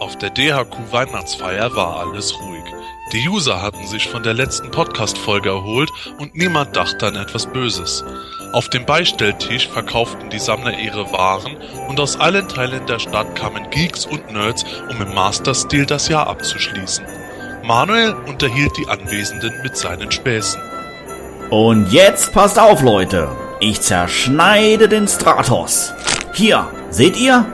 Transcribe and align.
Auf 0.00 0.16
der 0.16 0.30
DHQ 0.30 0.92
Weihnachtsfeier 0.92 1.76
war 1.76 1.98
alles 1.98 2.34
ruhig. 2.40 2.64
Die 3.12 3.28
User 3.28 3.60
hatten 3.60 3.86
sich 3.86 4.08
von 4.08 4.22
der 4.22 4.32
letzten 4.32 4.70
Podcast-Folge 4.70 5.50
erholt 5.50 5.90
und 6.18 6.34
niemand 6.34 6.74
dachte 6.74 7.08
an 7.08 7.16
etwas 7.16 7.44
Böses. 7.44 8.02
Auf 8.54 8.70
dem 8.70 8.86
Beistelltisch 8.86 9.68
verkauften 9.68 10.30
die 10.30 10.38
Sammler 10.38 10.78
ihre 10.78 11.12
Waren 11.12 11.54
und 11.86 12.00
aus 12.00 12.18
allen 12.18 12.48
Teilen 12.48 12.86
der 12.86 12.98
Stadt 12.98 13.36
kamen 13.36 13.68
Geeks 13.68 14.06
und 14.06 14.32
Nerds, 14.32 14.64
um 14.88 15.02
im 15.02 15.14
Master-Stil 15.14 15.84
das 15.84 16.08
Jahr 16.08 16.28
abzuschließen. 16.28 17.04
Manuel 17.62 18.14
unterhielt 18.26 18.72
die 18.78 18.88
Anwesenden 18.88 19.52
mit 19.62 19.76
seinen 19.76 20.10
Späßen. 20.10 20.62
Und 21.50 21.92
jetzt 21.92 22.32
passt 22.32 22.58
auf, 22.58 22.80
Leute. 22.80 23.28
Ich 23.60 23.82
zerschneide 23.82 24.88
den 24.88 25.06
Stratos. 25.06 25.92
Hier, 26.32 26.66
seht 26.88 27.18
ihr? 27.18 27.44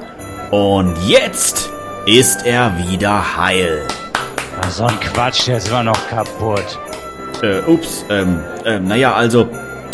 Und 0.52 0.94
jetzt 1.08 1.72
ist 2.06 2.46
er 2.46 2.72
wieder 2.88 3.36
heil. 3.36 3.86
Ach, 4.62 4.70
so 4.70 4.84
ein 4.84 4.98
Quatsch, 5.00 5.48
der 5.48 5.58
ist 5.58 5.68
immer 5.68 5.82
noch 5.82 6.08
kaputt. 6.08 6.78
Äh, 7.42 7.58
ups, 7.68 8.04
ähm, 8.08 8.40
ähm, 8.64 8.86
naja, 8.86 9.12
also, 9.12 9.48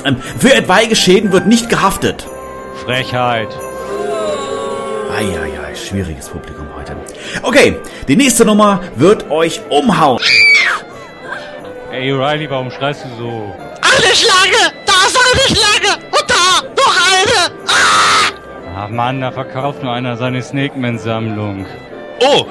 ähm, 0.04 0.16
für 0.38 0.54
etwaige 0.54 0.94
Schäden 0.94 1.32
wird 1.32 1.46
nicht 1.46 1.70
gehaftet. 1.70 2.26
Frechheit. 2.84 3.48
Eieiei, 5.16 5.74
schwieriges 5.74 6.28
Publikum 6.28 6.66
heute. 6.76 6.96
Okay, 7.42 7.80
die 8.08 8.16
nächste 8.16 8.44
Nummer 8.44 8.80
wird 8.96 9.30
euch 9.30 9.62
umhauen. 9.70 10.22
Ey, 11.90 12.12
Riley, 12.12 12.48
warum 12.50 12.70
schreist 12.70 13.04
du 13.04 13.08
so? 13.18 13.54
Eine 13.80 14.14
Schlange! 14.14 14.72
Da 14.86 14.92
ist 15.06 15.18
eine 15.18 15.56
Schlange! 15.56 16.04
Und 16.10 16.30
da 16.30 16.62
noch 16.76 16.94
eine! 17.08 17.54
Ah! 17.66 18.84
Ach 18.84 18.88
Mann, 18.88 19.20
da 19.20 19.30
verkauft 19.30 19.82
nur 19.82 19.92
einer 19.92 20.16
seine 20.16 20.42
Snakeman-Sammlung. 20.42 21.66
Oh, 22.24 22.46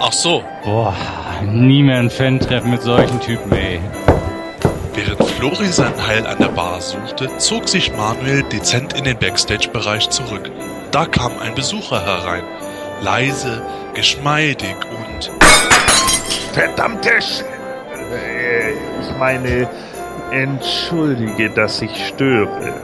ach 0.00 0.12
so. 0.12 0.44
Boah, 0.64 0.94
nie 1.46 1.82
mehr 1.82 1.98
ein 1.98 2.10
Fan-Treffen 2.10 2.70
mit 2.70 2.82
solchen 2.82 3.18
Typen, 3.20 3.52
ey. 3.52 3.80
Während 4.92 5.24
Flori 5.24 5.66
sein 5.66 5.94
Heil 6.06 6.26
an 6.26 6.36
der 6.38 6.48
Bar 6.48 6.78
suchte, 6.82 7.30
zog 7.38 7.66
sich 7.66 7.90
Manuel 7.96 8.42
dezent 8.42 8.92
in 8.92 9.04
den 9.04 9.18
Backstage-Bereich 9.18 10.10
zurück. 10.10 10.50
Da 10.90 11.06
kam 11.06 11.32
ein 11.38 11.54
Besucher 11.54 12.04
herein. 12.04 12.44
Leise, 13.00 13.62
geschmeidig 13.94 14.76
und... 14.90 15.30
Verdammte 16.52 17.10
Sch 17.22 17.42
äh, 18.12 18.72
Ich 19.00 19.18
meine, 19.18 19.68
entschuldige, 20.32 21.48
dass 21.48 21.80
ich 21.80 22.08
störe. 22.08 22.74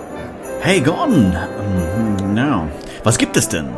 Hey, 0.62 0.81
Gordon. 0.81 1.37
Ähm, 1.37 2.37
Ja, 2.37 2.67
was 3.05 3.19
gibt 3.19 3.37
es 3.37 3.48
denn? 3.48 3.69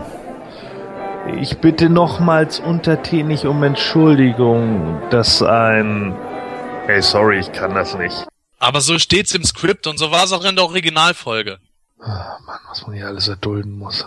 Ich 1.27 1.59
bitte 1.59 1.89
nochmals 1.89 2.59
untertänig 2.59 3.47
um 3.47 3.62
Entschuldigung, 3.62 5.01
dass 5.11 5.42
ein... 5.42 6.17
Hey, 6.87 7.01
sorry, 7.01 7.39
ich 7.39 7.53
kann 7.53 7.75
das 7.75 7.97
nicht. 7.97 8.27
Aber 8.59 8.81
so 8.81 8.98
steht's 8.98 9.34
im 9.34 9.45
Skript 9.45 9.87
und 9.87 9.98
so 9.98 10.11
war's 10.11 10.33
auch 10.33 10.45
in 10.45 10.56
der 10.56 10.65
Originalfolge. 10.65 11.59
Ah, 12.00 12.39
Mann, 12.45 12.59
was 12.69 12.87
man 12.87 12.97
hier 12.97 13.06
alles 13.06 13.28
erdulden 13.28 13.78
muss. 13.78 14.06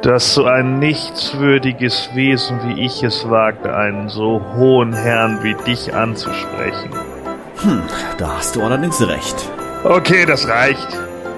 Dass 0.00 0.34
so 0.34 0.44
ein 0.44 0.78
nichtswürdiges 0.78 2.10
Wesen 2.14 2.60
wie 2.66 2.84
ich 2.84 3.02
es 3.02 3.28
wagt, 3.28 3.66
einen 3.66 4.08
so 4.08 4.42
hohen 4.54 4.94
Herrn 4.94 5.42
wie 5.42 5.54
dich 5.64 5.94
anzusprechen. 5.94 6.90
Hm, 7.58 7.82
da 8.18 8.36
hast 8.36 8.56
du 8.56 8.62
allerdings 8.62 9.00
recht. 9.06 9.36
Okay, 9.84 10.24
das 10.24 10.48
reicht. 10.48 10.88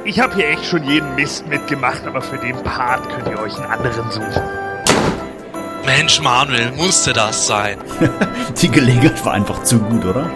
Ich 0.04 0.20
habe 0.20 0.34
hier 0.36 0.48
echt 0.48 0.64
schon 0.64 0.84
jeden 0.84 1.14
Mist 1.16 1.46
mitgemacht, 1.48 2.06
aber 2.06 2.22
für 2.22 2.38
den 2.38 2.56
Part 2.62 3.08
könnt 3.10 3.28
ihr 3.28 3.40
euch 3.40 3.56
einen 3.56 3.70
anderen 3.70 4.10
suchen. 4.10 4.67
Mensch, 5.88 6.20
Manuel, 6.20 6.70
musste 6.72 7.14
das 7.14 7.46
sein. 7.46 7.78
Die 8.60 8.68
Gelegenheit 8.68 9.24
war 9.24 9.32
einfach 9.32 9.62
zu 9.62 9.78
gut, 9.78 10.04
oder? 10.04 10.28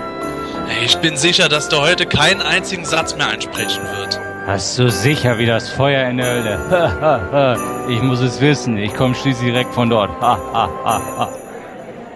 Ich 0.82 0.96
bin 0.96 1.14
sicher, 1.18 1.50
dass 1.50 1.68
der 1.68 1.82
heute 1.82 2.06
keinen 2.06 2.40
einzigen 2.40 2.86
Satz 2.86 3.14
mehr 3.16 3.28
einsprechen 3.28 3.82
wird. 3.98 4.18
Hast 4.46 4.78
du 4.78 4.90
sicher 4.90 5.36
wie 5.36 5.44
das 5.44 5.68
Feuer 5.68 6.08
in 6.08 6.16
der 6.16 6.26
Hölle? 6.26 7.86
ich 7.90 8.00
muss 8.00 8.20
es 8.20 8.40
wissen, 8.40 8.78
ich 8.78 8.94
komme 8.94 9.14
schließlich 9.14 9.52
direkt 9.52 9.74
von 9.74 9.90
dort. 9.90 10.10
Ha, 10.22 10.38
ha, 10.54 10.70
ha, 10.84 11.00
ha. 11.18 11.28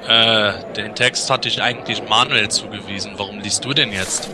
Äh, 0.08 0.72
den 0.72 0.94
Text 0.94 1.28
hatte 1.28 1.48
ich 1.48 1.60
eigentlich 1.60 2.08
Manuel 2.08 2.48
zugewiesen. 2.48 3.12
Warum 3.18 3.40
liest 3.40 3.62
du 3.66 3.74
den 3.74 3.92
jetzt? 3.92 4.30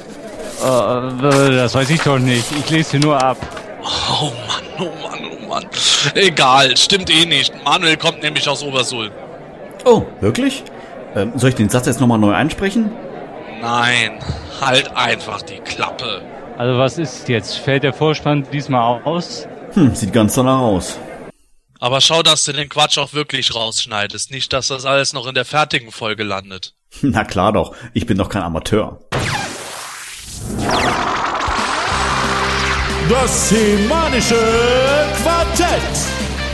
Äh, 0.63 1.57
das 1.57 1.75
weiß 1.75 1.91
ich 1.91 2.03
doch 2.03 2.21
nicht, 2.21 2.45
ich 2.57 2.71
lese 2.71 2.93
hier 2.93 3.01
nur 3.01 3.21
ab. 3.21 3.37
Oh 3.83 4.31
Mann, 4.47 4.63
oh 4.79 4.93
Mann, 5.03 5.21
oh 5.29 5.32
Mann. 5.53 5.67
Egal, 6.15 6.77
stimmt 6.79 7.11
eh 7.11 7.27
nicht. 7.27 7.53
Manuel 7.63 7.99
kommt 7.99 8.23
nämlich 8.23 8.49
aus 8.49 8.63
Obersulm. 8.63 9.13
Oh, 9.85 10.07
wirklich? 10.21 10.65
Ähm, 11.15 11.33
soll 11.37 11.51
ich 11.51 11.57
den 11.57 11.69
Satz 11.69 11.87
jetzt 11.87 12.01
nochmal 12.01 12.19
neu 12.19 12.33
einsprechen? 12.33 12.91
Nein, 13.61 14.19
halt 14.63 14.97
einfach 14.97 15.43
die 15.43 15.59
Klappe. 15.59 16.23
Also 16.57 16.79
was 16.79 16.97
ist 16.97 17.29
jetzt? 17.29 17.59
Fällt 17.59 17.83
der 17.83 17.93
Vorspann 17.93 18.47
diesmal 18.51 19.03
aus? 19.05 19.47
Hm, 19.75 19.95
sieht 19.95 20.15
ganz 20.15 20.35
danach 20.35 20.61
aus. 20.61 20.99
Aber 21.79 22.01
schau, 22.01 22.23
dass 22.23 22.45
du 22.45 22.53
den 22.53 22.71
Quatsch 22.71 22.97
auch 22.97 23.13
wirklich 23.13 23.55
rausschneidest. 23.55 24.31
Nicht, 24.31 24.55
dass 24.55 24.69
das 24.69 24.87
alles 24.87 25.13
noch 25.13 25.27
in 25.27 25.35
der 25.35 25.45
fertigen 25.45 25.93
Folge 25.93 26.23
landet. 26.23 26.73
Na 27.03 27.25
klar 27.25 27.53
doch, 27.53 27.77
ich 27.93 28.07
bin 28.07 28.17
doch 28.17 28.31
kein 28.31 28.43
Amateur. 28.43 29.01
Das 33.09 33.49
semanische 33.49 34.39
Quartett. 35.23 35.81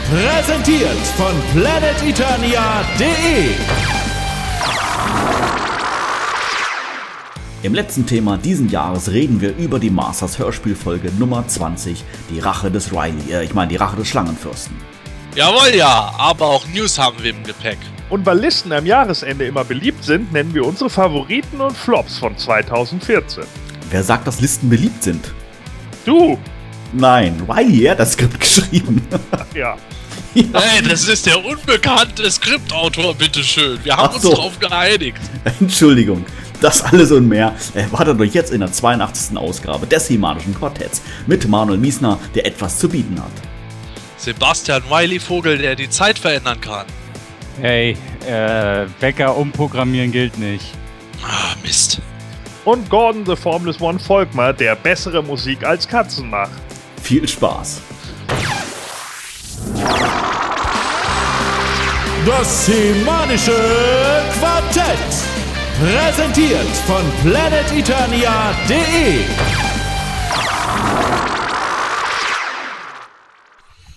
Präsentiert 0.09 0.97
von 1.15 1.33
planeteternia.de. 1.53 3.51
Im 7.61 7.73
letzten 7.75 8.05
Thema 8.07 8.37
diesen 8.37 8.69
Jahres 8.69 9.11
reden 9.11 9.41
wir 9.41 9.55
über 9.57 9.79
die 9.79 9.91
Masters 9.91 10.39
Hörspielfolge 10.39 11.11
Nummer 11.19 11.47
20, 11.47 12.03
die 12.29 12.39
Rache 12.39 12.71
des 12.71 12.93
Riley, 12.93 13.31
äh, 13.31 13.43
ich 13.43 13.53
meine 13.53 13.69
die 13.69 13.75
Rache 13.75 13.97
des 13.97 14.07
Schlangenfürsten. 14.07 14.75
Jawohl, 15.35 15.75
ja, 15.75 16.13
aber 16.17 16.47
auch 16.47 16.65
News 16.73 16.97
haben 16.97 17.21
wir 17.21 17.29
im 17.31 17.43
Gepäck. 17.43 17.77
Und 18.09 18.25
weil 18.25 18.39
Listen 18.39 18.71
am 18.71 18.87
Jahresende 18.87 19.45
immer 19.45 19.63
beliebt 19.65 20.03
sind, 20.03 20.33
nennen 20.33 20.53
wir 20.53 20.65
unsere 20.65 20.89
Favoriten 20.89 21.61
und 21.61 21.77
Flops 21.77 22.17
von 22.17 22.35
2014. 22.35 23.43
Wer 23.91 24.03
sagt, 24.03 24.25
dass 24.25 24.41
Listen 24.41 24.69
beliebt 24.69 25.03
sind? 25.03 25.31
Du! 26.05 26.37
Nein, 26.93 27.41
Riley, 27.47 27.85
er 27.85 27.91
hat 27.91 27.99
das 27.99 28.13
Skript 28.13 28.39
geschrieben. 28.39 29.01
Ja. 29.53 29.77
Hey, 30.33 30.81
das 30.87 31.07
ist 31.07 31.25
der 31.25 31.43
unbekannte 31.43 32.29
Skriptautor, 32.29 33.15
bitteschön. 33.15 33.79
Wir 33.83 33.97
haben 33.97 34.19
so. 34.19 34.29
uns 34.29 34.37
drauf 34.37 34.59
geeinigt. 34.59 35.19
Entschuldigung. 35.59 36.25
Das 36.61 36.83
alles 36.83 37.11
und 37.11 37.27
mehr 37.27 37.55
erwartet 37.73 38.19
euch 38.19 38.33
jetzt 38.33 38.51
in 38.51 38.59
der 38.59 38.71
82. 38.71 39.37
Ausgabe 39.37 39.87
des 39.87 40.07
Himanischen 40.07 40.53
Quartetts 40.53 41.01
mit 41.25 41.47
Manuel 41.47 41.77
Miesner, 41.77 42.19
der 42.35 42.45
etwas 42.45 42.77
zu 42.77 42.89
bieten 42.89 43.17
hat. 43.17 43.31
Sebastian 44.17 44.83
Wiley 44.89 45.19
Vogel, 45.19 45.57
der 45.57 45.75
die 45.75 45.89
Zeit 45.89 46.19
verändern 46.19 46.59
kann. 46.59 46.85
Hey, 47.61 47.95
äh, 48.27 48.85
Wecker 48.99 49.37
umprogrammieren 49.37 50.11
gilt 50.11 50.37
nicht. 50.37 50.65
Ah, 51.23 51.55
Mist. 51.63 52.01
Und 52.69 52.87
Gordon 52.87 53.25
the 53.25 53.35
Formless 53.35 53.81
One 53.81 53.97
Volkmar, 53.97 54.53
der 54.53 54.75
bessere 54.75 55.23
Musik 55.23 55.63
als 55.63 55.87
Katzen 55.87 56.29
macht. 56.29 56.51
Viel 57.01 57.27
Spaß. 57.27 57.81
Das 62.27 62.67
semanische 62.67 63.55
Quartett. 64.39 64.99
Präsentiert 65.81 66.67
von 66.85 67.01
planeteternia.de. 67.23 69.21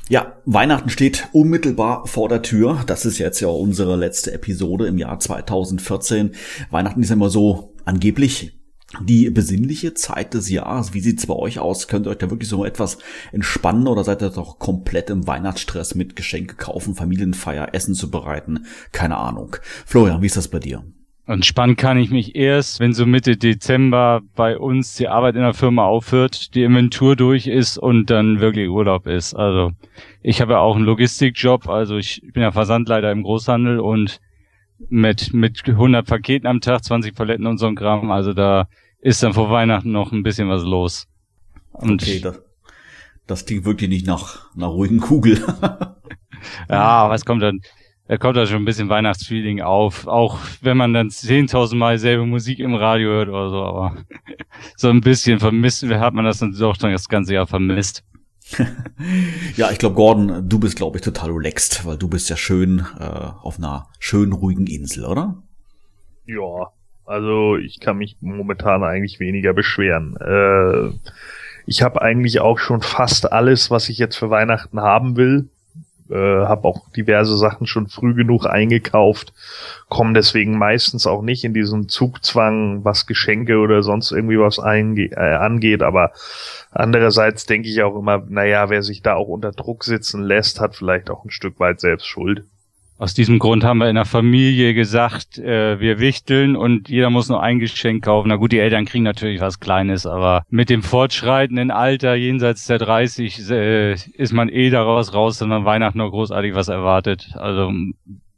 Ja, 0.09 0.33
Weihnachten 0.47 0.89
steht 0.89 1.29
unmittelbar 1.33 2.07
vor 2.07 2.31
der 2.31 2.41
Tür. 2.41 2.83
Das 2.87 3.05
ist 3.05 3.19
jetzt 3.19 3.41
ja 3.41 3.49
unsere 3.49 3.97
letzte 3.97 4.33
Episode 4.33 4.87
im 4.87 4.97
Jahr 4.97 5.19
2014. 5.19 6.35
Weihnachten 6.71 7.03
ist 7.03 7.11
immer 7.11 7.29
so 7.29 7.75
angeblich 7.85 8.62
die 9.01 9.31
besinnliche 9.31 9.95
Zeit 9.95 10.35
des 10.35 10.51
Jahres. 10.51 10.95
Wie 10.95 11.01
sieht's 11.01 11.27
bei 11.27 11.35
euch 11.35 11.59
aus? 11.59 11.89
Könnt 11.89 12.07
ihr 12.07 12.11
euch 12.11 12.19
da 12.19 12.31
wirklich 12.31 12.49
so 12.49 12.65
etwas 12.65 12.99
entspannen 13.33 13.87
oder 13.87 14.05
seid 14.05 14.23
ihr 14.23 14.31
doch 14.31 14.59
komplett 14.59 15.11
im 15.11 15.27
Weihnachtsstress 15.27 15.95
mit 15.95 16.17
Geschenke 16.17 16.57
kaufen, 16.57 16.95
Familienfeier, 16.95 17.75
Essen 17.75 17.95
zu 17.95 18.11
bereiten? 18.11 18.67
Keine 18.93 19.17
Ahnung. 19.17 19.57
Florian, 19.87 20.23
wie 20.23 20.27
ist 20.27 20.37
das 20.37 20.49
bei 20.49 20.59
dir? 20.59 20.85
Entspannen 21.25 21.77
kann 21.77 21.99
ich 21.99 22.11
mich 22.11 22.35
erst, 22.35 22.81
wenn 22.81 22.93
so 22.93 23.07
Mitte 23.07 23.37
Dezember 23.37 24.23
bei 24.35 24.59
uns 24.59 24.97
die 24.97 25.07
Arbeit 25.07 25.37
in 25.37 25.43
der 25.43 25.55
Firma 25.55 25.85
aufhört, 25.85 26.55
die 26.57 26.65
Inventur 26.65 27.15
durch 27.15 27.47
ist 27.47 27.79
und 27.79 28.11
dann 28.11 28.41
wirklich 28.41 28.69
Urlaub 28.69 29.07
ist. 29.07 29.35
Also 29.35 29.71
ich 30.21 30.41
habe 30.41 30.55
ja 30.55 30.59
auch 30.59 30.75
einen 30.75 30.85
Logistikjob, 30.85 31.69
also 31.69 31.97
ich 31.97 32.23
bin 32.33 32.43
ja 32.43 32.51
Versandleiter 32.51 33.13
im 33.13 33.23
Großhandel 33.23 33.79
und 33.79 34.21
mit, 34.89 35.33
mit 35.33 35.63
100 35.67 36.07
Paketen 36.07 36.47
am 36.47 36.61
Tag, 36.61 36.85
20 36.85 37.15
Paletten 37.15 37.47
und 37.47 37.59
so 37.59 37.67
ein 37.67 37.77
Kram, 37.77 38.11
also 38.11 38.33
da 38.33 38.69
ist 39.01 39.23
dann 39.23 39.35
vor 39.35 39.51
Weihnachten 39.51 39.93
noch 39.93 40.13
ein 40.13 40.23
bisschen 40.23 40.49
was 40.49 40.63
los. 40.63 41.07
Und 41.73 42.03
Okay, 42.03 42.21
das, 42.21 42.41
das 43.27 43.47
klingt 43.47 43.65
wirklich 43.65 43.89
nicht 43.89 44.07
nach 44.07 44.55
einer 44.55 44.67
ruhigen 44.67 45.01
Kugel. 45.01 45.45
ja, 46.69 47.09
was 47.09 47.25
kommt 47.25 47.43
dann? 47.43 47.61
da 48.09 48.19
kommt 48.19 48.37
da 48.37 48.47
schon 48.47 48.63
ein 48.63 48.67
bisschen 48.67 48.91
Weihnachtsfeeling 48.91 49.63
auf. 49.63 50.07
Auch 50.07 50.39
wenn 50.61 50.77
man 50.77 50.93
dann 50.93 51.09
10.000 51.09 51.77
Mal 51.77 51.99
selbe 51.99 52.27
Musik 52.27 52.59
im 52.59 52.75
Radio 52.75 53.09
hört 53.09 53.29
oder 53.31 53.49
so, 53.49 53.63
aber 53.63 53.97
so 54.77 54.91
ein 54.91 55.01
bisschen 55.01 55.41
vermisst, 55.41 55.83
hat 55.85 56.15
man 56.15 56.27
das 56.27 56.39
dann 56.39 56.53
doch 56.53 56.77
dann 56.77 56.93
das 56.93 57.09
ganze 57.09 57.33
Jahr 57.33 57.47
vermisst. 57.47 58.05
ja, 59.57 59.71
ich 59.71 59.79
glaube, 59.79 59.95
Gordon, 59.95 60.49
du 60.49 60.59
bist, 60.59 60.77
glaube 60.77 60.99
ich, 60.99 61.03
total 61.03 61.31
relaxed, 61.31 61.85
weil 61.87 61.97
du 61.97 62.09
bist 62.09 62.31
ja 62.31 62.37
schön 62.37 62.85
äh, 62.99 63.05
auf 63.05 63.59
einer 63.59 63.89
schönen, 63.99 64.33
ruhigen 64.33 64.67
Insel, 64.67 65.05
oder? 65.05 65.43
Ja, 66.27 66.73
also 67.05 67.57
ich 67.57 67.81
kann 67.81 67.99
mich 67.99 68.17
momentan 68.21 68.85
eigentlich 68.85 69.21
weniger 69.21 69.53
beschweren. 69.53 70.17
Äh, 70.17 70.93
ich 71.67 71.83
habe 71.83 72.03
eigentlich 72.03 72.41
auch 72.41 72.59
schon 72.59 72.81
fast 72.81 73.33
alles, 73.33 73.71
was 73.71 73.89
ich 73.89 73.99
jetzt 73.99 74.17
für 74.17 74.31
Weihnachten 74.31 74.81
haben 74.81 75.17
will. 75.17 75.49
Äh, 76.11 76.15
habe 76.15 76.69
auch 76.69 76.91
diverse 76.91 77.37
Sachen 77.37 77.67
schon 77.67 77.87
früh 77.87 78.15
genug 78.15 78.47
eingekauft, 78.47 79.33
komme 79.89 80.13
deswegen 80.13 80.59
meistens 80.59 81.07
auch 81.07 81.23
nicht 81.23 81.45
in 81.45 81.55
diesen 81.55 81.89
Zugzwang, 81.89 82.85
was 82.85 83.07
Geschenke 83.07 83.59
oder 83.59 83.83
sonst 83.83 84.13
irgendwie 84.13 84.39
was 84.39 84.59
äh, 84.59 85.15
angeht. 85.15 85.83
Aber 85.83 86.13
andererseits 86.71 87.47
denke 87.47 87.69
ich 87.69 87.83
auch 87.83 87.97
immer, 87.97 88.23
naja, 88.29 88.69
wer 88.69 88.83
sich 88.83 89.03
da 89.03 89.15
auch 89.15 89.29
unter 89.29 89.53
Druck 89.53 89.85
sitzen 89.85 90.23
lässt, 90.23 90.61
hat 90.61 90.77
vielleicht 90.77 91.11
auch 91.11 91.25
ein 91.25 91.31
Stück 91.31 91.61
weit 91.61 91.81
selbst 91.81 92.07
Schuld. 92.07 92.45
Aus 93.03 93.15
diesem 93.15 93.41
Grund 93.41 93.65
haben 93.65 93.79
wir 93.79 93.89
in 93.89 93.97
der 93.97 94.05
Familie 94.05 94.75
gesagt, 94.75 95.37
äh, 95.37 95.81
wir 95.81 95.99
wichteln 95.99 96.55
und 96.55 96.89
jeder 96.89 97.11
muss 97.11 97.29
nur 97.29 97.43
ein 97.43 97.59
Geschenk 97.59 98.05
kaufen. 98.05 98.29
Na 98.29 98.37
gut, 98.37 98.53
die 98.53 98.61
Eltern 98.61 98.85
kriegen 98.85 99.03
natürlich 99.03 99.41
was 99.41 99.59
Kleines, 99.59 100.07
aber 100.07 100.45
mit 100.51 100.71
dem 100.71 100.85
fortschreitenden 100.85 101.73
Alter 101.73 102.15
jenseits 102.15 102.69
der 102.69 102.79
30 102.79 103.51
äh, 103.51 103.95
ist 103.95 104.33
man 104.33 104.49
eh 104.49 104.71
daraus 104.71 105.15
raus, 105.15 105.39
sondern 105.39 105.65
Weihnachten 105.65 105.99
noch 105.99 106.11
großartig 106.11 106.55
was 106.55 106.69
erwartet. 106.69 107.31
Also 107.35 107.73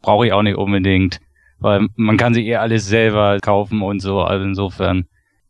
brauche 0.01 0.27
ich 0.27 0.33
auch 0.33 0.41
nicht 0.41 0.57
unbedingt, 0.57 1.21
weil 1.59 1.89
man 1.95 2.17
kann 2.17 2.33
sich 2.33 2.47
eh 2.47 2.57
alles 2.57 2.87
selber 2.87 3.41
kaufen 3.43 3.83
und 3.83 4.01
so. 4.01 4.23
Also 4.23 4.47
insofern. 4.47 5.05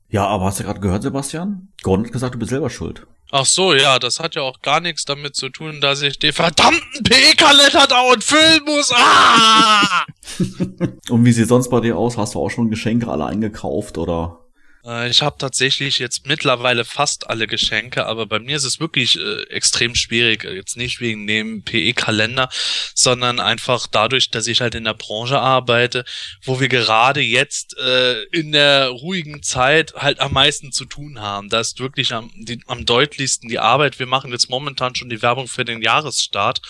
Ja, 0.08 0.26
aber 0.26 0.46
hast 0.46 0.58
du 0.58 0.64
gerade 0.64 0.80
gehört, 0.80 1.04
Sebastian? 1.04 1.68
Gordon 1.84 2.06
hat 2.06 2.12
gesagt, 2.12 2.34
du 2.34 2.40
bist 2.40 2.50
selber 2.50 2.68
schuld. 2.68 3.06
Ach 3.36 3.46
so, 3.46 3.74
ja, 3.74 3.98
das 3.98 4.20
hat 4.20 4.36
ja 4.36 4.42
auch 4.42 4.60
gar 4.60 4.78
nichts 4.78 5.06
damit 5.06 5.34
zu 5.34 5.48
tun, 5.48 5.80
dass 5.80 6.02
ich 6.02 6.20
den 6.20 6.32
verdammten 6.32 7.02
PE-Kalender 7.02 7.88
dauernd 7.88 8.22
füllen 8.22 8.62
muss. 8.64 8.92
Ah! 8.94 10.04
Und 11.10 11.24
wie 11.24 11.32
sieht 11.32 11.48
sonst 11.48 11.68
bei 11.68 11.80
dir 11.80 11.98
aus? 11.98 12.16
Hast 12.16 12.36
du 12.36 12.38
auch 12.38 12.50
schon 12.50 12.70
Geschenke 12.70 13.08
alle 13.08 13.26
eingekauft 13.26 13.98
oder? 13.98 14.43
Äh, 14.84 15.08
ich 15.08 15.22
habe 15.22 15.36
tatsächlich 15.38 15.98
jetzt 15.98 16.26
mittlerweile 16.26 16.84
fast 16.84 17.28
alle 17.30 17.46
Geschenke, 17.46 18.06
aber 18.06 18.26
bei 18.26 18.38
mir 18.38 18.56
ist 18.56 18.64
es 18.64 18.80
wirklich 18.80 19.18
äh, 19.18 19.42
extrem 19.44 19.94
schwierig. 19.94 20.44
Jetzt 20.44 20.76
nicht 20.76 21.00
wegen 21.00 21.26
dem 21.26 21.62
PE-Kalender, 21.62 22.48
sondern 22.94 23.40
einfach 23.40 23.86
dadurch, 23.86 24.30
dass 24.30 24.46
ich 24.46 24.60
halt 24.60 24.74
in 24.74 24.84
der 24.84 24.94
Branche 24.94 25.40
arbeite, 25.40 26.04
wo 26.42 26.60
wir 26.60 26.68
gerade 26.68 27.20
jetzt 27.20 27.76
äh, 27.78 28.22
in 28.24 28.52
der 28.52 28.88
ruhigen 28.88 29.42
Zeit 29.42 29.94
halt 29.94 30.20
am 30.20 30.32
meisten 30.32 30.72
zu 30.72 30.84
tun 30.84 31.20
haben. 31.20 31.48
Da 31.48 31.60
ist 31.60 31.80
wirklich 31.80 32.12
am, 32.12 32.30
die, 32.34 32.60
am 32.66 32.84
deutlichsten 32.84 33.48
die 33.48 33.58
Arbeit. 33.58 33.98
Wir 33.98 34.06
machen 34.06 34.32
jetzt 34.32 34.50
momentan 34.50 34.94
schon 34.94 35.08
die 35.08 35.22
Werbung 35.22 35.48
für 35.48 35.64
den 35.64 35.82
Jahresstart 35.82 36.60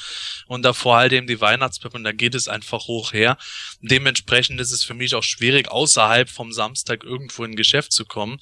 und 0.46 0.62
da 0.62 0.72
vor 0.72 0.96
allem 0.96 1.26
die 1.26 1.40
Weihnachtspippe 1.40 1.96
und 1.96 2.04
da 2.04 2.12
geht 2.12 2.34
es 2.34 2.48
einfach 2.48 2.86
hoch 2.86 3.12
her. 3.12 3.36
Dementsprechend 3.80 4.60
ist 4.60 4.72
es 4.72 4.84
für 4.84 4.94
mich 4.94 5.14
auch 5.14 5.22
schwierig, 5.22 5.70
außerhalb 5.70 6.28
vom 6.28 6.52
Samstag 6.52 7.04
irgendwo 7.04 7.44
in 7.44 7.52
ein 7.52 7.56
Geschäft 7.56 7.92
zu 7.92 8.03
kommen. 8.06 8.38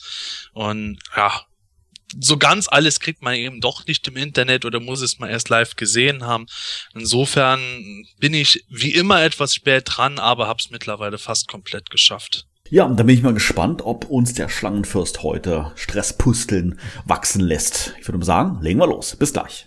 Und 0.52 0.98
ja, 1.16 1.46
so 2.20 2.36
ganz 2.36 2.68
alles 2.68 3.00
kriegt 3.00 3.22
man 3.22 3.34
eben 3.34 3.60
doch 3.60 3.86
nicht 3.86 4.06
im 4.08 4.16
Internet 4.16 4.64
oder 4.64 4.80
muss 4.80 5.00
es 5.00 5.18
mal 5.18 5.30
erst 5.30 5.48
live 5.48 5.76
gesehen 5.76 6.24
haben. 6.24 6.46
Insofern 6.94 7.60
bin 8.18 8.34
ich 8.34 8.64
wie 8.68 8.94
immer 8.94 9.22
etwas 9.22 9.54
spät 9.54 9.84
dran, 9.86 10.18
aber 10.18 10.48
hab's 10.48 10.70
mittlerweile 10.70 11.18
fast 11.18 11.48
komplett 11.48 11.90
geschafft. 11.90 12.46
Ja, 12.68 12.88
da 12.88 13.02
bin 13.02 13.14
ich 13.14 13.22
mal 13.22 13.34
gespannt, 13.34 13.82
ob 13.84 14.06
uns 14.06 14.32
der 14.32 14.48
Schlangenfürst 14.48 15.22
heute 15.22 15.72
Stresspusteln 15.74 16.80
wachsen 17.04 17.42
lässt. 17.42 17.94
Ich 18.00 18.08
würde 18.08 18.18
mal 18.18 18.24
sagen, 18.24 18.62
legen 18.62 18.78
wir 18.78 18.86
los. 18.86 19.14
Bis 19.16 19.32
gleich. 19.32 19.66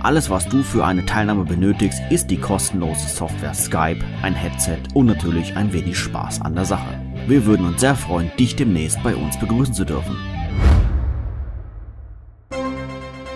Alles, 0.00 0.30
was 0.30 0.48
du 0.48 0.62
für 0.62 0.84
eine 0.84 1.04
Teilnahme 1.04 1.44
benötigst, 1.44 2.00
ist 2.08 2.30
die 2.30 2.38
kostenlose 2.38 3.08
Software 3.08 3.52
Skype, 3.52 3.98
ein 4.22 4.34
Headset 4.34 4.78
und 4.94 5.06
natürlich 5.06 5.56
ein 5.56 5.72
wenig 5.72 5.98
Spaß 5.98 6.40
an 6.40 6.54
der 6.54 6.64
Sache. 6.64 7.00
Wir 7.26 7.44
würden 7.44 7.66
uns 7.66 7.80
sehr 7.80 7.94
freuen, 7.94 8.30
dich 8.38 8.56
demnächst 8.56 9.02
bei 9.02 9.14
uns 9.14 9.38
begrüßen 9.38 9.74
zu 9.74 9.84
dürfen. 9.84 10.16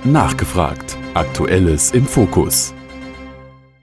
Nachgefragt. 0.05 0.97
Aktuelles 1.14 1.91
im 1.91 2.06
Fokus. 2.06 2.73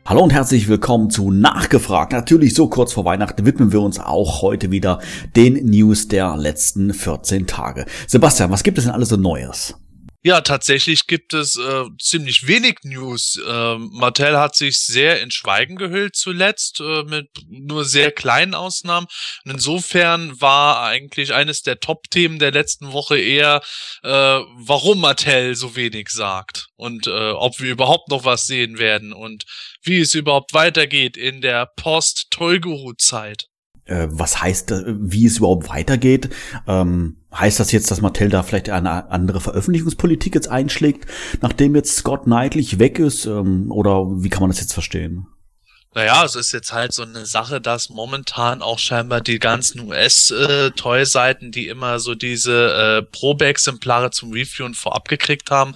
Hallo 0.05 0.23
und 0.23 0.33
herzlich 0.33 0.67
willkommen 0.67 1.11
zu 1.11 1.29
Nachgefragt. 1.29 2.13
Natürlich 2.13 2.55
so 2.55 2.67
kurz 2.67 2.93
vor 2.93 3.05
Weihnachten 3.05 3.45
widmen 3.45 3.71
wir 3.71 3.81
uns 3.81 3.99
auch 3.99 4.41
heute 4.41 4.71
wieder 4.71 4.99
den 5.35 5.65
News 5.69 6.07
der 6.07 6.35
letzten 6.37 6.93
14 6.93 7.45
Tage. 7.45 7.85
Sebastian, 8.07 8.49
was 8.49 8.63
gibt 8.63 8.79
es 8.79 8.85
denn 8.85 8.93
alles 8.93 9.09
so 9.09 9.17
Neues? 9.17 9.75
Ja, 10.21 10.41
tatsächlich 10.41 11.07
gibt 11.07 11.33
es 11.33 11.55
äh, 11.55 11.85
ziemlich 11.97 12.45
wenig 12.45 12.79
News. 12.83 13.39
Ähm, 13.47 13.89
Mattel 13.93 14.37
hat 14.37 14.53
sich 14.53 14.81
sehr 14.81 15.21
in 15.21 15.31
Schweigen 15.31 15.77
gehüllt 15.77 16.17
zuletzt, 16.17 16.81
äh, 16.81 17.03
mit 17.03 17.29
nur 17.47 17.85
sehr 17.85 18.11
kleinen 18.11 18.53
Ausnahmen. 18.53 19.07
Und 19.45 19.51
insofern 19.51 20.41
war 20.41 20.83
eigentlich 20.83 21.33
eines 21.33 21.61
der 21.61 21.79
Top-Themen 21.79 22.37
der 22.37 22.51
letzten 22.51 22.91
Woche 22.91 23.17
eher, 23.17 23.61
äh, 24.03 24.09
warum 24.09 24.99
Mattel 24.99 25.55
so 25.55 25.77
wenig 25.77 26.09
sagt 26.09 26.67
und 26.75 27.07
äh, 27.07 27.31
ob 27.31 27.61
wir 27.61 27.71
überhaupt 27.71 28.09
noch 28.09 28.25
was 28.25 28.45
sehen 28.45 28.77
werden 28.77 29.13
und 29.13 29.45
wie 29.83 30.01
es 30.01 30.15
überhaupt 30.15 30.53
weitergeht 30.53 31.15
in 31.15 31.39
der 31.39 31.65
Post-Toyguru-Zeit. 31.77 33.45
Äh, 33.89 34.07
was 34.11 34.41
heißt, 34.41 34.71
äh, 34.71 34.83
wie 34.99 35.25
es 35.25 35.37
überhaupt 35.39 35.69
weitergeht. 35.69 36.29
Ähm, 36.67 37.15
heißt 37.33 37.59
das 37.59 37.71
jetzt, 37.71 37.89
dass 37.89 38.01
Mattel 38.01 38.29
da 38.29 38.43
vielleicht 38.43 38.69
eine 38.69 39.09
andere 39.11 39.41
Veröffentlichungspolitik 39.41 40.35
jetzt 40.35 40.47
einschlägt, 40.47 41.07
nachdem 41.41 41.75
jetzt 41.75 41.95
Scott 41.95 42.23
Knightley 42.23 42.79
weg 42.79 42.99
ist? 42.99 43.25
Ähm, 43.25 43.71
oder 43.71 44.05
wie 44.23 44.29
kann 44.29 44.41
man 44.41 44.51
das 44.51 44.59
jetzt 44.59 44.73
verstehen? 44.73 45.27
Naja, 45.95 46.23
es 46.23 46.35
ist 46.35 46.51
jetzt 46.51 46.71
halt 46.71 46.93
so 46.93 47.01
eine 47.01 47.25
Sache, 47.25 47.59
dass 47.59 47.89
momentan 47.89 48.61
auch 48.61 48.77
scheinbar 48.77 49.21
die 49.21 49.39
ganzen 49.39 49.79
US-Toy-Seiten, 49.87 51.51
die 51.51 51.67
immer 51.67 51.99
so 51.99 52.13
diese 52.13 52.99
äh, 52.99 53.01
Probeexemplare 53.01 54.11
zum 54.11 54.31
Reviewen 54.31 54.75
vorab 54.75 55.07
gekriegt 55.07 55.49
haben, 55.49 55.73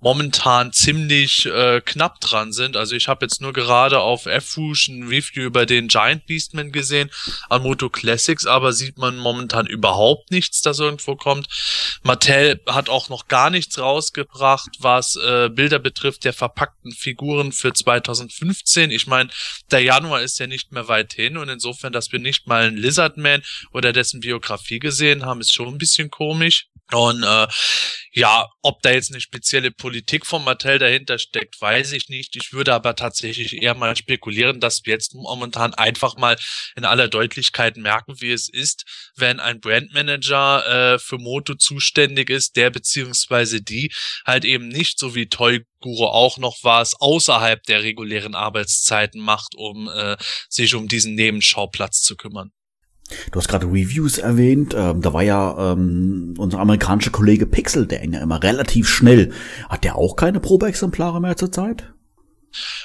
momentan 0.00 0.74
ziemlich 0.74 1.46
äh, 1.46 1.80
knapp 1.80 2.20
dran 2.20 2.52
sind. 2.52 2.76
Also 2.76 2.94
ich 2.94 3.08
habe 3.08 3.24
jetzt 3.24 3.40
nur 3.40 3.54
gerade 3.54 4.00
auf 4.00 4.26
F-Rouge 4.26 4.88
ein 4.90 5.08
Review 5.08 5.44
über 5.44 5.64
den 5.64 5.88
Giant 5.88 6.26
Beastman 6.26 6.70
gesehen, 6.70 7.10
an 7.48 7.62
Moto 7.62 7.88
Classics, 7.88 8.44
aber 8.44 8.74
sieht 8.74 8.98
man 8.98 9.16
momentan 9.16 9.66
überhaupt 9.66 10.30
nichts, 10.30 10.60
das 10.60 10.78
irgendwo 10.78 11.16
kommt. 11.16 11.48
Mattel 12.02 12.60
hat 12.66 12.90
auch 12.90 13.08
noch 13.08 13.28
gar 13.28 13.48
nichts 13.48 13.78
rausgebracht, 13.78 14.76
was 14.80 15.16
äh, 15.16 15.48
Bilder 15.48 15.78
betrifft 15.78 16.24
der 16.24 16.34
verpackten 16.34 16.92
Figuren 16.92 17.50
für 17.52 17.72
2015. 17.72 18.90
Ich 18.90 19.06
meine, 19.06 19.30
der 19.70 19.80
Januar 19.80 20.22
ist 20.22 20.38
ja 20.38 20.46
nicht 20.46 20.72
mehr 20.72 20.88
weit 20.88 21.12
hin 21.12 21.36
und 21.36 21.48
insofern, 21.48 21.92
dass 21.92 22.12
wir 22.12 22.18
nicht 22.18 22.46
mal 22.46 22.64
einen 22.64 22.76
Lizardman 22.76 23.42
oder 23.72 23.92
dessen 23.92 24.20
Biografie 24.20 24.78
gesehen 24.78 25.24
haben, 25.24 25.40
ist 25.40 25.54
schon 25.54 25.68
ein 25.68 25.78
bisschen 25.78 26.10
komisch. 26.10 26.68
Und 26.92 27.22
äh, 27.22 27.46
ja, 28.12 28.46
ob 28.62 28.80
da 28.82 28.92
jetzt 28.92 29.10
eine 29.10 29.20
spezielle 29.20 29.72
Politik 29.72 30.24
von 30.26 30.44
Mattel 30.44 30.78
dahinter 30.78 31.18
steckt, 31.18 31.60
weiß 31.60 31.92
ich 31.92 32.08
nicht. 32.08 32.36
Ich 32.36 32.52
würde 32.52 32.72
aber 32.74 32.94
tatsächlich 32.94 33.60
eher 33.60 33.74
mal 33.74 33.96
spekulieren, 33.96 34.60
dass 34.60 34.82
wir 34.84 34.92
jetzt 34.92 35.14
momentan 35.14 35.74
einfach 35.74 36.16
mal 36.16 36.36
in 36.76 36.84
aller 36.84 37.08
Deutlichkeit 37.08 37.76
merken, 37.76 38.20
wie 38.20 38.30
es 38.30 38.48
ist, 38.48 38.84
wenn 39.16 39.40
ein 39.40 39.60
Brandmanager 39.60 40.94
äh, 40.94 40.98
für 40.98 41.18
Moto 41.18 41.54
zuständig 41.54 42.30
ist, 42.30 42.56
der 42.56 42.70
beziehungsweise 42.70 43.62
die 43.62 43.92
halt 44.24 44.44
eben 44.44 44.68
nicht 44.68 44.98
so 44.98 45.14
wie 45.14 45.26
Toy 45.26 45.64
Guru 45.80 46.06
auch 46.06 46.38
noch 46.38 46.58
was 46.62 46.94
außerhalb 47.00 47.62
der 47.64 47.82
regulären 47.82 48.34
Arbeitszeiten 48.34 49.20
macht, 49.20 49.54
um 49.56 49.88
äh, 49.88 50.16
sich 50.48 50.74
um 50.74 50.88
diesen 50.88 51.14
Nebenschauplatz 51.14 52.00
zu 52.02 52.16
kümmern. 52.16 52.53
Du 53.30 53.38
hast 53.38 53.48
gerade 53.48 53.66
Reviews 53.66 54.18
erwähnt. 54.18 54.74
Ähm, 54.76 55.02
da 55.02 55.12
war 55.12 55.22
ja 55.22 55.72
ähm, 55.72 56.34
unser 56.38 56.58
amerikanischer 56.58 57.10
Kollege 57.10 57.46
Pixel, 57.46 57.86
der 57.86 58.04
ja 58.04 58.20
immer 58.20 58.42
relativ 58.42 58.88
schnell. 58.88 59.32
Hat 59.68 59.84
der 59.84 59.96
auch 59.96 60.16
keine 60.16 60.40
Probeexemplare 60.40 61.20
mehr 61.20 61.36
zurzeit? 61.36 61.92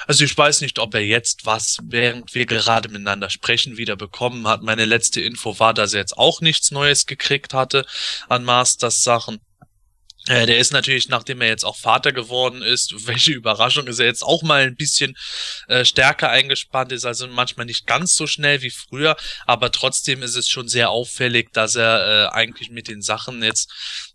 Also 0.06 0.24
ich 0.24 0.36
weiß 0.36 0.62
nicht, 0.62 0.78
ob 0.78 0.94
er 0.94 1.04
jetzt 1.04 1.46
was, 1.46 1.78
während 1.84 2.34
wir 2.34 2.44
gerade 2.46 2.88
miteinander 2.88 3.30
sprechen, 3.30 3.76
wieder 3.76 3.96
bekommen 3.96 4.46
hat. 4.46 4.62
Meine 4.62 4.84
letzte 4.84 5.20
Info 5.20 5.58
war, 5.58 5.74
dass 5.74 5.94
er 5.94 6.00
jetzt 6.00 6.18
auch 6.18 6.40
nichts 6.40 6.70
Neues 6.70 7.06
gekriegt 7.06 7.54
hatte 7.54 7.86
an 8.28 8.44
Masters 8.44 9.02
Sachen. 9.02 9.38
Äh, 10.26 10.46
der 10.46 10.58
ist 10.58 10.72
natürlich, 10.72 11.08
nachdem 11.08 11.40
er 11.40 11.48
jetzt 11.48 11.64
auch 11.64 11.76
Vater 11.76 12.12
geworden 12.12 12.62
ist, 12.62 12.94
welche 13.06 13.32
Überraschung, 13.32 13.86
ist 13.86 13.98
er 13.98 14.06
jetzt 14.06 14.22
auch 14.22 14.42
mal 14.42 14.62
ein 14.62 14.76
bisschen 14.76 15.16
äh, 15.68 15.84
stärker 15.84 16.30
eingespannt, 16.30 16.92
ist 16.92 17.04
also 17.04 17.26
manchmal 17.26 17.66
nicht 17.66 17.86
ganz 17.86 18.14
so 18.14 18.26
schnell 18.26 18.62
wie 18.62 18.70
früher, 18.70 19.16
aber 19.46 19.72
trotzdem 19.72 20.22
ist 20.22 20.36
es 20.36 20.48
schon 20.48 20.68
sehr 20.68 20.90
auffällig, 20.90 21.52
dass 21.52 21.74
er 21.74 22.28
äh, 22.28 22.34
eigentlich 22.34 22.70
mit 22.70 22.88
den 22.88 23.02
Sachen 23.02 23.42
jetzt 23.42 23.70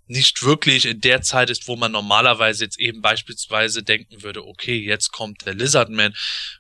nicht 0.08 0.44
wirklich 0.44 0.86
in 0.86 1.02
der 1.02 1.22
Zeit 1.22 1.50
ist, 1.50 1.68
wo 1.68 1.76
man 1.76 1.92
normalerweise 1.92 2.66
jetzt 2.66 2.80
eben 2.80 3.02
beispielsweise 3.02 3.82
denken 3.82 4.22
würde, 4.22 4.46
okay, 4.46 4.78
jetzt 4.78 5.12
kommt 5.12 5.46
der 5.46 5.56
Lizardman, 5.56 6.14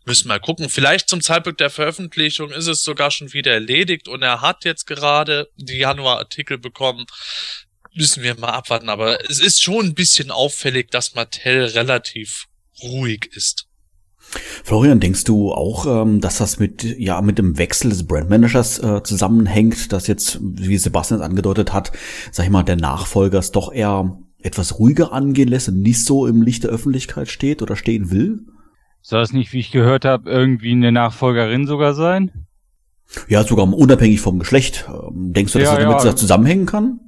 müssen 0.03 0.29
wir 0.29 0.39
gucken. 0.39 0.69
Vielleicht 0.69 1.09
zum 1.09 1.21
Zeitpunkt 1.21 1.59
der 1.59 1.69
Veröffentlichung 1.69 2.51
ist 2.51 2.67
es 2.67 2.81
sogar 2.81 3.11
schon 3.11 3.33
wieder 3.33 3.51
erledigt 3.51 4.07
und 4.07 4.23
er 4.23 4.41
hat 4.41 4.65
jetzt 4.65 4.87
gerade 4.87 5.49
die 5.57 5.77
Januar-Artikel 5.77 6.57
bekommen. 6.57 7.05
Müssen 7.95 8.23
wir 8.23 8.37
mal 8.37 8.49
abwarten, 8.49 8.89
aber 8.89 9.29
es 9.29 9.39
ist 9.39 9.63
schon 9.63 9.85
ein 9.85 9.93
bisschen 9.93 10.31
auffällig, 10.31 10.91
dass 10.91 11.15
Mattel 11.15 11.65
relativ 11.65 12.47
ruhig 12.83 13.29
ist. 13.33 13.67
Florian, 14.63 14.99
denkst 14.99 15.23
du 15.23 15.53
auch, 15.53 15.85
ähm, 15.85 16.19
dass 16.19 16.39
das 16.39 16.59
mit 16.59 16.83
ja 16.83 17.21
mit 17.21 17.37
dem 17.37 17.57
Wechsel 17.57 17.89
des 17.89 18.05
Brandmanagers 18.05 18.79
äh, 18.79 19.03
zusammenhängt, 19.03 19.93
dass 19.93 20.07
jetzt, 20.07 20.39
wie 20.41 20.77
Sebastian 20.77 21.19
es 21.19 21.25
angedeutet 21.25 21.73
hat, 21.73 21.91
sag 22.31 22.45
ich 22.45 22.51
mal, 22.51 22.63
der 22.63 22.75
Nachfolger 22.75 23.39
es 23.39 23.51
doch 23.51 23.71
eher 23.71 24.17
etwas 24.41 24.77
ruhiger 24.79 25.13
angehen 25.13 25.47
lässt 25.47 25.69
und 25.69 25.81
nicht 25.81 26.03
so 26.03 26.27
im 26.27 26.41
Licht 26.41 26.63
der 26.63 26.71
Öffentlichkeit 26.71 27.29
steht 27.29 27.61
oder 27.61 27.75
stehen 27.75 28.11
will? 28.11 28.41
Soll 29.01 29.21
es 29.21 29.33
nicht, 29.33 29.53
wie 29.53 29.59
ich 29.59 29.71
gehört 29.71 30.03
habe, 30.03 30.29
irgendwie 30.29 30.71
eine 30.71 30.91
Nachfolgerin 30.91 31.67
sogar 31.67 31.93
sein? 31.93 32.31
Ja, 33.27 33.43
sogar 33.43 33.71
unabhängig 33.71 34.19
vom 34.19 34.39
Geschlecht. 34.39 34.85
Ähm, 34.89 35.31
denkst 35.33 35.53
du, 35.53 35.59
dass 35.59 35.69
Ja, 35.69 35.75
das 35.75 35.83
damit 35.83 36.03
ja. 36.03 36.15
zusammenhängen 36.15 36.65
kann? 36.65 36.99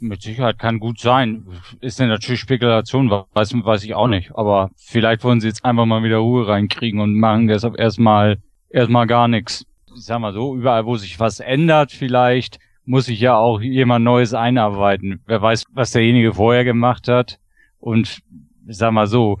Mit 0.00 0.22
Sicherheit 0.22 0.58
kann 0.58 0.78
gut 0.78 1.00
sein. 1.00 1.46
Ist 1.80 1.98
denn 1.98 2.08
natürlich 2.08 2.40
Spekulation, 2.40 3.10
weiß, 3.10 3.54
weiß 3.54 3.84
ich 3.84 3.94
auch 3.94 4.06
nicht. 4.06 4.30
Aber 4.34 4.70
vielleicht 4.76 5.24
wollen 5.24 5.40
sie 5.40 5.48
jetzt 5.48 5.64
einfach 5.64 5.86
mal 5.86 6.04
wieder 6.04 6.18
Ruhe 6.18 6.46
reinkriegen 6.46 7.00
und 7.00 7.14
machen 7.14 7.48
deshalb 7.48 7.78
erstmal 7.78 8.38
erstmal 8.70 9.06
gar 9.06 9.28
nichts. 9.28 9.66
Ich 9.96 10.04
sag 10.04 10.20
mal 10.20 10.32
so, 10.32 10.54
überall 10.56 10.86
wo 10.86 10.96
sich 10.96 11.18
was 11.18 11.40
ändert, 11.40 11.90
vielleicht 11.90 12.58
muss 12.84 13.06
sich 13.06 13.20
ja 13.20 13.36
auch 13.36 13.60
jemand 13.60 14.04
Neues 14.04 14.34
einarbeiten. 14.34 15.20
Wer 15.26 15.42
weiß, 15.42 15.64
was 15.72 15.90
derjenige 15.90 16.34
vorher 16.34 16.64
gemacht 16.64 17.08
hat. 17.08 17.38
Und 17.80 18.20
ich 18.66 18.76
sag 18.76 18.92
mal 18.92 19.06
so, 19.06 19.38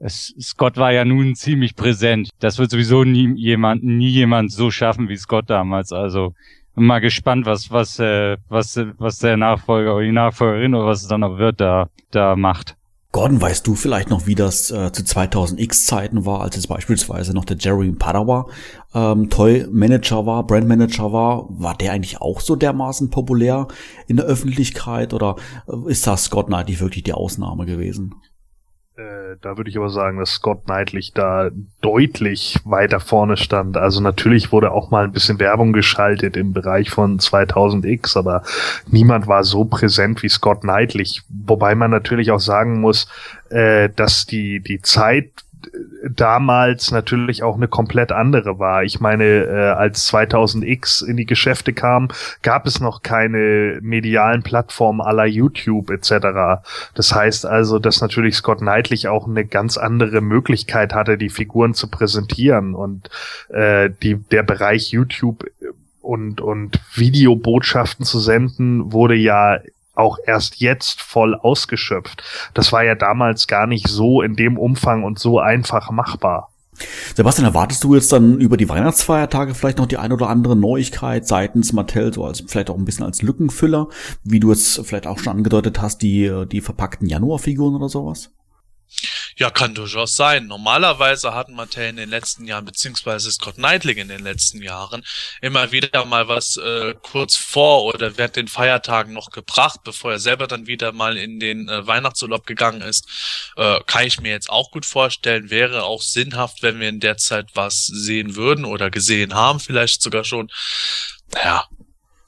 es, 0.00 0.34
Scott 0.40 0.76
war 0.76 0.92
ja 0.92 1.04
nun 1.04 1.34
ziemlich 1.34 1.74
präsent. 1.74 2.30
Das 2.40 2.58
wird 2.58 2.70
sowieso 2.70 3.04
nie 3.04 3.34
jemand, 3.36 3.84
nie 3.84 4.08
jemand 4.08 4.52
so 4.52 4.70
schaffen 4.70 5.08
wie 5.08 5.16
Scott 5.16 5.50
damals. 5.50 5.92
Also 5.92 6.34
mal 6.78 7.00
gespannt, 7.00 7.46
was, 7.46 7.70
was, 7.70 7.98
äh, 7.98 8.36
was, 8.48 8.78
was 8.98 9.18
der 9.18 9.36
Nachfolger 9.36 9.94
oder 9.94 10.04
die 10.04 10.12
Nachfolgerin 10.12 10.74
oder 10.74 10.86
was 10.86 11.02
es 11.02 11.08
dann 11.08 11.20
noch 11.20 11.38
wird, 11.38 11.60
da, 11.60 11.88
da 12.10 12.36
macht. 12.36 12.76
Gordon, 13.10 13.40
weißt 13.40 13.66
du 13.66 13.74
vielleicht 13.74 14.10
noch, 14.10 14.26
wie 14.26 14.34
das 14.34 14.70
äh, 14.70 14.92
zu 14.92 15.02
2000X 15.02 15.86
Zeiten 15.86 16.26
war, 16.26 16.42
als 16.42 16.58
es 16.58 16.66
beispielsweise 16.66 17.32
noch 17.32 17.46
der 17.46 17.56
Jerry 17.56 17.90
Padawa 17.92 18.48
ähm, 18.94 19.30
Toy 19.30 19.66
Manager 19.70 20.26
war, 20.26 20.46
Brand 20.46 20.68
Manager 20.68 21.10
war? 21.10 21.46
War 21.48 21.74
der 21.74 21.92
eigentlich 21.92 22.20
auch 22.20 22.40
so 22.40 22.54
dermaßen 22.54 23.08
populär 23.08 23.66
in 24.08 24.16
der 24.16 24.26
Öffentlichkeit 24.26 25.14
oder 25.14 25.36
äh, 25.66 25.90
ist 25.90 26.06
das 26.06 26.24
Scott 26.24 26.48
Knightley 26.48 26.78
wirklich 26.80 27.04
die 27.04 27.14
Ausnahme 27.14 27.64
gewesen? 27.64 28.14
Äh, 28.98 29.36
da 29.40 29.56
würde 29.56 29.70
ich 29.70 29.76
aber 29.76 29.90
sagen, 29.90 30.18
dass 30.18 30.30
Scott 30.30 30.64
Knightley 30.64 31.12
da 31.14 31.50
deutlich 31.80 32.58
weiter 32.64 32.98
vorne 32.98 33.36
stand. 33.36 33.76
Also 33.76 34.00
natürlich 34.00 34.50
wurde 34.50 34.72
auch 34.72 34.90
mal 34.90 35.04
ein 35.04 35.12
bisschen 35.12 35.38
Werbung 35.38 35.72
geschaltet 35.72 36.36
im 36.36 36.52
Bereich 36.52 36.90
von 36.90 37.20
2000X, 37.20 38.18
aber 38.18 38.42
niemand 38.88 39.28
war 39.28 39.44
so 39.44 39.64
präsent 39.64 40.24
wie 40.24 40.28
Scott 40.28 40.62
Knightley. 40.62 41.06
Wobei 41.28 41.76
man 41.76 41.92
natürlich 41.92 42.32
auch 42.32 42.40
sagen 42.40 42.80
muss, 42.80 43.06
äh, 43.50 43.88
dass 43.94 44.26
die, 44.26 44.60
die 44.60 44.82
Zeit 44.82 45.30
damals 46.08 46.90
natürlich 46.90 47.42
auch 47.42 47.56
eine 47.56 47.68
komplett 47.68 48.12
andere 48.12 48.58
war. 48.58 48.84
Ich 48.84 49.00
meine, 49.00 49.24
äh, 49.24 49.70
als 49.70 50.12
2000X 50.12 51.04
in 51.04 51.16
die 51.16 51.26
Geschäfte 51.26 51.72
kam, 51.72 52.08
gab 52.42 52.66
es 52.66 52.80
noch 52.80 53.02
keine 53.02 53.78
medialen 53.82 54.42
Plattformen 54.42 55.00
aller 55.00 55.26
YouTube 55.26 55.90
etc. 55.90 56.62
Das 56.94 57.14
heißt 57.14 57.46
also, 57.46 57.78
dass 57.78 58.00
natürlich 58.00 58.36
Scott 58.36 58.58
Knightley 58.58 59.08
auch 59.08 59.26
eine 59.26 59.44
ganz 59.44 59.76
andere 59.76 60.20
Möglichkeit 60.20 60.94
hatte, 60.94 61.18
die 61.18 61.30
Figuren 61.30 61.74
zu 61.74 61.88
präsentieren 61.88 62.74
und 62.74 63.10
äh, 63.48 63.90
die, 64.02 64.16
der 64.16 64.42
Bereich 64.42 64.90
YouTube 64.90 65.44
und, 66.00 66.40
und 66.40 66.80
Videobotschaften 66.94 68.04
zu 68.04 68.18
senden 68.18 68.92
wurde 68.92 69.14
ja 69.14 69.58
auch 69.98 70.18
erst 70.24 70.60
jetzt 70.60 71.02
voll 71.02 71.34
ausgeschöpft. 71.34 72.22
Das 72.54 72.72
war 72.72 72.84
ja 72.84 72.94
damals 72.94 73.46
gar 73.46 73.66
nicht 73.66 73.88
so 73.88 74.22
in 74.22 74.34
dem 74.34 74.58
Umfang 74.58 75.04
und 75.04 75.18
so 75.18 75.38
einfach 75.38 75.90
machbar. 75.90 76.50
Sebastian, 77.16 77.46
erwartest 77.46 77.82
du 77.82 77.94
jetzt 77.94 78.12
dann 78.12 78.40
über 78.40 78.56
die 78.56 78.68
Weihnachtsfeiertage 78.68 79.54
vielleicht 79.54 79.78
noch 79.78 79.86
die 79.86 79.96
ein 79.96 80.12
oder 80.12 80.28
andere 80.28 80.54
Neuigkeit 80.54 81.26
seitens 81.26 81.72
Mattel, 81.72 82.12
so 82.12 82.24
als 82.24 82.44
vielleicht 82.46 82.70
auch 82.70 82.76
ein 82.76 82.84
bisschen 82.84 83.04
als 83.04 83.22
Lückenfüller, 83.22 83.88
wie 84.22 84.38
du 84.38 84.52
es 84.52 84.80
vielleicht 84.84 85.08
auch 85.08 85.18
schon 85.18 85.36
angedeutet 85.36 85.80
hast, 85.80 86.02
die, 86.02 86.44
die 86.50 86.60
verpackten 86.60 87.08
Januarfiguren 87.08 87.74
oder 87.74 87.88
sowas? 87.88 88.30
Ja, 89.38 89.50
kann 89.50 89.72
durchaus 89.72 90.16
sein. 90.16 90.48
Normalerweise 90.48 91.32
hatten 91.32 91.54
Mattel 91.54 91.88
in 91.88 91.96
den 91.96 92.10
letzten 92.10 92.44
Jahren, 92.44 92.64
beziehungsweise 92.64 93.30
Scott 93.30 93.54
Knightley 93.54 93.92
in 94.00 94.08
den 94.08 94.24
letzten 94.24 94.60
Jahren, 94.60 95.04
immer 95.40 95.70
wieder 95.70 96.04
mal 96.06 96.26
was 96.26 96.56
äh, 96.56 96.96
kurz 97.02 97.36
vor 97.36 97.84
oder 97.84 98.18
während 98.18 98.34
den 98.34 98.48
Feiertagen 98.48 99.12
noch 99.12 99.30
gebracht, 99.30 99.84
bevor 99.84 100.10
er 100.10 100.18
selber 100.18 100.48
dann 100.48 100.66
wieder 100.66 100.90
mal 100.90 101.16
in 101.16 101.38
den 101.38 101.68
äh, 101.68 101.86
Weihnachtsurlaub 101.86 102.46
gegangen 102.46 102.80
ist. 102.80 103.52
Äh, 103.56 103.78
kann 103.86 104.06
ich 104.06 104.20
mir 104.20 104.32
jetzt 104.32 104.50
auch 104.50 104.72
gut 104.72 104.84
vorstellen. 104.84 105.50
Wäre 105.50 105.84
auch 105.84 106.02
sinnhaft, 106.02 106.64
wenn 106.64 106.80
wir 106.80 106.88
in 106.88 106.98
der 106.98 107.16
Zeit 107.16 107.50
was 107.54 107.86
sehen 107.86 108.34
würden 108.34 108.64
oder 108.64 108.90
gesehen 108.90 109.34
haben, 109.34 109.60
vielleicht 109.60 110.02
sogar 110.02 110.24
schon. 110.24 110.50
Naja, 111.32 111.64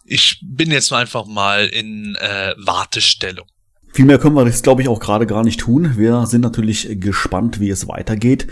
ich 0.04 0.38
bin 0.42 0.70
jetzt 0.70 0.92
einfach 0.92 1.24
mal 1.24 1.66
in 1.66 2.14
äh, 2.14 2.54
Wartestellung. 2.56 3.48
Viel 3.92 4.04
mehr 4.04 4.18
können 4.18 4.36
wir 4.36 4.46
jetzt, 4.46 4.62
glaube 4.62 4.82
ich, 4.82 4.88
auch 4.88 5.00
gerade 5.00 5.26
gar 5.26 5.42
nicht 5.42 5.60
tun. 5.60 5.94
Wir 5.96 6.24
sind 6.26 6.42
natürlich 6.42 7.00
gespannt, 7.00 7.58
wie 7.58 7.70
es 7.70 7.88
weitergeht. 7.88 8.46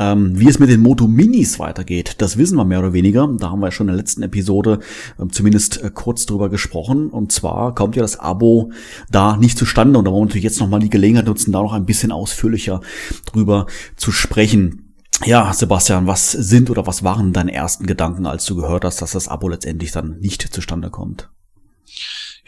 Ähm, 0.00 0.38
wie 0.38 0.48
es 0.48 0.58
mit 0.58 0.68
den 0.68 0.80
Moto 0.80 1.06
Minis 1.06 1.60
weitergeht, 1.60 2.16
das 2.18 2.38
wissen 2.38 2.56
wir 2.56 2.64
mehr 2.64 2.80
oder 2.80 2.92
weniger. 2.92 3.28
Da 3.38 3.50
haben 3.50 3.60
wir 3.60 3.68
ja 3.68 3.72
schon 3.72 3.86
in 3.86 3.92
der 3.92 3.98
letzten 3.98 4.22
Episode 4.22 4.80
äh, 5.18 5.28
zumindest 5.28 5.82
äh, 5.82 5.90
kurz 5.94 6.26
drüber 6.26 6.48
gesprochen. 6.48 7.08
Und 7.08 7.30
zwar 7.30 7.72
kommt 7.74 7.94
ja 7.94 8.02
das 8.02 8.18
Abo 8.18 8.72
da 9.10 9.36
nicht 9.36 9.56
zustande. 9.56 9.96
Und 9.96 10.06
da 10.06 10.10
wollen 10.10 10.22
wir 10.22 10.26
natürlich 10.26 10.44
jetzt 10.44 10.60
nochmal 10.60 10.80
die 10.80 10.90
Gelegenheit 10.90 11.26
nutzen, 11.26 11.52
da 11.52 11.62
noch 11.62 11.72
ein 11.72 11.86
bisschen 11.86 12.10
ausführlicher 12.10 12.80
drüber 13.26 13.66
zu 13.96 14.10
sprechen. 14.10 14.96
Ja, 15.24 15.52
Sebastian, 15.52 16.08
was 16.08 16.32
sind 16.32 16.68
oder 16.68 16.86
was 16.86 17.04
waren 17.04 17.32
deine 17.32 17.52
ersten 17.52 17.86
Gedanken, 17.86 18.26
als 18.26 18.44
du 18.46 18.56
gehört 18.56 18.84
hast, 18.84 19.02
dass 19.02 19.12
das 19.12 19.28
Abo 19.28 19.48
letztendlich 19.48 19.92
dann 19.92 20.18
nicht 20.18 20.42
zustande 20.42 20.90
kommt? 20.90 21.28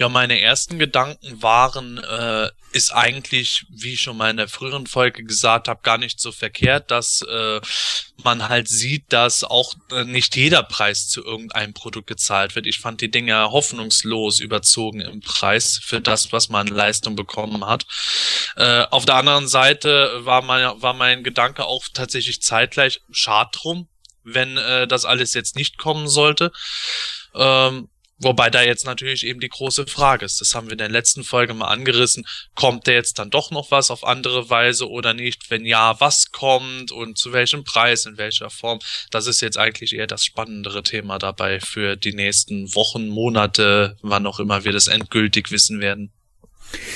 Ja, 0.02 0.08
meine 0.08 0.40
ersten 0.40 0.80
Gedanken 0.80 1.44
waren, 1.44 1.98
äh, 1.98 2.50
ist 2.72 2.92
eigentlich, 2.92 3.66
wie 3.70 3.92
ich 3.92 4.00
schon 4.00 4.16
mal 4.16 4.30
in 4.30 4.36
der 4.36 4.48
früheren 4.48 4.88
Folge 4.88 5.22
gesagt 5.22 5.68
habe, 5.68 5.78
gar 5.84 5.96
nicht 5.96 6.18
so 6.18 6.32
verkehrt, 6.32 6.90
dass 6.90 7.22
äh, 7.22 7.60
man 8.24 8.48
halt 8.48 8.66
sieht, 8.66 9.12
dass 9.12 9.44
auch 9.44 9.74
äh, 9.92 10.02
nicht 10.02 10.34
jeder 10.34 10.64
Preis 10.64 11.06
zu 11.08 11.24
irgendeinem 11.24 11.72
Produkt 11.72 12.08
gezahlt 12.08 12.56
wird. 12.56 12.66
Ich 12.66 12.80
fand 12.80 13.00
die 13.00 13.12
Dinge 13.12 13.52
hoffnungslos 13.52 14.40
überzogen 14.40 15.02
im 15.02 15.20
Preis 15.20 15.78
für 15.80 16.00
das, 16.00 16.32
was 16.32 16.48
man 16.48 16.66
Leistung 16.66 17.14
bekommen 17.14 17.64
hat. 17.64 17.86
Äh, 18.56 18.82
auf 18.90 19.04
der 19.04 19.14
anderen 19.14 19.46
Seite 19.46 20.18
war 20.24 20.42
mein, 20.42 20.82
war 20.82 20.94
mein 20.94 21.22
Gedanke 21.22 21.64
auch 21.64 21.84
tatsächlich 21.94 22.42
zeitgleich 22.42 23.02
schad 23.12 23.56
drum, 23.56 23.86
wenn 24.24 24.56
äh, 24.56 24.88
das 24.88 25.04
alles 25.04 25.32
jetzt 25.32 25.54
nicht 25.54 25.78
kommen 25.78 26.08
sollte. 26.08 26.50
Ähm, 27.36 27.88
Wobei 28.22 28.50
da 28.50 28.62
jetzt 28.62 28.86
natürlich 28.86 29.26
eben 29.26 29.40
die 29.40 29.48
große 29.48 29.86
Frage 29.86 30.24
ist. 30.24 30.40
Das 30.40 30.54
haben 30.54 30.68
wir 30.68 30.72
in 30.72 30.78
der 30.78 30.88
letzten 30.88 31.24
Folge 31.24 31.54
mal 31.54 31.66
angerissen. 31.66 32.24
Kommt 32.54 32.86
da 32.86 32.92
jetzt 32.92 33.18
dann 33.18 33.30
doch 33.30 33.50
noch 33.50 33.72
was 33.72 33.90
auf 33.90 34.04
andere 34.04 34.48
Weise 34.48 34.88
oder 34.88 35.12
nicht? 35.12 35.50
Wenn 35.50 35.64
ja, 35.64 35.98
was 36.00 36.30
kommt 36.30 36.92
und 36.92 37.18
zu 37.18 37.32
welchem 37.32 37.64
Preis, 37.64 38.06
in 38.06 38.18
welcher 38.18 38.48
Form? 38.48 38.78
Das 39.10 39.26
ist 39.26 39.40
jetzt 39.40 39.58
eigentlich 39.58 39.94
eher 39.94 40.06
das 40.06 40.24
spannendere 40.24 40.84
Thema 40.84 41.18
dabei 41.18 41.58
für 41.60 41.96
die 41.96 42.12
nächsten 42.12 42.72
Wochen, 42.76 43.08
Monate, 43.08 43.96
wann 44.02 44.26
auch 44.26 44.38
immer 44.38 44.64
wir 44.64 44.72
das 44.72 44.86
endgültig 44.86 45.50
wissen 45.50 45.80
werden. 45.80 46.12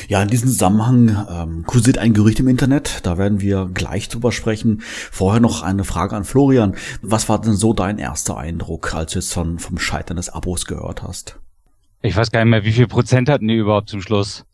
Ja, 0.09 0.23
in 0.23 0.28
diesem 0.28 0.49
Zusammenhang 0.49 1.26
ähm, 1.30 1.64
kursiert 1.66 1.99
ein 1.99 2.14
Gerücht 2.14 2.40
im 2.40 2.49
Internet, 2.49 3.00
da 3.04 3.18
werden 3.18 3.40
wir 3.40 3.71
gleich 3.73 4.09
drüber 4.09 4.33
sprechen. 4.33 4.83
Vorher 4.83 5.40
noch 5.40 5.62
eine 5.62 5.85
Frage 5.85 6.16
an 6.16 6.25
Florian. 6.25 6.76
Was 7.02 7.28
war 7.28 7.40
denn 7.40 7.54
so 7.54 7.73
dein 7.73 7.99
erster 7.99 8.37
Eindruck, 8.37 8.95
als 8.95 9.12
du 9.12 9.18
jetzt 9.18 9.33
von, 9.33 9.59
vom 9.59 9.78
Scheitern 9.78 10.16
des 10.16 10.28
Abos 10.28 10.66
gehört 10.66 11.02
hast? 11.02 11.38
Ich 12.02 12.16
weiß 12.16 12.30
gar 12.30 12.45
nicht 12.45 12.50
mehr, 12.50 12.64
wie 12.64 12.73
viel 12.73 12.87
Prozent 12.87 13.28
hatten 13.28 13.49
die 13.49 13.54
überhaupt 13.56 13.88
zum 13.90 14.02
Schluss? 14.02 14.45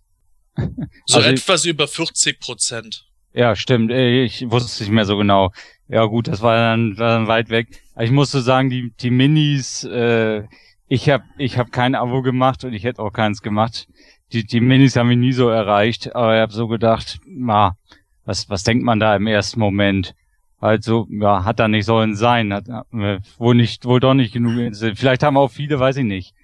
So 1.07 1.17
Also- 1.19 1.29
etwas 1.31 1.65
über 1.65 1.89
40 1.89 2.39
Prozent. 2.41 3.07
Ja, 3.35 3.57
stimmt. 3.57 3.91
Äh, 3.91 4.25
Ich 4.25 4.51
wusste 4.51 4.67
es 4.71 4.81
nicht 4.81 4.91
mehr 4.91 5.07
so 5.07 5.17
genau. 5.17 5.53
Ja 5.89 6.05
gut, 6.05 6.29
das 6.29 6.43
war 6.43 6.55
dann, 6.57 6.99
war 6.99 7.09
dann 7.19 7.27
weit 7.29 7.49
weg. 7.49 7.69
Ich 7.99 8.11
muss 8.11 8.31
so 8.31 8.41
sagen, 8.41 8.69
die, 8.71 8.93
die 9.01 9.11
Minis, 9.11 9.85
äh, 9.85 10.43
ich 10.89 11.09
habe 11.09 11.25
ich 11.39 11.57
hab 11.57 11.73
kein 11.73 11.95
Abo 11.95 12.21
gemacht 12.23 12.65
und 12.65 12.75
ich 12.75 12.85
hätte 12.85 13.01
auch 13.03 13.13
keins 13.13 13.41
gemacht. 13.41 13.89
Die, 14.33 14.45
die 14.45 14.61
Minis 14.61 14.97
haben 14.97 15.09
mich 15.09 15.19
nie 15.19 15.33
so 15.33 15.49
erreicht, 15.49 16.15
aber 16.15 16.37
ich 16.37 16.41
habe 16.41 16.53
so 16.53 16.69
gedacht, 16.69 17.21
na, 17.27 17.77
was, 18.25 18.49
was 18.49 18.63
denkt 18.63 18.85
man 18.85 19.01
da 19.01 19.15
im 19.15 19.27
ersten 19.27 19.61
Moment? 19.61 20.15
Also, 20.61 21.09
ja, 21.11 21.45
hat 21.45 21.59
da 21.59 21.69
nicht 21.69 21.87
sollen 21.87 22.15
sein, 22.15 22.53
hat, 22.53 22.69
äh, 22.69 23.19
wohl 23.37 23.55
nicht, 23.55 23.85
wohl 23.85 24.01
doch 24.01 24.15
nicht 24.15 24.33
genug. 24.33 24.75
Vielleicht 24.95 25.23
haben 25.23 25.37
auch 25.37 25.51
viele, 25.51 25.81
weiß 25.81 25.97
ich 25.97 26.05
nicht. 26.05 26.35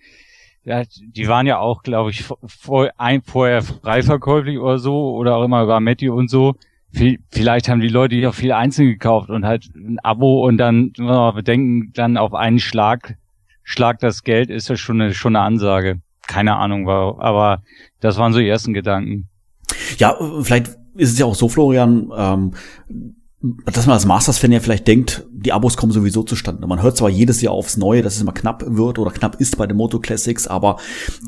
Ja, 0.64 0.82
die 1.00 1.28
waren 1.28 1.46
ja 1.46 1.58
auch, 1.58 1.82
glaube 1.82 2.10
ich, 2.10 2.24
vor, 2.24 2.90
ein, 2.98 3.22
vorher 3.22 3.62
freiverkäuflich 3.62 4.58
oder 4.58 4.78
so, 4.78 5.14
oder 5.14 5.36
auch 5.36 5.44
immer 5.44 5.62
über 5.62 5.80
Matthew 5.80 6.12
und 6.12 6.28
so. 6.28 6.56
Vielleicht 7.30 7.68
haben 7.68 7.80
die 7.80 7.88
Leute 7.88 8.16
ja 8.16 8.32
viel 8.32 8.52
einzeln 8.52 8.88
gekauft 8.88 9.30
und 9.30 9.46
halt 9.46 9.70
ein 9.74 9.98
Abo 10.00 10.46
und 10.46 10.58
dann, 10.58 10.92
wenn 10.96 11.06
wir 11.06 11.32
bedenken, 11.32 11.92
dann 11.94 12.16
auf 12.16 12.34
einen 12.34 12.58
Schlag, 12.58 13.16
Schlag 13.62 14.00
das 14.00 14.24
Geld, 14.24 14.50
ist 14.50 14.68
das 14.68 14.80
schon 14.80 15.00
eine, 15.00 15.14
schon 15.14 15.36
eine 15.36 15.44
Ansage. 15.44 16.00
Keine 16.28 16.56
Ahnung, 16.56 16.86
war, 16.86 17.18
aber 17.20 17.62
das 18.00 18.16
waren 18.18 18.32
so 18.32 18.38
die 18.38 18.48
ersten 18.48 18.74
Gedanken. 18.74 19.28
Ja, 19.96 20.16
vielleicht 20.42 20.68
ist 20.94 21.12
es 21.12 21.18
ja 21.18 21.26
auch 21.26 21.34
so, 21.34 21.48
Florian, 21.48 22.12
ähm, 22.16 22.52
dass 23.66 23.86
man 23.86 23.94
als 23.94 24.04
Masters-Fan 24.04 24.50
ja 24.50 24.58
vielleicht 24.58 24.88
denkt, 24.88 25.24
die 25.30 25.52
Abos 25.52 25.76
kommen 25.76 25.92
sowieso 25.92 26.24
zustande. 26.24 26.66
Man 26.66 26.82
hört 26.82 26.96
zwar 26.96 27.08
jedes 27.08 27.40
Jahr 27.40 27.54
aufs 27.54 27.76
Neue, 27.76 28.02
dass 28.02 28.16
es 28.16 28.20
immer 28.20 28.32
knapp 28.32 28.64
wird 28.66 28.98
oder 28.98 29.12
knapp 29.12 29.40
ist 29.40 29.56
bei 29.56 29.66
den 29.68 29.76
Moto 29.76 30.00
Classics, 30.00 30.48
aber 30.48 30.78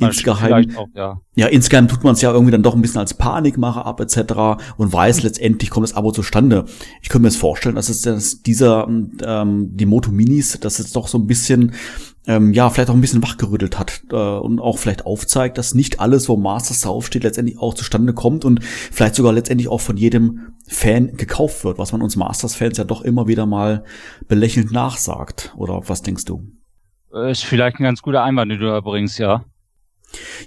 insgeheim, 0.01 0.77
auch, 0.77 0.89
ja. 0.95 1.21
ja, 1.37 1.47
insgeheim 1.47 1.87
tut 1.87 2.03
man 2.03 2.15
es 2.15 2.21
ja 2.21 2.33
irgendwie 2.33 2.51
dann 2.51 2.65
doch 2.65 2.75
ein 2.75 2.83
bisschen 2.83 2.99
als 2.99 3.15
Panikmacher 3.15 3.87
ab 3.87 4.01
etc. 4.01 4.65
und 4.77 4.93
weiß, 4.93 5.23
letztendlich 5.23 5.71
kommt 5.71 5.85
das 5.85 5.95
Abo 5.95 6.11
zustande. 6.11 6.65
Ich 7.01 7.09
könnte 7.09 7.23
mir 7.23 7.29
jetzt 7.29 7.39
vorstellen, 7.39 7.77
dass 7.77 7.89
es 7.89 8.03
dass 8.03 8.43
dieser, 8.43 8.89
ähm, 8.89 9.77
die 9.77 9.87
Moto 9.87 10.11
Minis, 10.11 10.59
dass 10.59 10.81
es 10.81 10.93
doch 10.93 11.07
so 11.07 11.17
ein 11.17 11.29
bisschen 11.29 11.75
ähm, 12.27 12.53
ja, 12.53 12.69
vielleicht 12.69 12.91
auch 12.91 12.95
ein 12.95 13.01
bisschen 13.01 13.23
wachgerüttelt 13.23 13.79
hat 13.79 14.03
äh, 14.11 14.15
und 14.15 14.61
auch 14.61 14.79
vielleicht 14.79 15.07
aufzeigt, 15.07 15.57
dass 15.57 15.75
nicht 15.75 16.01
alles, 16.01 16.29
wo 16.29 16.37
Masters 16.37 16.83
draufsteht, 16.83 17.25
letztendlich 17.25 17.59
auch 17.59 17.75
zustande 17.75 18.13
kommt 18.13 18.45
und 18.45 18.63
vielleicht 18.63 19.15
sogar 19.15 19.33
letztendlich 19.33 19.69
auch 19.69 19.81
von 19.81 19.97
jedem 19.97 20.53
Fan 20.67 21.17
gekauft 21.17 21.65
wird, 21.65 21.79
was 21.79 21.93
man 21.93 22.03
uns 22.03 22.17
Masters-Fans 22.17 22.77
ja 22.77 22.85
doch 22.85 23.03
immer 23.03 23.27
wieder 23.27 23.47
mal 23.47 23.85
belächelnd 24.29 24.71
nachsagt. 24.71 25.55
Oder 25.57 25.83
was 25.89 26.03
denkst 26.03 26.27
du? 26.27 26.47
Äh, 27.13 27.31
ist 27.31 27.45
vielleicht 27.45 27.81
ein 27.81 27.85
ganz 27.85 28.03
guter 28.03 28.23
Einwand, 28.23 28.53
den 28.53 28.61
du 28.61 28.67
erbringst, 28.67 29.19
ja. 29.19 29.45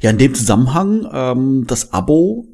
Ja, 0.02 0.12
in 0.12 0.18
dem 0.18 0.36
Zusammenhang, 0.36 1.08
ähm, 1.12 1.66
das 1.68 1.92
Abo 1.92 2.48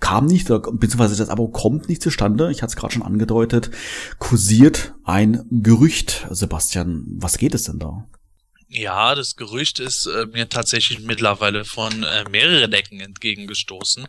kam 0.00 0.26
nicht, 0.26 0.48
beziehungsweise 0.48 1.16
das 1.16 1.30
Abo 1.30 1.48
kommt 1.48 1.88
nicht 1.88 2.02
zustande. 2.02 2.50
Ich 2.50 2.62
hatte 2.62 2.70
es 2.70 2.76
gerade 2.76 2.92
schon 2.92 3.02
angedeutet. 3.02 3.70
Kursiert 4.18 4.94
ein 5.02 5.44
Gerücht. 5.50 6.26
Sebastian, 6.30 7.04
was 7.16 7.38
geht 7.38 7.54
es 7.54 7.62
denn 7.64 7.78
da? 7.78 8.06
Ja, 8.76 9.14
das 9.14 9.36
Gerücht 9.36 9.78
ist 9.78 10.06
äh, 10.06 10.26
mir 10.26 10.48
tatsächlich 10.48 10.98
mittlerweile 10.98 11.64
von 11.64 12.02
äh, 12.02 12.24
mehreren 12.28 12.72
Ecken 12.72 12.98
entgegengestoßen. 12.98 14.04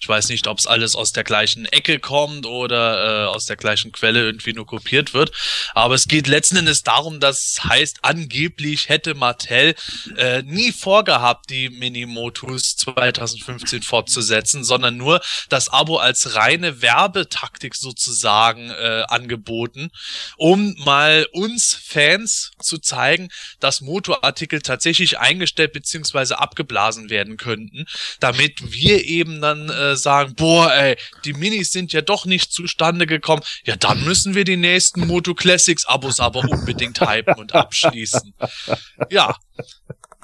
Ich 0.00 0.08
weiß 0.08 0.30
nicht, 0.30 0.48
ob 0.48 0.58
es 0.58 0.66
alles 0.66 0.96
aus 0.96 1.12
der 1.12 1.22
gleichen 1.22 1.66
Ecke 1.66 2.00
kommt 2.00 2.44
oder 2.44 3.26
äh, 3.26 3.28
aus 3.28 3.46
der 3.46 3.54
gleichen 3.54 3.92
Quelle 3.92 4.24
irgendwie 4.24 4.54
nur 4.54 4.66
kopiert 4.66 5.14
wird. 5.14 5.30
Aber 5.72 5.94
es 5.94 6.08
geht 6.08 6.26
letzten 6.26 6.56
Endes 6.56 6.82
darum, 6.82 7.20
dass 7.20 7.60
heißt, 7.62 7.98
angeblich 8.02 8.88
hätte 8.88 9.14
Mattel 9.14 9.76
äh, 10.16 10.42
nie 10.42 10.72
vorgehabt, 10.72 11.48
die 11.48 11.68
Minimotus 11.68 12.74
2015 12.74 13.82
fortzusetzen, 13.82 14.64
sondern 14.64 14.96
nur 14.96 15.20
das 15.48 15.68
Abo 15.68 15.98
als 15.98 16.34
reine 16.34 16.82
Werbetaktik 16.82 17.76
sozusagen 17.76 18.70
äh, 18.70 19.04
angeboten, 19.06 19.92
um 20.36 20.74
mal 20.84 21.28
uns 21.30 21.72
Fans 21.74 22.50
zu 22.60 22.78
zeigen, 22.78 23.28
dass 23.60 23.80
Moto 23.80 24.07
Fotoartikel 24.08 24.62
tatsächlich 24.62 25.18
eingestellt 25.18 25.72
bzw. 25.72 26.34
abgeblasen 26.34 27.10
werden 27.10 27.36
könnten, 27.36 27.86
damit 28.20 28.72
wir 28.72 29.04
eben 29.04 29.40
dann 29.40 29.68
äh, 29.68 29.96
sagen, 29.96 30.34
boah, 30.34 30.72
ey, 30.72 30.96
die 31.24 31.34
Minis 31.34 31.72
sind 31.72 31.92
ja 31.92 32.00
doch 32.00 32.24
nicht 32.24 32.52
zustande 32.52 33.06
gekommen. 33.06 33.42
Ja, 33.64 33.76
dann 33.76 34.02
müssen 34.04 34.34
wir 34.34 34.44
die 34.44 34.56
nächsten 34.56 35.06
Moto 35.06 35.34
Classics 35.34 35.84
Abos 35.84 36.20
aber 36.20 36.40
unbedingt 36.40 37.00
hypen 37.00 37.34
und 37.34 37.54
abschließen. 37.54 38.34
Ja. 39.10 39.36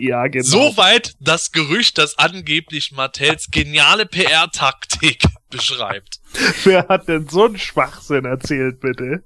Ja, 0.00 0.26
genau. 0.26 0.44
Soweit 0.44 1.14
das 1.20 1.52
Gerücht, 1.52 1.98
das 1.98 2.18
angeblich 2.18 2.90
Mattels 2.90 3.50
geniale 3.50 4.06
PR-Taktik 4.06 5.22
beschreibt. 5.50 6.18
Wer 6.64 6.88
hat 6.88 7.06
denn 7.06 7.28
so 7.28 7.44
einen 7.44 7.58
Schwachsinn 7.58 8.24
erzählt, 8.24 8.80
bitte? 8.80 9.22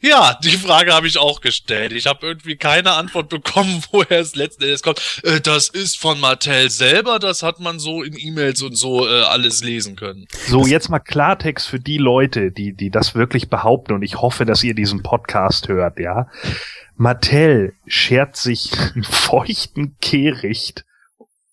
Ja, 0.00 0.38
die 0.42 0.56
Frage 0.56 0.92
habe 0.92 1.08
ich 1.08 1.18
auch 1.18 1.40
gestellt. 1.40 1.92
Ich 1.92 2.06
habe 2.06 2.26
irgendwie 2.26 2.56
keine 2.56 2.92
Antwort 2.92 3.28
bekommen, 3.28 3.82
woher 3.92 4.20
es 4.20 4.36
letzten 4.36 4.62
Endes 4.62 4.82
kommt. 4.82 5.00
Äh, 5.24 5.40
das 5.40 5.68
ist 5.68 5.98
von 5.98 6.20
Mattel 6.20 6.70
selber, 6.70 7.18
das 7.18 7.42
hat 7.42 7.58
man 7.60 7.78
so 7.78 8.02
in 8.02 8.16
E-Mails 8.16 8.62
und 8.62 8.76
so 8.76 9.06
äh, 9.06 9.22
alles 9.22 9.64
lesen 9.64 9.96
können. 9.96 10.26
So, 10.46 10.66
jetzt 10.66 10.88
mal 10.88 11.00
Klartext 11.00 11.68
für 11.68 11.80
die 11.80 11.98
Leute, 11.98 12.52
die, 12.52 12.74
die 12.74 12.90
das 12.90 13.14
wirklich 13.14 13.48
behaupten 13.48 13.94
und 13.94 14.02
ich 14.02 14.20
hoffe, 14.20 14.44
dass 14.44 14.62
ihr 14.62 14.74
diesen 14.74 15.02
Podcast 15.02 15.68
hört, 15.68 15.98
ja. 15.98 16.28
Mattel 16.96 17.74
schert 17.86 18.36
sich 18.36 18.70
einen 18.94 19.04
feuchten 19.04 19.96
Kehricht 20.00 20.84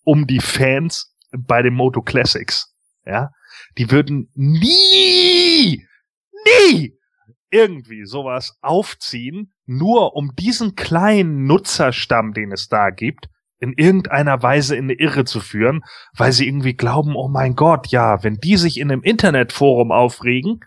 um 0.04 0.26
die 0.26 0.40
Fans 0.40 1.14
bei 1.36 1.62
den 1.62 1.74
Moto 1.74 2.02
Classics, 2.02 2.72
ja. 3.04 3.30
Die 3.78 3.90
würden 3.90 4.28
nie, 4.34 5.86
nie 6.44 6.92
irgendwie 7.52 8.04
sowas 8.04 8.56
aufziehen, 8.60 9.52
nur 9.66 10.16
um 10.16 10.34
diesen 10.34 10.74
kleinen 10.74 11.44
Nutzerstamm, 11.44 12.32
den 12.32 12.50
es 12.50 12.68
da 12.68 12.90
gibt, 12.90 13.28
in 13.58 13.74
irgendeiner 13.74 14.42
Weise 14.42 14.74
in 14.74 14.86
eine 14.86 14.94
Irre 14.94 15.24
zu 15.24 15.38
führen, 15.38 15.84
weil 16.16 16.32
sie 16.32 16.48
irgendwie 16.48 16.74
glauben, 16.74 17.14
oh 17.14 17.28
mein 17.28 17.54
Gott, 17.54 17.88
ja, 17.88 18.24
wenn 18.24 18.38
die 18.38 18.56
sich 18.56 18.80
in 18.80 18.90
einem 18.90 19.02
Internetforum 19.02 19.92
aufregen, 19.92 20.60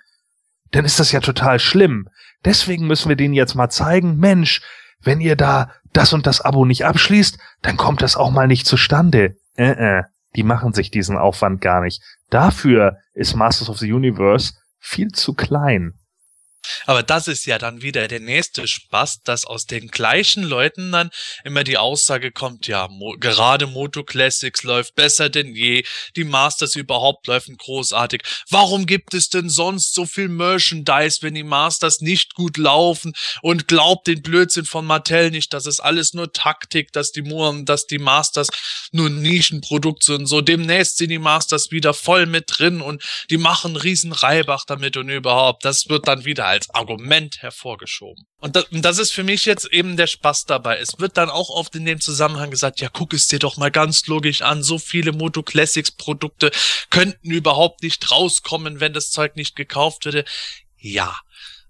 dann 0.71 0.85
ist 0.85 0.99
das 0.99 1.11
ja 1.11 1.19
total 1.19 1.59
schlimm. 1.59 2.07
Deswegen 2.45 2.87
müssen 2.87 3.09
wir 3.09 3.17
denen 3.17 3.33
jetzt 3.33 3.55
mal 3.55 3.69
zeigen, 3.69 4.17
Mensch, 4.17 4.61
wenn 5.01 5.19
ihr 5.19 5.35
da 5.35 5.71
das 5.91 6.13
und 6.13 6.25
das 6.25 6.41
Abo 6.41 6.65
nicht 6.65 6.85
abschließt, 6.85 7.37
dann 7.61 7.75
kommt 7.75 8.01
das 8.01 8.15
auch 8.15 8.31
mal 8.31 8.47
nicht 8.47 8.65
zustande. 8.65 9.35
Äh, 9.55 9.71
äh, 9.71 10.03
die 10.35 10.43
machen 10.43 10.73
sich 10.73 10.91
diesen 10.91 11.17
Aufwand 11.17 11.61
gar 11.61 11.81
nicht. 11.81 12.01
Dafür 12.29 12.97
ist 13.13 13.35
Masters 13.35 13.69
of 13.69 13.77
the 13.77 13.91
Universe 13.91 14.53
viel 14.79 15.09
zu 15.09 15.33
klein. 15.33 15.93
Aber 16.85 17.03
das 17.03 17.27
ist 17.27 17.45
ja 17.45 17.57
dann 17.57 17.81
wieder 17.81 18.07
der 18.07 18.19
nächste 18.19 18.67
Spaß, 18.67 19.21
dass 19.23 19.45
aus 19.45 19.65
den 19.65 19.87
gleichen 19.89 20.43
Leuten 20.43 20.91
dann 20.91 21.09
immer 21.43 21.63
die 21.63 21.77
Aussage 21.77 22.31
kommt, 22.31 22.67
ja, 22.67 22.87
mo 22.87 23.15
gerade 23.19 23.67
Moto 23.67 24.03
Classics 24.03 24.63
läuft 24.63 24.95
besser 24.95 25.29
denn 25.29 25.55
je, 25.55 25.83
die 26.15 26.23
Masters 26.23 26.75
überhaupt 26.75 27.27
läufen 27.27 27.57
großartig. 27.57 28.23
Warum 28.49 28.85
gibt 28.85 29.13
es 29.13 29.29
denn 29.29 29.49
sonst 29.49 29.93
so 29.93 30.05
viel 30.05 30.27
Merchandise, 30.27 31.19
wenn 31.21 31.35
die 31.35 31.43
Masters 31.43 32.01
nicht 32.01 32.33
gut 32.33 32.57
laufen 32.57 33.13
und 33.41 33.67
glaubt 33.67 34.07
den 34.07 34.21
Blödsinn 34.21 34.65
von 34.65 34.85
Mattel 34.85 35.31
nicht, 35.31 35.53
dass 35.53 35.65
es 35.65 35.79
alles 35.79 36.13
nur 36.13 36.31
Taktik, 36.33 36.91
dass 36.93 37.11
die 37.11 37.21
Mohren, 37.21 37.65
dass 37.65 37.87
die 37.87 37.99
Masters 37.99 38.49
nur 38.91 39.09
Nischenprodukt 39.09 40.03
sind. 40.03 40.27
So 40.27 40.41
demnächst 40.41 40.97
sind 40.97 41.09
die 41.09 41.19
Masters 41.19 41.71
wieder 41.71 41.93
voll 41.93 42.25
mit 42.25 42.45
drin 42.47 42.81
und 42.81 43.03
die 43.29 43.37
machen 43.37 43.75
riesen 43.75 44.11
Reibach 44.11 44.65
damit 44.65 44.97
und 44.97 45.09
überhaupt. 45.09 45.65
Das 45.65 45.89
wird 45.89 46.07
dann 46.07 46.25
wieder 46.25 46.45
als 46.55 46.73
Argument 46.73 47.41
hervorgeschoben. 47.41 48.25
Und 48.39 48.55
das, 48.71 48.97
ist 48.97 49.11
für 49.11 49.23
mich 49.23 49.45
jetzt 49.45 49.71
eben 49.71 49.97
der 49.97 50.07
Spaß 50.07 50.45
dabei. 50.45 50.77
Es 50.77 50.99
wird 50.99 51.17
dann 51.17 51.29
auch 51.29 51.49
oft 51.49 51.75
in 51.75 51.85
dem 51.85 51.99
Zusammenhang 51.99 52.49
gesagt, 52.49 52.79
ja, 52.79 52.89
guck 52.89 53.13
es 53.13 53.27
dir 53.27 53.39
doch 53.39 53.57
mal 53.57 53.71
ganz 53.71 54.07
logisch 54.07 54.41
an. 54.41 54.63
So 54.63 54.79
viele 54.79 55.11
Moto 55.11 55.43
Classics 55.43 55.91
Produkte 55.91 56.51
könnten 56.89 57.29
überhaupt 57.29 57.83
nicht 57.83 58.09
rauskommen, 58.09 58.79
wenn 58.79 58.93
das 58.93 59.11
Zeug 59.11 59.35
nicht 59.35 59.55
gekauft 59.55 60.05
würde. 60.05 60.25
Ja. 60.77 61.19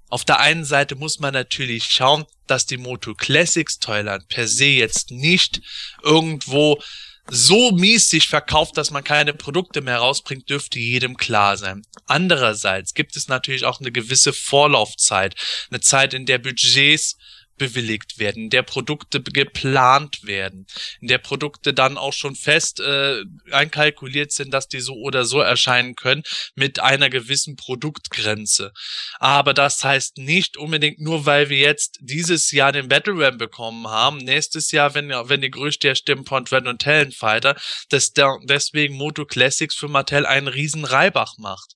Auf 0.09 0.23
der 0.23 0.39
einen 0.39 0.65
Seite 0.65 0.95
muss 0.95 1.19
man 1.19 1.33
natürlich 1.33 1.85
schauen, 1.85 2.25
dass 2.45 2.67
die 2.67 2.77
Moto 2.77 3.15
Classics 3.15 3.79
Toyland 3.79 4.27
per 4.27 4.47
se 4.47 4.65
jetzt 4.65 5.09
nicht 5.09 5.61
irgendwo 6.03 6.79
so 7.29 7.71
sich 8.09 8.27
verkauft, 8.27 8.77
dass 8.77 8.91
man 8.91 9.03
keine 9.03 9.33
Produkte 9.33 9.81
mehr 9.81 9.97
rausbringt, 9.97 10.49
dürfte 10.49 10.79
jedem 10.79 11.17
klar 11.17 11.57
sein. 11.57 11.81
Andererseits 12.05 12.93
gibt 12.93 13.15
es 13.15 13.27
natürlich 13.27 13.65
auch 13.65 13.79
eine 13.79 13.91
gewisse 13.91 14.31
Vorlaufzeit, 14.31 15.35
eine 15.69 15.81
Zeit, 15.81 16.13
in 16.13 16.25
der 16.25 16.37
Budgets 16.37 17.17
bewilligt 17.57 18.19
werden, 18.19 18.43
in 18.43 18.49
der 18.49 18.63
Produkte 18.63 19.21
geplant 19.21 20.19
werden, 20.23 20.67
in 21.01 21.07
der 21.07 21.17
Produkte 21.17 21.73
dann 21.73 21.97
auch 21.97 22.13
schon 22.13 22.35
fest 22.35 22.79
äh, 22.79 23.23
einkalkuliert 23.51 24.31
sind, 24.31 24.53
dass 24.53 24.67
die 24.67 24.79
so 24.79 24.93
oder 24.95 25.25
so 25.25 25.39
erscheinen 25.39 25.95
können 25.95 26.23
mit 26.55 26.79
einer 26.79 27.09
gewissen 27.09 27.55
Produktgrenze. 27.55 28.71
Aber 29.19 29.53
das 29.53 29.83
heißt 29.83 30.17
nicht 30.17 30.57
unbedingt 30.57 30.99
nur, 30.99 31.25
weil 31.25 31.49
wir 31.49 31.57
jetzt 31.57 31.99
dieses 32.01 32.51
Jahr 32.51 32.71
den 32.71 32.87
Battle 32.87 33.15
Ram 33.17 33.37
bekommen 33.37 33.87
haben, 33.87 34.17
nächstes 34.17 34.71
Jahr, 34.71 34.93
wenn, 34.93 35.09
wenn 35.09 35.41
die 35.41 35.51
Gerüchte 35.51 35.95
stimmen 35.95 36.25
von 36.25 36.45
Dread 36.45 36.67
und 36.67 36.81
Talon 36.81 37.11
Fighter, 37.11 37.55
dass 37.89 38.13
der, 38.13 38.37
deswegen 38.43 38.95
Moto 38.95 39.25
Classics 39.25 39.75
für 39.75 39.87
Mattel 39.87 40.25
einen 40.25 40.47
riesen 40.47 40.85
Reibach 40.85 41.37
macht. 41.37 41.75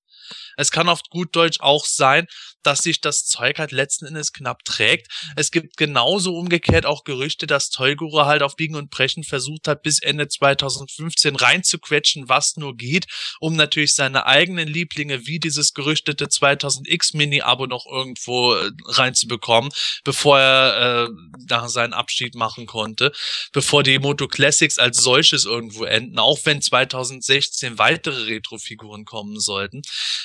Es 0.60 0.72
kann 0.72 0.90
auf 0.90 1.02
gut 1.10 1.36
Deutsch 1.36 1.60
auch 1.60 1.86
sein, 1.86 2.28
dass 2.64 2.80
sich 2.80 3.02
das 3.02 3.26
Zeug 3.26 3.58
halt 3.60 3.72
letzten 3.72 4.06
Endes 4.06 4.34
knapp 4.34 4.64
trägt. 4.66 5.08
Es 5.36 5.52
gibt 5.52 5.78
genauso 5.78 6.36
umgekehrt 6.36 6.86
auch 6.86 7.04
Gerüchte, 7.04 7.48
dass 7.48 7.70
Toygura 7.70 8.26
halt 8.26 8.44
auf 8.44 8.56
Biegen 8.56 8.76
und 8.76 8.90
Brechen 8.90 9.24
versucht 9.24 9.68
hat, 9.68 9.82
bis 9.82 10.02
Ende 10.02 10.28
2015 10.28 11.36
reinzuquetschen, 11.36 12.28
was 12.28 12.58
nur 12.58 12.76
geht, 12.76 13.08
um 13.40 13.56
natürlich 13.56 13.96
seine 13.96 14.26
eigenen 14.26 14.68
Lieblinge 14.68 15.26
wie 15.26 15.40
dieses 15.40 15.74
gerüchtete 15.74 16.26
2000X 16.26 17.16
Mini-Abo 17.16 17.66
noch 17.68 17.86
irgendwo 17.86 18.56
äh, 18.56 18.72
reinzubekommen, 18.86 19.72
bevor 20.04 20.40
er 20.40 21.06
äh, 21.06 21.10
nach 21.48 21.70
seinen 21.70 21.94
Abschied 21.94 22.36
machen 22.36 22.66
konnte, 22.66 23.12
bevor 23.54 23.84
die 23.84 24.00
Moto 24.00 24.28
Classics 24.28 24.78
als 24.78 24.98
solches 24.98 25.46
irgendwo 25.46 25.86
enden, 25.86 26.20
auch 26.20 26.40
wenn 26.44 26.62
2016 26.62 27.78
weitere 27.78 28.24
Retrofiguren 28.24 29.06
kommen 29.06 29.40
sollten. 29.40 29.82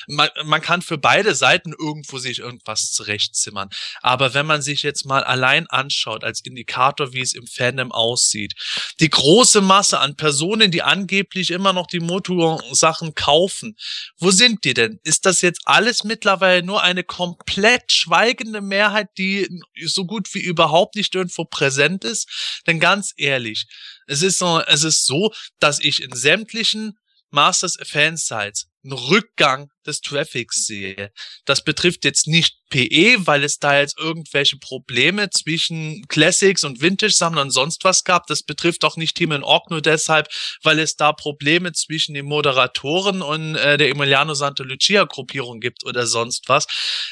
Man, 0.09 0.23
man 0.44 0.60
kann 0.60 0.82
für 0.82 0.98
beide 0.98 1.34
Seiten 1.34 1.72
irgendwo 1.72 2.18
sich 2.18 2.38
irgendwas 2.38 2.92
zurechtzimmern. 2.92 3.68
Aber 4.00 4.34
wenn 4.34 4.46
man 4.46 4.62
sich 4.62 4.82
jetzt 4.82 5.04
mal 5.04 5.24
allein 5.24 5.66
anschaut 5.68 6.24
als 6.24 6.40
Indikator, 6.40 7.12
wie 7.12 7.20
es 7.20 7.34
im 7.34 7.46
Fandom 7.46 7.92
aussieht, 7.92 8.54
die 9.00 9.10
große 9.10 9.60
Masse 9.60 9.98
an 10.00 10.16
Personen, 10.16 10.70
die 10.70 10.82
angeblich 10.82 11.50
immer 11.50 11.72
noch 11.72 11.87
die 11.87 12.00
Motor-Sachen 12.00 13.14
kaufen, 13.14 13.76
wo 14.18 14.30
sind 14.30 14.64
die 14.64 14.74
denn? 14.74 15.00
Ist 15.04 15.26
das 15.26 15.40
jetzt 15.40 15.60
alles 15.64 16.04
mittlerweile 16.04 16.62
nur 16.62 16.82
eine 16.82 17.04
komplett 17.04 17.92
schweigende 17.92 18.60
Mehrheit, 18.60 19.08
die 19.18 19.48
so 19.84 20.04
gut 20.04 20.32
wie 20.34 20.40
überhaupt 20.40 20.96
nicht 20.96 21.14
irgendwo 21.14 21.44
präsent 21.44 22.04
ist? 22.04 22.62
Denn 22.66 22.80
ganz 22.80 23.12
ehrlich, 23.16 23.66
es 24.06 24.22
ist 24.22 24.38
so, 24.38 24.60
es 24.60 24.84
ist 24.84 25.06
so, 25.06 25.32
dass 25.58 25.80
ich 25.80 26.02
in 26.02 26.14
sämtlichen 26.14 26.98
Masters 27.35 27.77
Fansites 27.85 28.68
einen 28.85 28.92
Rückgang 28.92 29.70
des 29.87 30.01
Traffics 30.01 30.66
sehe. 30.66 31.11
Das 31.44 31.64
betrifft 31.64 32.05
jetzt 32.05 32.27
nicht 32.27 32.57
PE, 32.70 33.27
weil 33.27 33.44
es 33.44 33.59
da 33.59 33.79
jetzt 33.79 33.99
irgendwelche 33.99 34.59
Probleme 34.59 35.31
zwischen 35.31 36.07
Classics 36.09 36.64
und 36.64 36.81
Vintage 36.81 37.12
Sammlern 37.12 37.49
und 37.49 37.51
sonst 37.51 37.85
was 37.85 38.05
gab. 38.05 38.27
Das 38.27 38.42
betrifft 38.42 38.85
auch 38.85 38.97
nicht 38.97 39.16
Team 39.16 39.33
in 39.33 39.42
Org 39.42 39.70
nur 39.70 39.81
deshalb, 39.81 40.29
weil 40.62 40.79
es 40.79 40.97
da 40.97 41.12
Probleme 41.12 41.73
zwischen 41.73 42.14
den 42.14 42.27
Moderatoren 42.27 43.23
und 43.23 43.57
äh, 43.57 43.79
der 43.79 43.88
Emiliano 43.88 44.35
Santa 44.35 44.64
Lucia 44.64 45.05
Gruppierung 45.05 45.61
gibt 45.61 45.85
oder 45.85 46.07
sonst 46.07 46.49
was. 46.49 46.66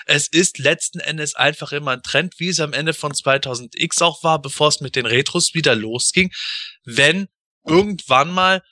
Es 0.07 0.29
ist 0.29 0.59
letzten 0.59 1.01
Endes 1.01 1.35
einfach 1.35 1.73
immer 1.73 1.93
ein 1.93 2.03
Trend, 2.03 2.35
wie 2.39 2.49
es 2.49 2.61
am 2.61 2.73
Ende 2.73 2.95
von 2.95 3.13
2000X 3.13 4.03
auch 4.03 4.23
war, 4.23 4.41
bevor 4.41 4.69
es 4.69 4.81
mit 4.81 4.97
den 4.97 5.07
Retros 5.07 5.55
wieder 5.55 5.75
losging. 5.75 6.31
Wenn 6.85 7.29
irgendwann 7.65 8.31
mal 8.31 8.63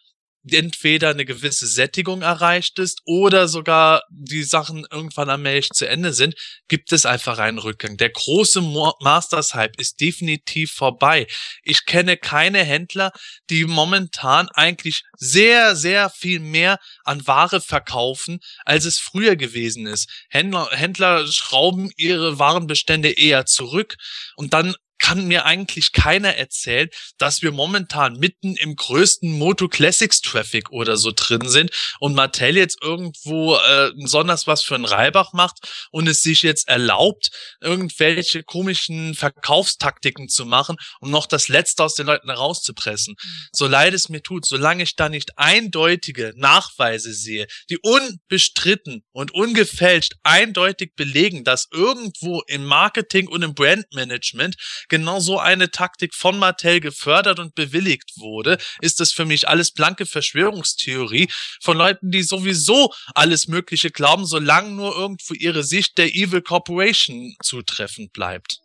entweder 0.49 1.11
eine 1.11 1.25
gewisse 1.25 1.67
Sättigung 1.67 2.23
erreicht 2.23 2.79
ist 2.79 3.01
oder 3.05 3.49
sogar 3.49 4.03
die 4.11 4.43
Sachen 4.43 4.87
irgendwann 4.91 5.29
allmählich 5.29 5.71
zu 5.71 5.89
Ende 5.89 6.13
sind, 6.13 6.35
gibt 6.69 6.93
es 6.93 7.07
einfach 7.07 7.39
einen 7.39 7.59
Rückgang. 7.59 7.97
Der 7.97 8.11
große 8.11 8.63
Masters-Hype 9.01 9.79
ist 9.79 10.01
definitiv 10.01 10.73
vorbei. 10.73 11.27
Ich 11.63 11.85
kenne 11.85 12.17
keine 12.17 12.65
Händler, 12.65 13.13
die 13.51 13.65
momentan 13.65 14.49
eigentlich 14.49 15.03
sehr, 15.17 15.77
sehr 15.77 16.11
viel 16.11 16.41
mehr 16.41 16.79
an 17.05 17.27
Ware 17.27 17.61
verkaufen, 17.61 18.41
als 18.65 18.85
es 18.85 18.99
früher 18.99 19.37
gewesen 19.37 19.87
ist. 19.87 20.09
Händler, 20.31 20.71
Händler 20.71 21.27
schrauben 21.27 21.91
ihre 21.97 22.39
Warenbestände 22.39 23.11
eher 23.11 23.47
zurück 23.47 23.97
und 24.37 24.55
dann 24.55 24.75
kann 25.01 25.27
mir 25.27 25.45
eigentlich 25.47 25.93
keiner 25.93 26.37
erzählen, 26.37 26.89
dass 27.19 27.43
wir 27.43 27.51
momentan 27.51 28.19
mitten 28.19 28.55
im 28.57 28.77
größten 28.77 29.33
Moto 29.39 29.67
Classics 29.67 30.21
Traffic 30.21 30.71
oder 30.71 30.97
so 30.97 31.11
drin 31.15 31.49
sind 31.49 31.71
und 31.99 32.15
Mattel 32.15 32.57
jetzt 32.57 32.79
irgendwo 32.83 33.57
äh, 33.57 33.91
besonders 33.97 34.47
was 34.47 34.63
für 34.63 34.75
einen 34.75 34.85
Reibach 34.85 35.33
macht 35.33 35.89
und 35.91 36.07
es 36.07 36.23
sich 36.23 36.43
jetzt 36.43 36.69
erlaubt, 36.69 37.31
irgendwelche 37.61 38.43
komischen 38.43 39.15
Verkaufstaktiken 39.15 40.29
zu 40.29 40.45
machen, 40.45 40.77
um 41.01 41.11
noch 41.11 41.27
das 41.27 41.49
Letzte 41.49 41.83
aus 41.83 41.95
den 41.95 42.07
Leuten 42.07 42.29
herauszupressen. 42.29 43.17
So 43.53 43.67
leid 43.67 43.95
es 43.95 44.09
mir 44.11 44.23
tut, 44.23 44.47
solange 44.47 44.83
ich 44.83 44.97
da 44.97 45.09
nicht 45.09 45.39
eindeutige 45.39 46.35
Nachweise 46.37 47.15
sehe, 47.15 47.47
die 47.71 47.79
unbestritten 47.79 49.03
und 49.13 49.33
ungefälscht 49.33 50.15
eindeutig 50.23 50.93
belegen, 50.95 51.45
dass 51.45 51.69
irgendwo 51.73 52.43
im 52.47 52.65
Marketing 52.65 53.29
und 53.29 53.43
im 53.43 53.55
Brandmanagement 53.55 54.57
genau 54.91 55.21
so 55.21 55.39
eine 55.39 55.71
Taktik 55.71 56.15
von 56.15 56.39
Mattel 56.39 56.81
gefördert 56.81 57.39
und 57.39 57.55
bewilligt 57.55 58.13
wurde, 58.19 58.59
ist 58.83 59.01
das 59.01 59.13
für 59.13 59.25
mich 59.25 59.49
alles 59.49 59.73
blanke 59.73 60.05
Verschwörungstheorie 60.05 61.31
von 61.63 61.79
Leuten, 61.79 62.11
die 62.11 62.23
sowieso 62.23 62.93
alles 63.15 63.49
Mögliche 63.49 63.91
glauben, 63.91 64.27
solange 64.27 64.71
nur 64.71 64.95
irgendwo 64.95 65.33
ihre 65.33 65.65
Sicht 65.65 65.97
der 65.97 66.15
Evil 66.15 66.43
Corporation 66.43 67.35
zutreffend 67.43 68.13
bleibt. 68.13 68.59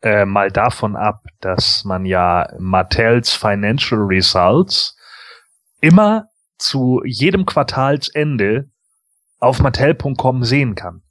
Äh, 0.00 0.26
mal 0.26 0.52
davon 0.52 0.94
ab, 0.94 1.24
dass 1.40 1.84
man 1.84 2.04
ja 2.04 2.48
Mattels 2.60 3.34
Financial 3.34 4.00
Results 4.00 4.96
immer 5.80 6.26
zu 6.58 7.02
jedem 7.04 7.46
Quartalsende 7.46 8.70
auf 9.40 9.60
mattel.com 9.60 10.44
sehen 10.44 10.74
kann. 10.74 11.02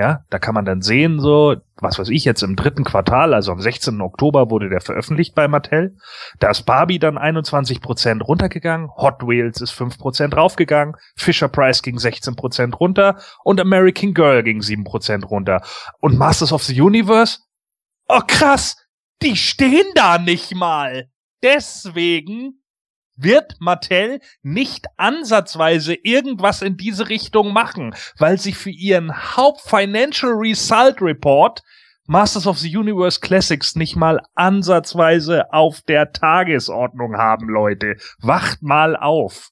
Ja, 0.00 0.24
da 0.30 0.38
kann 0.38 0.54
man 0.54 0.64
dann 0.64 0.80
sehen, 0.80 1.20
so, 1.20 1.56
was 1.76 1.98
weiß 1.98 2.08
ich, 2.08 2.24
jetzt 2.24 2.42
im 2.42 2.56
dritten 2.56 2.84
Quartal, 2.84 3.34
also 3.34 3.52
am 3.52 3.60
16. 3.60 4.00
Oktober 4.00 4.48
wurde 4.48 4.70
der 4.70 4.80
veröffentlicht 4.80 5.34
bei 5.34 5.46
Mattel. 5.46 5.94
Da 6.38 6.48
ist 6.48 6.62
Barbie 6.62 6.98
dann 6.98 7.18
21% 7.18 8.22
runtergegangen, 8.22 8.88
Hot 8.96 9.20
Wheels 9.20 9.60
ist 9.60 9.74
5% 9.74 10.34
raufgegangen, 10.34 10.94
Fisher 11.16 11.48
Price 11.48 11.82
ging 11.82 11.98
16% 11.98 12.76
runter 12.76 13.20
und 13.44 13.60
American 13.60 14.14
Girl 14.14 14.42
ging 14.42 14.60
7% 14.60 15.26
runter. 15.26 15.60
Und 16.00 16.16
Masters 16.16 16.54
of 16.54 16.62
the 16.62 16.80
Universe? 16.80 17.40
Oh 18.08 18.22
krass, 18.26 18.78
die 19.20 19.36
stehen 19.36 19.92
da 19.94 20.16
nicht 20.16 20.54
mal. 20.54 21.10
Deswegen 21.42 22.59
wird 23.22 23.56
Mattel 23.60 24.20
nicht 24.42 24.86
ansatzweise 24.96 25.94
irgendwas 25.94 26.62
in 26.62 26.76
diese 26.76 27.08
Richtung 27.08 27.52
machen, 27.52 27.94
weil 28.18 28.38
sie 28.38 28.52
für 28.52 28.70
ihren 28.70 29.36
Haupt-Financial 29.36 30.32
Result 30.32 31.00
Report 31.00 31.62
Masters 32.06 32.48
of 32.48 32.58
the 32.58 32.76
Universe 32.76 33.20
Classics 33.20 33.76
nicht 33.76 33.94
mal 33.94 34.20
ansatzweise 34.34 35.52
auf 35.52 35.80
der 35.82 36.12
Tagesordnung 36.12 37.16
haben, 37.16 37.48
Leute. 37.48 37.94
Wacht 38.20 38.62
mal 38.62 38.96
auf. 38.96 39.50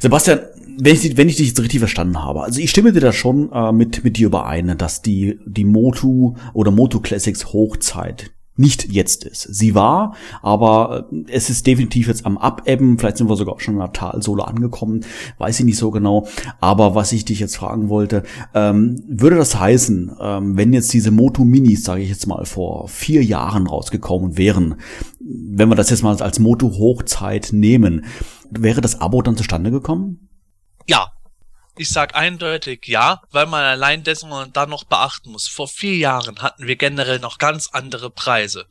Sebastian, 0.00 0.40
wenn 0.78 0.96
ich, 0.96 1.16
wenn 1.16 1.28
ich 1.28 1.36
dich 1.36 1.48
jetzt 1.48 1.60
richtig 1.60 1.78
verstanden 1.78 2.20
habe, 2.20 2.42
also 2.42 2.60
ich 2.60 2.70
stimme 2.70 2.92
dir 2.92 3.00
da 3.00 3.12
schon 3.12 3.52
äh, 3.52 3.70
mit, 3.70 4.02
mit 4.02 4.16
dir 4.16 4.26
überein, 4.26 4.76
dass 4.76 5.02
die, 5.02 5.38
die 5.46 5.64
Motu 5.64 6.34
oder 6.54 6.72
Motu 6.72 6.98
Classics 6.98 7.52
Hochzeit 7.52 8.32
nicht 8.56 8.92
jetzt 8.92 9.24
ist. 9.24 9.42
Sie 9.42 9.74
war, 9.74 10.14
aber 10.42 11.08
äh, 11.10 11.24
es 11.30 11.50
ist 11.50 11.66
definitiv 11.66 12.08
jetzt 12.08 12.26
am 12.26 12.36
Abebben. 12.38 12.98
Vielleicht 12.98 13.16
sind 13.16 13.28
wir 13.28 13.36
sogar 13.36 13.58
schon 13.60 13.74
in 13.74 13.80
der 13.80 13.92
Talsohle 13.92 14.46
angekommen. 14.46 15.04
Weiß 15.38 15.58
ich 15.60 15.66
nicht 15.66 15.78
so 15.78 15.90
genau. 15.90 16.26
Aber 16.60 16.94
was 16.94 17.12
ich 17.12 17.24
dich 17.24 17.40
jetzt 17.40 17.56
fragen 17.56 17.88
wollte, 17.88 18.22
ähm, 18.54 19.02
würde 19.06 19.36
das 19.36 19.58
heißen, 19.58 20.16
ähm, 20.20 20.56
wenn 20.56 20.72
jetzt 20.72 20.92
diese 20.92 21.10
Moto 21.10 21.44
Minis, 21.44 21.84
sage 21.84 22.02
ich 22.02 22.10
jetzt 22.10 22.26
mal, 22.26 22.44
vor 22.44 22.88
vier 22.88 23.24
Jahren 23.24 23.66
rausgekommen 23.66 24.36
wären, 24.36 24.76
wenn 25.20 25.68
wir 25.68 25.76
das 25.76 25.90
jetzt 25.90 26.02
mal 26.02 26.20
als 26.20 26.38
Moto 26.38 26.70
Hochzeit 26.72 27.50
nehmen, 27.52 28.04
wäre 28.50 28.80
das 28.80 29.00
Abo 29.00 29.22
dann 29.22 29.36
zustande 29.36 29.70
gekommen? 29.70 30.28
Ja, 30.86 31.12
ich 31.76 31.88
sag 31.88 32.14
eindeutig 32.14 32.86
ja, 32.86 33.22
weil 33.30 33.46
man 33.46 33.64
allein 33.64 34.04
dessen 34.04 34.30
dann 34.52 34.70
noch 34.70 34.84
beachten 34.84 35.30
muss. 35.30 35.48
Vor 35.48 35.68
vier 35.68 35.96
Jahren 35.96 36.40
hatten 36.42 36.66
wir 36.66 36.76
generell 36.76 37.18
noch 37.18 37.38
ganz 37.38 37.68
andere 37.68 38.10
Preise. 38.10 38.66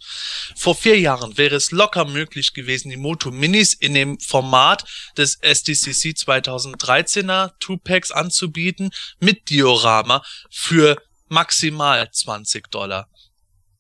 Vor 0.55 0.75
vier 0.75 0.99
Jahren 0.99 1.37
wäre 1.37 1.55
es 1.55 1.71
locker 1.71 2.05
möglich 2.05 2.53
gewesen, 2.53 2.89
die 2.89 2.97
Moto 2.97 3.31
Minis 3.31 3.73
in 3.73 3.95
dem 3.95 4.19
Format 4.19 4.85
des 5.17 5.35
SDCC 5.35 6.15
2013er 6.15 7.53
Two-Packs 7.59 8.11
anzubieten 8.11 8.91
mit 9.19 9.49
Diorama 9.49 10.23
für 10.51 11.01
maximal 11.27 12.11
20 12.11 12.69
Dollar. 12.69 13.07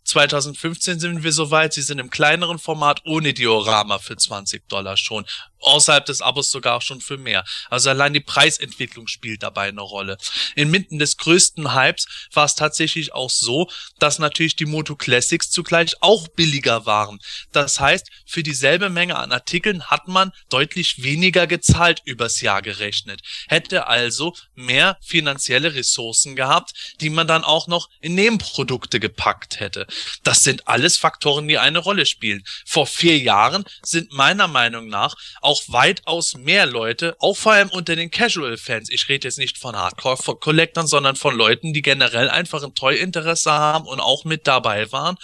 2015 0.03 0.99
sind 0.99 1.23
wir 1.23 1.31
soweit, 1.31 1.73
sie 1.73 1.83
sind 1.83 1.99
im 1.99 2.09
kleineren 2.09 2.59
Format 2.59 3.01
ohne 3.05 3.33
Diorama 3.33 3.99
für 3.99 4.17
20 4.17 4.67
Dollar 4.67 4.97
schon 4.97 5.25
außerhalb 5.61 6.05
des 6.05 6.21
Abos 6.21 6.51
sogar 6.51 6.81
schon 6.81 7.01
für 7.01 7.17
mehr. 7.17 7.43
Also 7.69 7.89
allein 7.89 8.13
die 8.13 8.19
Preisentwicklung 8.19 9.07
spielt 9.07 9.43
dabei 9.43 9.69
eine 9.69 9.81
Rolle. 9.81 10.17
Inmitten 10.55 10.99
des 10.99 11.17
größten 11.17 11.73
Hypes 11.73 12.07
war 12.33 12.45
es 12.45 12.55
tatsächlich 12.55 13.13
auch 13.13 13.29
so, 13.29 13.69
dass 13.99 14.19
natürlich 14.19 14.55
die 14.55 14.65
Moto 14.65 14.95
Classics 14.95 15.49
zugleich 15.49 15.95
auch 16.01 16.27
billiger 16.27 16.85
waren. 16.85 17.19
Das 17.51 17.79
heißt, 17.79 18.09
für 18.25 18.43
dieselbe 18.43 18.89
Menge 18.89 19.17
an 19.17 19.31
Artikeln 19.31 19.83
hat 19.85 20.07
man 20.07 20.31
deutlich 20.49 21.03
weniger 21.03 21.47
gezahlt 21.47 22.01
übers 22.05 22.41
Jahr 22.41 22.61
gerechnet. 22.61 23.21
Hätte 23.47 23.87
also 23.87 24.35
mehr 24.55 24.97
finanzielle 25.01 25.73
Ressourcen 25.75 26.35
gehabt, 26.35 26.71
die 27.01 27.09
man 27.09 27.27
dann 27.27 27.43
auch 27.43 27.67
noch 27.67 27.89
in 27.99 28.15
Nebenprodukte 28.15 28.99
gepackt 28.99 29.59
hätte. 29.59 29.87
Das 30.23 30.43
sind 30.43 30.67
alles 30.67 30.97
Faktoren, 30.97 31.47
die 31.47 31.57
eine 31.57 31.79
Rolle 31.79 32.05
spielen. 32.05 32.43
Vor 32.65 32.87
vier 32.87 33.17
Jahren 33.17 33.65
sind 33.83 34.11
meiner 34.13 34.47
Meinung 34.47 34.87
nach 34.87 35.15
auch 35.41 35.50
weitaus 35.67 36.35
mehr 36.35 36.65
Leute, 36.65 37.15
auch 37.19 37.35
vor 37.35 37.53
allem 37.53 37.69
unter 37.69 37.95
den 37.95 38.11
Casual-Fans, 38.11 38.89
ich 38.89 39.07
rede 39.09 39.27
jetzt 39.27 39.37
nicht 39.37 39.57
von 39.57 39.75
Hardcore-Collectern, 39.75 40.87
sondern 40.87 41.15
von 41.15 41.35
Leuten, 41.35 41.73
die 41.73 41.81
generell 41.81 42.29
einfach 42.29 42.63
ein 42.63 42.75
Toy-Interesse 42.75 43.51
haben 43.51 43.85
und 43.87 43.99
auch 43.99 44.25
mit 44.25 44.47
dabei 44.47 44.91
waren, 44.91 45.17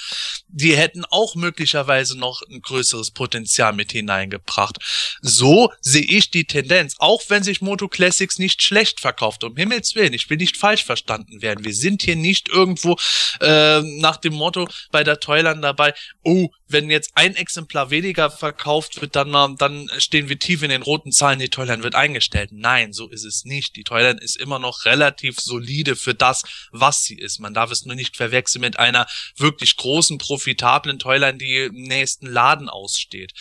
die 0.58 0.76
hätten 0.76 1.06
auch 1.06 1.36
möglicherweise 1.36 2.18
noch 2.18 2.42
ein 2.50 2.62
größeres 2.62 3.12
Potenzial 3.12 3.74
mit 3.74 3.92
hineingebracht. 3.92 4.78
So 5.22 5.72
sehe 5.82 6.04
ich 6.04 6.32
die 6.32 6.46
Tendenz, 6.46 6.96
auch 6.98 7.22
wenn 7.28 7.44
sich 7.44 7.62
Moto 7.62 7.88
Classics 7.88 8.40
nicht 8.40 8.64
schlecht 8.64 9.00
verkauft, 9.00 9.44
um 9.44 9.56
Himmels 9.56 9.94
Willen, 9.94 10.14
ich 10.14 10.30
will 10.30 10.38
nicht 10.38 10.58
falsch 10.58 10.84
verstanden 10.84 11.44
werden. 11.44 11.64
Wir 11.64 11.76
sind 11.76 12.02
hier 12.02 12.16
nicht 12.16 12.50
irgendwo 12.50 12.98
äh, 13.40 13.82
nach 13.82 14.18
dem 14.18 14.34
Motto 14.34 14.68
bei 14.92 15.04
der 15.04 15.20
Toyland 15.20 15.64
dabei, 15.64 15.94
oh, 16.24 16.50
wenn 16.68 16.90
jetzt 16.90 17.12
ein 17.16 17.36
Exemplar 17.36 17.92
weniger 17.92 18.30
verkauft 18.30 19.00
wird, 19.00 19.16
dann, 19.16 19.56
dann 19.58 19.90
stehen 20.00 20.28
wir 20.28 20.40
tief 20.40 20.64
in 20.64 20.70
den 20.70 20.82
roten 20.82 21.12
Zahlen, 21.12 21.40
die 21.40 21.50
Toyland 21.50 21.84
wird 21.84 21.96
eingestellt. 21.96 22.50
Nein, 22.52 22.94
so 22.94 23.08
ist 23.08 23.26
es 23.26 23.46
nicht. 23.46 23.76
Die 23.76 23.84
Toyland 23.84 24.22
ist 24.22 24.36
immer 24.36 24.60
noch 24.60 24.86
relativ 24.86 25.40
solide 25.40 25.96
für 25.96 26.14
das, 26.14 26.44
was 26.72 27.04
sie 27.04 27.18
ist. 27.18 27.40
Man 27.40 27.54
darf 27.54 27.72
es 27.72 27.86
nur 27.86 27.96
nicht 27.96 28.18
verwechseln 28.18 28.62
mit 28.62 28.80
einer 28.80 29.08
wirklich 29.38 29.78
großen, 29.78 30.18
profitablen 30.48 30.98
Toyland, 31.00 31.42
die 31.42 31.58
im 31.58 31.84
nächsten 31.84 32.28
Laden 32.28 32.70
aussteht. 32.70 33.34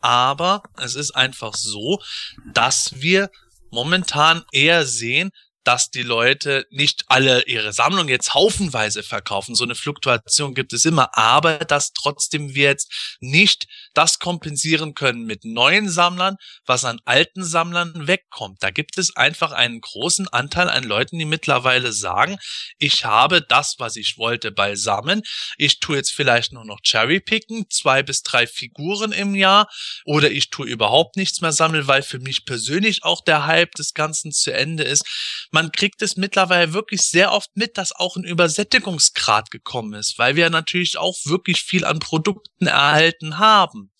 Aber 0.00 0.62
es 0.76 0.94
ist 0.94 1.12
einfach 1.12 1.54
so, 1.54 2.02
dass 2.52 3.00
wir 3.00 3.30
momentan 3.70 4.44
eher 4.52 4.84
sehen, 4.84 5.30
dass 5.64 5.90
die 5.90 6.02
Leute 6.02 6.66
nicht 6.70 7.04
alle 7.08 7.44
ihre 7.46 7.72
Sammlung 7.72 8.08
jetzt 8.08 8.34
haufenweise 8.34 9.02
verkaufen. 9.02 9.54
So 9.54 9.64
eine 9.64 9.74
Fluktuation 9.74 10.54
gibt 10.54 10.72
es 10.72 10.84
immer, 10.84 11.16
aber 11.16 11.58
dass 11.58 11.92
trotzdem 11.92 12.54
wir 12.54 12.68
jetzt 12.68 13.16
nicht 13.20 13.66
das 13.94 14.18
kompensieren 14.18 14.94
können 14.94 15.24
mit 15.24 15.44
neuen 15.44 15.88
Sammlern, 15.88 16.36
was 16.66 16.84
an 16.84 17.00
alten 17.04 17.42
Sammlern 17.42 18.06
wegkommt. 18.06 18.62
Da 18.62 18.70
gibt 18.70 18.98
es 18.98 19.16
einfach 19.16 19.52
einen 19.52 19.80
großen 19.80 20.28
Anteil 20.28 20.68
an 20.68 20.84
Leuten, 20.84 21.18
die 21.18 21.24
mittlerweile 21.24 21.92
sagen, 21.92 22.38
ich 22.78 23.04
habe 23.04 23.40
das, 23.40 23.76
was 23.78 23.96
ich 23.96 24.18
wollte, 24.18 24.52
beisammen. 24.52 25.22
Ich 25.56 25.80
tue 25.80 25.96
jetzt 25.96 26.12
vielleicht 26.12 26.52
nur 26.52 26.64
noch 26.64 26.80
Cherrypicken, 26.82 27.66
zwei 27.70 28.02
bis 28.02 28.22
drei 28.22 28.46
Figuren 28.46 29.12
im 29.12 29.34
Jahr 29.34 29.68
oder 30.04 30.30
ich 30.30 30.50
tue 30.50 30.68
überhaupt 30.68 31.16
nichts 31.16 31.40
mehr 31.40 31.52
sammeln, 31.52 31.86
weil 31.86 32.02
für 32.02 32.18
mich 32.18 32.44
persönlich 32.44 33.04
auch 33.04 33.22
der 33.24 33.46
Hype 33.46 33.72
des 33.72 33.94
Ganzen 33.94 34.32
zu 34.32 34.52
Ende 34.52 34.84
ist 34.84 35.04
man 35.54 35.70
kriegt 35.70 36.02
es 36.02 36.16
mittlerweile 36.16 36.72
wirklich 36.72 37.02
sehr 37.02 37.30
oft 37.32 37.56
mit, 37.56 37.78
dass 37.78 37.94
auch 37.94 38.16
ein 38.16 38.24
Übersättigungsgrad 38.24 39.52
gekommen 39.52 39.94
ist, 39.94 40.18
weil 40.18 40.34
wir 40.34 40.50
natürlich 40.50 40.98
auch 40.98 41.16
wirklich 41.24 41.62
viel 41.62 41.84
an 41.84 42.00
Produkten 42.00 42.66
erhalten 42.66 43.38
haben. 43.38 43.92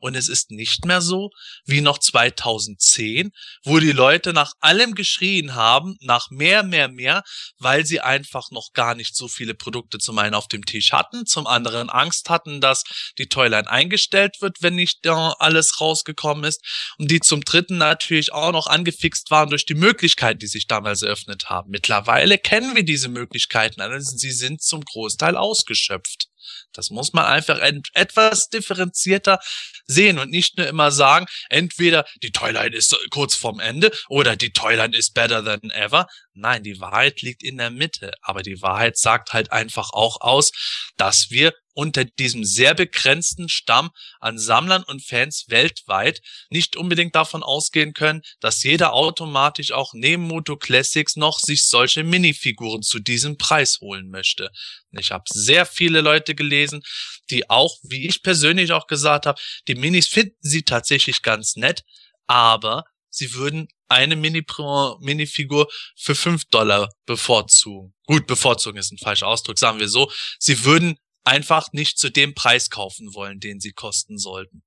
Und 0.00 0.14
es 0.14 0.28
ist 0.28 0.50
nicht 0.50 0.84
mehr 0.84 1.00
so 1.00 1.30
wie 1.64 1.80
noch 1.80 1.98
2010, 1.98 3.30
wo 3.64 3.78
die 3.78 3.92
Leute 3.92 4.32
nach 4.32 4.52
allem 4.60 4.94
geschrien 4.94 5.54
haben, 5.54 5.96
nach 6.00 6.30
mehr, 6.30 6.62
mehr, 6.62 6.88
mehr, 6.88 7.22
weil 7.58 7.86
sie 7.86 8.00
einfach 8.00 8.50
noch 8.50 8.72
gar 8.72 8.94
nicht 8.94 9.16
so 9.16 9.28
viele 9.28 9.54
Produkte 9.54 9.98
zum 9.98 10.18
einen 10.18 10.34
auf 10.34 10.48
dem 10.48 10.64
Tisch 10.64 10.92
hatten, 10.92 11.26
zum 11.26 11.46
anderen 11.46 11.90
Angst 11.90 12.30
hatten, 12.30 12.60
dass 12.60 12.84
die 13.18 13.26
Toyline 13.26 13.68
eingestellt 13.68 14.36
wird, 14.40 14.58
wenn 14.60 14.74
nicht 14.74 15.06
alles 15.06 15.80
rausgekommen 15.80 16.44
ist. 16.44 16.62
Und 16.98 17.10
die 17.10 17.20
zum 17.20 17.42
dritten 17.42 17.78
natürlich 17.78 18.32
auch 18.32 18.52
noch 18.52 18.66
angefixt 18.66 19.30
waren 19.30 19.50
durch 19.50 19.66
die 19.66 19.74
Möglichkeiten, 19.74 20.38
die 20.38 20.46
sich 20.46 20.66
damals 20.66 21.02
eröffnet 21.02 21.50
haben. 21.50 21.70
Mittlerweile 21.70 22.38
kennen 22.38 22.74
wir 22.74 22.84
diese 22.84 23.08
Möglichkeiten, 23.08 23.80
also 23.80 24.16
sie 24.16 24.32
sind 24.32 24.62
zum 24.62 24.82
Großteil 24.82 25.36
ausgeschöpft. 25.36 26.28
Das 26.72 26.90
muss 26.90 27.12
man 27.12 27.24
einfach 27.24 27.58
etwas 27.94 28.48
differenzierter 28.48 29.38
sehen 29.86 30.18
und 30.18 30.30
nicht 30.30 30.56
nur 30.56 30.66
immer 30.66 30.90
sagen, 30.90 31.26
entweder 31.50 32.04
die 32.22 32.30
Toyline 32.30 32.74
ist 32.74 32.96
kurz 33.10 33.34
vorm 33.34 33.60
Ende 33.60 33.90
oder 34.08 34.36
die 34.36 34.52
Toyline 34.52 34.96
ist 34.96 35.14
better 35.14 35.44
than 35.44 35.70
ever. 35.70 36.06
Nein, 36.32 36.62
die 36.62 36.80
Wahrheit 36.80 37.22
liegt 37.22 37.42
in 37.42 37.58
der 37.58 37.70
Mitte. 37.70 38.12
Aber 38.22 38.42
die 38.42 38.60
Wahrheit 38.60 38.96
sagt 38.96 39.32
halt 39.32 39.52
einfach 39.52 39.90
auch 39.92 40.20
aus, 40.20 40.50
dass 40.96 41.30
wir 41.30 41.52
unter 41.74 42.04
diesem 42.04 42.44
sehr 42.44 42.74
begrenzten 42.74 43.48
Stamm 43.48 43.90
an 44.20 44.38
Sammlern 44.38 44.84
und 44.84 45.04
Fans 45.04 45.46
weltweit 45.48 46.20
nicht 46.48 46.76
unbedingt 46.76 47.14
davon 47.14 47.42
ausgehen 47.42 47.94
können, 47.94 48.22
dass 48.40 48.62
jeder 48.62 48.92
automatisch 48.92 49.72
auch 49.72 49.92
neben 49.92 50.22
Moto 50.22 50.56
Classics 50.56 51.16
noch 51.16 51.40
sich 51.40 51.66
solche 51.66 52.04
Minifiguren 52.04 52.82
zu 52.82 53.00
diesem 53.00 53.36
Preis 53.36 53.80
holen 53.80 54.08
möchte. 54.08 54.50
Ich 54.92 55.10
habe 55.10 55.24
sehr 55.28 55.66
viele 55.66 56.00
Leute 56.00 56.34
gelesen, 56.34 56.82
die 57.30 57.50
auch, 57.50 57.76
wie 57.82 58.06
ich 58.06 58.22
persönlich 58.22 58.72
auch 58.72 58.86
gesagt 58.86 59.26
habe, 59.26 59.40
die 59.66 59.74
Minis 59.74 60.06
finden 60.06 60.36
sie 60.40 60.62
tatsächlich 60.62 61.22
ganz 61.22 61.56
nett, 61.56 61.82
aber 62.26 62.84
sie 63.10 63.34
würden 63.34 63.68
eine 63.88 64.16
Mini-Minifigur 64.16 65.68
für 65.96 66.14
fünf 66.14 66.44
Dollar 66.46 66.88
bevorzugen. 67.06 67.94
Gut, 68.06 68.26
bevorzugen 68.26 68.78
ist 68.78 68.92
ein 68.92 68.98
falscher 68.98 69.28
Ausdruck, 69.28 69.58
sagen 69.58 69.78
wir 69.78 69.88
so. 69.88 70.10
Sie 70.38 70.64
würden 70.64 70.96
einfach 71.24 71.72
nicht 71.72 71.98
zu 71.98 72.10
dem 72.10 72.34
Preis 72.34 72.70
kaufen 72.70 73.14
wollen, 73.14 73.40
den 73.40 73.60
sie 73.60 73.72
kosten 73.72 74.18
sollten. 74.18 74.62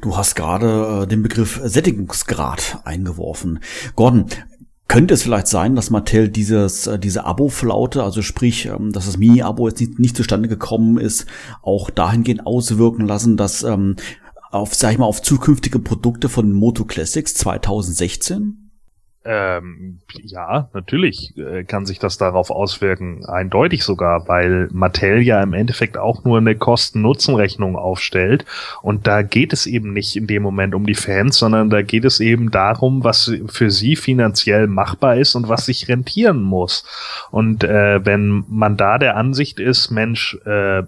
Du 0.00 0.16
hast 0.16 0.34
gerade 0.34 1.02
äh, 1.02 1.06
den 1.06 1.22
Begriff 1.22 1.60
Sättigungsgrad 1.62 2.80
eingeworfen. 2.84 3.62
Gordon, 3.96 4.30
könnte 4.88 5.12
es 5.12 5.22
vielleicht 5.22 5.48
sein, 5.48 5.76
dass 5.76 5.90
Mattel 5.90 6.30
dieses, 6.30 6.86
äh, 6.86 6.98
diese 6.98 7.24
Abo-Flaute, 7.24 8.02
also 8.02 8.22
sprich, 8.22 8.66
ähm, 8.66 8.90
dass 8.92 9.04
das 9.04 9.18
Mini-Abo 9.18 9.68
jetzt 9.68 9.80
nicht, 9.80 9.98
nicht 9.98 10.16
zustande 10.16 10.48
gekommen 10.48 10.98
ist, 10.98 11.26
auch 11.62 11.90
dahingehend 11.90 12.46
auswirken 12.46 13.06
lassen, 13.06 13.36
dass 13.36 13.62
ähm, 13.62 13.96
auf, 14.50 14.74
sag 14.74 14.92
ich 14.92 14.98
mal, 14.98 15.06
auf 15.06 15.22
zukünftige 15.22 15.78
Produkte 15.78 16.28
von 16.28 16.52
Moto 16.52 16.84
Classics 16.84 17.34
2016? 17.34 18.68
Ähm, 19.30 19.98
ja, 20.22 20.70
natürlich 20.72 21.36
äh, 21.36 21.64
kann 21.64 21.84
sich 21.84 21.98
das 21.98 22.16
darauf 22.16 22.50
auswirken, 22.50 23.26
eindeutig 23.26 23.84
sogar, 23.84 24.26
weil 24.26 24.68
Mattel 24.72 25.20
ja 25.20 25.42
im 25.42 25.52
Endeffekt 25.52 25.98
auch 25.98 26.24
nur 26.24 26.38
eine 26.38 26.54
Kosten-Nutzen-Rechnung 26.54 27.76
aufstellt 27.76 28.46
und 28.80 29.06
da 29.06 29.20
geht 29.20 29.52
es 29.52 29.66
eben 29.66 29.92
nicht 29.92 30.16
in 30.16 30.28
dem 30.28 30.42
Moment 30.42 30.74
um 30.74 30.86
die 30.86 30.94
Fans, 30.94 31.36
sondern 31.36 31.68
da 31.68 31.82
geht 31.82 32.06
es 32.06 32.20
eben 32.20 32.50
darum, 32.50 33.04
was 33.04 33.30
für 33.48 33.70
sie 33.70 33.96
finanziell 33.96 34.66
machbar 34.66 35.16
ist 35.16 35.34
und 35.34 35.48
was 35.48 35.66
sich 35.66 35.88
rentieren 35.88 36.40
muss. 36.40 36.84
Und 37.30 37.64
äh, 37.64 38.06
wenn 38.06 38.44
man 38.48 38.78
da 38.78 38.96
der 38.96 39.16
Ansicht 39.16 39.60
ist, 39.60 39.90
Mensch, 39.90 40.38
äh, 40.46 40.84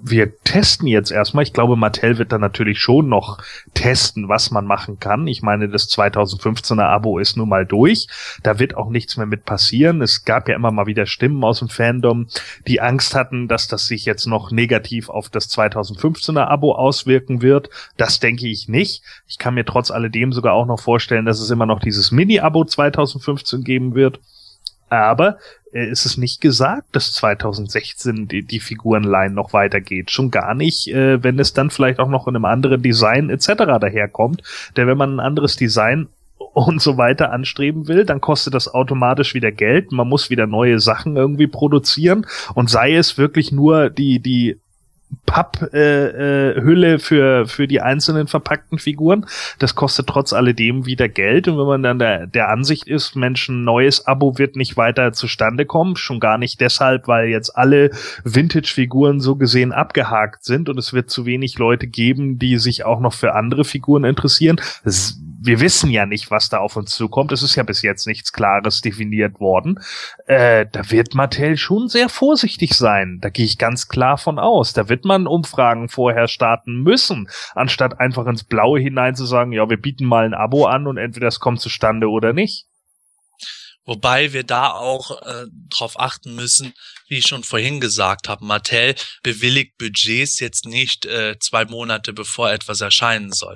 wir 0.00 0.38
testen 0.44 0.86
jetzt 0.86 1.10
erstmal. 1.10 1.44
Ich 1.44 1.52
glaube, 1.52 1.76
Mattel 1.76 2.18
wird 2.18 2.32
dann 2.32 2.40
natürlich 2.40 2.78
schon 2.78 3.08
noch 3.08 3.38
testen, 3.74 4.28
was 4.28 4.50
man 4.50 4.66
machen 4.66 4.98
kann. 5.00 5.26
Ich 5.26 5.42
meine, 5.42 5.68
das 5.68 5.88
2015er 5.90 6.84
Abo 6.84 7.18
ist 7.18 7.36
nun 7.36 7.48
mal 7.48 7.64
durch. 7.64 8.06
Da 8.42 8.58
wird 8.58 8.76
auch 8.76 8.90
nichts 8.90 9.16
mehr 9.16 9.26
mit 9.26 9.44
passieren. 9.44 10.02
Es 10.02 10.24
gab 10.24 10.48
ja 10.48 10.54
immer 10.54 10.70
mal 10.70 10.86
wieder 10.86 11.06
Stimmen 11.06 11.42
aus 11.42 11.60
dem 11.60 11.68
Fandom, 11.68 12.26
die 12.66 12.80
Angst 12.80 13.14
hatten, 13.14 13.48
dass 13.48 13.68
das 13.68 13.86
sich 13.86 14.04
jetzt 14.04 14.26
noch 14.26 14.50
negativ 14.50 15.08
auf 15.08 15.28
das 15.30 15.48
2015er 15.50 16.46
Abo 16.46 16.74
auswirken 16.74 17.42
wird. 17.42 17.70
Das 17.96 18.20
denke 18.20 18.46
ich 18.46 18.68
nicht. 18.68 19.02
Ich 19.26 19.38
kann 19.38 19.54
mir 19.54 19.64
trotz 19.64 19.90
alledem 19.90 20.32
sogar 20.32 20.52
auch 20.52 20.66
noch 20.66 20.80
vorstellen, 20.80 21.24
dass 21.24 21.40
es 21.40 21.50
immer 21.50 21.66
noch 21.66 21.80
dieses 21.80 22.10
Mini-Abo 22.10 22.64
2015 22.64 23.64
geben 23.64 23.94
wird. 23.94 24.20
Aber 24.90 25.38
äh, 25.72 25.90
ist 25.90 26.06
es 26.06 26.16
nicht 26.16 26.40
gesagt, 26.40 26.94
dass 26.96 27.12
2016 27.12 28.28
die, 28.28 28.42
die 28.42 28.60
Figurenline 28.60 29.34
noch 29.34 29.52
weitergeht. 29.52 30.10
Schon 30.10 30.30
gar 30.30 30.54
nicht, 30.54 30.88
äh, 30.88 31.22
wenn 31.22 31.38
es 31.38 31.52
dann 31.52 31.70
vielleicht 31.70 31.98
auch 31.98 32.08
noch 32.08 32.26
in 32.26 32.36
einem 32.36 32.44
anderen 32.44 32.82
Design 32.82 33.30
etc. 33.30 33.48
daherkommt. 33.80 34.42
Denn 34.76 34.86
wenn 34.86 34.98
man 34.98 35.16
ein 35.16 35.20
anderes 35.20 35.56
Design 35.56 36.08
und 36.54 36.80
so 36.80 36.96
weiter 36.96 37.32
anstreben 37.32 37.88
will, 37.88 38.04
dann 38.04 38.20
kostet 38.20 38.54
das 38.54 38.72
automatisch 38.72 39.34
wieder 39.34 39.52
Geld. 39.52 39.92
Man 39.92 40.08
muss 40.08 40.30
wieder 40.30 40.46
neue 40.46 40.80
Sachen 40.80 41.16
irgendwie 41.16 41.46
produzieren 41.46 42.26
und 42.54 42.70
sei 42.70 42.94
es 42.94 43.18
wirklich 43.18 43.52
nur 43.52 43.90
die, 43.90 44.20
die 44.20 44.58
Papphülle 45.26 46.86
äh, 46.86 46.94
äh, 46.94 46.98
für, 46.98 47.46
für 47.46 47.68
die 47.68 47.80
einzelnen 47.80 48.26
verpackten 48.26 48.78
Figuren. 48.78 49.26
Das 49.58 49.74
kostet 49.74 50.06
trotz 50.06 50.32
alledem 50.32 50.86
wieder 50.86 51.08
Geld. 51.08 51.48
Und 51.48 51.58
wenn 51.58 51.66
man 51.66 51.82
dann 51.82 51.98
der, 51.98 52.26
der 52.26 52.48
Ansicht 52.48 52.86
ist, 52.86 53.14
Mensch, 53.14 53.48
ein 53.48 53.64
neues 53.64 54.06
Abo 54.06 54.38
wird 54.38 54.56
nicht 54.56 54.76
weiter 54.76 55.12
zustande 55.12 55.66
kommen, 55.66 55.96
schon 55.96 56.18
gar 56.18 56.38
nicht 56.38 56.60
deshalb, 56.60 57.08
weil 57.08 57.28
jetzt 57.28 57.56
alle 57.56 57.90
Vintage-Figuren 58.24 59.20
so 59.20 59.36
gesehen 59.36 59.72
abgehakt 59.72 60.44
sind 60.44 60.68
und 60.68 60.78
es 60.78 60.92
wird 60.92 61.10
zu 61.10 61.26
wenig 61.26 61.58
Leute 61.58 61.86
geben, 61.86 62.38
die 62.38 62.58
sich 62.58 62.84
auch 62.84 63.00
noch 63.00 63.12
für 63.12 63.34
andere 63.34 63.64
Figuren 63.64 64.04
interessieren. 64.04 64.60
Das 64.84 65.18
wir 65.40 65.60
wissen 65.60 65.90
ja 65.90 66.04
nicht, 66.04 66.30
was 66.30 66.48
da 66.48 66.58
auf 66.58 66.76
uns 66.76 66.94
zukommt. 66.94 67.30
Es 67.30 67.42
ist 67.42 67.54
ja 67.54 67.62
bis 67.62 67.82
jetzt 67.82 68.06
nichts 68.06 68.32
Klares 68.32 68.80
definiert 68.80 69.38
worden. 69.38 69.78
Äh, 70.26 70.66
da 70.70 70.90
wird 70.90 71.14
Mattel 71.14 71.56
schon 71.56 71.88
sehr 71.88 72.08
vorsichtig 72.08 72.74
sein. 72.74 73.18
Da 73.20 73.28
gehe 73.28 73.44
ich 73.44 73.58
ganz 73.58 73.88
klar 73.88 74.18
von 74.18 74.38
aus. 74.38 74.72
Da 74.72 74.88
wird 74.88 75.04
man 75.04 75.26
Umfragen 75.26 75.88
vorher 75.88 76.26
starten 76.26 76.82
müssen, 76.82 77.28
anstatt 77.54 78.00
einfach 78.00 78.26
ins 78.26 78.44
Blaue 78.44 78.80
hinein 78.80 79.14
zu 79.14 79.26
sagen, 79.26 79.52
ja, 79.52 79.68
wir 79.70 79.80
bieten 79.80 80.06
mal 80.06 80.24
ein 80.24 80.34
Abo 80.34 80.66
an 80.66 80.86
und 80.86 80.96
entweder 80.96 81.28
es 81.28 81.40
kommt 81.40 81.60
zustande 81.60 82.08
oder 82.08 82.32
nicht. 82.32 82.66
Wobei 83.84 84.34
wir 84.34 84.44
da 84.44 84.72
auch 84.72 85.22
äh, 85.22 85.46
darauf 85.70 85.98
achten 85.98 86.34
müssen, 86.34 86.74
wie 87.06 87.18
ich 87.18 87.26
schon 87.26 87.42
vorhin 87.42 87.80
gesagt 87.80 88.28
habe, 88.28 88.44
Mattel 88.44 88.94
bewilligt 89.22 89.78
Budgets 89.78 90.40
jetzt 90.40 90.66
nicht 90.66 91.06
äh, 91.06 91.38
zwei 91.38 91.64
Monate 91.64 92.12
bevor 92.12 92.50
etwas 92.50 92.82
erscheinen 92.82 93.32
soll 93.32 93.54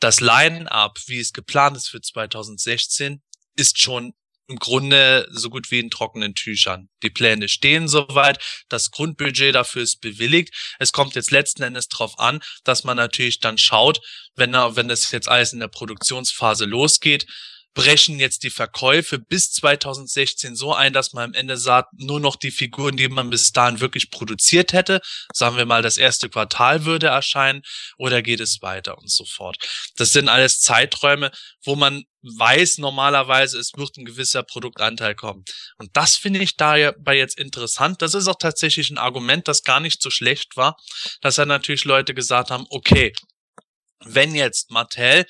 das 0.00 0.20
Line-up, 0.20 0.98
wie 1.06 1.20
es 1.20 1.32
geplant 1.32 1.76
ist 1.76 1.88
für 1.88 2.00
2016, 2.00 3.22
ist 3.56 3.80
schon 3.80 4.14
im 4.48 4.56
Grunde 4.56 5.28
so 5.30 5.50
gut 5.50 5.70
wie 5.70 5.78
in 5.78 5.90
trockenen 5.90 6.34
Tüchern. 6.34 6.88
Die 7.02 7.10
Pläne 7.10 7.48
stehen 7.48 7.86
soweit, 7.86 8.42
das 8.68 8.90
Grundbudget 8.90 9.54
dafür 9.54 9.82
ist 9.82 10.00
bewilligt. 10.00 10.54
Es 10.78 10.92
kommt 10.92 11.14
jetzt 11.14 11.30
letzten 11.30 11.62
Endes 11.62 11.88
darauf 11.88 12.18
an, 12.18 12.40
dass 12.64 12.82
man 12.82 12.96
natürlich 12.96 13.40
dann 13.40 13.58
schaut, 13.58 14.00
wenn, 14.36 14.54
wenn 14.54 14.88
das 14.88 15.10
jetzt 15.12 15.28
alles 15.28 15.52
in 15.52 15.60
der 15.60 15.68
Produktionsphase 15.68 16.64
losgeht, 16.64 17.26
brechen 17.78 18.18
jetzt 18.18 18.42
die 18.42 18.50
Verkäufe 18.50 19.20
bis 19.20 19.52
2016 19.52 20.56
so 20.56 20.74
ein, 20.74 20.92
dass 20.92 21.12
man 21.12 21.26
am 21.26 21.34
Ende 21.34 21.56
sagt, 21.56 21.92
nur 21.96 22.18
noch 22.18 22.34
die 22.34 22.50
Figuren, 22.50 22.96
die 22.96 23.06
man 23.06 23.30
bis 23.30 23.52
dahin 23.52 23.78
wirklich 23.78 24.10
produziert 24.10 24.72
hätte, 24.72 25.00
sagen 25.32 25.56
wir 25.56 25.64
mal, 25.64 25.80
das 25.80 25.96
erste 25.96 26.28
Quartal 26.28 26.86
würde 26.86 27.06
erscheinen 27.06 27.62
oder 27.96 28.20
geht 28.20 28.40
es 28.40 28.62
weiter 28.62 28.98
und 28.98 29.08
so 29.08 29.24
fort. 29.24 29.58
Das 29.94 30.10
sind 30.10 30.28
alles 30.28 30.58
Zeiträume, 30.58 31.30
wo 31.62 31.76
man 31.76 32.02
weiß 32.22 32.78
normalerweise, 32.78 33.60
es 33.60 33.70
wird 33.76 33.96
ein 33.96 34.04
gewisser 34.04 34.42
Produktanteil 34.42 35.14
kommen. 35.14 35.44
Und 35.76 35.96
das 35.96 36.16
finde 36.16 36.40
ich 36.40 36.56
dabei 36.56 37.16
jetzt 37.16 37.38
interessant. 37.38 38.02
Das 38.02 38.14
ist 38.14 38.26
auch 38.26 38.40
tatsächlich 38.40 38.90
ein 38.90 38.98
Argument, 38.98 39.46
das 39.46 39.62
gar 39.62 39.78
nicht 39.78 40.02
so 40.02 40.10
schlecht 40.10 40.56
war, 40.56 40.76
dass 41.20 41.36
ja 41.36 41.46
natürlich 41.46 41.84
Leute 41.84 42.12
gesagt 42.12 42.50
haben, 42.50 42.66
okay, 42.70 43.12
wenn 44.04 44.34
jetzt 44.34 44.72
Mattel 44.72 45.26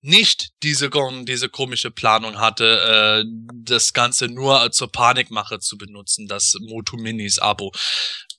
nicht 0.00 0.50
diese, 0.62 0.90
diese 1.24 1.48
komische 1.48 1.90
Planung 1.90 2.38
hatte, 2.38 3.24
äh, 3.24 3.28
das 3.52 3.92
Ganze 3.92 4.28
nur 4.28 4.70
zur 4.70 4.90
Panikmache 4.92 5.58
zu 5.58 5.76
benutzen, 5.76 6.28
das 6.28 6.54
Moto 6.60 6.96
Minis 6.96 7.38
Abo. 7.38 7.72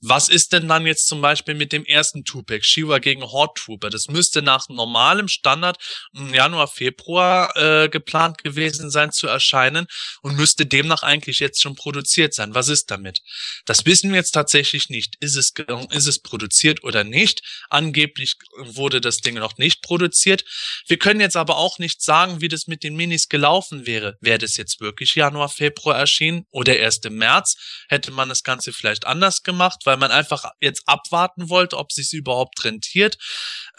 Was 0.02 0.30
ist 0.30 0.54
denn 0.54 0.70
dann 0.70 0.86
jetzt 0.86 1.08
zum 1.08 1.20
Beispiel 1.20 1.56
mit 1.56 1.74
dem 1.74 1.84
ersten 1.84 2.24
Tupac, 2.24 2.64
Shiva 2.64 3.00
gegen 3.00 3.22
Horde 3.22 3.54
Trooper? 3.56 3.90
Das 3.90 4.08
müsste 4.08 4.42
nach 4.42 4.70
normalem 4.70 5.28
Standard 5.28 5.78
im 6.14 6.34
Januar, 6.34 6.70
Februar 6.70 7.56
äh, 7.58 7.90
geplant 7.90 8.42
gewesen 8.42 8.90
sein 8.90 9.12
zu 9.12 9.28
erscheinen 9.28 9.88
und 10.22 10.38
müsste 10.38 10.66
demnach 10.66 11.04
eigentlich 11.04 11.40
jetzt 11.40 11.62
schon 11.62 11.76
produziert 11.76 12.34
sein. 12.34 12.56
Was 12.56 12.70
ist 12.70 12.90
damit? 12.92 13.20
Das 13.66 13.86
wissen 13.86 14.12
wir 14.12 14.18
jetzt 14.18 14.32
tatsächlich 14.32 14.90
nicht. 14.90 15.18
Ist 15.20 15.36
es, 15.36 15.54
ist 15.90 16.08
es 16.08 16.20
produziert 16.20 16.86
oder 16.86 17.04
nicht? 17.04 17.42
Angeblich 17.70 18.36
wurde 18.58 19.02
das 19.02 19.18
Ding 19.18 19.36
noch 19.36 19.58
nicht 19.58 19.79
produziert. 19.90 20.46
Wir 20.88 21.00
können 21.00 21.20
jetzt 21.20 21.36
aber 21.36 21.58
auch 21.58 21.80
nicht 21.80 22.04
sagen, 22.04 22.42
wie 22.42 22.48
das 22.48 22.68
mit 22.68 22.84
den 22.84 22.96
Minis 22.96 23.28
gelaufen 23.28 23.88
wäre. 23.88 24.18
Wäre 24.22 24.38
das 24.38 24.56
jetzt 24.56 24.80
wirklich 24.82 25.16
Januar, 25.16 25.50
Februar 25.50 25.98
erschienen 25.98 26.46
oder 26.52 26.78
erst 26.78 27.06
im 27.08 27.16
März? 27.16 27.56
Hätte 27.88 28.12
man 28.12 28.30
das 28.30 28.44
Ganze 28.44 28.72
vielleicht 28.72 29.06
anders 29.08 29.42
gemacht? 29.44 29.80
weil 29.90 29.98
man 29.98 30.12
einfach 30.12 30.46
jetzt 30.62 30.84
abwarten 30.86 31.50
wollte, 31.50 31.76
ob 31.78 31.92
sich 31.92 32.14
überhaupt 32.14 32.64
rentiert. 32.64 33.18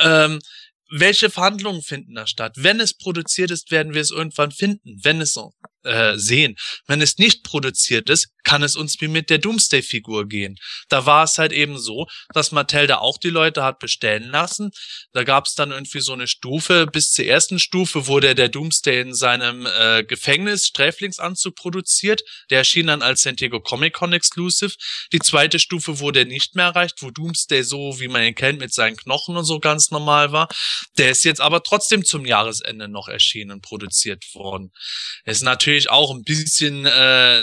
Ähm, 0.01 0.41
welche 0.91 1.31
Verhandlungen 1.31 1.83
finden 1.83 2.17
da 2.17 2.27
statt? 2.27 2.55
Wenn 2.57 2.81
es 2.81 2.95
produziert 2.95 3.53
ist, 3.53 3.71
werden 3.71 3.95
wir 3.95 4.01
es 4.01 4.11
irgendwann 4.11 4.51
finden. 4.51 4.99
Wenn 5.05 5.21
es 5.21 5.33
so 5.33 5.53
äh, 5.85 6.17
sehen. 6.17 6.57
Wenn 6.87 7.01
es 7.01 7.19
nicht 7.19 7.43
produziert 7.43 8.11
ist, 8.11 8.29
kann 8.45 8.63
es 8.63 8.77
uns 8.77 9.01
wie 9.01 9.09
mit 9.09 9.31
der 9.31 9.39
Doomsday-Figur 9.39 10.29
gehen. 10.29 10.57
Da 10.89 11.07
war 11.07 11.25
es 11.25 11.39
halt 11.39 11.53
eben 11.53 11.79
so, 11.79 12.07
dass 12.35 12.53
Mattel 12.53 12.87
da 12.87 12.99
auch 12.99 13.19
die 13.19 13.31
Leute 13.31 13.63
hat 13.63 13.79
bestellen 13.79 14.31
lassen. 14.31 14.71
Da 15.13 15.25
gab 15.25 15.47
es 15.47 15.55
dann 15.55 15.71
irgendwie 15.71 16.01
so 16.01 16.13
eine 16.13 16.27
Stufe. 16.27 16.87
Bis 16.87 17.13
zur 17.13 17.27
ersten 17.27 17.59
Stufe 17.59 18.07
wurde 18.07 18.35
der 18.35 18.49
Doomsday 18.49 19.01
in 19.01 19.15
seinem 19.15 19.67
äh, 19.67 20.05
Gefängnis 20.05 20.67
Sträflingsanzug 20.67 21.55
produziert. 21.55 22.23
Der 22.51 22.59
erschien 22.59 22.89
dann 22.89 23.03
als 23.03 23.23
San 23.23 23.37
Diego 23.37 23.61
Comic 23.61 23.95
Con 23.95 24.13
Exclusive. 24.13 24.75
Die 25.13 25.19
zweite 25.19 25.59
Stufe 25.59 25.99
wurde 26.01 26.25
nicht 26.27 26.57
mehr 26.57 26.67
erreicht, 26.67 26.97
wo 27.01 27.11
Doomsday 27.11 27.63
so, 27.63 28.01
wie 28.01 28.09
man 28.09 28.23
ihn 28.23 28.35
kennt, 28.35 28.59
mit 28.59 28.73
seinen 28.73 28.97
Knochen 28.97 29.37
und 29.37 29.45
so 29.45 29.61
ganz 29.61 29.91
normal 29.91 30.33
war. 30.33 30.49
Der 30.99 31.11
ist 31.11 31.25
jetzt 31.25 31.41
aber 31.41 31.63
trotzdem 31.63 32.05
zum 32.05 32.27
Jahresende 32.27 32.89
noch 32.89 33.09
erschienen 33.09 33.53
und 33.53 33.63
produziert 33.63 34.25
worden. 34.35 34.73
ist 35.25 35.43
natürlich 35.43 35.70
natürlich 35.71 35.91
auch 35.91 36.13
ein 36.13 36.25
bisschen 36.25 36.85
äh, 36.85 37.43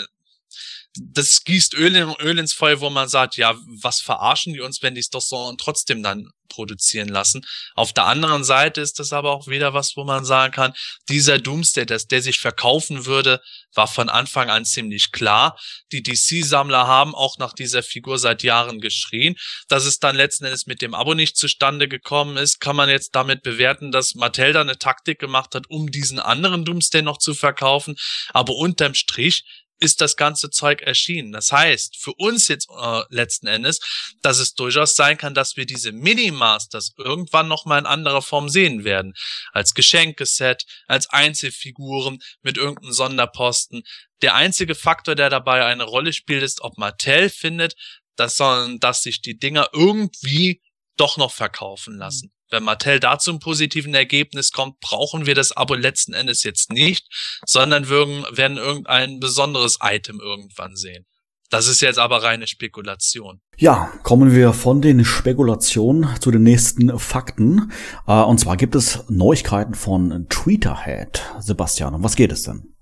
das 1.00 1.44
gießt 1.44 1.74
Öl, 1.74 1.94
in, 1.94 2.14
Öl 2.20 2.38
ins 2.38 2.52
Feuer, 2.52 2.80
wo 2.80 2.90
man 2.90 3.08
sagt, 3.08 3.36
ja, 3.36 3.54
was 3.80 4.00
verarschen 4.00 4.52
die 4.54 4.60
uns, 4.60 4.82
wenn 4.82 4.94
die 4.94 5.00
es 5.00 5.10
doch 5.10 5.20
so 5.20 5.36
und 5.36 5.60
trotzdem 5.60 6.02
dann 6.02 6.30
produzieren 6.48 7.08
lassen. 7.08 7.44
Auf 7.74 7.92
der 7.92 8.06
anderen 8.06 8.42
Seite 8.42 8.80
ist 8.80 8.98
das 8.98 9.12
aber 9.12 9.32
auch 9.32 9.46
wieder 9.46 9.74
was, 9.74 9.96
wo 9.96 10.04
man 10.04 10.24
sagen 10.24 10.52
kann, 10.52 10.72
dieser 11.08 11.38
Doomsday, 11.38 11.86
dass 11.86 12.06
der 12.06 12.22
sich 12.22 12.40
verkaufen 12.40 13.06
würde, 13.06 13.40
war 13.74 13.86
von 13.86 14.08
Anfang 14.08 14.50
an 14.50 14.64
ziemlich 14.64 15.12
klar. 15.12 15.58
Die 15.92 16.02
DC-Sammler 16.02 16.86
haben 16.86 17.14
auch 17.14 17.38
nach 17.38 17.52
dieser 17.52 17.82
Figur 17.82 18.18
seit 18.18 18.42
Jahren 18.42 18.80
geschrien. 18.80 19.36
Dass 19.68 19.84
es 19.84 19.98
dann 19.98 20.16
letzten 20.16 20.46
Endes 20.46 20.66
mit 20.66 20.82
dem 20.82 20.94
Abo 20.94 21.14
nicht 21.14 21.36
zustande 21.36 21.86
gekommen 21.86 22.36
ist, 22.36 22.60
kann 22.60 22.76
man 22.76 22.88
jetzt 22.88 23.14
damit 23.14 23.42
bewerten, 23.42 23.92
dass 23.92 24.14
Mattel 24.14 24.52
da 24.52 24.62
eine 24.62 24.78
Taktik 24.78 25.18
gemacht 25.18 25.54
hat, 25.54 25.68
um 25.68 25.90
diesen 25.90 26.18
anderen 26.18 26.64
Doomsday 26.64 27.02
noch 27.02 27.18
zu 27.18 27.34
verkaufen. 27.34 27.96
Aber 28.32 28.54
unterm 28.54 28.94
Strich 28.94 29.44
ist 29.80 30.00
das 30.00 30.16
ganze 30.16 30.50
Zeug 30.50 30.82
erschienen. 30.82 31.32
Das 31.32 31.52
heißt, 31.52 31.96
für 31.96 32.12
uns 32.14 32.48
jetzt 32.48 32.68
äh, 32.70 33.02
letzten 33.10 33.46
Endes, 33.46 33.80
dass 34.22 34.38
es 34.38 34.54
durchaus 34.54 34.94
sein 34.94 35.16
kann, 35.16 35.34
dass 35.34 35.56
wir 35.56 35.66
diese 35.66 35.92
Mini-Masters 35.92 36.94
irgendwann 36.96 37.48
nochmal 37.48 37.80
in 37.80 37.86
anderer 37.86 38.22
Form 38.22 38.48
sehen 38.48 38.84
werden. 38.84 39.14
Als 39.52 39.74
Geschenkeset, 39.74 40.64
als 40.86 41.08
Einzelfiguren 41.10 42.18
mit 42.42 42.56
irgendeinem 42.56 42.92
Sonderposten. 42.92 43.82
Der 44.22 44.34
einzige 44.34 44.74
Faktor, 44.74 45.14
der 45.14 45.30
dabei 45.30 45.64
eine 45.64 45.84
Rolle 45.84 46.12
spielt, 46.12 46.42
ist, 46.42 46.60
ob 46.60 46.76
Mattel 46.76 47.30
findet, 47.30 47.74
dass, 48.16 48.36
dass 48.36 49.02
sich 49.02 49.22
die 49.22 49.38
Dinger 49.38 49.68
irgendwie 49.72 50.60
doch 50.96 51.16
noch 51.16 51.32
verkaufen 51.32 51.96
lassen. 51.96 52.32
Wenn 52.50 52.64
Mattel 52.64 53.00
da 53.00 53.18
zum 53.18 53.40
positiven 53.40 53.94
Ergebnis 53.94 54.52
kommt, 54.52 54.80
brauchen 54.80 55.26
wir 55.26 55.34
das 55.34 55.52
Abo 55.52 55.74
letzten 55.74 56.12
Endes 56.12 56.42
jetzt 56.42 56.72
nicht, 56.72 57.06
sondern 57.46 57.88
würden, 57.88 58.24
werden 58.30 58.56
irgendein 58.56 59.20
besonderes 59.20 59.78
Item 59.82 60.20
irgendwann 60.20 60.76
sehen. 60.76 61.06
Das 61.50 61.66
ist 61.66 61.80
jetzt 61.80 61.98
aber 61.98 62.22
reine 62.22 62.46
Spekulation. 62.46 63.40
Ja, 63.56 63.90
kommen 64.02 64.34
wir 64.34 64.52
von 64.52 64.82
den 64.82 65.04
Spekulationen 65.04 66.06
zu 66.20 66.30
den 66.30 66.42
nächsten 66.42 66.98
Fakten. 66.98 67.72
Äh, 68.06 68.20
und 68.20 68.38
zwar 68.38 68.58
gibt 68.58 68.74
es 68.74 69.04
Neuigkeiten 69.08 69.74
von 69.74 70.26
Tweeterhead. 70.28 71.22
Sebastian, 71.40 71.94
um 71.94 72.04
was 72.04 72.16
geht 72.16 72.32
es 72.32 72.42
denn? 72.42 72.74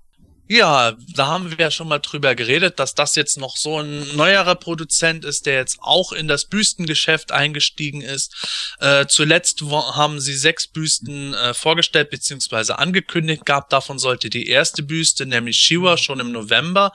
Ja, 0.49 0.95
da 1.13 1.27
haben 1.27 1.51
wir 1.51 1.57
ja 1.57 1.71
schon 1.71 1.89
mal 1.89 1.99
drüber 1.99 2.33
geredet, 2.33 2.79
dass 2.79 2.95
das 2.95 3.15
jetzt 3.15 3.37
noch 3.37 3.57
so 3.57 3.81
ein 3.81 4.15
neuerer 4.15 4.55
Produzent 4.55 5.25
ist, 5.25 5.45
der 5.45 5.55
jetzt 5.55 5.79
auch 5.81 6.13
in 6.13 6.29
das 6.29 6.45
Büstengeschäft 6.45 7.33
eingestiegen 7.33 8.01
ist. 8.01 8.33
Äh, 8.79 9.07
zuletzt 9.07 9.61
haben 9.61 10.21
sie 10.21 10.35
sechs 10.35 10.67
Büsten 10.67 11.33
äh, 11.33 11.53
vorgestellt 11.53 12.11
bzw. 12.11 12.73
angekündigt 12.73 13.45
gehabt. 13.45 13.73
Davon 13.73 13.99
sollte 13.99 14.29
die 14.29 14.47
erste 14.47 14.83
Büste, 14.83 15.25
nämlich 15.25 15.57
Shiva, 15.57 15.97
schon 15.97 16.21
im 16.21 16.31
November 16.31 16.93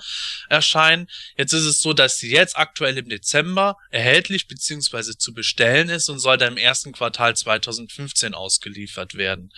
erscheinen. 0.48 1.08
Jetzt 1.36 1.52
ist 1.52 1.66
es 1.66 1.82
so, 1.82 1.92
dass 1.92 2.16
sie 2.16 2.30
jetzt 2.30 2.56
aktuell 2.56 2.96
im 2.96 3.10
Dezember 3.10 3.76
erhältlich 3.90 4.48
bzw. 4.48 5.18
zu 5.18 5.34
bestellen 5.34 5.90
ist 5.90 6.08
und 6.08 6.20
soll 6.20 6.38
dann 6.38 6.52
im 6.52 6.56
ersten 6.56 6.92
Quartal 6.92 7.36
2015 7.36 8.32
ausgeliefert 8.32 9.14
werden. 9.14 9.52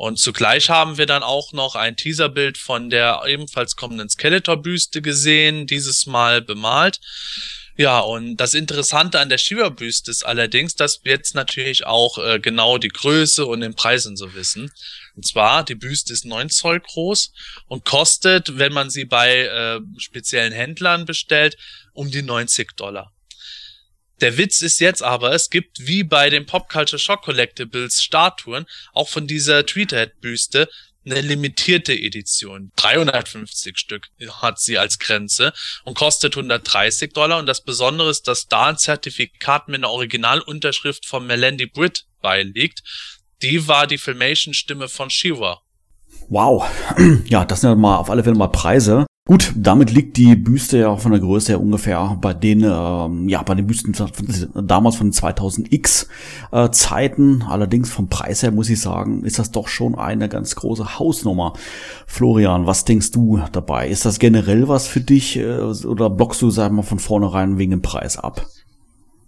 Und 0.00 0.18
zugleich 0.18 0.70
haben 0.70 0.96
wir 0.96 1.04
dann 1.04 1.22
auch 1.22 1.52
noch 1.52 1.74
ein 1.74 1.94
Teaserbild 1.94 2.56
von 2.56 2.88
der 2.88 3.20
ebenfalls 3.26 3.76
kommenden 3.76 4.08
Skeletor-Büste 4.08 5.02
gesehen, 5.02 5.66
dieses 5.66 6.06
Mal 6.06 6.40
bemalt. 6.40 7.00
Ja, 7.76 7.98
und 7.98 8.38
das 8.38 8.54
Interessante 8.54 9.20
an 9.20 9.28
der 9.28 9.36
Shiva-Büste 9.36 10.10
ist 10.10 10.24
allerdings, 10.24 10.74
dass 10.74 11.04
wir 11.04 11.12
jetzt 11.12 11.34
natürlich 11.34 11.84
auch 11.84 12.16
äh, 12.16 12.40
genau 12.40 12.78
die 12.78 12.88
Größe 12.88 13.44
und 13.44 13.60
den 13.60 13.74
Preis 13.74 14.06
und 14.06 14.16
so 14.16 14.32
wissen. 14.32 14.72
Und 15.16 15.26
zwar, 15.26 15.64
die 15.64 15.74
Büste 15.74 16.14
ist 16.14 16.24
9 16.24 16.48
Zoll 16.48 16.80
groß 16.80 17.34
und 17.66 17.84
kostet, 17.84 18.56
wenn 18.56 18.72
man 18.72 18.88
sie 18.88 19.04
bei 19.04 19.40
äh, 19.44 19.80
speziellen 19.98 20.54
Händlern 20.54 21.04
bestellt, 21.04 21.58
um 21.92 22.10
die 22.10 22.22
90 22.22 22.74
Dollar. 22.74 23.12
Der 24.20 24.36
Witz 24.36 24.60
ist 24.60 24.80
jetzt 24.80 25.02
aber, 25.02 25.32
es 25.32 25.48
gibt 25.48 25.86
wie 25.86 26.04
bei 26.04 26.28
den 26.28 26.44
Pop 26.44 26.68
Culture 26.68 26.98
Shock 26.98 27.22
Collectibles 27.22 28.02
Statuen 28.02 28.66
auch 28.92 29.08
von 29.08 29.26
dieser 29.26 29.64
Tweethead-Büste 29.64 30.68
eine 31.06 31.22
limitierte 31.22 31.94
Edition. 31.94 32.72
350 32.76 33.78
Stück 33.78 34.08
hat 34.42 34.60
sie 34.60 34.76
als 34.76 34.98
Grenze 34.98 35.54
und 35.84 35.96
kostet 35.96 36.36
130 36.36 37.14
Dollar. 37.14 37.38
Und 37.38 37.46
das 37.46 37.62
Besondere 37.62 38.10
ist, 38.10 38.28
dass 38.28 38.46
da 38.46 38.66
ein 38.66 38.76
Zertifikat 38.76 39.68
mit 39.68 39.76
einer 39.76 39.90
Originalunterschrift 39.90 41.06
von 41.06 41.26
Melandy 41.26 41.66
Britt 41.66 42.04
beiliegt. 42.20 42.82
Die 43.40 43.66
war 43.66 43.86
die 43.86 43.96
Filmation-Stimme 43.96 44.88
von 44.88 45.08
Shiva. 45.08 45.62
Wow. 46.28 46.68
Ja, 47.26 47.46
das 47.46 47.62
sind 47.62 47.70
ja 47.70 47.76
mal 47.76 47.96
auf 47.96 48.10
alle 48.10 48.22
Fälle 48.22 48.36
mal 48.36 48.48
Preise. 48.48 49.06
Gut, 49.30 49.52
damit 49.54 49.92
liegt 49.92 50.16
die 50.16 50.34
Büste 50.34 50.78
ja 50.78 50.96
von 50.96 51.12
der 51.12 51.20
Größe 51.20 51.52
her 51.52 51.60
ungefähr 51.60 52.18
bei 52.20 52.34
den, 52.34 52.64
ähm, 52.64 53.28
ja, 53.28 53.40
bei 53.44 53.54
den 53.54 53.64
Büsten 53.64 53.94
damals 54.56 54.96
von 54.96 55.06
den 55.06 55.12
2000X 55.12 56.08
äh, 56.50 56.70
Zeiten. 56.72 57.42
Allerdings 57.42 57.92
vom 57.92 58.08
Preis 58.08 58.42
her 58.42 58.50
muss 58.50 58.68
ich 58.68 58.80
sagen, 58.80 59.22
ist 59.22 59.38
das 59.38 59.52
doch 59.52 59.68
schon 59.68 59.94
eine 59.94 60.28
ganz 60.28 60.56
große 60.56 60.98
Hausnummer. 60.98 61.52
Florian, 62.08 62.66
was 62.66 62.84
denkst 62.84 63.12
du 63.12 63.40
dabei? 63.52 63.86
Ist 63.86 64.04
das 64.04 64.18
generell 64.18 64.66
was 64.66 64.88
für 64.88 65.00
dich 65.00 65.36
äh, 65.36 65.60
oder 65.60 66.10
blockst 66.10 66.42
du, 66.42 66.50
sagen 66.50 66.74
wir, 66.74 66.82
von 66.82 66.98
vornherein 66.98 67.56
wegen 67.56 67.70
dem 67.70 67.82
Preis 67.82 68.18
ab? 68.18 68.44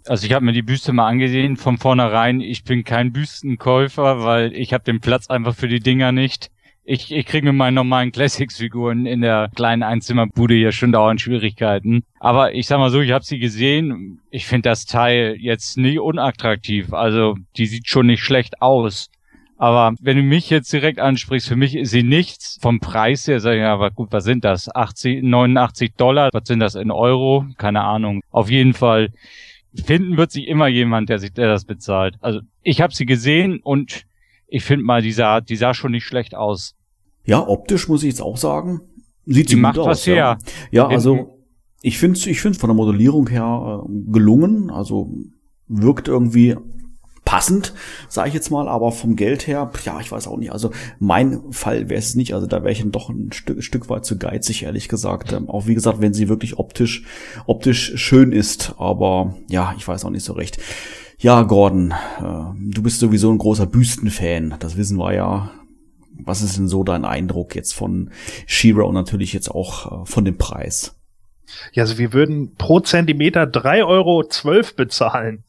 Also 0.06 0.26
ich 0.26 0.32
habe 0.32 0.44
mir 0.44 0.52
die 0.52 0.62
Büste 0.62 0.92
mal 0.92 1.06
angesehen 1.06 1.56
von 1.56 1.78
vornherein. 1.78 2.40
Ich 2.40 2.64
bin 2.64 2.82
kein 2.82 3.12
Büstenkäufer, 3.12 4.24
weil 4.24 4.52
ich 4.52 4.72
habe 4.72 4.82
den 4.82 4.98
Platz 4.98 5.30
einfach 5.30 5.54
für 5.54 5.68
die 5.68 5.78
Dinger 5.78 6.10
nicht. 6.10 6.50
Ich, 6.84 7.12
ich 7.12 7.26
kriege 7.26 7.46
mit 7.46 7.54
meinen 7.54 7.74
normalen 7.74 8.10
Classics-Figuren 8.10 9.06
in 9.06 9.20
der 9.20 9.50
kleinen 9.54 9.84
Einzimmerbude 9.84 10.54
hier 10.54 10.72
schon 10.72 10.90
dauernd 10.90 11.20
Schwierigkeiten. 11.20 12.02
Aber 12.18 12.54
ich 12.54 12.66
sag 12.66 12.78
mal 12.78 12.90
so, 12.90 13.00
ich 13.00 13.12
habe 13.12 13.24
sie 13.24 13.38
gesehen. 13.38 14.20
Ich 14.30 14.46
finde 14.46 14.68
das 14.68 14.86
Teil 14.86 15.36
jetzt 15.38 15.78
nie 15.78 15.98
unattraktiv. 15.98 16.92
Also 16.92 17.36
die 17.56 17.66
sieht 17.66 17.88
schon 17.88 18.06
nicht 18.06 18.24
schlecht 18.24 18.60
aus. 18.60 19.10
Aber 19.58 19.94
wenn 20.00 20.16
du 20.16 20.24
mich 20.24 20.50
jetzt 20.50 20.72
direkt 20.72 20.98
ansprichst, 20.98 21.46
für 21.46 21.54
mich 21.54 21.76
ist 21.76 21.92
sie 21.92 22.02
nichts 22.02 22.58
vom 22.60 22.80
Preis 22.80 23.28
her. 23.28 23.38
Sag 23.38 23.52
ich, 23.52 23.60
ja, 23.60 23.72
aber 23.72 23.92
gut, 23.92 24.08
was 24.10 24.24
sind 24.24 24.44
das? 24.44 24.74
80, 24.74 25.22
89 25.22 25.94
Dollar? 25.94 26.30
Was 26.32 26.48
sind 26.48 26.58
das 26.58 26.74
in 26.74 26.90
Euro? 26.90 27.46
Keine 27.58 27.82
Ahnung. 27.82 28.22
Auf 28.32 28.50
jeden 28.50 28.74
Fall 28.74 29.10
finden 29.72 30.16
wird 30.16 30.32
sich 30.32 30.48
immer 30.48 30.66
jemand, 30.66 31.10
der 31.10 31.20
sich, 31.20 31.32
der 31.32 31.46
das 31.46 31.64
bezahlt. 31.64 32.16
Also 32.20 32.40
ich 32.64 32.80
habe 32.80 32.92
sie 32.92 33.06
gesehen 33.06 33.60
und 33.62 34.04
ich 34.52 34.64
finde 34.64 34.84
mal, 34.84 35.00
die 35.02 35.12
sah, 35.12 35.40
die 35.40 35.56
sah 35.56 35.72
schon 35.74 35.92
nicht 35.92 36.04
schlecht 36.04 36.34
aus. 36.34 36.74
Ja, 37.24 37.46
optisch 37.46 37.88
muss 37.88 38.02
ich 38.02 38.10
jetzt 38.10 38.20
auch 38.22 38.36
sagen, 38.36 38.80
sieht 39.26 39.48
Die 39.48 39.54
sie 39.54 39.60
macht 39.60 39.76
gut 39.76 39.86
was 39.86 40.00
aus. 40.00 40.06
her. 40.06 40.16
Ja, 40.16 40.38
ja 40.70 40.84
In- 40.86 40.92
also 40.92 41.38
ich 41.80 41.98
finde 41.98 42.18
ich 42.30 42.40
finde 42.40 42.58
von 42.58 42.68
der 42.68 42.76
Modellierung 42.76 43.28
her 43.28 43.82
äh, 43.84 44.12
gelungen, 44.12 44.70
also 44.70 45.10
wirkt 45.68 46.06
irgendwie 46.08 46.56
passend, 47.24 47.72
sage 48.08 48.28
ich 48.28 48.34
jetzt 48.34 48.50
mal, 48.50 48.68
aber 48.68 48.90
vom 48.92 49.14
Geld 49.16 49.46
her, 49.46 49.70
ja, 49.84 50.00
ich 50.00 50.10
weiß 50.10 50.26
auch 50.26 50.36
nicht. 50.36 50.52
Also 50.52 50.70
mein 50.98 51.40
Fall 51.52 51.88
wäre 51.88 51.98
es 52.00 52.14
nicht, 52.16 52.34
also 52.34 52.46
da 52.46 52.62
wäre 52.62 52.72
ich 52.72 52.80
dann 52.80 52.90
doch 52.90 53.08
ein 53.08 53.30
Stück, 53.32 53.62
Stück 53.62 53.88
weit 53.88 54.04
zu 54.04 54.18
geizig, 54.18 54.64
ehrlich 54.64 54.88
gesagt. 54.88 55.32
Ähm, 55.32 55.48
auch 55.48 55.66
wie 55.66 55.74
gesagt, 55.74 56.00
wenn 56.00 56.12
sie 56.14 56.28
wirklich 56.28 56.58
optisch 56.58 57.04
optisch 57.46 57.92
schön 57.96 58.32
ist, 58.32 58.74
aber 58.78 59.36
ja, 59.48 59.72
ich 59.78 59.86
weiß 59.86 60.04
auch 60.04 60.10
nicht 60.10 60.24
so 60.24 60.32
recht. 60.34 60.58
Ja, 61.18 61.42
Gordon, 61.42 61.92
äh, 62.20 62.72
du 62.72 62.82
bist 62.82 63.00
sowieso 63.00 63.30
ein 63.30 63.38
großer 63.38 63.66
Büstenfan, 63.66 64.56
das 64.58 64.76
wissen 64.76 64.98
wir 64.98 65.14
ja. 65.14 65.50
Was 66.24 66.42
ist 66.42 66.56
denn 66.56 66.68
so 66.68 66.84
dein 66.84 67.04
Eindruck 67.04 67.54
jetzt 67.54 67.74
von 67.74 68.10
She-Ra 68.46 68.82
und 68.84 68.94
natürlich 68.94 69.32
jetzt 69.32 69.48
auch 69.50 70.02
äh, 70.02 70.06
von 70.06 70.24
dem 70.24 70.36
Preis? 70.38 70.96
Ja, 71.72 71.82
also 71.84 71.98
wir 71.98 72.12
würden 72.12 72.54
pro 72.56 72.80
Zentimeter 72.80 73.42
3,12 73.44 73.86
Euro 73.86 74.24
bezahlen. 74.76 75.44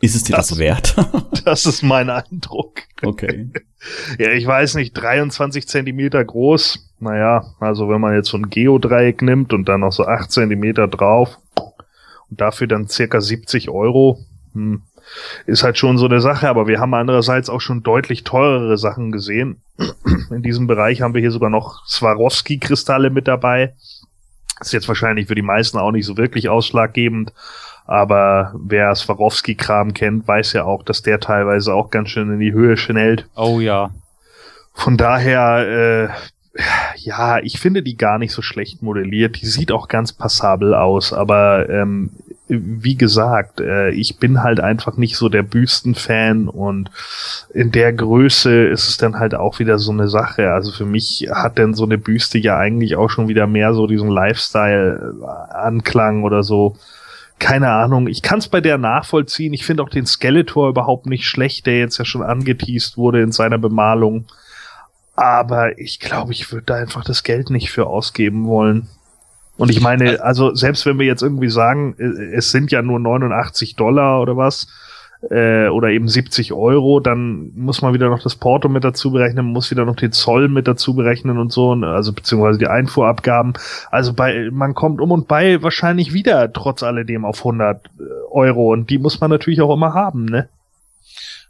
Ist 0.00 0.14
es 0.14 0.22
dir 0.24 0.36
das, 0.36 0.48
Das- 0.48 0.58
wert? 0.58 0.94
Das 1.44 1.64
ist 1.66 1.82
mein 1.82 2.10
Eindruck. 2.10 2.82
okay. 3.04 3.50
Ja, 4.18 4.32
ich 4.32 4.44
weiß 4.44 4.74
nicht, 4.74 4.92
23 4.94 5.68
Zentimeter 5.68 6.24
groß. 6.24 6.92
Naja, 6.98 7.44
also 7.60 7.88
wenn 7.88 8.00
man 8.00 8.12
jetzt 8.14 8.28
so 8.28 8.36
ein 8.36 8.50
Geodreieck 8.50 9.22
nimmt 9.22 9.52
und 9.52 9.68
dann 9.68 9.80
noch 9.80 9.92
so 9.92 10.04
8 10.04 10.32
Zentimeter 10.32 10.88
drauf 10.88 11.38
und 12.28 12.40
dafür 12.40 12.66
dann 12.66 12.88
circa 12.88 13.20
70 13.20 13.68
Euro, 13.70 14.18
hm, 14.52 14.82
ist 15.46 15.62
halt 15.62 15.78
schon 15.78 15.98
so 15.98 16.06
eine 16.06 16.20
Sache. 16.20 16.48
Aber 16.48 16.66
wir 16.66 16.80
haben 16.80 16.94
andererseits 16.94 17.48
auch 17.50 17.60
schon 17.60 17.82
deutlich 17.82 18.24
teurere 18.24 18.78
Sachen 18.78 19.12
gesehen. 19.12 19.62
In 20.30 20.42
diesem 20.42 20.66
Bereich 20.66 21.02
haben 21.02 21.14
wir 21.14 21.20
hier 21.20 21.30
sogar 21.30 21.50
noch 21.50 21.86
Swarovski-Kristalle 21.86 23.10
mit 23.10 23.28
dabei. 23.28 23.74
Ist 24.60 24.72
jetzt 24.72 24.88
wahrscheinlich 24.88 25.28
für 25.28 25.34
die 25.34 25.42
meisten 25.42 25.78
auch 25.78 25.92
nicht 25.92 26.06
so 26.06 26.16
wirklich 26.16 26.48
ausschlaggebend. 26.48 27.32
Aber 27.86 28.52
wer 28.58 28.94
Swarovski-Kram 28.94 29.94
kennt, 29.94 30.28
weiß 30.28 30.52
ja 30.52 30.64
auch, 30.64 30.82
dass 30.82 31.02
der 31.02 31.20
teilweise 31.20 31.72
auch 31.72 31.90
ganz 31.90 32.10
schön 32.10 32.30
in 32.30 32.38
die 32.38 32.52
Höhe 32.52 32.76
schnellt. 32.76 33.26
Oh 33.34 33.60
ja. 33.60 33.90
Von 34.74 34.96
daher, 34.96 36.12
äh, 36.56 36.62
ja, 36.96 37.38
ich 37.38 37.58
finde 37.58 37.82
die 37.82 37.96
gar 37.96 38.18
nicht 38.18 38.32
so 38.32 38.42
schlecht 38.42 38.82
modelliert. 38.82 39.40
Die 39.40 39.46
sieht 39.46 39.72
auch 39.72 39.88
ganz 39.88 40.12
passabel 40.12 40.74
aus, 40.74 41.12
aber 41.12 41.68
ähm, 41.70 42.10
wie 42.48 42.96
gesagt, 42.96 43.60
äh, 43.60 43.90
ich 43.90 44.18
bin 44.18 44.42
halt 44.42 44.58
einfach 44.60 44.96
nicht 44.96 45.16
so 45.16 45.28
der 45.28 45.42
Büstenfan 45.42 46.48
und 46.48 46.90
in 47.52 47.70
der 47.70 47.92
Größe 47.92 48.68
ist 48.68 48.88
es 48.88 48.96
dann 48.96 49.18
halt 49.18 49.34
auch 49.34 49.58
wieder 49.58 49.78
so 49.78 49.92
eine 49.92 50.08
Sache. 50.08 50.52
Also 50.52 50.72
für 50.72 50.86
mich 50.86 51.28
hat 51.30 51.58
denn 51.58 51.74
so 51.74 51.84
eine 51.84 51.98
Büste 51.98 52.38
ja 52.38 52.56
eigentlich 52.56 52.96
auch 52.96 53.10
schon 53.10 53.28
wieder 53.28 53.46
mehr 53.46 53.74
so 53.74 53.86
diesen 53.86 54.08
Lifestyle-Anklang 54.08 56.24
oder 56.24 56.42
so. 56.42 56.78
Keine 57.38 57.70
Ahnung, 57.70 58.08
ich 58.08 58.22
kann 58.22 58.38
es 58.38 58.48
bei 58.48 58.62
der 58.62 58.78
nachvollziehen. 58.78 59.52
Ich 59.52 59.64
finde 59.64 59.84
auch 59.84 59.90
den 59.90 60.06
Skeletor 60.06 60.70
überhaupt 60.70 61.06
nicht 61.06 61.26
schlecht, 61.26 61.66
der 61.66 61.78
jetzt 61.78 61.98
ja 61.98 62.04
schon 62.04 62.22
angeteased 62.22 62.96
wurde 62.96 63.22
in 63.22 63.30
seiner 63.30 63.58
Bemalung. 63.58 64.24
Aber 65.14 65.78
ich 65.78 66.00
glaube, 66.00 66.32
ich 66.32 66.50
würde 66.50 66.66
da 66.66 66.74
einfach 66.76 67.04
das 67.04 67.22
Geld 67.24 67.50
nicht 67.50 67.70
für 67.70 67.86
ausgeben 67.86 68.46
wollen. 68.46 68.88
Und 69.58 69.70
ich 69.70 69.80
meine, 69.80 70.22
also 70.22 70.54
selbst 70.54 70.86
wenn 70.86 70.98
wir 70.98 71.06
jetzt 71.06 71.22
irgendwie 71.22 71.50
sagen, 71.50 71.94
äh, 71.98 72.34
es 72.34 72.50
sind 72.50 72.70
ja 72.70 72.80
nur 72.80 72.98
89 72.98 73.76
Dollar 73.76 74.22
oder 74.22 74.36
was, 74.36 74.68
äh, 75.30 75.68
oder 75.68 75.88
eben 75.88 76.08
70 76.08 76.52
Euro, 76.52 77.00
dann 77.00 77.50
muss 77.56 77.82
man 77.82 77.92
wieder 77.92 78.08
noch 78.08 78.22
das 78.22 78.36
Porto 78.36 78.68
mit 78.68 78.84
dazu 78.84 79.10
berechnen, 79.10 79.46
muss 79.46 79.70
wieder 79.70 79.84
noch 79.84 79.96
den 79.96 80.12
Zoll 80.12 80.48
mit 80.48 80.68
dazu 80.68 80.94
berechnen 80.94 81.38
und 81.38 81.52
so, 81.52 81.72
also 81.72 82.12
beziehungsweise 82.12 82.58
die 82.58 82.68
Einfuhrabgaben. 82.68 83.54
Also 83.90 84.12
bei, 84.12 84.48
man 84.52 84.74
kommt 84.74 85.00
um 85.00 85.10
und 85.10 85.26
bei 85.28 85.62
wahrscheinlich 85.62 86.12
wieder 86.12 86.52
trotz 86.52 86.82
alledem 86.82 87.24
auf 87.24 87.40
100 87.40 87.90
Euro 88.30 88.72
und 88.72 88.90
die 88.90 88.98
muss 88.98 89.20
man 89.20 89.30
natürlich 89.30 89.60
auch 89.60 89.74
immer 89.74 89.92
haben, 89.92 90.24
ne? 90.26 90.48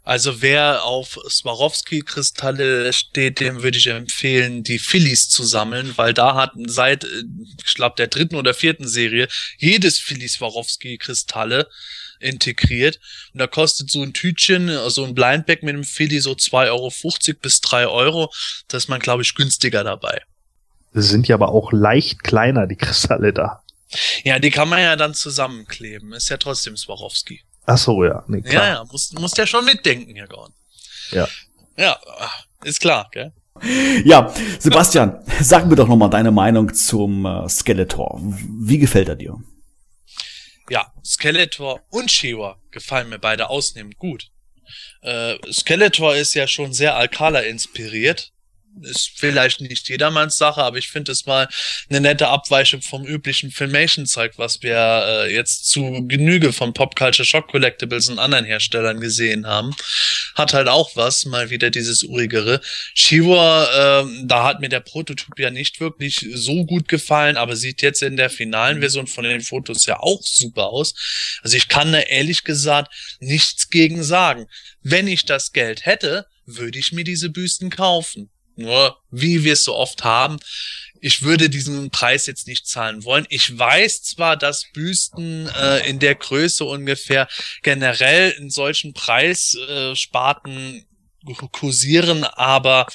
Also 0.09 0.41
wer 0.41 0.85
auf 0.85 1.19
Swarovski-Kristalle 1.29 2.91
steht, 2.93 3.39
dem 3.39 3.61
würde 3.61 3.77
ich 3.77 3.85
empfehlen, 3.85 4.63
die 4.63 4.79
Phillies 4.79 5.29
zu 5.29 5.43
sammeln, 5.43 5.93
weil 5.97 6.15
da 6.15 6.33
hat 6.33 6.53
seit, 6.65 7.03
äh, 7.03 7.23
ich 7.63 7.75
glaube, 7.75 7.93
der 7.95 8.07
dritten 8.07 8.35
oder 8.35 8.55
vierten 8.55 8.87
Serie 8.87 9.27
jedes 9.59 9.99
Philly 9.99 10.27
Swarovski-Kristalle 10.27 11.67
integriert. 12.19 12.99
Und 13.33 13.39
da 13.39 13.45
kostet 13.45 13.91
so 13.91 14.01
ein 14.01 14.13
Tütchen, 14.13 14.71
so 14.89 15.05
ein 15.05 15.13
Blindback 15.13 15.61
mit 15.61 15.75
einem 15.75 15.83
Philly 15.83 16.21
so 16.21 16.31
2,50 16.31 16.69
Euro 16.71 17.39
bis 17.43 17.61
3 17.61 17.85
Euro. 17.85 18.33
Da 18.67 18.77
ist 18.77 18.89
man, 18.89 18.99
glaube 18.99 19.21
ich, 19.21 19.35
günstiger 19.35 19.83
dabei. 19.83 20.23
Das 20.91 21.09
sind 21.09 21.27
ja 21.27 21.35
aber 21.35 21.49
auch 21.49 21.71
leicht 21.71 22.23
kleiner, 22.23 22.65
die 22.65 22.77
Kristalle 22.77 23.31
da. 23.31 23.61
Ja, 24.23 24.39
die 24.39 24.49
kann 24.49 24.69
man 24.69 24.81
ja 24.81 24.95
dann 24.95 25.13
zusammenkleben. 25.13 26.13
Ist 26.13 26.29
ja 26.29 26.37
trotzdem 26.37 26.77
Swarovski. 26.77 27.43
Ach 27.65 27.77
so, 27.77 28.03
ja. 28.03 28.23
Nee, 28.27 28.41
klar. 28.41 28.67
Ja, 28.67 28.73
ja, 28.73 28.83
muss, 28.85 29.13
muss 29.13 29.31
der 29.31 29.45
schon 29.45 29.65
mitdenken, 29.65 30.15
Herr 30.15 30.27
Gorn. 30.27 30.53
Ja. 31.11 31.27
Ja, 31.77 31.99
ist 32.63 32.81
klar, 32.81 33.09
gell? 33.11 33.31
Ja, 34.05 34.33
Sebastian, 34.59 35.23
sag 35.41 35.67
mir 35.67 35.75
doch 35.75 35.87
noch 35.87 35.95
mal 35.95 36.09
deine 36.09 36.31
Meinung 36.31 36.73
zum 36.73 37.25
äh, 37.25 37.49
Skeletor. 37.49 38.19
Wie 38.21 38.77
gefällt 38.77 39.09
er 39.09 39.15
dir? 39.15 39.37
Ja, 40.69 40.93
Skeletor 41.03 41.81
und 41.89 42.11
Shiva 42.11 42.57
gefallen 42.71 43.09
mir 43.09 43.19
beide 43.19 43.49
ausnehmend 43.49 43.97
gut. 43.97 44.29
Äh, 45.01 45.35
Skeletor 45.51 46.15
ist 46.15 46.35
ja 46.35 46.47
schon 46.47 46.73
sehr 46.73 46.95
Alcala 46.95 47.39
inspiriert. 47.39 48.31
Ist 48.81 49.11
vielleicht 49.15 49.61
nicht 49.61 49.89
jedermanns 49.89 50.37
Sache, 50.37 50.63
aber 50.63 50.77
ich 50.77 50.89
finde 50.89 51.11
es 51.11 51.25
mal 51.25 51.47
eine 51.89 52.01
nette 52.01 52.27
Abweichung 52.27 52.81
vom 52.81 53.05
üblichen 53.05 53.51
Filmation-Zeug, 53.51 54.33
was 54.37 54.61
wir 54.61 54.75
äh, 54.75 55.33
jetzt 55.33 55.69
zu 55.69 56.05
Genüge 56.07 56.53
von 56.53 56.73
Pop 56.73 56.95
Culture 56.95 57.25
Shock 57.25 57.49
Collectibles 57.49 58.09
und 58.09 58.19
anderen 58.19 58.45
Herstellern 58.45 58.99
gesehen 58.99 59.47
haben. 59.47 59.75
Hat 60.35 60.53
halt 60.53 60.67
auch 60.67 60.95
was, 60.95 61.25
mal 61.25 61.49
wieder 61.49 61.69
dieses 61.69 62.03
urigere. 62.03 62.61
Shiva, 62.93 64.01
ähm, 64.01 64.27
da 64.27 64.43
hat 64.45 64.59
mir 64.61 64.69
der 64.69 64.79
Prototyp 64.79 65.37
ja 65.37 65.49
nicht 65.49 65.79
wirklich 65.79 66.25
so 66.33 66.65
gut 66.65 66.87
gefallen, 66.87 67.37
aber 67.37 67.55
sieht 67.55 67.81
jetzt 67.81 68.01
in 68.01 68.17
der 68.17 68.29
finalen 68.29 68.79
Version 68.79 69.07
von 69.07 69.23
den 69.23 69.41
Fotos 69.41 69.85
ja 69.85 69.99
auch 69.99 70.21
super 70.21 70.67
aus. 70.67 70.93
Also 71.43 71.57
ich 71.57 71.67
kann 71.67 71.91
da 71.91 71.99
ehrlich 71.99 72.43
gesagt 72.43 72.93
nichts 73.19 73.69
gegen 73.69 74.03
sagen. 74.03 74.47
Wenn 74.81 75.07
ich 75.07 75.25
das 75.25 75.51
Geld 75.51 75.85
hätte, 75.85 76.25
würde 76.45 76.79
ich 76.79 76.91
mir 76.91 77.03
diese 77.03 77.29
Büsten 77.29 77.69
kaufen. 77.69 78.29
Nur, 78.59 78.97
wie 79.09 79.43
wir 79.43 79.53
es 79.53 79.63
so 79.63 79.75
oft 79.75 80.03
haben, 80.03 80.37
ich 81.01 81.23
würde 81.23 81.49
diesen 81.49 81.89
Preis 81.91 82.25
jetzt 82.25 82.47
nicht 82.47 82.67
zahlen 82.67 83.03
wollen. 83.05 83.25
Ich 83.29 83.57
weiß 83.57 84.03
zwar, 84.03 84.35
dass 84.35 84.65
Büsten 84.73 85.47
äh, 85.47 85.89
in 85.89 85.99
der 85.99 86.15
Größe 86.15 86.65
ungefähr 86.65 87.27
generell 87.63 88.31
in 88.31 88.49
solchen 88.49 88.93
Preissparten 88.93 90.85
kursieren, 91.51 92.23
aber 92.23 92.87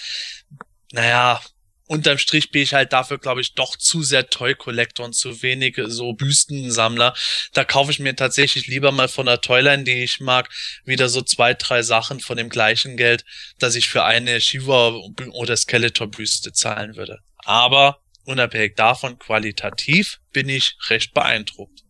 naja, 0.93 1.41
unterm 1.87 2.19
Strich 2.19 2.51
bin 2.51 2.63
ich 2.63 2.75
halt 2.75 2.93
dafür, 2.93 3.19
glaube 3.19 3.41
ich, 3.41 3.55
doch 3.55 3.77
zu 3.77 4.03
sehr 4.03 4.29
Toy-Collector 4.29 5.05
und 5.05 5.15
zu 5.15 5.43
wenig 5.43 5.79
so 5.87 6.13
Büstensammler. 6.15 7.15
Da 7.53 7.65
kaufe 7.65 7.91
ich 7.91 7.99
mir 7.99 8.17
tatsächlich 8.17 8.67
lieber 8.67 8.93
mal 8.93 9.09
von 9.09 9.27
der 9.27 9.41
Toyline, 9.41 9.85
die 9.85 10.03
ich 10.03 10.21
mag, 10.21 10.49
wieder 10.85 11.09
so 11.09 11.23
zwei, 11.23 11.55
drei 11.55 11.83
Sachen 11.83 12.21
von 12.21 12.37
dem 12.37 12.49
gleichen 12.49 12.97
Geld, 12.97 13.25
dass 13.59 13.75
ich 13.75 13.89
für 13.89 14.05
eine 14.05 14.41
Shiva 14.41 14.95
oder 15.33 15.57
Skeletor-Büste 15.57 16.53
zahlen 16.53 16.97
würde. 16.97 17.21
Aber 17.45 18.01
unabhängig 18.25 18.75
davon, 18.77 19.19
qualitativ 19.19 20.21
bin 20.33 20.49
ich 20.49 20.77
recht 20.89 21.13
beeindruckt. 21.13 21.84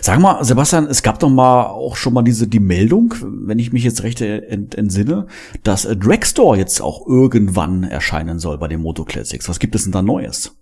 Sag 0.00 0.18
mal, 0.20 0.42
Sebastian, 0.42 0.86
es 0.86 1.02
gab 1.02 1.18
doch 1.18 1.28
mal 1.28 1.66
auch 1.66 1.96
schon 1.96 2.14
mal 2.14 2.22
diese 2.22 2.48
die 2.48 2.60
Meldung, 2.60 3.14
wenn 3.20 3.58
ich 3.58 3.72
mich 3.72 3.84
jetzt 3.84 4.02
recht 4.02 4.20
ent, 4.20 4.74
entsinne, 4.74 5.26
dass 5.62 5.84
äh, 5.84 5.94
Dragstore 5.94 6.56
jetzt 6.56 6.80
auch 6.80 7.06
irgendwann 7.06 7.84
erscheinen 7.84 8.38
soll 8.38 8.56
bei 8.56 8.68
den 8.68 8.80
Moto 8.80 9.04
Classics. 9.04 9.48
Was 9.48 9.58
gibt 9.58 9.74
es 9.74 9.82
denn 9.82 9.92
da 9.92 10.00
Neues? 10.00 10.56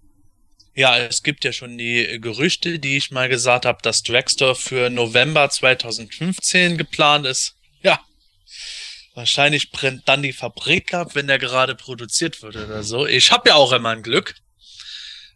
Ja, 0.74 0.98
es 0.98 1.22
gibt 1.22 1.44
ja 1.44 1.52
schon 1.52 1.78
die 1.78 2.18
Gerüchte, 2.20 2.78
die 2.78 2.96
ich 2.96 3.10
mal 3.12 3.28
gesagt 3.28 3.64
habe, 3.64 3.78
dass 3.80 4.02
Dragstore 4.02 4.56
für 4.56 4.90
November 4.90 5.48
2015 5.48 6.76
geplant 6.76 7.26
ist. 7.26 7.54
Ja, 7.82 8.00
wahrscheinlich 9.14 9.70
brennt 9.70 10.02
dann 10.08 10.22
die 10.22 10.32
Fabrik 10.32 10.92
ab, 10.92 11.14
wenn 11.14 11.28
der 11.28 11.38
gerade 11.38 11.76
produziert 11.76 12.42
wird 12.42 12.56
oder 12.56 12.82
so. 12.82 13.06
Ich 13.06 13.30
habe 13.30 13.50
ja 13.50 13.54
auch 13.54 13.72
immer 13.72 13.90
ein 13.90 14.02
Glück. 14.02 14.34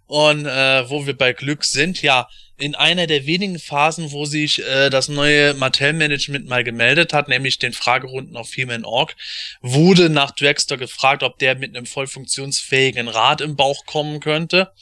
Und 0.07 0.45
äh, 0.45 0.91
wo 0.91 1.07
wir 1.07 1.16
bei 1.16 1.33
Glück 1.33 1.64
sind, 1.64 2.03
ja, 2.03 2.29
in 2.61 2.74
einer 2.74 3.06
der 3.06 3.26
wenigen 3.26 3.58
Phasen, 3.58 4.12
wo 4.12 4.24
sich 4.26 4.62
äh, 4.62 4.90
das 4.90 5.08
neue 5.08 5.54
Mattel-Management 5.54 6.46
mal 6.46 6.62
gemeldet 6.62 7.12
hat, 7.12 7.28
nämlich 7.28 7.58
den 7.58 7.72
Fragerunden 7.72 8.36
auf 8.36 8.52
He-Man 8.52 8.84
Org, 8.84 9.16
wurde 9.62 10.11
nach 10.11 10.30
Dragster 10.30 10.76
gefragt, 10.76 11.22
ob 11.22 11.38
der 11.38 11.54
mit 11.56 11.74
einem 11.74 11.86
voll 11.86 12.06
funktionsfähigen 12.06 13.08
Rad 13.08 13.40
im 13.40 13.56
Bauch 13.56 13.86
kommen 13.86 14.20
könnte. 14.20 14.72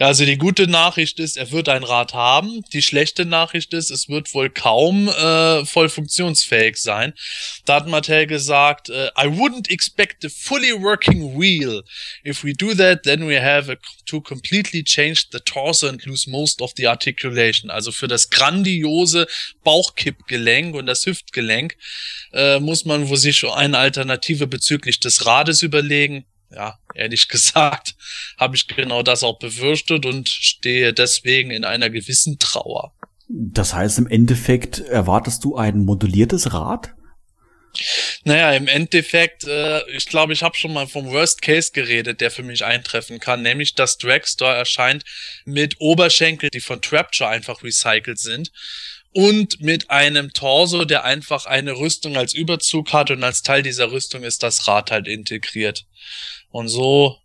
Ja, 0.00 0.06
also 0.06 0.24
die 0.24 0.38
gute 0.38 0.68
Nachricht 0.68 1.18
ist, 1.18 1.36
er 1.36 1.50
wird 1.50 1.68
ein 1.68 1.82
Rad 1.82 2.14
haben. 2.14 2.62
Die 2.72 2.82
schlechte 2.82 3.24
Nachricht 3.24 3.74
ist, 3.74 3.90
es 3.90 4.08
wird 4.08 4.32
wohl 4.32 4.48
kaum 4.48 5.08
äh, 5.08 5.64
voll 5.64 5.88
funktionsfähig 5.88 6.76
sein. 6.76 7.14
Da 7.64 7.76
hat 7.76 7.88
Mattel 7.88 8.28
gesagt, 8.28 8.90
äh, 8.90 9.08
I 9.18 9.26
wouldn't 9.26 9.68
expect 9.68 10.24
a 10.24 10.28
fully 10.28 10.72
working 10.72 11.36
wheel. 11.36 11.82
If 12.24 12.44
we 12.44 12.52
do 12.52 12.74
that, 12.74 13.02
then 13.02 13.26
we 13.26 13.42
have 13.42 13.76
to 14.06 14.20
completely 14.20 14.84
change 14.84 15.26
the 15.32 15.40
torso 15.40 15.88
and 15.88 16.04
lose 16.06 16.30
most 16.30 16.62
of 16.62 16.72
the 16.76 16.86
articulation. 16.86 17.68
Also 17.68 17.90
für 17.90 18.06
das 18.06 18.30
grandiose 18.30 19.26
Bauchkippgelenk 19.64 20.76
und 20.76 20.86
das 20.86 21.06
Hüftgelenk 21.06 21.76
äh, 22.32 22.60
muss 22.60 22.84
man 22.84 23.08
wohl 23.08 23.16
sich 23.16 23.38
schon 23.38 23.50
eine 23.50 23.78
Alternative 23.78 24.46
bezüglich 24.46 25.00
des 25.00 25.26
Rades 25.26 25.62
überlegen 25.62 26.24
ja, 26.50 26.78
ehrlich 26.94 27.28
gesagt, 27.28 27.94
habe 28.38 28.56
ich 28.56 28.66
genau 28.68 29.02
das 29.02 29.22
auch 29.22 29.38
befürchtet 29.38 30.06
und 30.06 30.28
stehe 30.28 30.92
deswegen 30.92 31.50
in 31.50 31.64
einer 31.64 31.90
gewissen 31.90 32.38
Trauer. 32.38 32.92
Das 33.28 33.74
heißt, 33.74 33.98
im 33.98 34.06
Endeffekt 34.06 34.78
erwartest 34.78 35.44
du 35.44 35.56
ein 35.56 35.84
moduliertes 35.84 36.52
Rad? 36.54 36.94
Naja, 38.24 38.52
im 38.52 38.66
Endeffekt, 38.66 39.44
äh, 39.44 39.88
ich 39.90 40.06
glaube, 40.06 40.32
ich 40.32 40.42
habe 40.42 40.56
schon 40.56 40.72
mal 40.72 40.86
vom 40.86 41.10
Worst 41.10 41.42
Case 41.42 41.70
geredet, 41.72 42.20
der 42.20 42.30
für 42.30 42.42
mich 42.42 42.64
eintreffen 42.64 43.20
kann, 43.20 43.42
nämlich 43.42 43.74
dass 43.74 43.98
Dragstore 43.98 44.54
erscheint 44.54 45.04
mit 45.44 45.76
Oberschenkel, 45.78 46.50
die 46.50 46.60
von 46.60 46.80
Trapture 46.80 47.28
einfach 47.28 47.62
recycelt 47.62 48.18
sind 48.18 48.50
und 49.12 49.60
mit 49.60 49.90
einem 49.90 50.32
Torso, 50.32 50.84
der 50.84 51.04
einfach 51.04 51.46
eine 51.46 51.72
Rüstung 51.72 52.16
als 52.16 52.34
Überzug 52.34 52.92
hat 52.92 53.10
und 53.10 53.22
als 53.24 53.42
Teil 53.42 53.62
dieser 53.62 53.90
Rüstung 53.90 54.22
ist 54.22 54.42
das 54.42 54.66
Rad 54.68 54.90
halt 54.90 55.06
integriert. 55.06 55.86
Und 56.50 56.68
so 56.68 57.16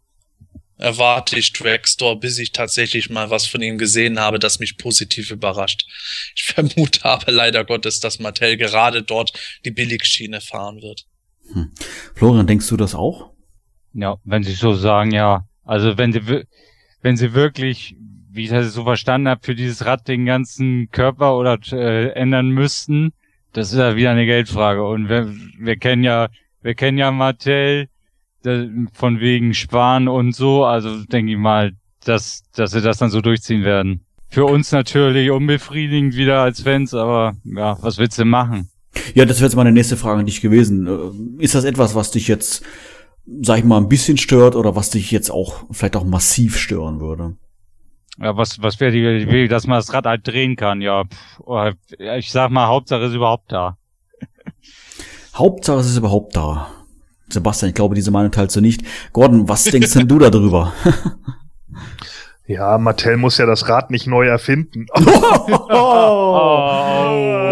erwarte 0.77 1.37
ich 1.37 1.53
Dragstore, 1.53 2.17
bis 2.17 2.39
ich 2.39 2.51
tatsächlich 2.51 3.09
mal 3.09 3.29
was 3.29 3.45
von 3.45 3.61
ihm 3.61 3.77
gesehen 3.77 4.19
habe, 4.19 4.39
das 4.39 4.59
mich 4.59 4.77
positiv 4.77 5.31
überrascht. 5.31 5.85
Ich 6.35 6.43
vermute 6.53 7.05
aber 7.05 7.31
leider 7.31 7.63
Gottes, 7.63 7.99
dass 7.99 8.19
Mattel 8.19 8.57
gerade 8.57 9.03
dort 9.03 9.33
die 9.65 9.71
Billigschiene 9.71 10.41
fahren 10.41 10.81
wird. 10.81 11.05
Hm. 11.53 11.71
Florian, 12.15 12.47
denkst 12.47 12.67
du 12.67 12.77
das 12.77 12.95
auch? 12.95 13.31
Ja, 13.93 14.17
wenn 14.23 14.43
sie 14.43 14.53
so 14.53 14.73
sagen, 14.73 15.11
ja. 15.11 15.47
Also 15.63 15.97
wenn 15.97 16.11
sie, 16.11 16.45
wenn 17.01 17.15
sie 17.15 17.33
wirklich, 17.33 17.95
wie 18.29 18.45
ich 18.45 18.49
das 18.49 18.73
so 18.73 18.83
verstanden 18.83 19.29
habe, 19.29 19.41
für 19.43 19.55
dieses 19.55 19.85
Rad 19.85 20.07
den 20.07 20.25
ganzen 20.25 20.89
Körper 20.89 21.37
oder 21.37 21.59
äh, 21.71 22.09
ändern 22.09 22.49
müssten, 22.49 23.13
das 23.53 23.71
ist 23.71 23.77
ja 23.77 23.95
wieder 23.95 24.11
eine 24.11 24.25
Geldfrage. 24.25 24.83
Und 24.83 25.07
wir, 25.07 25.33
wir 25.59 25.77
kennen 25.77 26.03
ja, 26.03 26.29
wir 26.61 26.75
kennen 26.75 26.97
ja 26.97 27.11
Mattel, 27.11 27.87
von 28.93 29.19
wegen 29.19 29.53
Sparen 29.53 30.07
und 30.07 30.35
so. 30.35 30.65
Also 30.65 31.03
denke 31.05 31.31
ich 31.31 31.37
mal, 31.37 31.73
dass, 32.03 32.43
dass 32.55 32.71
sie 32.71 32.81
das 32.81 32.97
dann 32.97 33.09
so 33.09 33.21
durchziehen 33.21 33.63
werden. 33.63 34.05
Für 34.29 34.45
uns 34.45 34.71
natürlich 34.71 35.29
unbefriedigend 35.29 36.15
wieder 36.15 36.41
als 36.41 36.61
Fans, 36.61 36.93
aber 36.93 37.33
ja, 37.43 37.77
was 37.81 37.97
willst 37.97 38.17
du 38.17 38.25
machen? 38.25 38.69
Ja, 39.13 39.25
das 39.25 39.37
wäre 39.37 39.47
jetzt 39.47 39.55
meine 39.55 39.71
nächste 39.71 39.97
Frage 39.97 40.21
an 40.21 40.25
dich 40.25 40.41
gewesen. 40.41 40.87
Äh, 40.87 41.43
ist 41.43 41.55
das 41.55 41.63
etwas, 41.63 41.95
was 41.95 42.11
dich 42.11 42.27
jetzt, 42.27 42.63
sag 43.41 43.59
ich 43.59 43.63
mal, 43.63 43.77
ein 43.77 43.89
bisschen 43.89 44.17
stört 44.17 44.55
oder 44.55 44.75
was 44.75 44.89
dich 44.89 45.11
jetzt 45.11 45.29
auch 45.29 45.65
vielleicht 45.71 45.95
auch 45.95 46.03
massiv 46.03 46.57
stören 46.57 46.99
würde? 46.99 47.35
Ja, 48.19 48.37
was, 48.37 48.61
was 48.61 48.79
wäre 48.79 48.91
die, 48.91 49.25
die 49.25 49.47
dass 49.47 49.65
man 49.65 49.77
das 49.77 49.93
Rad 49.93 50.05
halt 50.05 50.27
drehen 50.27 50.55
kann, 50.55 50.81
ja. 50.81 51.03
Pff, 51.03 51.75
ich 51.99 52.31
sag 52.31 52.51
mal, 52.51 52.67
Hauptsache 52.67 53.03
ist 53.03 53.13
überhaupt 53.13 53.51
da. 53.51 53.77
Hauptsache 55.35 55.79
es 55.79 55.87
ist 55.87 55.97
überhaupt 55.97 56.35
da. 56.35 56.82
Sebastian, 57.33 57.69
ich 57.69 57.75
glaube, 57.75 57.95
diese 57.95 58.11
Meinung 58.11 58.31
teilst 58.31 58.55
du 58.55 58.61
nicht. 58.61 58.83
Gordon, 59.11 59.49
was 59.49 59.63
denkst 59.65 59.93
denn 59.93 60.07
du 60.07 60.19
darüber? 60.19 60.73
Ja, 62.45 62.77
Mattel 62.77 63.17
muss 63.17 63.37
ja 63.37 63.45
das 63.45 63.69
Rad 63.69 63.89
nicht 63.89 64.05
neu 64.05 64.27
erfinden. 64.27 64.87
oh. 64.93 64.99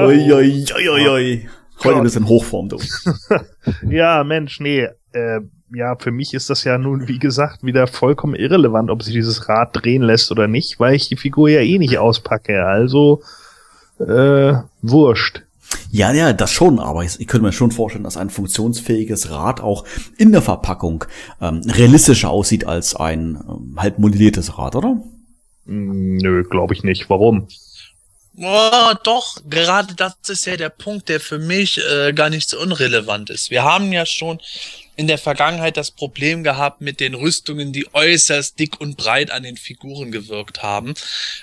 ui, 0.05 0.34
ui, 0.34 0.65
ui, 0.75 1.07
ui. 1.09 1.49
Heute 1.84 2.01
bist 2.01 2.15
du 2.15 2.19
in 2.19 2.27
Hochform, 2.27 2.69
du. 2.69 2.77
ja, 3.89 4.23
Mensch, 4.23 4.59
nee. 4.59 4.88
Äh, 5.13 5.41
ja, 5.73 5.95
für 5.97 6.11
mich 6.11 6.34
ist 6.34 6.49
das 6.49 6.63
ja 6.65 6.77
nun, 6.77 7.07
wie 7.07 7.19
gesagt, 7.19 7.63
wieder 7.63 7.88
vollkommen 7.88 8.36
irrelevant, 8.36 8.91
ob 8.91 9.01
sich 9.01 9.13
dieses 9.13 9.47
Rad 9.47 9.69
drehen 9.73 10.01
lässt 10.01 10.32
oder 10.32 10.47
nicht, 10.47 10.79
weil 10.79 10.95
ich 10.95 11.07
die 11.07 11.15
Figur 11.15 11.49
ja 11.49 11.61
eh 11.61 11.79
nicht 11.79 11.97
auspacke. 11.97 12.65
Also, 12.65 13.21
äh, 13.99 14.53
wurscht. 14.82 15.43
Ja, 15.91 16.13
ja, 16.13 16.34
das 16.34 16.51
schon, 16.51 16.80
aber 16.80 17.03
ich, 17.03 17.19
ich 17.19 17.28
könnte 17.28 17.45
mir 17.45 17.51
schon 17.51 17.72
vorstellen, 17.72 18.03
dass 18.03 18.17
ein 18.17 18.30
funktionsfähiges 18.30 19.30
Rad 19.30 19.61
auch 19.61 19.86
in 20.17 20.32
der 20.32 20.41
Verpackung 20.41 21.03
ähm, 21.41 21.61
realistischer 21.67 22.30
aussieht 22.30 22.65
als 22.65 22.95
ein 22.95 23.38
ähm, 23.47 23.76
halb 23.78 23.99
modelliertes 23.99 24.57
Rad, 24.57 24.76
oder? 24.76 25.01
Mm, 25.65 26.17
nö, 26.17 26.43
glaube 26.43 26.74
ich 26.74 26.84
nicht. 26.84 27.09
Warum? 27.09 27.47
Oh, 28.38 28.93
doch, 29.03 29.41
gerade 29.49 29.93
das 29.93 30.15
ist 30.30 30.45
ja 30.45 30.55
der 30.55 30.69
Punkt, 30.69 31.09
der 31.09 31.19
für 31.19 31.38
mich 31.38 31.80
äh, 31.86 32.13
gar 32.13 32.30
nicht 32.30 32.49
so 32.49 32.59
unrelevant 32.59 33.30
ist. 33.30 33.51
Wir 33.51 33.63
haben 33.63 33.91
ja 33.91 34.05
schon 34.05 34.39
in 34.95 35.07
der 35.07 35.17
Vergangenheit 35.17 35.76
das 35.76 35.91
Problem 35.91 36.43
gehabt 36.43 36.80
mit 36.80 37.01
den 37.01 37.13
Rüstungen, 37.13 37.74
die 37.74 37.93
äußerst 37.93 38.57
dick 38.57 38.80
und 38.80 38.95
breit 38.95 39.32
an 39.32 39.43
den 39.43 39.57
Figuren 39.57 40.11
gewirkt 40.11 40.63
haben. 40.63 40.93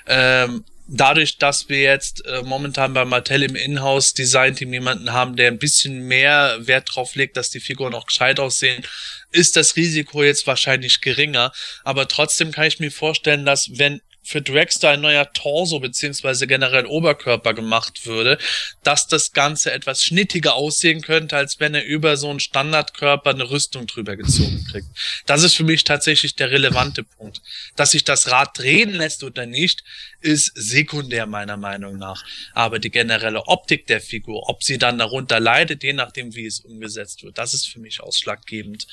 Ähm, 0.07 0.65
dadurch, 0.89 1.37
dass 1.37 1.69
wir 1.69 1.81
jetzt 1.81 2.25
äh, 2.27 2.43
momentan 2.43 2.95
bei 2.95 3.05
Mattel 3.05 3.43
im 3.43 3.55
Inhouse-Design-Team 3.55 4.73
jemanden 4.73 5.13
haben, 5.13 5.37
der 5.37 5.49
ein 5.49 5.59
bisschen 5.59 6.01
mehr 6.01 6.67
Wert 6.67 6.89
drauf 6.93 7.15
legt, 7.15 7.37
dass 7.37 7.51
die 7.51 7.61
Figuren 7.61 7.95
auch 7.95 8.07
gescheit 8.07 8.41
aussehen, 8.41 8.83
ist 9.31 9.57
das 9.57 9.77
Risiko 9.77 10.23
jetzt 10.25 10.47
wahrscheinlich 10.47 11.03
geringer. 11.03 11.53
Aber 11.85 12.09
trotzdem 12.09 12.51
kann 12.51 12.67
ich 12.67 12.81
mir 12.81 12.91
vorstellen, 12.91 13.45
dass 13.45 13.79
wenn 13.79 14.01
für 14.29 14.43
Dragster 14.43 14.91
ein 14.91 15.01
neuer 15.01 15.33
Torso 15.33 15.81
beziehungsweise 15.81 16.47
generell 16.47 16.85
Oberkörper 16.85 17.55
gemacht 17.55 18.05
würde, 18.05 18.37
dass 18.83 19.07
das 19.07 19.33
Ganze 19.33 19.73
etwas 19.73 20.05
schnittiger 20.05 20.55
aussehen 20.55 21.01
könnte, 21.01 21.35
als 21.35 21.61
wenn 21.61 21.75
er 21.75 21.87
über 21.87 22.19
so 22.19 22.29
einen 22.29 22.39
Standardkörper 22.39 23.31
eine 23.31 23.49
Rüstung 23.49 23.87
drüber 23.87 24.17
gezogen 24.17 24.67
kriegt. 24.71 24.89
Das 25.25 25.43
ist 25.43 25.55
für 25.55 25.65
mich 25.65 25.85
tatsächlich 25.85 26.37
der 26.37 26.51
relevante 26.51 27.05
Punkt. 27.05 27.41
Dass 27.75 27.93
sich 27.93 28.05
das 28.05 28.31
Rad 28.31 28.59
drehen 28.59 28.93
lässt 28.93 29.25
oder 29.25 29.47
nicht, 29.47 29.83
ist 30.21 30.53
sekundär 30.55 31.25
meiner 31.25 31.57
Meinung 31.57 31.97
nach. 31.97 32.23
Aber 32.53 32.79
die 32.79 32.91
generelle 32.91 33.47
Optik 33.47 33.87
der 33.87 34.03
Figur, 34.03 34.51
ob 34.51 34.63
sie 34.63 34.77
dann 34.77 34.99
darunter 34.99 35.41
leidet, 35.41 35.83
je 35.83 35.95
nachdem 35.95 36.35
wie 36.35 36.45
es 36.45 36.61
umgesetzt 36.61 37.23
wird, 37.23 37.39
das 37.39 37.55
ist 37.55 37.67
für 37.67 37.81
mich 37.81 38.03
ausschlaggebend. 38.03 38.87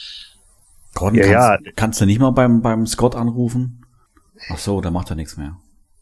Gordon, 0.94 1.20
ja, 1.20 1.26
kannst, 1.26 1.66
ja. 1.66 1.72
kannst 1.76 2.00
du 2.00 2.06
nicht 2.06 2.20
mal 2.20 2.32
beim, 2.32 2.62
beim 2.62 2.88
Scott 2.88 3.16
anrufen? 3.16 3.85
Ach 4.50 4.58
so, 4.58 4.82
da 4.82 4.92
macht 4.92 5.10
er 5.10 5.16
nichts 5.16 5.38
mehr. 5.38 5.58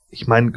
Ich 0.09 0.27
meine, 0.27 0.51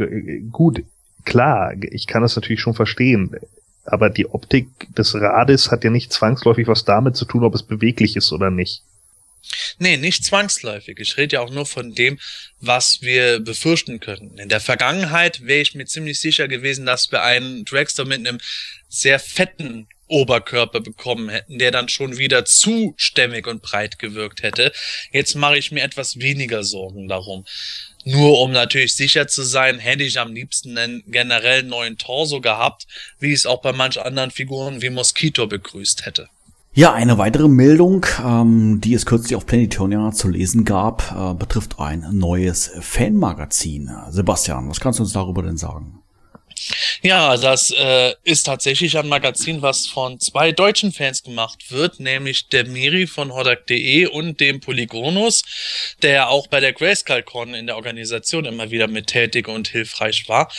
gut, 0.51 0.85
klar, 1.25 1.75
ich 1.81 2.07
kann 2.07 2.23
das 2.23 2.37
natürlich 2.37 2.61
schon 2.61 2.75
verstehen. 2.75 3.37
Aber 3.85 4.11
die 4.11 4.27
Optik 4.27 4.69
des 4.95 5.15
Rades 5.15 5.71
hat 5.71 5.85
ja 5.85 5.91
nicht 5.91 6.13
zwangsläufig 6.13 6.67
was 6.67 6.85
damit 6.85 7.17
zu 7.17 7.25
tun, 7.25 7.45
ob 7.45 7.55
es 7.55 7.63
beweglich 7.63 8.17
ist 8.17 8.33
oder 8.33 8.51
nicht. 8.51 8.83
Nee, 9.79 9.97
nicht 9.97 10.25
zwangsläufig. 10.25 10.99
Ich 10.99 11.17
rede 11.17 11.35
ja 11.37 11.41
auch 11.41 11.51
nur 11.51 11.67
von 11.67 11.95
dem, 11.95 12.19
was 12.61 13.03
wir 13.03 13.39
befürchten 13.39 14.01
könnten. 14.01 14.39
In 14.39 14.49
der 14.49 14.61
Vergangenheit 14.61 15.47
wäre 15.47 15.61
ich 15.61 15.75
mir 15.75 15.87
ziemlich 15.87 16.21
sicher 16.21 16.49
gewesen, 16.49 16.85
dass 16.85 17.13
wir 17.13 17.23
einen 17.23 17.65
Dragster 17.65 18.05
mit 18.05 18.27
einem 18.27 18.39
sehr 18.89 19.21
fetten 19.21 19.87
Oberkörper 20.09 20.81
bekommen 20.81 21.29
hätten, 21.29 21.59
der 21.59 21.71
dann 21.71 21.89
schon 21.89 22.19
wieder 22.19 22.45
zu 22.45 22.95
stämmig 22.97 23.47
und 23.47 23.63
breit 23.63 23.99
gewirkt 23.99 24.43
hätte. 24.43 24.73
Jetzt 25.13 25.35
mache 25.35 25.59
ich 25.59 25.73
mir 25.73 25.83
etwas 25.83 26.19
weniger 26.19 26.65
Sorgen 26.65 27.09
darum. 27.09 27.45
Nur 28.05 28.41
um 28.41 28.53
natürlich 28.53 28.95
sicher 28.95 29.27
zu 29.27 29.43
sein, 29.43 29.81
hätte 29.81 30.05
ich 30.05 30.21
am 30.21 30.33
liebsten 30.33 30.79
einen 30.79 31.03
generell 31.09 31.65
neuen 31.65 31.99
Torso 31.99 32.41
gehabt, 32.41 32.87
wie 33.19 33.29
ich 33.29 33.41
es 33.41 33.47
auch 33.47 33.61
bei 33.61 33.73
manch 33.73 34.01
anderen 34.01 34.31
Figuren 34.31 34.81
wie 34.81 34.91
Mosquito 34.91 35.49
begrüßt 35.49 36.07
hätte. 36.07 36.29
Ja, 36.73 36.93
eine 36.93 37.17
weitere 37.17 37.49
Meldung, 37.49 38.05
ähm, 38.23 38.83
die 38.83 38.93
es 38.93 39.07
kürzlich 39.07 39.35
auf 39.35 39.47
Planetonia 39.47 40.13
zu 40.13 40.29
lesen 40.29 40.65
gab, 40.65 41.11
äh, 41.11 41.35
betrifft 41.35 41.81
ein 41.81 42.07
neues 42.13 42.71
Fanmagazin. 42.81 43.91
Sebastian, 44.11 44.69
was 44.69 44.79
kannst 44.79 44.99
du 44.99 45.03
uns 45.03 45.15
darüber 45.15 45.43
denn 45.43 45.57
sagen? 45.57 46.03
Ja, 47.03 47.37
das 47.37 47.71
äh, 47.71 48.15
ist 48.25 48.45
tatsächlich 48.45 48.97
ein 48.99 49.09
Magazin, 49.09 49.63
was 49.63 49.87
von 49.87 50.19
zwei 50.21 50.53
deutschen 50.53 50.93
Fans 50.93 51.23
gemacht 51.23 51.71
wird, 51.71 52.01
nämlich 52.01 52.49
der 52.49 52.67
Miri 52.67 53.07
von 53.07 53.33
Hodak.de 53.33 54.07
und 54.07 54.41
dem 54.41 54.61
Polygonus, 54.61 55.43
der 56.03 56.31
auch 56.31 56.47
bei 56.47 56.61
der 56.61 56.73
Grayscale-Con 56.73 57.55
in 57.55 57.67
der 57.67 57.77
Organisation 57.77 58.45
immer 58.45 58.71
wieder 58.71 58.89
mit 58.89 59.09
tätig 59.09 59.49
und 59.49 59.69
hilfreich 59.69 60.29
war. 60.29 60.51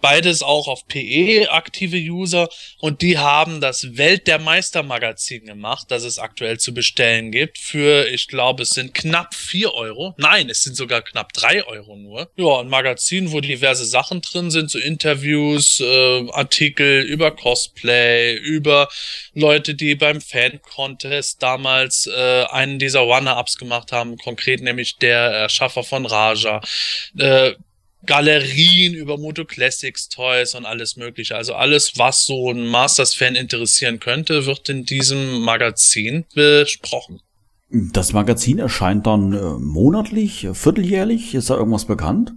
Beides 0.00 0.42
auch 0.42 0.68
auf 0.68 0.86
PE 0.86 1.50
aktive 1.50 1.96
User 1.96 2.48
und 2.80 3.02
die 3.02 3.18
haben 3.18 3.60
das 3.60 3.96
Welt 3.96 4.26
der 4.26 4.38
Meister 4.38 4.82
Magazin 4.82 5.44
gemacht, 5.44 5.86
das 5.90 6.04
es 6.04 6.18
aktuell 6.18 6.58
zu 6.58 6.74
bestellen 6.74 7.30
gibt 7.30 7.58
für, 7.58 8.08
ich 8.08 8.28
glaube, 8.28 8.62
es 8.62 8.70
sind 8.70 8.94
knapp 8.94 9.34
vier 9.34 9.74
Euro. 9.74 10.14
Nein, 10.18 10.48
es 10.48 10.62
sind 10.62 10.76
sogar 10.76 11.02
knapp 11.02 11.32
drei 11.32 11.64
Euro 11.66 11.96
nur. 11.96 12.30
Ja, 12.36 12.60
ein 12.60 12.68
Magazin, 12.68 13.32
wo 13.32 13.40
diverse 13.40 13.84
Sachen 13.84 14.22
drin 14.22 14.50
sind, 14.50 14.70
so 14.70 14.78
Interviews, 14.78 15.80
äh, 15.80 16.30
Artikel 16.30 17.02
über 17.02 17.30
Cosplay, 17.30 18.36
über 18.36 18.88
Leute, 19.34 19.74
die 19.74 19.94
beim 19.94 20.20
Fan-Contest 20.20 21.42
damals 21.42 22.06
äh, 22.06 22.44
einen 22.50 22.78
dieser 22.78 23.06
One-Ups 23.06 23.56
gemacht 23.56 23.92
haben, 23.92 24.16
konkret 24.16 24.60
nämlich 24.62 24.96
der 24.96 25.20
Erschaffer 25.20 25.84
von 25.84 26.06
Raja. 26.06 26.60
Äh, 27.18 27.52
Galerien 28.06 28.94
über 28.94 29.18
Moto 29.18 29.44
Classics 29.44 30.08
Toys 30.08 30.54
und 30.54 30.64
alles 30.64 30.96
mögliche. 30.96 31.36
Also 31.36 31.54
alles, 31.54 31.98
was 31.98 32.24
so 32.24 32.50
ein 32.50 32.66
Masters-Fan 32.66 33.34
interessieren 33.34 34.00
könnte, 34.00 34.46
wird 34.46 34.68
in 34.68 34.84
diesem 34.84 35.40
Magazin 35.40 36.24
besprochen. 36.34 37.20
Das 37.68 38.12
Magazin 38.12 38.58
erscheint 38.58 39.06
dann 39.06 39.32
äh, 39.32 39.58
monatlich, 39.58 40.48
vierteljährlich? 40.52 41.34
Ist 41.34 41.50
da 41.50 41.56
irgendwas 41.56 41.84
bekannt? 41.84 42.32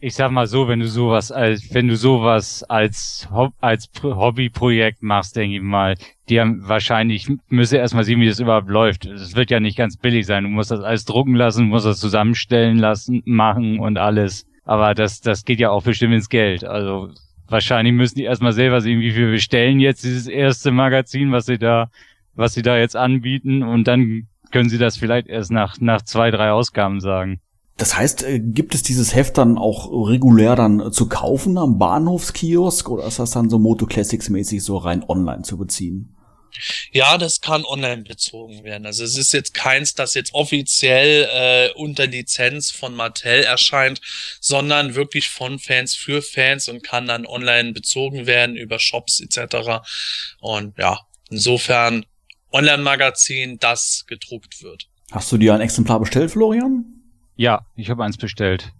Ich 0.00 0.16
sag 0.16 0.32
mal 0.32 0.46
so, 0.46 0.68
wenn 0.68 0.80
du 0.80 0.88
sowas 0.88 1.32
als, 1.32 1.72
wenn 1.72 1.88
du 1.88 1.96
sowas 1.96 2.62
als, 2.64 3.28
als 3.60 3.88
Hobbyprojekt 4.02 5.02
machst, 5.02 5.36
denke 5.36 5.56
ich 5.56 5.62
mal, 5.62 5.94
die 6.28 6.40
haben 6.40 6.66
wahrscheinlich, 6.68 7.28
müsse 7.48 7.76
erstmal 7.76 8.04
sehen, 8.04 8.20
wie 8.20 8.28
das 8.28 8.40
überhaupt 8.40 8.68
läuft. 8.68 9.06
Es 9.06 9.36
wird 9.36 9.50
ja 9.50 9.60
nicht 9.60 9.78
ganz 9.78 9.96
billig 9.96 10.26
sein. 10.26 10.44
Du 10.44 10.50
musst 10.50 10.70
das 10.70 10.80
alles 10.80 11.04
drucken 11.04 11.36
lassen, 11.36 11.68
musst 11.68 11.86
das 11.86 12.00
zusammenstellen 12.00 12.76
lassen, 12.76 13.22
machen 13.24 13.78
und 13.78 13.96
alles. 13.96 14.46
Aber 14.64 14.94
das, 14.94 15.20
das 15.20 15.44
geht 15.44 15.60
ja 15.60 15.70
auch 15.70 15.82
bestimmt 15.82 16.14
ins 16.14 16.28
Geld. 16.28 16.64
Also 16.64 17.10
wahrscheinlich 17.48 17.94
müssen 17.94 18.16
die 18.16 18.24
erstmal 18.24 18.52
selber 18.52 18.80
sehen, 18.80 19.00
wie 19.00 19.12
viel 19.12 19.30
bestellen 19.30 19.80
jetzt 19.80 20.04
dieses 20.04 20.26
erste 20.26 20.70
Magazin, 20.70 21.32
was 21.32 21.46
sie 21.46 21.58
da, 21.58 21.90
was 22.34 22.54
sie 22.54 22.62
da 22.62 22.76
jetzt 22.78 22.96
anbieten 22.96 23.62
und 23.62 23.84
dann 23.84 24.28
können 24.50 24.68
sie 24.68 24.78
das 24.78 24.96
vielleicht 24.96 25.26
erst 25.26 25.50
nach, 25.50 25.80
nach 25.80 26.02
zwei, 26.02 26.30
drei 26.30 26.52
Ausgaben 26.52 27.00
sagen. 27.00 27.40
Das 27.76 27.98
heißt, 27.98 28.22
äh, 28.22 28.38
gibt 28.38 28.74
es 28.74 28.82
dieses 28.82 29.14
Heft 29.14 29.36
dann 29.36 29.58
auch 29.58 30.08
regulär 30.08 30.54
dann 30.54 30.92
zu 30.92 31.08
kaufen 31.08 31.58
am 31.58 31.78
Bahnhofskiosk 31.78 32.88
oder 32.88 33.06
ist 33.06 33.18
das 33.18 33.32
dann 33.32 33.50
so 33.50 33.58
Moto 33.58 33.86
Classics 33.86 34.30
mäßig 34.30 34.62
so 34.62 34.76
rein 34.76 35.04
online 35.08 35.42
zu 35.42 35.58
beziehen? 35.58 36.13
Ja, 36.92 37.18
das 37.18 37.40
kann 37.40 37.64
online 37.64 38.02
bezogen 38.02 38.64
werden. 38.64 38.86
Also 38.86 39.04
es 39.04 39.16
ist 39.16 39.32
jetzt 39.32 39.54
keins, 39.54 39.94
das 39.94 40.14
jetzt 40.14 40.34
offiziell 40.34 41.28
äh, 41.30 41.72
unter 41.78 42.06
Lizenz 42.06 42.70
von 42.70 42.94
Mattel 42.94 43.42
erscheint, 43.42 44.00
sondern 44.40 44.94
wirklich 44.94 45.28
von 45.28 45.58
Fans 45.58 45.94
für 45.94 46.22
Fans 46.22 46.68
und 46.68 46.82
kann 46.82 47.06
dann 47.06 47.26
online 47.26 47.72
bezogen 47.72 48.26
werden 48.26 48.56
über 48.56 48.78
Shops 48.78 49.20
etc. 49.20 49.84
Und 50.40 50.78
ja, 50.78 51.00
insofern 51.30 52.06
Online-Magazin, 52.52 53.58
das 53.58 54.04
gedruckt 54.06 54.62
wird. 54.62 54.88
Hast 55.10 55.30
du 55.32 55.36
dir 55.36 55.54
ein 55.54 55.60
Exemplar 55.60 55.98
bestellt, 55.98 56.30
Florian? 56.30 56.84
Ja, 57.36 57.66
ich 57.74 57.90
habe 57.90 58.04
eins 58.04 58.16
bestellt. 58.16 58.72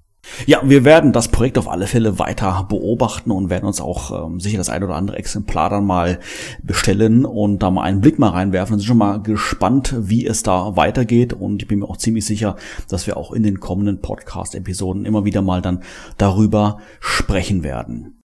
Ja, 0.46 0.60
wir 0.64 0.84
werden 0.84 1.12
das 1.12 1.28
Projekt 1.28 1.58
auf 1.58 1.68
alle 1.68 1.86
Fälle 1.86 2.18
weiter 2.18 2.66
beobachten 2.68 3.30
und 3.30 3.50
werden 3.50 3.66
uns 3.66 3.80
auch 3.80 4.26
ähm, 4.26 4.40
sicher 4.40 4.58
das 4.58 4.68
ein 4.68 4.82
oder 4.82 4.94
andere 4.94 5.16
Exemplar 5.16 5.70
dann 5.70 5.84
mal 5.84 6.18
bestellen 6.62 7.24
und 7.24 7.60
da 7.60 7.70
mal 7.70 7.82
einen 7.82 8.00
Blick 8.00 8.18
mal 8.18 8.30
reinwerfen. 8.30 8.74
Wir 8.74 8.78
sind 8.78 8.86
schon 8.86 8.98
mal 8.98 9.22
gespannt, 9.22 9.94
wie 9.98 10.26
es 10.26 10.42
da 10.42 10.76
weitergeht 10.76 11.32
und 11.32 11.62
ich 11.62 11.68
bin 11.68 11.80
mir 11.80 11.88
auch 11.88 11.96
ziemlich 11.96 12.26
sicher, 12.26 12.56
dass 12.88 13.06
wir 13.06 13.16
auch 13.16 13.32
in 13.32 13.42
den 13.42 13.60
kommenden 13.60 14.00
Podcast-Episoden 14.00 15.04
immer 15.04 15.24
wieder 15.24 15.42
mal 15.42 15.62
dann 15.62 15.82
darüber 16.18 16.78
sprechen 17.00 17.62
werden. 17.62 18.20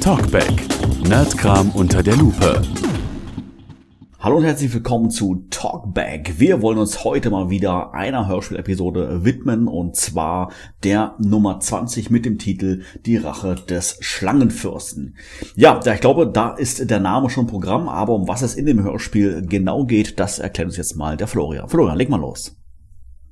Talkback. 0.00 0.52
Nerdkram 1.06 1.70
unter 1.70 2.02
der 2.02 2.16
Lupe. 2.16 2.62
Hallo 4.20 4.38
und 4.38 4.42
herzlich 4.42 4.74
willkommen 4.74 5.10
zu 5.10 5.46
Talkback. 5.48 6.40
Wir 6.40 6.60
wollen 6.60 6.78
uns 6.78 7.04
heute 7.04 7.30
mal 7.30 7.50
wieder 7.50 7.94
einer 7.94 8.26
Hörspielepisode 8.26 9.24
widmen 9.24 9.68
und 9.68 9.94
zwar 9.94 10.50
der 10.82 11.14
Nummer 11.20 11.60
20 11.60 12.10
mit 12.10 12.24
dem 12.24 12.36
Titel 12.36 12.82
Die 13.06 13.16
Rache 13.16 13.54
des 13.54 13.96
Schlangenfürsten. 14.00 15.16
Ja, 15.54 15.80
ich 15.86 16.00
glaube, 16.00 16.26
da 16.26 16.50
ist 16.50 16.90
der 16.90 16.98
Name 16.98 17.30
schon 17.30 17.46
Programm, 17.46 17.88
aber 17.88 18.12
um 18.12 18.26
was 18.26 18.42
es 18.42 18.56
in 18.56 18.66
dem 18.66 18.82
Hörspiel 18.82 19.46
genau 19.46 19.84
geht, 19.84 20.18
das 20.18 20.40
erklärt 20.40 20.66
uns 20.66 20.78
jetzt 20.78 20.96
mal 20.96 21.16
der 21.16 21.28
Florian. 21.28 21.68
Florian, 21.68 21.96
leg 21.96 22.08
mal 22.08 22.18
los. 22.20 22.56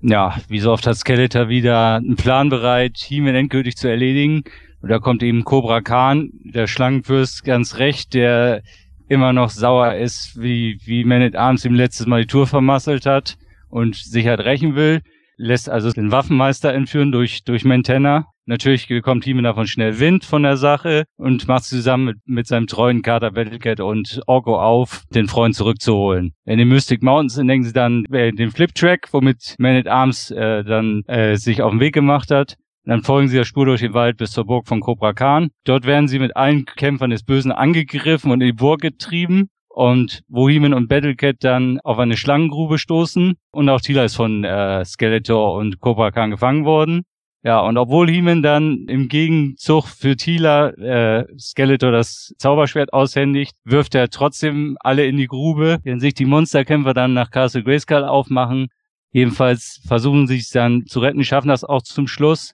Ja, 0.02 0.36
wie 0.46 0.60
so 0.60 0.70
oft 0.70 0.86
hat 0.86 0.96
Skeletor 0.96 1.48
wieder 1.48 1.96
einen 1.96 2.14
Plan 2.14 2.48
bereit, 2.48 2.96
He-Man 2.98 3.34
endgültig 3.34 3.76
zu 3.76 3.88
erledigen. 3.88 4.44
Und 4.82 4.88
da 4.88 5.00
kommt 5.00 5.24
eben 5.24 5.42
Cobra 5.42 5.80
Khan, 5.80 6.30
der 6.44 6.68
Schlangenfürst, 6.68 7.42
ganz 7.42 7.78
recht, 7.78 8.14
der 8.14 8.62
immer 9.08 9.32
noch 9.32 9.50
sauer 9.50 9.94
ist, 9.94 10.40
wie, 10.40 10.78
wie 10.84 11.04
Man 11.04 11.22
at 11.22 11.36
Arms 11.36 11.64
ihm 11.64 11.74
letztes 11.74 12.06
Mal 12.06 12.22
die 12.22 12.26
Tour 12.26 12.46
vermasselt 12.46 13.06
hat 13.06 13.36
und 13.68 13.96
sich 13.96 14.26
halt 14.26 14.40
rächen 14.40 14.74
will, 14.74 15.02
lässt 15.36 15.68
also 15.68 15.90
den 15.92 16.12
Waffenmeister 16.12 16.72
entführen 16.72 17.12
durch, 17.12 17.44
durch 17.44 17.64
Mentana. 17.64 18.26
Natürlich 18.48 18.86
bekommt 18.86 19.24
He-Man 19.24 19.42
davon 19.42 19.66
schnell 19.66 19.98
Wind 19.98 20.24
von 20.24 20.44
der 20.44 20.56
Sache 20.56 21.04
und 21.16 21.48
macht 21.48 21.64
zusammen 21.64 22.04
mit, 22.04 22.16
mit 22.26 22.46
seinem 22.46 22.68
treuen 22.68 23.02
Kater 23.02 23.32
Battlecat 23.32 23.80
und 23.80 24.20
Orko 24.28 24.60
auf, 24.60 25.02
den 25.12 25.26
Freund 25.26 25.56
zurückzuholen. 25.56 26.32
In 26.44 26.58
den 26.58 26.68
Mystic 26.68 27.02
Mountains 27.02 27.38
entdecken 27.38 27.64
sie 27.64 27.72
dann 27.72 28.04
äh, 28.12 28.30
den 28.30 28.52
Flip-Track, 28.52 29.08
womit 29.12 29.56
Man 29.58 29.76
at 29.76 29.88
Arms 29.88 30.30
äh, 30.30 30.62
dann 30.62 31.02
äh, 31.06 31.36
sich 31.36 31.60
auf 31.60 31.72
den 31.72 31.80
Weg 31.80 31.94
gemacht 31.94 32.30
hat. 32.30 32.56
Dann 32.86 33.02
folgen 33.02 33.28
sie 33.28 33.36
der 33.36 33.44
Spur 33.44 33.66
durch 33.66 33.80
den 33.80 33.94
Wald 33.94 34.16
bis 34.16 34.30
zur 34.30 34.46
Burg 34.46 34.68
von 34.68 34.80
Cobra 34.80 35.12
Khan. 35.12 35.50
Dort 35.64 35.86
werden 35.86 36.06
sie 36.06 36.20
mit 36.20 36.36
allen 36.36 36.64
Kämpfern 36.64 37.10
des 37.10 37.24
Bösen 37.24 37.50
angegriffen 37.50 38.30
und 38.30 38.40
in 38.40 38.46
die 38.46 38.52
Burg 38.52 38.80
getrieben. 38.80 39.48
Und 39.68 40.22
Boheman 40.28 40.72
und 40.72 40.88
Battlecat 40.88 41.36
dann 41.40 41.80
auf 41.80 41.98
eine 41.98 42.16
Schlangengrube 42.16 42.78
stoßen. 42.78 43.34
Und 43.50 43.68
auch 43.68 43.80
Tila 43.80 44.04
ist 44.04 44.14
von 44.14 44.44
äh, 44.44 44.84
Skeletor 44.84 45.54
und 45.54 45.80
Cobra 45.80 46.12
Khan 46.12 46.30
gefangen 46.30 46.64
worden. 46.64 47.02
Ja, 47.42 47.60
und 47.60 47.76
obwohl 47.76 48.08
Heeman 48.08 48.42
dann 48.42 48.86
im 48.88 49.08
Gegenzug 49.08 49.86
für 49.86 50.16
Tila 50.16 50.70
äh, 50.70 51.26
Skeletor 51.38 51.92
das 51.92 52.34
Zauberschwert 52.38 52.92
aushändigt, 52.92 53.54
wirft 53.64 53.94
er 53.94 54.08
trotzdem 54.10 54.76
alle 54.80 55.06
in 55.06 55.16
die 55.16 55.28
Grube, 55.28 55.78
während 55.82 56.00
sich 56.00 56.14
die 56.14 56.24
Monsterkämpfer 56.24 56.94
dann 56.94 57.14
nach 57.14 57.30
Castle 57.30 57.62
Grayskull 57.62 58.04
aufmachen. 58.04 58.68
Jedenfalls 59.12 59.80
versuchen 59.86 60.26
sie 60.26 60.38
sich 60.38 60.50
dann 60.50 60.86
zu 60.86 61.00
retten, 61.00 61.22
schaffen 61.22 61.48
das 61.48 61.62
auch 61.62 61.82
zum 61.82 62.08
Schluss. 62.08 62.52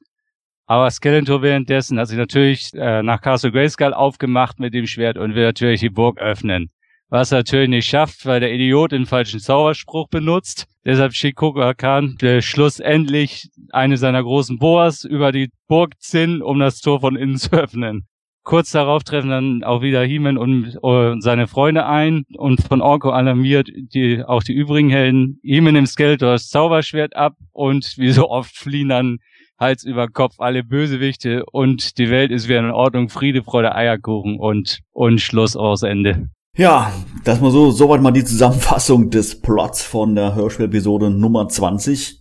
Aber 0.66 0.90
Skeletor 0.90 1.42
währenddessen 1.42 1.98
hat 1.98 2.08
sich 2.08 2.18
natürlich 2.18 2.72
äh, 2.74 3.02
nach 3.02 3.20
Castle 3.20 3.52
Grayskull 3.52 3.92
aufgemacht 3.92 4.60
mit 4.60 4.74
dem 4.74 4.86
Schwert 4.86 5.18
und 5.18 5.34
will 5.34 5.44
natürlich 5.44 5.80
die 5.80 5.90
Burg 5.90 6.18
öffnen. 6.18 6.70
Was 7.08 7.30
er 7.30 7.38
natürlich 7.38 7.68
nicht 7.68 7.88
schafft, 7.88 8.24
weil 8.24 8.40
der 8.40 8.54
Idiot 8.54 8.92
den 8.92 9.04
falschen 9.04 9.38
Zauberspruch 9.38 10.08
benutzt. 10.08 10.66
Deshalb 10.84 11.12
schickt 11.12 11.36
Koga 11.36 11.74
Khan 11.74 12.16
schlussendlich 12.40 13.50
eine 13.70 13.98
seiner 13.98 14.22
großen 14.22 14.58
Boas 14.58 15.04
über 15.04 15.30
die 15.30 15.50
Burg 15.68 16.00
Zinn, 16.00 16.40
um 16.40 16.58
das 16.58 16.80
Tor 16.80 17.00
von 17.00 17.16
innen 17.16 17.36
zu 17.38 17.52
öffnen. 17.52 18.06
Kurz 18.44 18.72
darauf 18.72 19.04
treffen 19.04 19.30
dann 19.30 19.62
auch 19.62 19.82
wieder 19.82 20.02
Heeman 20.02 20.36
und, 20.36 20.76
und 20.78 21.20
seine 21.20 21.46
Freunde 21.46 21.86
ein 21.86 22.24
und 22.36 22.60
von 22.60 22.80
Orko 22.80 23.10
alarmiert 23.10 23.68
die, 23.72 24.24
auch 24.24 24.42
die 24.42 24.52
übrigen 24.52 24.90
Helden. 24.90 25.38
Heeman 25.44 25.74
nimmt 25.74 25.88
Skeletor 25.88 26.32
das 26.32 26.48
Zauberschwert 26.48 27.14
ab 27.14 27.36
und 27.52 27.94
wie 27.98 28.10
so 28.10 28.28
oft 28.28 28.56
fliehen 28.56 28.88
dann 28.88 29.18
Hals 29.62 29.84
über 29.84 30.08
Kopf 30.08 30.34
alle 30.38 30.64
Bösewichte 30.64 31.46
und 31.52 31.96
die 31.96 32.10
Welt 32.10 32.30
ist 32.30 32.48
wieder 32.48 32.58
in 32.58 32.70
Ordnung, 32.70 33.08
Friede, 33.08 33.42
Freude, 33.42 33.74
Eierkuchen 33.74 34.38
und, 34.38 34.80
und 34.92 35.20
Schluss 35.20 35.56
aus 35.56 35.82
Ende. 35.82 36.28
Ja, 36.54 36.92
das 37.24 37.40
mal 37.40 37.50
so, 37.50 37.70
soweit 37.70 38.02
mal 38.02 38.10
die 38.10 38.24
Zusammenfassung 38.24 39.08
des 39.08 39.40
Plots 39.40 39.82
von 39.82 40.14
der 40.14 40.34
Hörspiel-Episode 40.34 41.08
Nummer 41.08 41.48
20. 41.48 42.20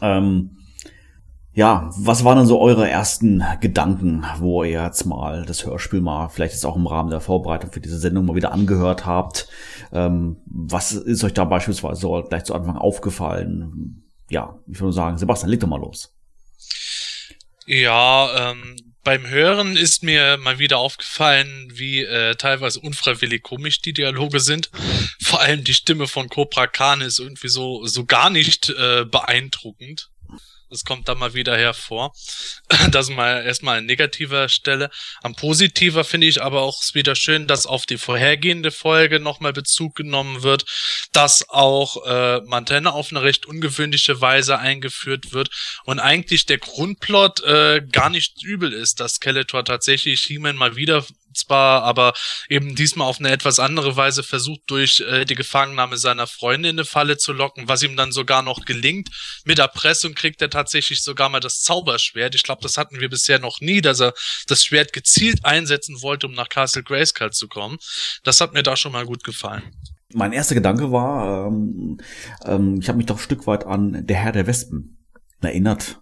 Ähm, 0.00 0.58
ja, 1.54 1.90
was 1.98 2.24
waren 2.24 2.38
denn 2.38 2.46
so 2.46 2.60
eure 2.60 2.88
ersten 2.88 3.42
Gedanken, 3.60 4.24
wo 4.38 4.62
ihr 4.62 4.84
jetzt 4.84 5.04
mal 5.04 5.44
das 5.44 5.66
Hörspiel 5.66 6.00
mal, 6.00 6.28
vielleicht 6.28 6.54
jetzt 6.54 6.64
auch 6.64 6.76
im 6.76 6.86
Rahmen 6.86 7.10
der 7.10 7.20
Vorbereitung 7.20 7.72
für 7.72 7.80
diese 7.80 7.98
Sendung 7.98 8.26
mal 8.26 8.36
wieder 8.36 8.52
angehört 8.52 9.04
habt? 9.04 9.48
Ähm, 9.92 10.36
was 10.46 10.92
ist 10.92 11.24
euch 11.24 11.34
da 11.34 11.44
beispielsweise 11.44 12.00
so 12.02 12.22
gleich 12.22 12.44
zu 12.44 12.54
Anfang 12.54 12.76
aufgefallen? 12.76 14.04
Ja, 14.30 14.58
ich 14.66 14.80
würde 14.80 14.92
sagen, 14.92 15.18
Sebastian, 15.18 15.50
leg 15.50 15.60
doch 15.60 15.68
mal 15.68 15.80
los. 15.80 16.14
Ja, 17.66 18.50
ähm, 18.50 18.76
beim 19.04 19.28
Hören 19.28 19.76
ist 19.76 20.02
mir 20.02 20.36
mal 20.36 20.58
wieder 20.58 20.78
aufgefallen, 20.78 21.70
wie 21.74 22.02
äh, 22.02 22.36
teilweise 22.36 22.80
unfreiwillig 22.80 23.42
komisch 23.42 23.80
die 23.80 23.92
Dialoge 23.92 24.40
sind. 24.40 24.70
Vor 25.20 25.40
allem 25.40 25.64
die 25.64 25.74
Stimme 25.74 26.06
von 26.06 26.28
Cobra 26.28 26.66
Khan 26.66 27.00
ist 27.00 27.18
irgendwie 27.18 27.48
so, 27.48 27.84
so 27.86 28.04
gar 28.04 28.30
nicht 28.30 28.70
äh, 28.70 29.04
beeindruckend. 29.04 30.11
Das 30.72 30.86
kommt 30.86 31.06
da 31.06 31.14
mal 31.14 31.34
wieder 31.34 31.56
hervor. 31.56 32.14
Das 32.90 33.10
mal 33.10 33.44
erstmal 33.44 33.78
an 33.78 33.86
negativer 33.86 34.48
Stelle. 34.48 34.90
Am 35.22 35.34
positiver 35.34 36.02
finde 36.02 36.26
ich 36.26 36.42
aber 36.42 36.62
auch 36.62 36.82
wieder 36.94 37.14
schön, 37.14 37.46
dass 37.46 37.66
auf 37.66 37.84
die 37.84 37.98
vorhergehende 37.98 38.70
Folge 38.70 39.20
nochmal 39.20 39.52
Bezug 39.52 39.94
genommen 39.94 40.42
wird, 40.42 40.64
dass 41.12 41.48
auch 41.48 42.04
äh, 42.06 42.40
Montana 42.40 42.90
auf 42.90 43.10
eine 43.10 43.22
recht 43.22 43.44
ungewöhnliche 43.46 44.20
Weise 44.20 44.58
eingeführt 44.58 45.32
wird 45.32 45.50
und 45.84 46.00
eigentlich 46.00 46.46
der 46.46 46.58
Grundplot 46.58 47.42
äh, 47.44 47.82
gar 47.92 48.08
nicht 48.08 48.42
übel 48.42 48.72
ist, 48.72 49.00
dass 49.00 49.14
Skeletor 49.14 49.64
tatsächlich 49.64 50.22
He-Man 50.22 50.56
mal 50.56 50.76
wieder 50.76 51.04
zwar, 51.34 51.82
aber 51.82 52.12
eben 52.48 52.74
diesmal 52.74 53.08
auf 53.08 53.18
eine 53.18 53.30
etwas 53.30 53.58
andere 53.58 53.96
Weise 53.96 54.22
versucht, 54.22 54.62
durch 54.66 55.00
äh, 55.00 55.24
die 55.24 55.34
Gefangennahme 55.34 55.96
seiner 55.96 56.26
Freundin 56.26 56.70
in 56.72 56.78
eine 56.78 56.84
Falle 56.84 57.16
zu 57.16 57.32
locken, 57.32 57.68
was 57.68 57.82
ihm 57.82 57.96
dann 57.96 58.12
sogar 58.12 58.42
noch 58.42 58.64
gelingt. 58.64 59.08
Mit 59.44 59.58
Erpressung 59.58 60.14
kriegt 60.14 60.42
er 60.42 60.50
tatsächlich 60.50 61.02
sogar 61.02 61.28
mal 61.28 61.40
das 61.40 61.60
Zauberschwert. 61.62 62.34
Ich 62.34 62.42
glaube, 62.42 62.62
das 62.62 62.76
hatten 62.76 63.00
wir 63.00 63.08
bisher 63.08 63.38
noch 63.38 63.60
nie, 63.60 63.80
dass 63.80 64.00
er 64.00 64.14
das 64.46 64.64
Schwert 64.64 64.92
gezielt 64.92 65.44
einsetzen 65.44 66.02
wollte, 66.02 66.26
um 66.26 66.34
nach 66.34 66.48
Castle 66.48 66.82
Grayskull 66.82 67.30
zu 67.30 67.48
kommen. 67.48 67.78
Das 68.24 68.40
hat 68.40 68.54
mir 68.54 68.62
da 68.62 68.76
schon 68.76 68.92
mal 68.92 69.06
gut 69.06 69.24
gefallen. 69.24 69.62
Mein 70.14 70.32
erster 70.32 70.54
Gedanke 70.54 70.92
war, 70.92 71.46
ähm, 71.46 71.98
ähm, 72.44 72.78
ich 72.80 72.88
habe 72.88 72.98
mich 72.98 73.06
doch 73.06 73.16
ein 73.16 73.22
Stück 73.22 73.46
weit 73.46 73.64
an 73.64 74.06
Der 74.06 74.16
Herr 74.16 74.32
der 74.32 74.46
Wespen 74.46 75.01
erinnert. 75.44 76.00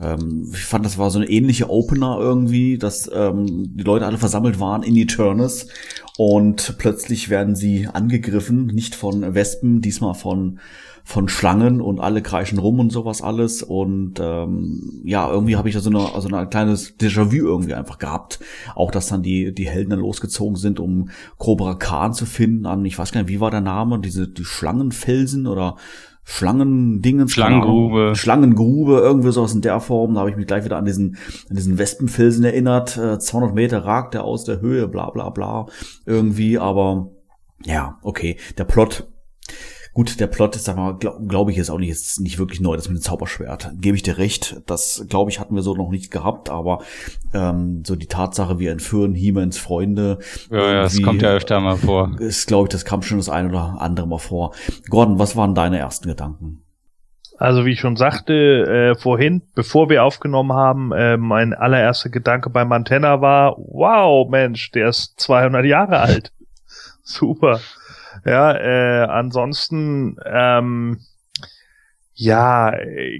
Ähm, 0.00 0.50
ich 0.52 0.64
fand, 0.64 0.84
das 0.84 0.98
war 0.98 1.10
so 1.10 1.18
eine 1.18 1.28
ähnliche 1.28 1.70
Opener 1.70 2.18
irgendwie, 2.18 2.78
dass 2.78 3.10
ähm, 3.12 3.76
die 3.76 3.84
Leute 3.84 4.06
alle 4.06 4.18
versammelt 4.18 4.60
waren 4.60 4.82
in 4.82 4.96
Eternus 4.96 5.68
und 6.16 6.76
plötzlich 6.78 7.28
werden 7.28 7.54
sie 7.54 7.86
angegriffen, 7.86 8.66
nicht 8.66 8.94
von 8.94 9.34
Wespen, 9.34 9.80
diesmal 9.80 10.14
von 10.14 10.60
von 11.02 11.28
Schlangen 11.28 11.80
und 11.80 11.98
alle 11.98 12.22
kreischen 12.22 12.58
rum 12.58 12.78
und 12.78 12.92
sowas 12.92 13.22
alles 13.22 13.62
und 13.62 14.20
ähm, 14.20 15.00
ja 15.02 15.30
irgendwie 15.30 15.56
habe 15.56 15.68
ich 15.68 15.74
da 15.74 15.80
so 15.80 15.90
eine 15.90 16.20
so 16.20 16.28
ein 16.28 16.50
kleines 16.50 16.98
Déjà-vu 16.98 17.36
irgendwie 17.36 17.74
einfach 17.74 17.98
gehabt 17.98 18.38
auch 18.74 18.90
dass 18.90 19.08
dann 19.08 19.22
die 19.22 19.52
die 19.52 19.68
Helden 19.68 19.90
dann 19.90 20.00
losgezogen 20.00 20.56
sind 20.56 20.78
um 20.78 21.08
Cobra 21.38 21.74
Khan 21.74 22.12
zu 22.12 22.26
finden 22.26 22.66
an 22.66 22.84
ich 22.84 22.98
weiß 22.98 23.12
gar 23.12 23.22
nicht 23.22 23.30
wie 23.30 23.40
war 23.40 23.50
der 23.50 23.60
Name 23.60 23.98
diese 23.98 24.28
die 24.28 24.44
Schlangenfelsen 24.44 25.46
oder 25.46 25.76
Schlangendingen. 26.24 27.28
Schlangengrube. 27.28 28.14
Schlangengrube, 28.14 28.98
irgendwie 28.98 29.32
sowas 29.32 29.54
in 29.54 29.62
der 29.62 29.80
Form. 29.80 30.14
Da 30.14 30.20
habe 30.20 30.30
ich 30.30 30.36
mich 30.36 30.46
gleich 30.46 30.64
wieder 30.64 30.76
an 30.76 30.84
diesen, 30.84 31.16
an 31.48 31.56
diesen 31.56 31.78
Wespenfelsen 31.78 32.44
erinnert. 32.44 32.90
200 32.90 33.50
äh, 33.50 33.54
Meter 33.54 33.84
ragt 33.84 34.14
er 34.14 34.24
aus 34.24 34.44
der 34.44 34.60
Höhe, 34.60 34.88
bla 34.88 35.10
bla 35.10 35.30
bla. 35.30 35.66
Irgendwie, 36.06 36.58
aber 36.58 37.10
ja, 37.64 37.98
okay. 38.02 38.36
Der 38.58 38.64
Plot 38.64 39.08
Gut, 39.92 40.20
der 40.20 40.28
Plot 40.28 40.54
ist, 40.54 40.64
sag 40.64 40.76
mal, 40.76 40.96
glaube 40.96 41.26
glaub 41.26 41.48
ich, 41.50 41.58
ist 41.58 41.68
auch 41.68 41.78
nicht, 41.78 41.90
ist 41.90 42.20
nicht 42.20 42.38
wirklich 42.38 42.60
neu, 42.60 42.76
das 42.76 42.88
mit 42.88 42.98
dem 42.98 43.02
Zauberschwert. 43.02 43.72
Gebe 43.80 43.96
ich 43.96 44.02
dir 44.02 44.18
recht. 44.18 44.62
Das, 44.66 45.04
glaube 45.08 45.30
ich, 45.30 45.40
hatten 45.40 45.54
wir 45.54 45.62
so 45.62 45.74
noch 45.74 45.90
nicht 45.90 46.10
gehabt, 46.10 46.48
aber 46.48 46.82
ähm, 47.34 47.82
so 47.84 47.96
die 47.96 48.06
Tatsache, 48.06 48.60
wir 48.60 48.70
entführen 48.70 49.14
He-Mans 49.14 49.58
Freunde. 49.58 50.18
Ja, 50.50 50.72
ja, 50.72 50.82
das 50.82 51.02
kommt 51.02 51.22
ja 51.22 51.30
öfter 51.30 51.58
mal 51.60 51.76
vor. 51.76 52.16
Ist, 52.20 52.46
glaube 52.46 52.66
ich, 52.66 52.70
das 52.70 52.84
kam 52.84 53.02
schon 53.02 53.18
das 53.18 53.28
eine 53.28 53.48
oder 53.48 53.80
andere 53.80 54.06
mal 54.06 54.18
vor. 54.18 54.54
Gordon, 54.88 55.18
was 55.18 55.36
waren 55.36 55.54
deine 55.54 55.78
ersten 55.78 56.08
Gedanken? 56.08 56.62
Also 57.40 57.64
wie 57.64 57.72
ich 57.72 57.80
schon 57.80 57.96
sagte 57.96 58.94
äh, 58.94 59.00
vorhin, 59.00 59.42
bevor 59.54 59.88
wir 59.88 60.04
aufgenommen 60.04 60.52
haben, 60.52 60.92
äh, 60.92 61.16
mein 61.16 61.54
allererster 61.54 62.10
Gedanke 62.10 62.50
bei 62.50 62.66
Mantenna 62.66 63.22
war, 63.22 63.56
wow, 63.56 64.28
Mensch, 64.28 64.70
der 64.72 64.90
ist 64.90 65.18
200 65.18 65.64
Jahre 65.64 66.00
alt. 66.00 66.32
Super. 67.02 67.60
Ja, 68.24 68.54
äh, 68.54 69.06
ansonsten, 69.06 70.16
ähm, 70.24 70.98
ja, 72.14 72.74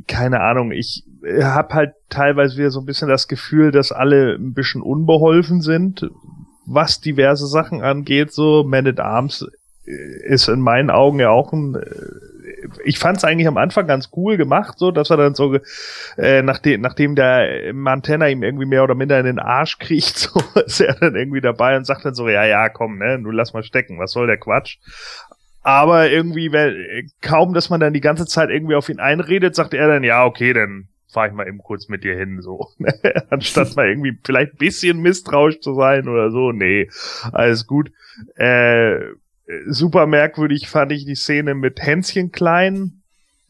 keine 0.06 0.40
Ahnung. 0.40 0.72
Ich 0.72 1.04
habe 1.42 1.74
halt 1.74 1.92
teilweise 2.08 2.56
wieder 2.58 2.70
so 2.70 2.80
ein 2.80 2.86
bisschen 2.86 3.08
das 3.08 3.28
Gefühl, 3.28 3.70
dass 3.70 3.92
alle 3.92 4.34
ein 4.34 4.52
bisschen 4.52 4.82
unbeholfen 4.82 5.62
sind, 5.62 6.10
was 6.66 7.00
diverse 7.00 7.46
Sachen 7.46 7.82
angeht. 7.82 8.32
So 8.32 8.64
Man 8.64 8.86
at 8.86 9.00
Arms 9.00 9.46
ist 9.84 10.48
in 10.48 10.60
meinen 10.60 10.90
Augen 10.90 11.18
ja 11.18 11.30
auch 11.30 11.52
ein 11.52 11.74
äh, 11.74 12.29
ich 12.84 12.98
fand 12.98 13.18
es 13.18 13.24
eigentlich 13.24 13.48
am 13.48 13.56
Anfang 13.56 13.86
ganz 13.86 14.10
cool 14.16 14.36
gemacht, 14.36 14.78
so 14.78 14.90
dass 14.90 15.10
er 15.10 15.16
dann 15.16 15.34
so, 15.34 15.58
äh, 16.16 16.42
nachdem, 16.42 16.80
nachdem 16.80 17.14
der 17.14 17.72
Montana 17.72 18.28
ihm 18.28 18.42
irgendwie 18.42 18.66
mehr 18.66 18.84
oder 18.84 18.94
minder 18.94 19.18
in 19.18 19.26
den 19.26 19.38
Arsch 19.38 19.78
kriegt, 19.78 20.16
so 20.18 20.40
ist 20.64 20.80
er 20.80 20.94
dann 20.94 21.16
irgendwie 21.16 21.40
dabei 21.40 21.76
und 21.76 21.86
sagt 21.86 22.04
dann 22.04 22.14
so, 22.14 22.28
ja, 22.28 22.44
ja, 22.44 22.68
komm, 22.68 22.98
ne, 22.98 23.18
du 23.22 23.30
lass 23.30 23.52
mal 23.52 23.62
stecken, 23.62 23.98
was 23.98 24.12
soll 24.12 24.26
der 24.26 24.38
Quatsch? 24.38 24.78
Aber 25.62 26.10
irgendwie, 26.10 26.52
wenn, 26.52 27.10
kaum, 27.20 27.52
dass 27.52 27.68
man 27.68 27.80
dann 27.80 27.92
die 27.92 28.00
ganze 28.00 28.26
Zeit 28.26 28.48
irgendwie 28.48 28.76
auf 28.76 28.88
ihn 28.88 28.98
einredet, 28.98 29.54
sagt 29.54 29.74
er 29.74 29.88
dann, 29.88 30.04
ja, 30.04 30.24
okay, 30.24 30.54
dann 30.54 30.88
fahr 31.12 31.26
ich 31.26 31.32
mal 31.32 31.46
eben 31.46 31.58
kurz 31.58 31.88
mit 31.88 32.04
dir 32.04 32.16
hin, 32.16 32.40
so. 32.40 32.68
Anstatt 33.30 33.76
mal 33.76 33.88
irgendwie 33.88 34.16
vielleicht 34.24 34.58
bisschen 34.58 35.00
misstrauisch 35.00 35.60
zu 35.60 35.74
sein 35.74 36.08
oder 36.08 36.30
so. 36.30 36.52
Nee, 36.52 36.88
alles 37.32 37.66
gut. 37.66 37.90
Äh, 38.36 39.00
super 39.66 40.06
merkwürdig 40.06 40.68
fand 40.68 40.92
ich 40.92 41.04
die 41.04 41.14
Szene 41.14 41.54
mit 41.54 41.80
Hänschen 41.80 42.32
Klein, 42.32 43.02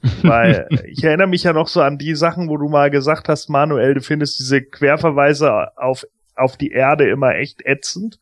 weil 0.22 0.68
ich 0.86 1.04
erinnere 1.04 1.28
mich 1.28 1.44
ja 1.44 1.52
noch 1.52 1.68
so 1.68 1.82
an 1.82 1.98
die 1.98 2.14
Sachen, 2.14 2.48
wo 2.48 2.56
du 2.56 2.68
mal 2.68 2.90
gesagt 2.90 3.28
hast, 3.28 3.48
Manuel, 3.48 3.94
du 3.94 4.00
findest 4.00 4.38
diese 4.38 4.62
Querverweise 4.62 5.76
auf 5.76 6.04
auf 6.36 6.56
die 6.56 6.70
Erde 6.70 7.08
immer 7.08 7.34
echt 7.34 7.64
ätzend. 7.66 8.18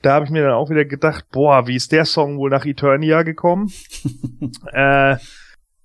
Da 0.00 0.12
habe 0.12 0.24
ich 0.24 0.30
mir 0.30 0.44
dann 0.44 0.52
auch 0.52 0.70
wieder 0.70 0.84
gedacht, 0.84 1.26
boah, 1.32 1.66
wie 1.66 1.74
ist 1.74 1.90
der 1.90 2.04
Song 2.04 2.38
wohl 2.38 2.50
nach 2.50 2.64
Eternia 2.64 3.22
gekommen? 3.22 3.72
äh, 4.72 5.16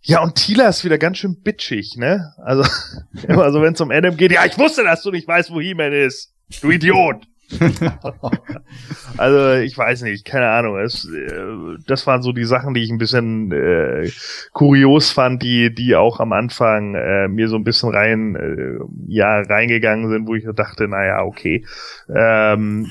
ja, 0.03 0.21
und 0.21 0.35
Tila 0.35 0.67
ist 0.67 0.83
wieder 0.83 0.97
ganz 0.97 1.17
schön 1.17 1.41
bitchig, 1.41 1.95
ne? 1.97 2.33
Also, 2.37 2.63
immer 3.27 3.51
so, 3.51 3.61
wenn 3.61 3.73
es 3.73 3.81
um 3.81 3.91
Adam 3.91 4.17
geht, 4.17 4.31
ja, 4.31 4.45
ich 4.45 4.57
wusste, 4.57 4.83
dass 4.83 5.03
du 5.03 5.11
nicht 5.11 5.27
weißt, 5.27 5.51
wo 5.51 5.59
He-Man 5.59 5.93
ist. 5.93 6.33
Du 6.61 6.69
Idiot. 6.69 7.27
also 9.17 9.53
ich 9.61 9.77
weiß 9.77 10.03
nicht, 10.03 10.25
keine 10.25 10.49
Ahnung. 10.49 10.77
Es, 10.79 11.05
äh, 11.05 11.77
das 11.87 12.07
waren 12.07 12.21
so 12.21 12.31
die 12.31 12.45
Sachen, 12.45 12.73
die 12.73 12.81
ich 12.81 12.91
ein 12.91 12.97
bisschen 12.97 13.51
äh, 13.51 14.09
kurios 14.53 15.11
fand, 15.11 15.43
die 15.43 15.73
die 15.73 15.95
auch 15.95 16.19
am 16.19 16.33
Anfang 16.33 16.95
äh, 16.95 17.27
mir 17.27 17.47
so 17.47 17.55
ein 17.55 17.63
bisschen 17.63 17.89
rein 17.89 18.35
äh, 18.35 18.83
ja 19.07 19.41
reingegangen 19.41 20.09
sind, 20.09 20.27
wo 20.27 20.35
ich 20.35 20.45
dachte, 20.55 20.87
naja, 20.87 21.23
okay. 21.23 21.65
Ähm, 22.13 22.87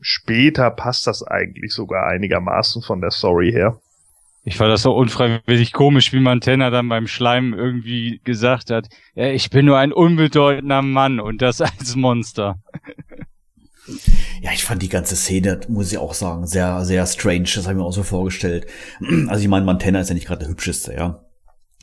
später 0.00 0.70
passt 0.70 1.06
das 1.06 1.22
eigentlich 1.22 1.72
sogar 1.72 2.06
einigermaßen 2.06 2.82
von 2.82 3.00
der 3.00 3.10
Story 3.10 3.52
her. 3.52 3.78
Ich 4.44 4.56
fand 4.56 4.72
das 4.72 4.82
so 4.82 4.92
unfreiwillig 4.92 5.72
komisch, 5.72 6.12
wie 6.12 6.18
Montana 6.18 6.70
dann 6.70 6.88
beim 6.88 7.06
Schleim 7.06 7.54
irgendwie 7.54 8.20
gesagt 8.24 8.70
hat, 8.70 8.88
ja, 9.14 9.28
ich 9.28 9.50
bin 9.50 9.66
nur 9.66 9.78
ein 9.78 9.92
unbedeutender 9.92 10.82
Mann 10.82 11.20
und 11.20 11.42
das 11.42 11.60
als 11.60 11.94
Monster. 11.94 12.56
Ja, 14.40 14.52
ich 14.52 14.64
fand 14.64 14.82
die 14.82 14.88
ganze 14.88 15.16
Szene, 15.16 15.60
muss 15.68 15.90
ich 15.90 15.98
auch 15.98 16.14
sagen, 16.14 16.46
sehr, 16.46 16.84
sehr 16.84 17.06
strange. 17.06 17.48
Das 17.54 17.64
habe 17.64 17.72
ich 17.72 17.78
mir 17.78 17.84
auch 17.84 17.92
so 17.92 18.02
vorgestellt. 18.02 18.66
Also 19.28 19.42
ich 19.42 19.48
meine, 19.48 19.64
Montana 19.64 20.00
ist 20.00 20.08
ja 20.08 20.14
nicht 20.14 20.26
gerade 20.26 20.40
der 20.40 20.48
hübscheste, 20.48 20.94
ja. 20.94 21.24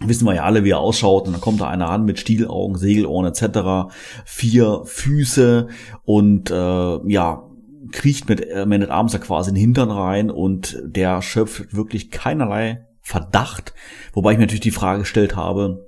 Wissen 0.02 0.26
wir 0.26 0.34
ja 0.34 0.44
alle, 0.44 0.64
wie 0.64 0.72
er 0.72 0.80
ausschaut. 0.80 1.28
Und 1.28 1.34
dann 1.34 1.42
kommt 1.42 1.60
da 1.60 1.68
einer 1.68 1.90
an 1.90 2.06
mit 2.06 2.20
Stielaugen, 2.20 2.78
Segelohren 2.78 3.26
etc. 3.26 3.92
Vier 4.24 4.82
Füße 4.86 5.68
und 6.06 6.52
äh, 6.52 7.12
ja, 7.12 7.44
kriecht 7.92 8.30
mit 8.30 8.48
äh, 8.48 8.66
Man 8.66 8.84
at 8.84 8.92
Arms 8.92 9.14
ja 9.14 9.20
quasi 9.20 9.50
in 9.50 9.56
den 9.56 9.62
Hintern 9.62 9.92
rein 9.92 10.32
und 10.32 10.82
der 10.84 11.22
schöpft 11.22 11.76
wirklich 11.76 12.12
keinerlei 12.12 12.86
Verdacht. 13.02 13.74
Wobei 14.14 14.32
ich 14.32 14.38
mir 14.38 14.44
natürlich 14.44 14.62
die 14.62 14.72
Frage 14.72 15.00
gestellt 15.00 15.36
habe, 15.36 15.86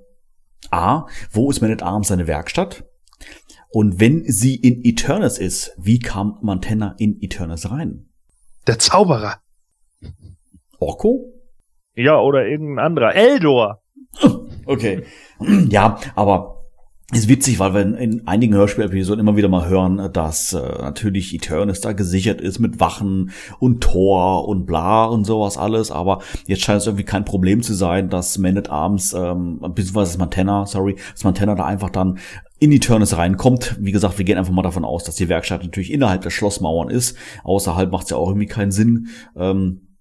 A, 0.71 1.05
wo 1.31 1.49
ist 1.49 1.61
Man 1.61 1.71
at 1.71 1.83
Arms 1.83 2.09
seine 2.09 2.27
Werkstatt? 2.27 2.83
Und 3.71 3.99
wenn 3.99 4.23
sie 4.25 4.55
in 4.55 4.83
Eternus 4.83 5.37
ist, 5.37 5.73
wie 5.77 5.99
kam 5.99 6.37
Montana 6.41 6.95
in 6.97 7.21
Eternus 7.21 7.71
rein? 7.71 8.09
Der 8.67 8.77
Zauberer. 8.77 9.37
Orko? 10.77 11.33
Ja, 11.95 12.19
oder 12.19 12.45
irgendein 12.45 12.85
anderer. 12.85 13.15
Eldor. 13.15 13.81
Okay. 14.65 15.03
Ja, 15.69 15.99
aber 16.15 16.61
ist 17.13 17.27
witzig, 17.27 17.59
weil 17.59 17.73
wir 17.73 17.81
in, 17.81 17.93
in 17.95 18.27
einigen 18.27 18.53
Hörspielepisoden 18.53 19.19
immer 19.19 19.35
wieder 19.35 19.49
mal 19.49 19.67
hören, 19.67 20.11
dass 20.13 20.53
äh, 20.53 20.59
natürlich 20.59 21.33
Eternus 21.33 21.81
da 21.81 21.91
gesichert 21.91 22.39
ist 22.39 22.59
mit 22.59 22.79
Wachen 22.79 23.31
und 23.59 23.81
Tor 23.81 24.47
und 24.47 24.65
bla 24.65 25.05
und 25.05 25.25
sowas 25.25 25.57
alles, 25.57 25.91
aber 25.91 26.19
jetzt 26.47 26.61
scheint 26.61 26.79
es 26.79 26.87
irgendwie 26.87 27.03
kein 27.03 27.25
Problem 27.25 27.63
zu 27.63 27.73
sein, 27.73 28.09
dass 28.09 28.37
Man 28.37 28.57
at 28.57 28.69
Arms, 28.69 29.13
ähm, 29.13 29.59
beziehungsweise 29.59 30.11
das 30.11 30.17
Montana, 30.19 30.65
sorry, 30.65 30.95
das 31.11 31.23
Montana 31.23 31.55
da 31.55 31.65
einfach 31.65 31.89
dann 31.89 32.17
in 32.61 32.71
Eternus 32.71 33.17
reinkommt. 33.17 33.75
Wie 33.79 33.91
gesagt, 33.91 34.19
wir 34.19 34.23
gehen 34.23 34.37
einfach 34.37 34.53
mal 34.53 34.61
davon 34.61 34.85
aus, 34.85 35.03
dass 35.03 35.15
die 35.15 35.27
Werkstatt 35.29 35.63
natürlich 35.63 35.91
innerhalb 35.91 36.21
der 36.21 36.29
Schlossmauern 36.29 36.91
ist. 36.91 37.17
Außerhalb 37.43 37.91
macht 37.91 38.03
es 38.03 38.11
ja 38.11 38.17
auch 38.17 38.27
irgendwie 38.27 38.45
keinen 38.45 38.71
Sinn. 38.71 39.07
Ähm, 39.35 39.97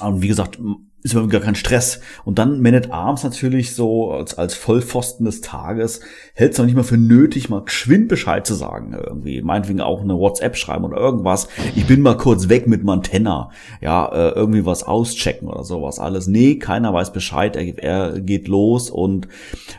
und 0.00 0.22
wie 0.22 0.28
gesagt, 0.28 0.60
ist 1.04 1.12
überhaupt 1.12 1.32
gar 1.32 1.42
kein 1.42 1.54
Stress. 1.54 2.00
Und 2.24 2.38
dann 2.38 2.62
Man 2.62 2.74
at 2.74 2.90
Arms 2.90 3.24
natürlich 3.24 3.74
so 3.74 4.10
als, 4.10 4.38
als 4.38 4.54
Vollpfosten 4.54 5.26
des 5.26 5.42
Tages 5.42 6.00
hält 6.32 6.52
es 6.52 6.58
noch 6.58 6.64
nicht 6.64 6.76
mal 6.76 6.82
für 6.82 6.96
nötig, 6.96 7.50
mal 7.50 7.62
geschwind 7.62 8.08
Bescheid 8.08 8.46
zu 8.46 8.54
sagen. 8.54 8.94
Irgendwie, 8.94 9.42
meinetwegen 9.42 9.82
auch 9.82 10.00
eine 10.00 10.16
WhatsApp 10.16 10.56
schreiben 10.56 10.84
oder 10.86 10.96
irgendwas. 10.96 11.48
Ich 11.76 11.86
bin 11.86 12.00
mal 12.00 12.16
kurz 12.16 12.48
weg 12.48 12.66
mit 12.66 12.84
Montana. 12.84 13.50
Ja, 13.82 14.06
äh, 14.06 14.30
irgendwie 14.30 14.64
was 14.64 14.82
auschecken 14.82 15.46
oder 15.48 15.62
sowas 15.62 15.98
alles. 15.98 16.26
Nee, 16.26 16.56
keiner 16.56 16.94
weiß 16.94 17.12
Bescheid. 17.12 17.54
Er, 17.54 17.78
er 17.82 18.20
geht 18.20 18.48
los 18.48 18.88
und 18.88 19.28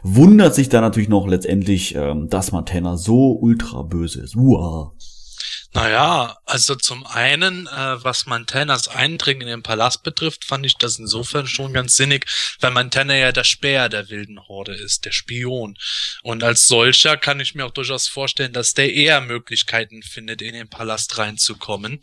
wundert 0.03 0.53
sich 0.53 0.69
dann 0.69 0.81
natürlich 0.81 1.09
noch 1.09 1.27
letztendlich, 1.27 1.95
ähm, 1.95 2.29
dass 2.29 2.51
Montana 2.51 2.97
so 2.97 3.31
ultra 3.31 3.81
böse 3.81 4.21
ist. 4.21 4.35
Uah. 4.35 4.93
Naja, 5.75 6.37
also 6.45 6.73
zum 6.75 7.05
einen, 7.05 7.67
äh, 7.67 8.01
was 8.01 8.27
Montanas 8.27 8.87
Eindringen 8.87 9.41
in 9.41 9.47
den 9.47 9.61
Palast 9.61 10.03
betrifft, 10.03 10.45
fand 10.45 10.65
ich 10.65 10.77
das 10.77 10.99
insofern 10.99 11.47
schon 11.47 11.73
ganz 11.73 11.97
sinnig, 11.97 12.25
weil 12.61 12.71
Montana 12.71 13.13
ja 13.13 13.33
der 13.33 13.43
Speer 13.43 13.89
der 13.89 14.09
wilden 14.09 14.39
Horde 14.47 14.73
ist, 14.73 15.03
der 15.03 15.11
Spion. 15.11 15.77
Und 16.23 16.45
als 16.45 16.67
solcher 16.67 17.17
kann 17.17 17.41
ich 17.41 17.55
mir 17.55 17.65
auch 17.65 17.73
durchaus 17.73 18.07
vorstellen, 18.07 18.53
dass 18.53 18.73
der 18.73 18.93
eher 18.93 19.19
Möglichkeiten 19.19 20.01
findet, 20.01 20.41
in 20.41 20.53
den 20.53 20.69
Palast 20.69 21.17
reinzukommen. 21.17 21.99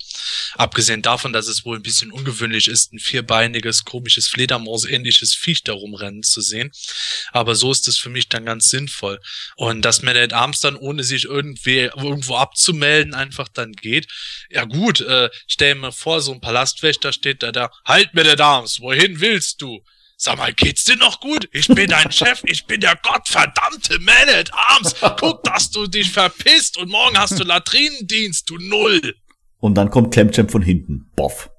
Abgesehen 0.56 1.00
davon, 1.00 1.32
dass 1.32 1.46
es 1.46 1.64
wohl 1.64 1.78
ein 1.78 1.82
bisschen 1.82 2.12
ungewöhnlich 2.12 2.68
ist, 2.68 2.92
ein 2.92 2.98
vierbeiniges, 2.98 3.86
komisches 3.86 4.28
Fledermaus-ähnliches 4.28 5.34
Viech 5.34 5.64
da 5.64 5.72
rumrennen 5.72 6.22
zu 6.22 6.42
sehen. 6.42 6.72
Aber 7.30 7.54
so 7.54 7.72
ist 7.72 7.88
es 7.88 7.96
für 7.96 8.10
mich 8.10 8.28
dann 8.28 8.44
ganz 8.44 8.68
sinnvoll. 8.68 9.18
Und 9.56 9.82
dass 9.82 10.02
Man 10.02 10.18
at 10.18 10.34
Arms 10.34 10.60
dann, 10.60 10.76
ohne 10.76 11.04
sich 11.04 11.24
irgendwie 11.24 11.90
irgendwo 11.96 12.36
abzumelden, 12.36 13.14
einfach 13.14 13.48
dann 13.48 13.61
dann 13.62 13.72
geht. 13.72 14.06
Ja 14.50 14.64
gut, 14.64 15.00
äh, 15.00 15.30
stell 15.46 15.74
mir 15.74 15.92
vor, 15.92 16.20
so 16.20 16.32
ein 16.32 16.40
Palastwächter 16.40 17.12
steht 17.12 17.42
da 17.42 17.52
da, 17.52 17.70
halt 17.84 18.14
mir 18.14 18.24
der 18.24 18.36
Dams, 18.36 18.80
wohin 18.80 19.20
willst 19.20 19.62
du? 19.62 19.82
Sag 20.16 20.38
mal, 20.38 20.52
geht's 20.52 20.84
dir 20.84 20.96
noch 20.96 21.18
gut? 21.18 21.48
Ich 21.52 21.66
bin 21.66 21.90
dein 21.90 22.12
Chef, 22.12 22.42
ich 22.44 22.66
bin 22.66 22.80
der 22.80 22.94
gottverdammte 23.02 23.98
Man 23.98 24.28
at 24.28 24.50
Arms. 24.54 24.94
Guck, 25.18 25.42
dass 25.42 25.70
du 25.70 25.88
dich 25.88 26.12
verpisst 26.12 26.76
und 26.76 26.90
morgen 26.90 27.18
hast 27.18 27.40
du 27.40 27.44
Latrinendienst, 27.44 28.48
du 28.48 28.56
Null. 28.58 29.16
Und 29.58 29.74
dann 29.74 29.90
kommt 29.90 30.14
Clemchamp 30.14 30.50
von 30.50 30.62
hinten. 30.62 31.10
Boff. 31.16 31.50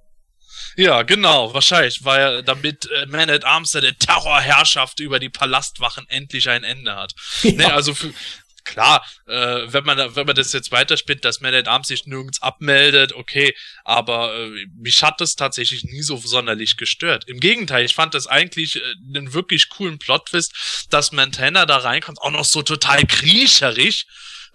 Ja, 0.75 1.03
genau, 1.03 1.53
wahrscheinlich, 1.53 2.03
weil 2.03 2.41
damit 2.43 2.89
äh, 2.89 3.05
Man 3.05 3.29
at 3.29 3.45
Arms 3.45 3.71
der 3.71 3.97
Terrorherrschaft 3.97 4.99
über 4.99 5.19
die 5.19 5.29
Palastwachen 5.29 6.05
endlich 6.09 6.49
ein 6.49 6.63
Ende 6.63 6.95
hat. 6.95 7.13
Ja. 7.43 7.51
Nee, 7.51 7.63
also 7.65 7.93
für, 7.93 8.13
klar, 8.63 9.05
äh, 9.27 9.61
wenn 9.67 9.83
man 9.83 10.15
wenn 10.15 10.25
man 10.25 10.35
das 10.35 10.53
jetzt 10.53 10.71
weiterspinnt, 10.71 11.25
dass 11.25 11.41
Man 11.41 11.53
at 11.53 11.67
Arms 11.67 11.87
sich 11.87 12.05
nirgends 12.05 12.41
abmeldet, 12.41 13.13
okay, 13.13 13.55
aber 13.83 14.35
äh, 14.35 14.65
mich 14.75 15.03
hat 15.03 15.21
das 15.21 15.35
tatsächlich 15.35 15.83
nie 15.83 16.01
so 16.01 16.17
sonderlich 16.17 16.77
gestört. 16.77 17.25
Im 17.27 17.39
Gegenteil, 17.39 17.85
ich 17.85 17.95
fand 17.95 18.13
das 18.13 18.27
eigentlich 18.27 18.77
äh, 18.77 18.81
einen 19.15 19.33
wirklich 19.33 19.69
coolen 19.69 19.99
Plot-Twist, 19.99 20.87
dass 20.89 21.11
Montana 21.11 21.65
da 21.65 21.77
reinkommt, 21.77 22.19
auch 22.21 22.31
noch 22.31 22.45
so 22.45 22.61
total 22.61 23.05
kriecherisch 23.05 24.05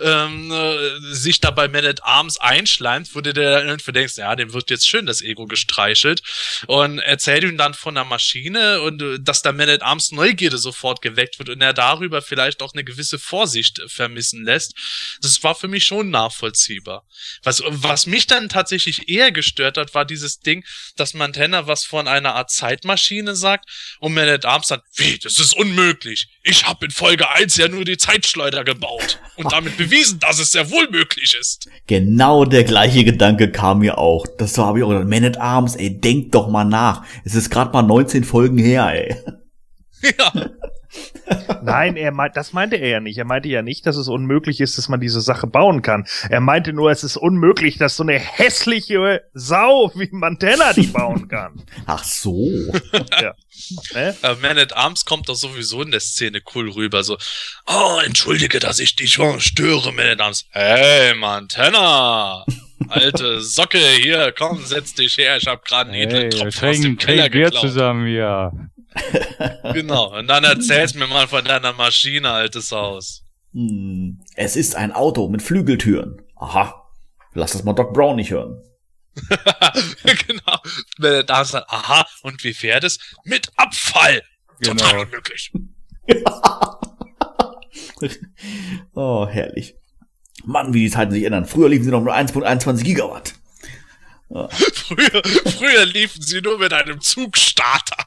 ähm, 0.00 0.50
äh, 0.50 1.14
sich 1.14 1.40
da 1.40 1.50
bei 1.50 1.68
Man 1.68 1.84
at 1.84 2.04
Arms 2.04 2.38
einschleimt, 2.38 3.14
wo 3.14 3.20
du 3.20 3.32
dir 3.32 3.64
irgendwie 3.64 3.92
denkst, 3.92 4.16
ja, 4.16 4.36
dem 4.36 4.52
wird 4.52 4.70
jetzt 4.70 4.88
schön 4.88 5.06
das 5.06 5.22
Ego 5.22 5.46
gestreichelt 5.46 6.22
und 6.66 6.98
erzählt 6.98 7.44
ihm 7.44 7.56
dann 7.56 7.74
von 7.74 7.94
der 7.94 8.04
Maschine 8.04 8.80
und 8.82 9.02
äh, 9.02 9.18
dass 9.20 9.42
da 9.42 9.52
Man 9.52 9.68
at 9.68 9.82
Arms 9.82 10.12
Neugierde 10.12 10.58
sofort 10.58 11.02
geweckt 11.02 11.38
wird 11.38 11.48
und 11.48 11.60
er 11.60 11.74
darüber 11.74 12.22
vielleicht 12.22 12.62
auch 12.62 12.74
eine 12.74 12.84
gewisse 12.84 13.18
Vorsicht 13.18 13.80
vermissen 13.86 14.44
lässt. 14.44 14.74
Das 15.20 15.42
war 15.42 15.54
für 15.54 15.68
mich 15.68 15.84
schon 15.84 16.10
nachvollziehbar. 16.10 17.04
Was, 17.42 17.62
was 17.66 18.06
mich 18.06 18.26
dann 18.26 18.48
tatsächlich 18.48 19.08
eher 19.08 19.32
gestört 19.32 19.76
hat, 19.76 19.94
war 19.94 20.04
dieses 20.04 20.40
Ding, 20.40 20.64
dass 20.96 21.14
Montana 21.14 21.66
was 21.66 21.84
von 21.84 22.06
einer 22.06 22.34
Art 22.34 22.50
Zeitmaschine 22.50 23.34
sagt 23.34 23.68
und 23.98 24.14
Man 24.14 24.28
at 24.28 24.44
Arms 24.44 24.68
sagt, 24.68 24.84
wie, 24.94 25.18
das 25.18 25.38
ist 25.38 25.54
unmöglich. 25.54 26.28
Ich 26.42 26.66
habe 26.66 26.86
in 26.86 26.90
Folge 26.90 27.28
1 27.30 27.56
ja 27.56 27.68
nur 27.68 27.84
die 27.84 27.96
Zeitschleuder 27.96 28.64
gebaut 28.64 29.18
und 29.36 29.52
damit 29.52 29.76
bewiesen, 29.88 30.18
dass 30.20 30.38
es 30.38 30.52
sehr 30.52 30.70
wohl 30.70 30.88
möglich 30.90 31.36
ist. 31.38 31.68
Genau 31.86 32.44
der 32.44 32.64
gleiche 32.64 33.04
Gedanke 33.04 33.50
kam 33.50 33.80
mir 33.80 33.98
auch. 33.98 34.26
Das 34.38 34.56
habe 34.58 34.78
ich 34.78 34.84
auch 34.84 34.88
gedacht. 34.88 35.08
Man 35.08 35.24
at 35.24 35.40
Arms, 35.40 35.76
ey, 35.76 36.00
denk 36.00 36.32
doch 36.32 36.48
mal 36.48 36.64
nach. 36.64 37.04
Es 37.24 37.34
ist 37.34 37.50
gerade 37.50 37.72
mal 37.72 37.82
19 37.82 38.24
Folgen 38.24 38.58
her, 38.58 38.90
ey. 38.92 39.16
Ja. 40.18 40.32
Nein, 41.62 41.96
er 41.96 42.12
meint, 42.12 42.36
das 42.36 42.52
meinte 42.52 42.76
er 42.76 42.88
ja 42.88 43.00
nicht. 43.00 43.18
Er 43.18 43.24
meinte 43.24 43.48
ja 43.48 43.62
nicht, 43.62 43.86
dass 43.86 43.96
es 43.96 44.08
unmöglich 44.08 44.60
ist, 44.60 44.78
dass 44.78 44.88
man 44.88 45.00
diese 45.00 45.20
Sache 45.20 45.46
bauen 45.46 45.82
kann. 45.82 46.06
Er 46.30 46.40
meinte 46.40 46.72
nur, 46.72 46.90
es 46.90 47.04
ist 47.04 47.16
unmöglich, 47.16 47.78
dass 47.78 47.96
so 47.96 48.02
eine 48.02 48.18
hässliche 48.18 49.22
Sau 49.34 49.90
wie 49.94 50.08
Montana 50.12 50.72
die 50.72 50.86
bauen 50.86 51.28
kann. 51.28 51.62
Ach 51.86 52.04
so. 52.04 52.50
ja. 53.20 53.34
Äh? 53.94 54.14
Man 54.40 54.58
at 54.58 54.74
Arms 54.76 55.04
kommt 55.04 55.28
doch 55.28 55.34
sowieso 55.34 55.82
in 55.82 55.90
der 55.90 56.00
Szene 56.00 56.40
cool 56.54 56.70
rüber. 56.70 57.02
So, 57.02 57.18
oh, 57.66 57.98
entschuldige, 58.04 58.58
dass 58.58 58.78
ich 58.78 58.96
dich 58.96 59.12
schon 59.12 59.40
störe, 59.40 59.92
Man 59.92 60.06
at 60.06 60.20
Arms. 60.20 60.46
Hey, 60.50 61.14
Montana! 61.14 62.44
Alte 62.88 63.40
Socke, 63.42 63.78
hier, 64.00 64.32
komm, 64.36 64.64
setz 64.64 64.94
dich 64.94 65.18
her. 65.18 65.36
Ich 65.36 65.46
hab 65.46 65.64
gerade 65.64 65.90
einen 65.90 66.10
hey, 66.10 66.28
Tropfen 66.30 66.68
aus 66.68 66.80
dem 66.80 66.96
Keller 66.96 67.28
geklaut. 67.28 67.60
zusammen, 67.60 68.06
ja. 68.06 68.52
genau. 69.72 70.16
Und 70.16 70.28
dann 70.28 70.44
erzählst 70.44 70.96
mir 70.96 71.06
mal 71.06 71.28
von 71.28 71.44
deiner 71.44 71.72
Maschine, 71.72 72.30
altes 72.30 72.72
Haus. 72.72 73.24
Hm. 73.52 74.20
Es 74.34 74.56
ist 74.56 74.76
ein 74.76 74.92
Auto 74.92 75.28
mit 75.28 75.42
Flügeltüren. 75.42 76.22
Aha. 76.36 76.86
Lass 77.34 77.52
das 77.52 77.64
mal 77.64 77.72
Doc 77.72 77.92
Brown 77.92 78.16
nicht 78.16 78.30
hören. 78.30 78.62
genau. 80.26 80.58
Wenn 80.98 81.12
er 81.12 81.24
da 81.24 81.44
sagt, 81.44 81.70
aha, 81.70 82.06
und 82.22 82.42
wie 82.44 82.54
fährt 82.54 82.84
es? 82.84 82.98
Mit 83.24 83.50
Abfall. 83.56 84.22
Genau. 84.60 84.74
Total 84.74 85.00
unmöglich. 85.00 85.52
oh, 88.94 89.26
herrlich. 89.26 89.74
Mann, 90.44 90.72
wie 90.72 90.84
die 90.84 90.90
Zeiten 90.90 91.12
sich 91.12 91.24
ändern. 91.24 91.46
Früher 91.46 91.68
liefen 91.68 91.84
sie 91.84 91.90
noch 91.90 92.02
mit 92.02 92.12
1.21 92.12 92.82
Gigawatt. 92.82 93.34
Ja. 94.30 94.48
früher, 94.48 95.22
früher 95.24 95.86
liefen 95.86 96.22
sie 96.22 96.40
nur 96.40 96.58
mit 96.58 96.72
einem 96.72 97.00
Zugstarter. 97.00 98.06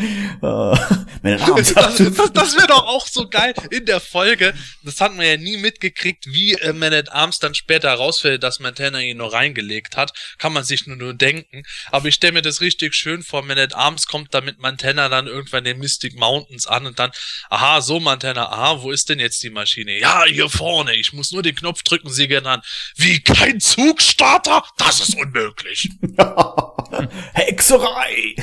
das, 1.22 1.74
das, 1.74 2.32
das 2.32 2.56
wäre 2.56 2.66
doch 2.68 2.86
auch 2.86 3.06
so 3.06 3.28
geil 3.28 3.54
in 3.70 3.84
der 3.86 4.00
Folge. 4.00 4.54
Das 4.82 5.00
hat 5.00 5.14
man 5.14 5.26
ja 5.26 5.36
nie 5.36 5.56
mitgekriegt, 5.56 6.26
wie 6.26 6.54
äh, 6.54 6.72
Man 6.72 6.92
at 6.94 7.12
Arms 7.12 7.38
dann 7.38 7.54
später 7.54 7.90
herausfällt, 7.90 8.42
dass 8.42 8.60
Montana 8.60 9.00
ihn 9.00 9.18
nur 9.18 9.32
reingelegt 9.32 9.96
hat. 9.96 10.12
Kann 10.38 10.52
man 10.52 10.64
sich 10.64 10.86
nur, 10.86 10.96
nur 10.96 11.14
denken. 11.14 11.62
Aber 11.90 12.08
ich 12.08 12.14
stelle 12.14 12.32
mir 12.32 12.42
das 12.42 12.60
richtig 12.60 12.94
schön 12.94 13.22
vor. 13.22 13.42
Man 13.42 13.58
at 13.58 13.74
Arms 13.74 14.06
kommt 14.06 14.34
da 14.34 14.40
mit 14.40 14.58
Montana 14.58 15.08
dann 15.08 15.26
irgendwann 15.26 15.64
den 15.64 15.78
Mystic 15.78 16.14
Mountains 16.16 16.66
an 16.66 16.86
und 16.86 16.98
dann, 16.98 17.10
aha, 17.50 17.80
so 17.80 18.00
Montana, 18.00 18.50
aha, 18.50 18.82
wo 18.82 18.90
ist 18.90 19.08
denn 19.08 19.18
jetzt 19.18 19.42
die 19.42 19.50
Maschine? 19.50 19.98
Ja, 19.98 20.24
hier 20.24 20.48
vorne. 20.48 20.94
Ich 20.94 21.12
muss 21.12 21.32
nur 21.32 21.42
den 21.42 21.54
Knopf 21.54 21.82
drücken, 21.82 22.10
sie 22.10 22.28
gehen 22.28 22.46
an. 22.46 22.62
Wie 22.96 23.20
kein 23.20 23.60
Zugstarter? 23.60 24.64
Das 24.78 25.00
ist 25.00 25.16
unmöglich. 25.16 25.90
Hexerei! 27.34 28.34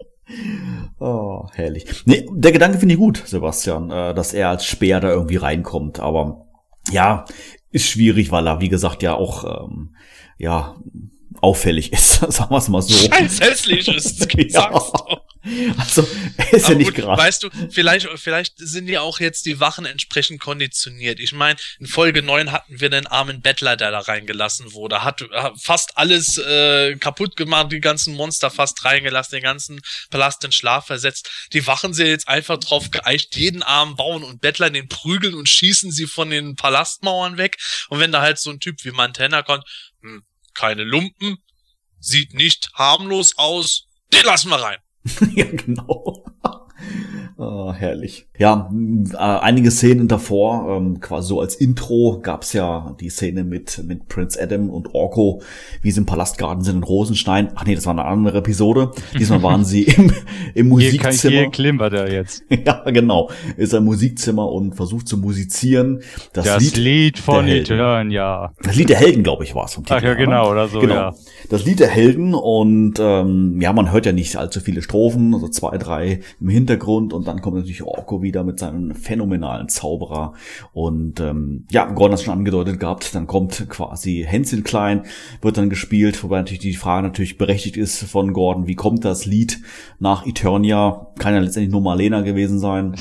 oh, 0.99 1.47
herrlich. 1.53 1.85
Nee, 2.05 2.27
der 2.31 2.51
Gedanke 2.51 2.79
finde 2.79 2.93
ich 2.93 2.99
gut, 2.99 3.23
Sebastian, 3.25 3.91
äh, 3.91 4.13
dass 4.13 4.33
er 4.33 4.49
als 4.49 4.65
Speer 4.65 4.99
da 4.99 5.09
irgendwie 5.09 5.37
reinkommt. 5.37 5.99
Aber 5.99 6.45
ja, 6.91 7.25
ist 7.71 7.87
schwierig, 7.87 8.31
weil 8.31 8.47
er, 8.47 8.61
wie 8.61 8.69
gesagt, 8.69 9.03
ja 9.03 9.13
auch 9.15 9.67
ähm, 9.67 9.95
ja 10.37 10.75
auffällig 11.39 11.91
ist, 11.93 12.13
sagen 12.15 12.51
wir 12.51 12.57
es 12.57 12.69
mal 12.69 12.81
so. 12.81 12.93
Scheiß 12.93 13.39
hässlich 13.41 13.87
ist, 13.87 14.27
ja. 14.53 14.71
Also, 15.77 16.07
ist 16.51 16.65
Aber 16.65 16.73
ja 16.73 16.77
nicht 16.77 16.93
gerade. 16.93 17.21
Weißt 17.21 17.43
du, 17.43 17.49
vielleicht, 17.69 18.07
vielleicht 18.15 18.53
sind 18.57 18.87
ja 18.87 19.01
auch 19.01 19.19
jetzt 19.19 19.45
die 19.45 19.59
Wachen 19.59 19.85
entsprechend 19.85 20.39
konditioniert. 20.39 21.19
Ich 21.19 21.33
meine, 21.33 21.59
in 21.79 21.87
Folge 21.87 22.21
9 22.21 22.51
hatten 22.51 22.79
wir 22.79 22.89
den 22.89 23.07
armen 23.07 23.41
Bettler, 23.41 23.75
der 23.75 23.91
da 23.91 23.99
reingelassen 23.99 24.73
wurde. 24.73 25.03
Hat 25.03 25.23
fast 25.57 25.97
alles 25.97 26.37
äh, 26.37 26.95
kaputt 26.97 27.35
gemacht, 27.35 27.71
die 27.71 27.79
ganzen 27.79 28.13
Monster 28.15 28.51
fast 28.51 28.85
reingelassen, 28.85 29.37
den 29.37 29.43
ganzen 29.43 29.81
Palast 30.09 30.43
in 30.43 30.51
Schlaf 30.51 30.85
versetzt. 30.85 31.29
Die 31.53 31.65
Wachen 31.65 31.93
sind 31.93 32.07
jetzt 32.07 32.27
einfach 32.27 32.57
drauf 32.57 32.91
geeicht, 32.91 33.35
jeden 33.35 33.63
armen 33.63 33.95
Bauern 33.95 34.23
und 34.23 34.41
Bettler 34.41 34.67
in 34.67 34.73
den 34.73 34.87
prügeln 34.89 35.33
und 35.33 35.49
schießen 35.49 35.91
sie 35.91 36.07
von 36.07 36.29
den 36.29 36.55
Palastmauern 36.55 37.37
weg. 37.37 37.57
Und 37.89 37.99
wenn 37.99 38.11
da 38.11 38.21
halt 38.21 38.39
so 38.39 38.51
ein 38.51 38.59
Typ 38.59 38.83
wie 38.83 38.91
Montana 38.91 39.41
kommt, 39.41 39.65
hm, 40.01 40.23
keine 40.53 40.83
Lumpen, 40.83 41.37
sieht 41.99 42.33
nicht 42.33 42.71
harmlos 42.73 43.37
aus, 43.37 43.87
den 44.13 44.25
lassen 44.25 44.49
wir 44.49 44.61
rein. 44.61 44.77
ja, 45.35 45.45
genau. 45.45 46.23
Ah, 47.37 47.73
herrlich. 47.73 48.27
Ja, 48.37 48.71
äh, 49.13 49.17
einige 49.17 49.71
Szenen 49.71 50.07
davor, 50.07 50.77
ähm, 50.77 50.99
quasi 50.99 51.29
so 51.29 51.41
als 51.41 51.55
Intro, 51.55 52.19
gab's 52.21 52.53
ja 52.53 52.95
die 52.99 53.09
Szene 53.09 53.43
mit, 53.43 53.83
mit 53.83 54.07
Prince 54.09 54.39
Adam 54.41 54.69
und 54.69 54.93
Orko, 54.93 55.41
wie 55.81 55.89
sie 55.91 56.01
im 56.01 56.05
Palastgarten 56.05 56.63
sind 56.63 56.77
in 56.77 56.83
Rosenstein. 56.83 57.49
Ach 57.55 57.65
nee, 57.65 57.73
das 57.73 57.85
war 57.87 57.93
eine 57.93 58.05
andere 58.05 58.39
Episode. 58.39 58.91
Diesmal 59.17 59.41
waren 59.43 59.65
sie 59.65 59.83
im, 59.83 60.11
im 60.53 60.77
Hier, 60.77 60.91
kann, 60.99 61.09
Musikzimmer. 61.09 61.37
hier 61.37 61.49
klimpert 61.49 61.93
er 61.93 62.11
jetzt. 62.11 62.43
ja, 62.65 62.83
genau. 62.91 63.31
Ist 63.57 63.73
ein 63.73 63.85
Musikzimmer 63.85 64.51
und 64.51 64.75
versucht 64.75 65.07
zu 65.07 65.17
musizieren. 65.17 66.01
Das, 66.33 66.45
Das 66.45 66.61
Lied, 66.61 66.77
Lied, 66.77 67.19
von. 67.19 67.47
Eternia. 67.47 68.53
Das 68.61 68.75
Lied 68.75 68.89
der 68.89 68.97
Helden, 68.97 69.23
glaube 69.23 69.45
ich, 69.45 69.55
war 69.55 69.65
es 69.65 69.73
vom 69.73 69.83
Titel. 69.83 69.97
Ach 69.99 70.03
ja, 70.03 70.13
genau, 70.13 70.51
oder 70.51 70.67
so, 70.67 70.79
genau. 70.79 70.93
ja. 70.93 71.13
Das 71.49 71.65
Lied 71.65 71.79
der 71.79 71.87
Helden 71.87 72.33
und 72.33 72.95
ähm, 72.99 73.59
ja, 73.61 73.73
man 73.73 73.91
hört 73.91 74.05
ja 74.05 74.11
nicht 74.11 74.35
allzu 74.35 74.59
viele 74.59 74.81
Strophen, 74.81 75.33
also 75.33 75.47
zwei, 75.47 75.77
drei 75.77 76.21
im 76.39 76.49
Hintergrund 76.49 77.13
und 77.13 77.27
dann 77.27 77.41
kommt 77.41 77.57
natürlich 77.57 77.83
Orko 77.83 78.21
wieder 78.21 78.43
mit 78.43 78.59
seinem 78.59 78.95
phänomenalen 78.95 79.69
Zauberer 79.69 80.33
und 80.73 81.19
ähm, 81.19 81.65
ja, 81.71 81.85
Gordon 81.85 82.13
hat 82.13 82.19
es 82.19 82.25
schon 82.25 82.37
angedeutet 82.37 82.79
gehabt, 82.79 83.15
dann 83.15 83.27
kommt 83.27 83.69
quasi 83.69 84.25
Hänschen 84.27 84.63
Klein, 84.63 85.03
wird 85.41 85.57
dann 85.57 85.69
gespielt, 85.69 86.23
wobei 86.23 86.37
natürlich 86.37 86.59
die 86.59 86.73
Frage 86.73 87.07
natürlich 87.07 87.37
berechtigt 87.37 87.77
ist 87.77 88.03
von 88.03 88.33
Gordon, 88.33 88.67
wie 88.67 88.75
kommt 88.75 89.03
das 89.05 89.25
Lied 89.25 89.59
nach 89.99 90.25
Eternia? 90.25 91.07
Kann 91.17 91.33
ja 91.33 91.39
letztendlich 91.39 91.71
nur 91.71 91.81
Malena 91.81 92.21
gewesen 92.21 92.59
sein. 92.59 92.95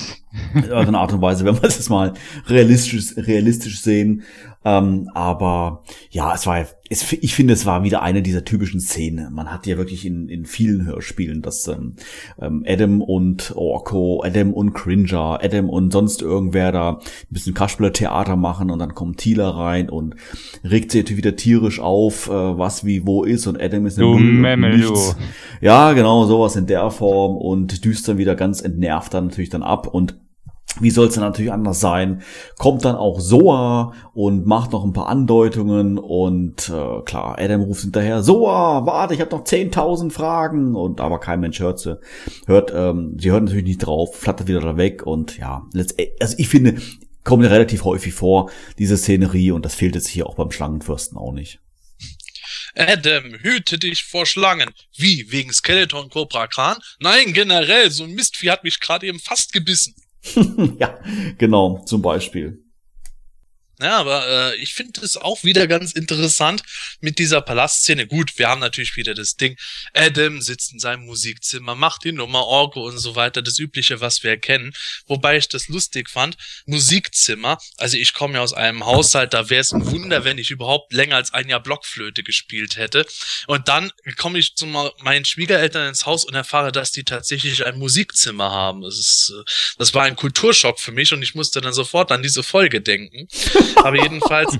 auf 0.54 0.70
eine 0.86 0.98
Art 0.98 1.12
und 1.12 1.22
Weise, 1.22 1.44
wenn 1.44 1.56
wir 1.56 1.64
es 1.64 1.76
jetzt 1.76 1.90
mal 1.90 2.12
realistisch, 2.46 3.16
realistisch 3.16 3.80
sehen. 3.80 4.22
Ähm, 4.62 5.08
aber 5.14 5.82
ja, 6.10 6.34
es 6.34 6.46
war, 6.46 6.66
es, 6.90 7.12
ich 7.12 7.34
finde, 7.34 7.54
es 7.54 7.64
war 7.64 7.82
wieder 7.82 8.02
eine 8.02 8.20
dieser 8.20 8.44
typischen 8.44 8.80
Szenen. 8.80 9.32
Man 9.32 9.50
hat 9.50 9.66
ja 9.66 9.78
wirklich 9.78 10.04
in, 10.04 10.28
in 10.28 10.44
vielen 10.44 10.84
Hörspielen, 10.84 11.40
dass 11.40 11.66
ähm, 11.68 11.94
ähm, 12.38 12.64
Adam 12.66 13.00
und 13.00 13.52
Orko, 13.56 14.22
Adam 14.22 14.52
und 14.52 14.74
Cringer, 14.74 15.38
Adam 15.42 15.70
und 15.70 15.92
sonst 15.92 16.20
irgendwer 16.20 16.72
da 16.72 16.90
ein 16.98 16.98
bisschen 17.30 17.54
Kasperle 17.54 17.92
Theater 17.92 18.36
machen 18.36 18.70
und 18.70 18.80
dann 18.80 18.94
kommt 18.94 19.18
Thieler 19.18 19.48
rein 19.48 19.88
und 19.88 20.16
regt 20.62 20.92
sich 20.92 21.04
natürlich 21.04 21.24
wieder 21.24 21.36
tierisch 21.36 21.80
auf, 21.80 22.28
äh, 22.28 22.32
was 22.32 22.84
wie 22.84 23.06
wo 23.06 23.24
ist 23.24 23.46
und 23.46 23.58
Adam 23.60 23.86
ist 23.86 23.98
Du 23.98 24.18
Memmel, 24.18 24.76
nichts. 24.76 25.16
Ja, 25.62 25.92
genau, 25.94 26.26
sowas 26.26 26.56
in 26.56 26.66
der 26.66 26.90
Form 26.90 27.36
und 27.36 27.84
düst 27.84 28.08
dann 28.08 28.18
wieder 28.18 28.34
ganz 28.34 28.60
entnervt 28.60 29.14
dann 29.14 29.28
natürlich 29.28 29.50
dann 29.50 29.62
ab 29.62 29.86
und 29.86 30.16
wie 30.80 30.90
soll 30.90 31.08
es 31.08 31.14
denn 31.14 31.22
natürlich 31.22 31.52
anders 31.52 31.80
sein? 31.80 32.22
Kommt 32.58 32.84
dann 32.84 32.94
auch 32.96 33.18
Soa 33.20 33.92
und 34.12 34.46
macht 34.46 34.72
noch 34.72 34.84
ein 34.84 34.92
paar 34.92 35.08
Andeutungen 35.08 35.98
und 35.98 36.68
äh, 36.68 37.02
klar, 37.04 37.36
Adam 37.38 37.62
ruft 37.62 37.82
hinterher, 37.82 38.22
Soa, 38.22 38.86
warte, 38.86 39.14
ich 39.14 39.20
habe 39.20 39.34
noch 39.34 39.44
10.000 39.44 40.10
Fragen 40.12 40.74
und 40.76 41.00
aber 41.00 41.18
kein 41.18 41.40
Mensch 41.40 41.58
hört 41.60 41.80
sie. 41.80 41.98
Hört, 42.46 42.72
ähm, 42.74 43.16
sie 43.18 43.30
hört 43.30 43.44
natürlich 43.44 43.64
nicht 43.64 43.78
drauf, 43.78 44.14
flattert 44.16 44.46
wieder 44.48 44.60
da 44.60 44.76
weg 44.76 45.06
und 45.06 45.38
ja, 45.38 45.62
letzt- 45.74 45.96
also 46.20 46.34
ich 46.38 46.48
finde, 46.48 46.80
kommt 47.24 47.44
relativ 47.44 47.84
häufig 47.84 48.14
vor, 48.14 48.50
diese 48.78 48.96
Szenerie 48.96 49.50
und 49.50 49.64
das 49.64 49.74
fehlt 49.74 49.94
jetzt 49.94 50.08
hier 50.08 50.26
auch 50.26 50.36
beim 50.36 50.50
Schlangenfürsten 50.50 51.18
auch 51.18 51.32
nicht. 51.32 51.58
Adam, 52.76 53.34
hüte 53.40 53.78
dich 53.78 54.04
vor 54.04 54.26
Schlangen. 54.26 54.70
Wie, 54.96 55.26
wegen 55.30 55.52
Skeleton 55.52 56.08
Cobra 56.08 56.46
Khan? 56.46 56.78
Nein, 57.00 57.32
generell, 57.32 57.90
so 57.90 58.04
ein 58.04 58.12
Mistvieh 58.14 58.50
hat 58.50 58.64
mich 58.64 58.78
gerade 58.80 59.06
eben 59.06 59.18
fast 59.18 59.52
gebissen. 59.52 59.94
ja, 60.78 60.98
genau, 61.38 61.82
zum 61.84 62.02
Beispiel. 62.02 62.62
Ja, 63.82 63.96
aber 63.98 64.28
äh, 64.28 64.56
ich 64.56 64.74
finde 64.74 65.00
es 65.00 65.16
auch 65.16 65.42
wieder 65.42 65.66
ganz 65.66 65.92
interessant 65.92 66.62
mit 67.00 67.18
dieser 67.18 67.40
Palastszene. 67.40 68.06
Gut, 68.06 68.38
wir 68.38 68.48
haben 68.48 68.60
natürlich 68.60 68.96
wieder 68.96 69.14
das 69.14 69.36
Ding. 69.36 69.56
Adam 69.94 70.42
sitzt 70.42 70.72
in 70.72 70.78
seinem 70.78 71.06
Musikzimmer, 71.06 71.74
macht 71.74 72.04
die 72.04 72.12
Nummer, 72.12 72.44
Orgo 72.44 72.86
und 72.86 72.98
so 72.98 73.16
weiter, 73.16 73.40
das 73.40 73.58
Übliche, 73.58 74.02
was 74.02 74.22
wir 74.22 74.36
kennen. 74.36 74.72
Wobei 75.06 75.38
ich 75.38 75.48
das 75.48 75.68
lustig 75.68 76.10
fand. 76.10 76.36
Musikzimmer, 76.66 77.58
also 77.78 77.96
ich 77.96 78.12
komme 78.12 78.34
ja 78.34 78.40
aus 78.42 78.52
einem 78.52 78.84
Haushalt, 78.84 79.32
da 79.32 79.48
wäre 79.48 79.62
es 79.62 79.72
ein 79.72 79.90
Wunder, 79.90 80.24
wenn 80.24 80.36
ich 80.36 80.50
überhaupt 80.50 80.92
länger 80.92 81.16
als 81.16 81.32
ein 81.32 81.48
Jahr 81.48 81.62
Blockflöte 81.62 82.22
gespielt 82.22 82.76
hätte. 82.76 83.06
Und 83.46 83.68
dann 83.68 83.92
komme 84.18 84.38
ich 84.38 84.56
zu 84.56 84.66
meinen 84.66 85.24
Schwiegereltern 85.24 85.88
ins 85.88 86.04
Haus 86.04 86.26
und 86.26 86.34
erfahre, 86.34 86.70
dass 86.70 86.92
die 86.92 87.04
tatsächlich 87.04 87.64
ein 87.64 87.78
Musikzimmer 87.78 88.50
haben. 88.50 88.82
Das, 88.82 88.98
ist, 88.98 89.32
äh, 89.34 89.42
das 89.78 89.94
war 89.94 90.02
ein 90.02 90.16
Kulturschock 90.16 90.78
für 90.78 90.92
mich 90.92 91.14
und 91.14 91.22
ich 91.22 91.34
musste 91.34 91.62
dann 91.62 91.72
sofort 91.72 92.12
an 92.12 92.22
diese 92.22 92.42
Folge 92.42 92.82
denken. 92.82 93.26
Aber 93.76 93.96
jedenfalls, 93.96 94.58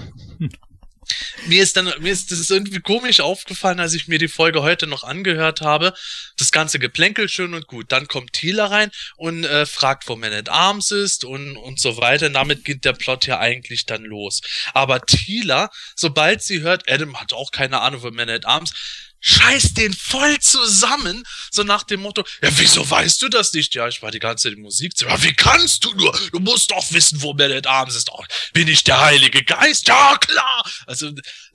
mir 1.47 1.63
ist 1.63 1.77
dann, 1.77 1.93
mir 2.01 2.13
ist 2.13 2.31
das 2.31 2.39
ist 2.39 2.51
irgendwie 2.51 2.81
komisch 2.81 3.21
aufgefallen, 3.21 3.81
als 3.81 3.95
ich 3.95 4.09
mir 4.09 4.19
die 4.19 4.29
Folge 4.29 4.63
heute 4.63 4.87
noch 4.87 5.05
angehört 5.05 5.61
habe. 5.61 5.95
Das 6.37 6.51
ganze 6.51 6.79
Geplänkel 6.79 7.29
schön 7.29 7.55
und 7.55 7.67
gut. 7.67 7.93
Dann 7.93 8.09
kommt 8.09 8.33
Thieler 8.33 8.71
rein 8.71 8.91
und 9.17 9.45
äh, 9.45 9.67
fragt, 9.67 10.09
wo 10.09 10.17
Man 10.17 10.33
at 10.33 10.49
Arms 10.49 10.91
ist 10.91 11.25
und, 11.25 11.57
und 11.57 11.81
so 11.81 11.97
weiter. 11.97 12.27
Und 12.27 12.35
damit 12.35 12.65
geht 12.65 12.85
der 12.85 12.93
Plot 12.93 13.27
ja 13.27 13.39
eigentlich 13.39 13.87
dann 13.87 14.05
los. 14.05 14.41
Aber 14.75 15.01
Thieler, 15.01 15.71
sobald 15.97 16.43
sie 16.43 16.61
hört, 16.61 16.91
Adam 16.91 17.21
hat 17.21 17.33
auch 17.33 17.51
keine 17.51 17.81
Ahnung 17.81 18.01
von 18.01 18.15
Man 18.15 18.31
at 18.31 18.47
Arms, 18.47 18.73
scheißt 19.21 19.77
den 19.77 19.93
voll 19.93 20.39
zusammen, 20.41 21.25
so 21.51 21.63
nach 21.63 21.83
dem 21.83 22.01
Motto, 22.01 22.25
ja, 22.43 22.51
wieso 22.57 22.89
weißt 22.89 23.23
du 23.23 23.29
das 23.29 23.53
nicht? 23.53 23.75
Ja, 23.75 23.89
ich 23.89 24.03
war 24.03 24.11
die 24.11 24.19
ganze 24.19 24.49
Zeit 24.49 24.57
im 24.57 24.63
Musikzimmer. 24.63 25.23
Wie 25.23 25.35
kannst 25.35 25.85
du 25.85 25.95
nur? 25.95 26.19
Du 26.33 26.41
musst 26.41 26.71
doch 26.71 26.93
wissen, 26.93 27.23
wo 27.23 27.33
at 27.33 27.67
Arms 27.67 27.97
ist. 27.97 28.11
Oh, 28.13 28.25
bin 28.53 28.69
ich 28.69 28.85
der 28.85 29.01
Heilige 29.01 29.43
Geist? 29.43 29.89
Ja, 29.89 30.17
klar! 30.19 30.65
Also, 30.87 31.11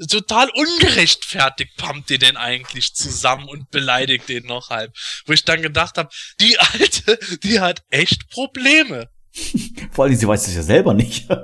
total 0.09 0.49
ungerechtfertigt 0.49 1.75
pumpt 1.77 2.09
ihr 2.11 2.19
den 2.19 2.37
eigentlich 2.37 2.93
zusammen 2.93 3.47
und 3.47 3.69
beleidigt 3.71 4.29
den 4.29 4.45
noch 4.45 4.69
halb. 4.69 4.95
Wo 5.25 5.33
ich 5.33 5.43
dann 5.43 5.61
gedacht 5.61 5.97
habe, 5.97 6.09
die 6.39 6.57
Alte, 6.59 7.19
die 7.43 7.59
hat 7.59 7.83
echt 7.89 8.29
Probleme. 8.29 9.09
Vor 9.91 10.05
allem, 10.05 10.15
sie 10.15 10.27
weiß 10.27 10.47
es 10.47 10.55
ja 10.55 10.63
selber 10.63 10.93
nicht. 10.93 11.27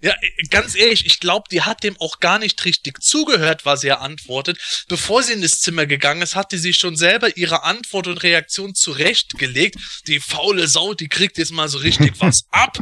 Ja, 0.00 0.12
äh, 0.12 0.46
ganz 0.48 0.76
ehrlich, 0.76 1.04
ich 1.06 1.20
glaube, 1.20 1.46
die 1.50 1.62
hat 1.62 1.82
dem 1.82 1.96
auch 2.00 2.20
gar 2.20 2.38
nicht 2.38 2.64
richtig 2.64 3.02
zugehört, 3.02 3.66
was 3.66 3.84
er 3.84 4.00
antwortet. 4.00 4.58
Bevor 4.88 5.22
sie 5.22 5.32
in 5.32 5.42
das 5.42 5.60
Zimmer 5.60 5.86
gegangen 5.86 6.22
ist, 6.22 6.36
hatte 6.36 6.56
sie 6.56 6.72
schon 6.72 6.96
selber 6.96 7.36
ihre 7.36 7.64
Antwort 7.64 8.06
und 8.06 8.22
Reaktion 8.22 8.74
zurechtgelegt. 8.74 9.76
Die 10.06 10.20
faule 10.20 10.68
Sau, 10.68 10.94
die 10.94 11.08
kriegt 11.08 11.36
jetzt 11.36 11.52
mal 11.52 11.68
so 11.68 11.78
richtig 11.78 12.14
was 12.20 12.44
ab. 12.50 12.78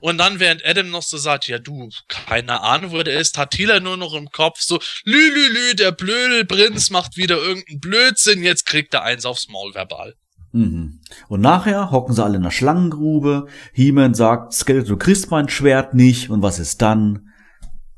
Und 0.00 0.18
dann, 0.18 0.40
während 0.40 0.64
Adam 0.64 0.90
noch 0.90 1.02
so 1.02 1.18
sagt, 1.18 1.46
ja 1.46 1.58
du, 1.58 1.90
keine 2.08 2.62
Ahnung, 2.62 2.92
wo 2.92 3.02
der 3.02 3.20
ist, 3.20 3.38
hat 3.38 3.52
Tila 3.52 3.78
nur 3.78 3.96
noch 3.96 4.14
im 4.14 4.30
Kopf 4.30 4.60
so, 4.60 4.80
lü, 5.04 5.30
lü, 5.30 5.48
lü, 5.48 5.74
der 5.74 5.92
Blödelprinz 5.92 6.90
macht 6.90 7.16
wieder 7.16 7.36
irgendeinen 7.36 7.80
Blödsinn, 7.80 8.42
jetzt 8.42 8.66
kriegt 8.66 8.94
er 8.94 9.02
eins 9.02 9.26
aufs 9.26 9.48
Maul 9.48 9.74
verbal. 9.74 10.16
Mhm. 10.52 11.00
Und 11.28 11.40
nachher 11.40 11.90
hocken 11.90 12.14
sie 12.14 12.22
alle 12.22 12.36
in 12.36 12.42
der 12.42 12.50
Schlangengrube. 12.50 13.46
He-Man 13.72 14.14
sagt, 14.14 14.52
Skeletor, 14.52 14.90
du 14.90 14.96
kriegst 14.96 15.30
mein 15.30 15.48
Schwert 15.48 15.94
nicht. 15.94 16.30
Und 16.30 16.42
was 16.42 16.58
ist 16.58 16.82
dann? 16.82 17.28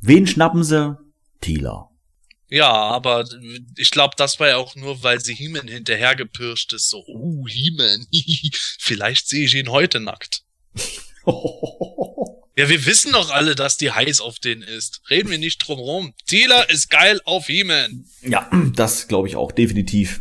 Wen 0.00 0.26
schnappen 0.26 0.64
sie? 0.64 0.96
Tila. 1.40 1.90
Ja, 2.48 2.70
aber 2.70 3.24
ich 3.76 3.90
glaube, 3.90 4.14
das 4.16 4.38
war 4.38 4.48
ja 4.48 4.56
auch 4.56 4.76
nur, 4.76 5.02
weil 5.02 5.20
sie 5.20 5.34
He-Man 5.34 5.66
hinterhergepirscht 5.66 6.72
ist. 6.72 6.88
So, 6.88 7.02
oh, 7.06 7.46
He-Man, 7.48 8.06
vielleicht 8.78 9.28
sehe 9.28 9.44
ich 9.44 9.54
ihn 9.54 9.68
heute 9.70 10.00
nackt. 10.00 10.42
Ja, 12.56 12.68
wir 12.68 12.86
wissen 12.86 13.10
doch 13.10 13.30
alle, 13.30 13.56
dass 13.56 13.78
die 13.78 13.90
heiß 13.90 14.20
auf 14.20 14.38
den 14.38 14.62
ist. 14.62 15.00
Reden 15.10 15.28
wir 15.28 15.38
nicht 15.38 15.58
drum 15.58 15.80
rum. 15.80 16.14
Tila 16.26 16.62
ist 16.62 16.88
geil 16.88 17.20
auf 17.24 17.46
He-Man. 17.46 18.04
ja, 18.22 18.48
das 18.76 19.08
glaube 19.08 19.26
ich 19.26 19.34
auch 19.34 19.50
definitiv. 19.50 20.20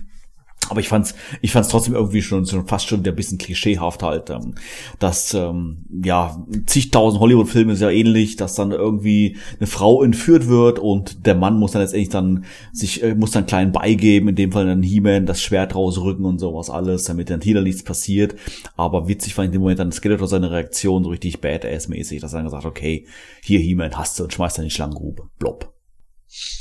Aber 0.70 0.80
ich 0.80 0.88
fand's, 0.88 1.16
ich 1.42 1.52
fand's 1.52 1.70
trotzdem 1.70 1.94
irgendwie 1.94 2.22
schon, 2.22 2.46
schon 2.46 2.68
fast 2.68 2.88
schon 2.88 3.06
ein 3.06 3.16
bisschen 3.16 3.38
klischeehaft 3.38 4.04
halt, 4.04 4.30
ähm, 4.30 4.56
dass 5.00 5.34
ähm, 5.34 5.86
ja 6.04 6.44
zigtausend 6.66 7.20
Hollywood-Filme 7.20 7.74
ja 7.74 7.90
ähnlich, 7.90 8.36
dass 8.36 8.56
dann 8.56 8.72
irgendwie 8.72 9.38
eine 9.60 9.68
Frau 9.68 10.04
entführt 10.04 10.48
wird 10.48 10.80
und 10.80 11.26
der 11.26 11.36
Mann 11.36 11.60
muss 11.60 11.72
dann 11.72 11.82
letztendlich 11.82 12.10
dann 12.10 12.46
sich 12.72 13.04
äh, 13.04 13.16
muss 13.16 13.32
dann 13.32 13.46
kleinen 13.46 13.72
beigeben, 13.72 14.30
in 14.30 14.36
dem 14.36 14.52
Fall 14.52 14.66
dann 14.66 14.84
He-Man 14.84 15.26
das 15.26 15.42
Schwert 15.42 15.76
rausrücken 15.76 16.26
und 16.26 16.40
sowas 16.40 16.70
alles, 16.70 17.04
damit 17.06 17.30
dann 17.30 17.42
Tila 17.42 17.62
nichts 17.62 17.84
passiert. 17.84 18.36
Aber 18.78 19.08
witzig 19.08 19.34
fand 19.34 19.46
ich 19.46 19.50
in 19.50 19.54
dem 19.54 19.62
Moment 19.62 19.80
dann 19.80 19.92
Skeletor 19.92 20.28
seine 20.28 20.52
Reaktion 20.52 21.04
so 21.04 21.10
richtig 21.10 21.40
Badass-mäßig, 21.40 22.22
dass 22.22 22.34
er 22.34 22.38
dann 22.38 22.46
gesagt, 22.46 22.66
okay, 22.66 23.06
hier 23.42 23.60
He-Man 23.60 23.98
hast 23.98 24.20
du 24.20 24.24
und 24.24 24.34
schmeißt 24.34 24.58
dann 24.58 24.64
in 24.64 24.70
die 24.70 24.76
Schlangengrube. 24.76 25.30
Blob. 25.40 25.73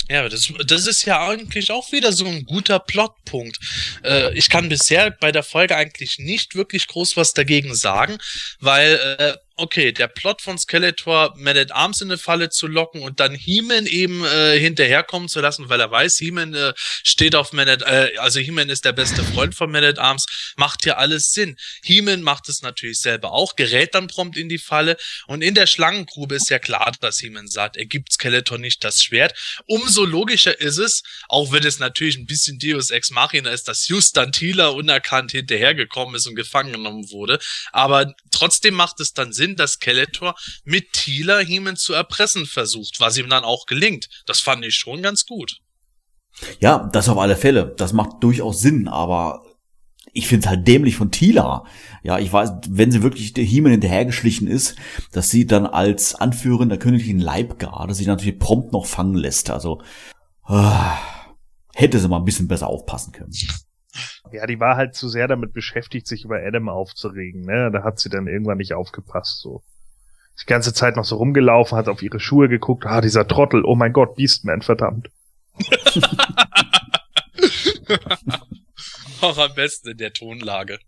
Ja, 0.09 0.27
das, 0.27 0.51
das 0.65 0.87
ist 0.87 1.05
ja 1.05 1.27
eigentlich 1.27 1.71
auch 1.71 1.91
wieder 1.91 2.11
so 2.11 2.25
ein 2.25 2.45
guter 2.45 2.79
Plotpunkt. 2.79 3.57
Äh, 4.03 4.33
ich 4.37 4.49
kann 4.49 4.69
bisher 4.69 5.11
bei 5.11 5.31
der 5.31 5.43
Folge 5.43 5.75
eigentlich 5.75 6.19
nicht 6.19 6.55
wirklich 6.55 6.87
groß 6.87 7.15
was 7.15 7.33
dagegen 7.33 7.73
sagen, 7.73 8.17
weil 8.59 9.15
äh, 9.19 9.37
okay, 9.55 9.91
der 9.91 10.07
Plot 10.07 10.41
von 10.41 10.57
Skeletor, 10.57 11.33
Man 11.37 11.57
at 11.57 11.71
Arms 11.71 12.01
in 12.01 12.09
eine 12.09 12.17
Falle 12.17 12.49
zu 12.49 12.67
locken 12.67 13.01
und 13.01 13.19
dann 13.19 13.35
He-Man 13.35 13.85
eben 13.85 14.25
äh, 14.25 14.59
hinterherkommen 14.59 15.29
zu 15.29 15.41
lassen, 15.41 15.69
weil 15.69 15.79
er 15.79 15.91
weiß, 15.91 16.17
He-Man 16.17 16.53
äh, 16.55 16.73
steht 16.77 17.35
auf 17.35 17.53
Man 17.53 17.69
at, 17.69 17.83
äh, 17.83 18.17
also 18.17 18.39
He-Man 18.39 18.69
ist 18.69 18.85
der 18.85 18.93
beste 18.93 19.23
Freund 19.23 19.53
von 19.53 19.71
Man 19.71 19.83
at 19.83 19.99
Arms, 19.99 20.53
macht 20.57 20.85
ja 20.85 20.95
alles 20.95 21.31
Sinn. 21.31 21.57
He-Man 21.83 22.23
macht 22.23 22.49
es 22.49 22.61
natürlich 22.61 22.99
selber 22.99 23.31
auch, 23.31 23.55
gerät 23.55 23.93
dann 23.93 24.07
prompt 24.07 24.37
in 24.37 24.49
die 24.49 24.57
Falle 24.57 24.97
und 25.27 25.41
in 25.43 25.53
der 25.53 25.67
Schlangengrube 25.67 26.35
ist 26.35 26.49
ja 26.49 26.57
klar, 26.57 26.91
dass 26.99 27.19
He-Man 27.19 27.47
sagt, 27.47 27.77
er 27.77 27.85
gibt 27.85 28.13
Skeletor 28.13 28.57
nicht 28.57 28.83
das 28.83 29.03
Schwert. 29.03 29.37
Umso 29.65 30.03
logischer 30.03 30.59
ist 30.59 30.77
es, 30.77 31.03
auch 31.27 31.51
wenn 31.51 31.65
es 31.65 31.79
natürlich 31.79 32.17
ein 32.17 32.25
bisschen 32.25 32.57
Deus 32.57 32.89
Ex 32.89 33.11
Machina 33.11 33.51
ist, 33.51 33.67
dass 33.67 33.87
Houston 33.87 34.31
Thieler 34.31 34.73
unerkannt 34.73 35.31
hinterhergekommen 35.31 36.15
ist 36.15 36.25
und 36.25 36.35
gefangen 36.35 36.73
genommen 36.73 37.11
wurde, 37.11 37.39
aber 37.71 38.13
trotzdem 38.43 38.73
macht 38.73 38.99
es 38.99 39.13
dann 39.13 39.31
Sinn, 39.31 39.55
dass 39.55 39.73
Skeletor 39.73 40.35
mit 40.65 40.91
Thieler 40.91 41.39
Heeman 41.39 41.77
zu 41.77 41.93
erpressen 41.93 42.45
versucht, 42.45 42.99
was 42.99 43.17
ihm 43.17 43.29
dann 43.29 43.45
auch 43.45 43.65
gelingt. 43.65 44.09
Das 44.25 44.41
fand 44.41 44.65
ich 44.65 44.75
schon 44.75 45.01
ganz 45.01 45.25
gut. 45.25 45.61
Ja, 46.59 46.89
das 46.91 47.07
auf 47.07 47.17
alle 47.17 47.37
Fälle. 47.37 47.73
Das 47.77 47.93
macht 47.93 48.21
durchaus 48.21 48.59
Sinn, 48.59 48.89
aber 48.89 49.45
ich 50.11 50.27
finde 50.27 50.45
es 50.45 50.49
halt 50.49 50.67
dämlich 50.67 50.97
von 50.97 51.09
Tila. 51.09 51.63
Ja, 52.03 52.19
ich 52.19 52.33
weiß, 52.33 52.51
wenn 52.67 52.91
sie 52.91 53.01
wirklich 53.01 53.31
der 53.31 53.45
He-Man 53.45 53.71
hinterhergeschlichen 53.71 54.47
ist, 54.47 54.75
dass 55.13 55.29
sie 55.29 55.47
dann 55.47 55.65
als 55.65 56.13
Anführerin 56.13 56.67
der 56.67 56.79
königlichen 56.79 57.19
Leibgarde 57.19 57.93
sich 57.93 58.07
natürlich 58.07 58.39
prompt 58.39 58.73
noch 58.73 58.87
fangen 58.87 59.15
lässt. 59.15 59.51
Also 59.51 59.81
äh, 60.49 60.71
hätte 61.73 61.97
sie 61.97 62.09
mal 62.09 62.17
ein 62.17 62.25
bisschen 62.25 62.49
besser 62.49 62.67
aufpassen 62.67 63.13
können. 63.13 63.31
Ja, 64.31 64.47
die 64.47 64.59
war 64.59 64.75
halt 64.75 64.95
zu 64.95 65.09
sehr 65.09 65.27
damit 65.27 65.53
beschäftigt, 65.53 66.07
sich 66.07 66.25
über 66.25 66.37
Adam 66.37 66.69
aufzuregen. 66.69 67.41
Ne? 67.41 67.69
Da 67.71 67.83
hat 67.83 67.99
sie 67.99 68.09
dann 68.09 68.27
irgendwann 68.27 68.57
nicht 68.57 68.73
aufgepasst. 68.73 69.41
So 69.41 69.63
die 70.41 70.45
ganze 70.47 70.73
Zeit 70.73 70.95
noch 70.95 71.05
so 71.05 71.17
rumgelaufen, 71.17 71.77
hat 71.77 71.87
auf 71.87 72.01
ihre 72.01 72.19
Schuhe 72.19 72.49
geguckt. 72.49 72.85
Ah, 72.85 73.01
dieser 73.01 73.27
Trottel. 73.27 73.63
Oh 73.63 73.75
mein 73.75 73.93
Gott, 73.93 74.15
Beastman, 74.15 74.61
verdammt. 74.61 75.09
Auch 79.21 79.37
am 79.37 79.53
besten 79.55 79.91
in 79.91 79.97
der 79.97 80.13
Tonlage. 80.13 80.79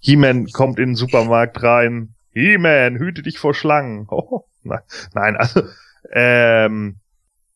He-Man 0.00 0.46
kommt 0.46 0.78
in 0.78 0.90
den 0.90 0.96
Supermarkt 0.96 1.62
rein. 1.62 2.14
He-Man, 2.32 2.98
hüte 2.98 3.22
dich 3.22 3.38
vor 3.38 3.54
Schlangen. 3.54 4.06
Oh, 4.10 4.44
nein, 4.62 4.80
nein, 5.14 5.36
also, 5.36 5.62
ähm, 6.12 6.99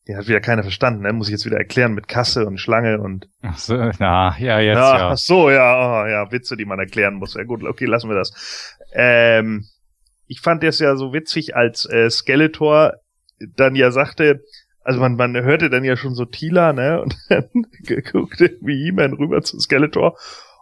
die 0.06 0.16
hat 0.16 0.28
wieder 0.28 0.40
keiner 0.40 0.62
verstanden, 0.62 1.02
ne? 1.02 1.12
Muss 1.12 1.28
ich 1.28 1.32
jetzt 1.32 1.46
wieder 1.46 1.56
erklären 1.56 1.94
mit 1.94 2.08
Kasse 2.08 2.46
und 2.46 2.58
Schlange 2.58 3.00
und. 3.00 3.28
Ach 3.42 3.58
so, 3.58 3.74
na, 3.98 4.36
ja, 4.38 4.60
jetzt 4.60 4.76
ja. 4.76 4.98
ja. 4.98 5.10
Ach 5.10 5.18
so, 5.18 5.50
ja, 5.50 6.02
oh, 6.02 6.06
ja, 6.06 6.30
Witze, 6.30 6.56
die 6.56 6.66
man 6.66 6.78
erklären 6.78 7.14
muss. 7.14 7.34
Ja 7.34 7.44
gut, 7.44 7.64
okay, 7.64 7.86
lassen 7.86 8.10
wir 8.10 8.16
das. 8.16 8.76
Ähm, 8.92 9.64
ich 10.26 10.40
fand 10.40 10.62
das 10.62 10.78
ja 10.78 10.96
so 10.96 11.12
witzig, 11.12 11.56
als 11.56 11.86
äh, 11.86 12.10
Skeletor 12.10 12.94
dann 13.56 13.74
ja 13.74 13.90
sagte, 13.90 14.42
also 14.82 15.00
man, 15.00 15.16
man 15.16 15.34
hörte 15.34 15.70
dann 15.70 15.84
ja 15.84 15.96
schon 15.96 16.14
so 16.14 16.26
Tila, 16.26 16.72
ne? 16.72 17.02
Und 17.02 17.16
dann 17.28 17.48
guckte 18.12 18.56
wie 18.60 18.84
He-Man 18.84 19.14
rüber 19.14 19.42
zu 19.42 19.58
Skeletor. 19.58 20.18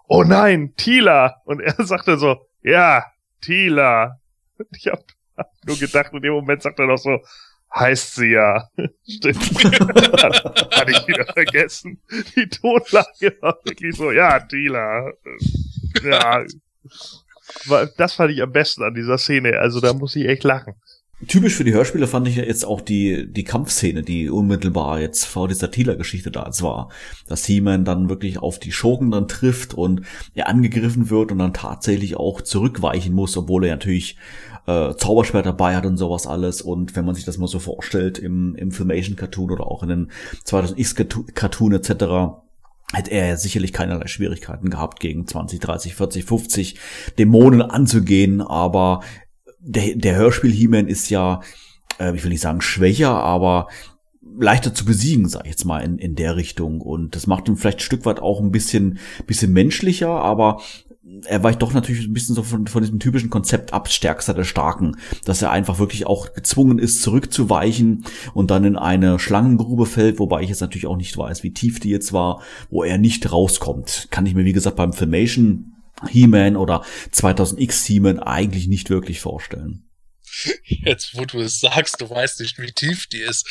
Oh 0.06 0.22
nein, 0.22 0.74
Tila! 0.76 1.36
Und 1.44 1.60
er 1.60 1.74
sagte 1.84 2.16
so, 2.16 2.46
ja, 2.62 3.04
Tila. 3.40 4.18
Und 4.58 4.68
ich 4.76 4.86
hab 4.86 5.02
nur 5.66 5.76
gedacht, 5.76 6.12
in 6.12 6.22
dem 6.22 6.34
Moment 6.34 6.62
sagt 6.62 6.78
er 6.78 6.86
noch 6.86 6.98
so, 6.98 7.18
heißt 7.74 8.14
sie 8.16 8.32
ja. 8.32 8.68
Stimmt. 9.08 9.38
Hatte 9.64 10.90
ich 10.90 11.06
wieder 11.06 11.26
vergessen. 11.26 12.00
Die 12.36 12.48
Tonlage 12.48 13.36
war 13.40 13.58
wirklich 13.64 13.96
so, 13.96 14.12
ja, 14.12 14.40
Tila. 14.40 15.12
Ja. 16.02 16.44
Das 17.96 18.14
fand 18.14 18.32
ich 18.32 18.42
am 18.42 18.52
besten 18.52 18.82
an 18.82 18.94
dieser 18.94 19.18
Szene. 19.18 19.58
Also 19.58 19.80
da 19.80 19.92
muss 19.92 20.16
ich 20.16 20.26
echt 20.26 20.44
lachen. 20.44 20.74
Typisch 21.28 21.54
für 21.54 21.62
die 21.62 21.72
Hörspiele 21.72 22.08
fand 22.08 22.26
ich 22.26 22.36
ja 22.36 22.42
jetzt 22.42 22.64
auch 22.64 22.80
die, 22.80 23.32
die 23.32 23.44
Kampfszene, 23.44 24.02
die 24.02 24.28
unmittelbar 24.28 25.00
jetzt 25.00 25.24
vor 25.24 25.46
dieser 25.46 25.70
Thieler-Geschichte 25.70 26.32
da 26.32 26.46
jetzt 26.46 26.62
war. 26.62 26.90
Dass 27.28 27.44
He-Man 27.44 27.84
dann 27.84 28.08
wirklich 28.08 28.38
auf 28.38 28.58
die 28.58 28.72
Schurken 28.72 29.12
dann 29.12 29.28
trifft 29.28 29.72
und 29.72 30.02
er 30.34 30.48
angegriffen 30.48 31.10
wird 31.10 31.30
und 31.30 31.38
dann 31.38 31.54
tatsächlich 31.54 32.16
auch 32.16 32.40
zurückweichen 32.40 33.14
muss, 33.14 33.36
obwohl 33.36 33.64
er 33.64 33.74
natürlich 33.74 34.16
äh, 34.66 34.94
Zauberschwert 34.94 35.46
dabei 35.46 35.76
hat 35.76 35.86
und 35.86 35.96
sowas 35.96 36.26
alles. 36.26 36.62
Und 36.62 36.96
wenn 36.96 37.04
man 37.04 37.14
sich 37.14 37.24
das 37.24 37.38
mal 37.38 37.48
so 37.48 37.58
vorstellt 37.58 38.18
im, 38.18 38.54
im 38.54 38.70
Filmation-Cartoon 38.70 39.50
oder 39.50 39.66
auch 39.66 39.82
in 39.82 39.88
den 39.88 40.10
2000X-Cartoon 40.44 41.74
etc., 41.74 42.42
hätte 42.92 43.10
er 43.10 43.36
sicherlich 43.36 43.72
keinerlei 43.72 44.06
Schwierigkeiten 44.06 44.70
gehabt, 44.70 45.00
gegen 45.00 45.26
20, 45.26 45.60
30, 45.60 45.94
40, 45.94 46.24
50 46.24 46.78
Dämonen 47.18 47.62
anzugehen, 47.62 48.42
aber 48.42 49.00
der, 49.58 49.94
der 49.96 50.16
Hörspiel 50.16 50.52
He-Man 50.52 50.88
ist 50.88 51.08
ja, 51.08 51.40
äh, 51.98 52.14
ich 52.14 52.22
will 52.22 52.30
nicht 52.30 52.42
sagen 52.42 52.60
schwächer, 52.60 53.10
aber 53.10 53.68
leichter 54.38 54.74
zu 54.74 54.84
besiegen, 54.84 55.28
sag 55.28 55.44
ich 55.44 55.50
jetzt 55.50 55.64
mal, 55.64 55.80
in, 55.80 55.98
in 55.98 56.14
der 56.14 56.36
Richtung. 56.36 56.80
Und 56.80 57.14
das 57.14 57.26
macht 57.26 57.48
ihn 57.48 57.56
vielleicht 57.56 57.78
ein 57.78 57.82
Stück 57.82 58.04
weit 58.04 58.20
auch 58.20 58.40
ein 58.40 58.52
bisschen, 58.52 58.98
bisschen 59.26 59.52
menschlicher, 59.52 60.08
aber 60.08 60.60
er 61.24 61.42
weicht 61.42 61.62
doch 61.62 61.72
natürlich 61.72 62.06
ein 62.06 62.12
bisschen 62.12 62.34
so 62.34 62.42
von, 62.42 62.66
von 62.66 62.82
diesem 62.82 62.98
typischen 62.98 63.30
Konzept 63.30 63.72
ab, 63.72 63.88
stärkster 63.88 64.34
der 64.34 64.44
Starken, 64.44 64.96
dass 65.24 65.42
er 65.42 65.50
einfach 65.50 65.78
wirklich 65.78 66.06
auch 66.06 66.32
gezwungen 66.32 66.78
ist, 66.78 67.02
zurückzuweichen 67.02 68.04
und 68.34 68.50
dann 68.50 68.64
in 68.64 68.76
eine 68.76 69.18
Schlangengrube 69.18 69.86
fällt, 69.86 70.18
wobei 70.18 70.42
ich 70.42 70.48
jetzt 70.48 70.60
natürlich 70.60 70.86
auch 70.86 70.96
nicht 70.96 71.16
weiß, 71.16 71.42
wie 71.42 71.52
tief 71.52 71.80
die 71.80 71.90
jetzt 71.90 72.12
war, 72.12 72.42
wo 72.70 72.82
er 72.82 72.98
nicht 72.98 73.30
rauskommt. 73.32 74.08
Kann 74.10 74.26
ich 74.26 74.34
mir, 74.34 74.44
wie 74.44 74.52
gesagt, 74.52 74.76
beim 74.76 74.92
Filmation 74.92 75.72
He-Man 76.08 76.56
oder 76.56 76.82
2000X 77.12 77.86
He-Man 77.86 78.18
eigentlich 78.18 78.68
nicht 78.68 78.90
wirklich 78.90 79.20
vorstellen. 79.20 79.84
Jetzt, 80.64 81.14
wo 81.14 81.24
du 81.24 81.40
es 81.40 81.60
sagst, 81.60 82.00
du 82.00 82.08
weißt 82.08 82.40
nicht, 82.40 82.58
wie 82.58 82.72
tief 82.72 83.06
die 83.06 83.20
ist. 83.20 83.46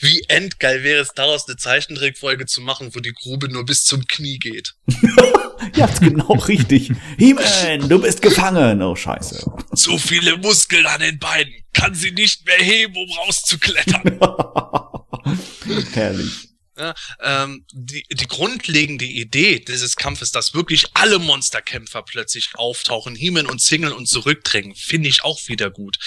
Wie 0.00 0.22
endgeil 0.28 0.82
wäre 0.82 1.02
es 1.02 1.12
daraus, 1.14 1.46
eine 1.48 1.56
Zeichentrickfolge 1.56 2.46
zu 2.46 2.60
machen, 2.60 2.94
wo 2.94 3.00
die 3.00 3.12
Grube 3.12 3.48
nur 3.48 3.64
bis 3.64 3.84
zum 3.84 4.06
Knie 4.06 4.38
geht. 4.38 4.74
ja, 5.76 5.86
genau 6.00 6.34
richtig. 6.34 6.92
He-Man, 7.18 7.88
du 7.88 8.00
bist 8.00 8.22
gefangen. 8.22 8.82
Oh, 8.82 8.96
scheiße. 8.96 9.44
Zu 9.74 9.98
viele 9.98 10.36
Muskeln 10.38 10.86
an 10.86 11.00
den 11.00 11.18
Beinen. 11.18 11.54
Kann 11.72 11.94
sie 11.94 12.12
nicht 12.12 12.46
mehr 12.46 12.58
heben, 12.58 12.96
um 12.96 13.10
rauszuklettern. 13.18 14.20
Herrlich. 15.92 16.53
Ja, 16.76 16.92
ähm, 17.20 17.64
die, 17.72 18.04
die 18.10 18.26
grundlegende 18.26 19.04
Idee 19.04 19.60
dieses 19.60 19.94
Kampfes, 19.94 20.32
dass 20.32 20.54
wirklich 20.54 20.86
alle 20.94 21.20
Monsterkämpfer 21.20 22.02
plötzlich 22.02 22.50
auftauchen, 22.54 23.14
Hiemen 23.14 23.46
und 23.46 23.60
Single 23.62 23.92
und 23.92 24.08
zurückdrängen, 24.08 24.74
finde 24.74 25.08
ich 25.08 25.22
auch 25.22 25.38
wieder 25.46 25.70
gut. 25.70 25.98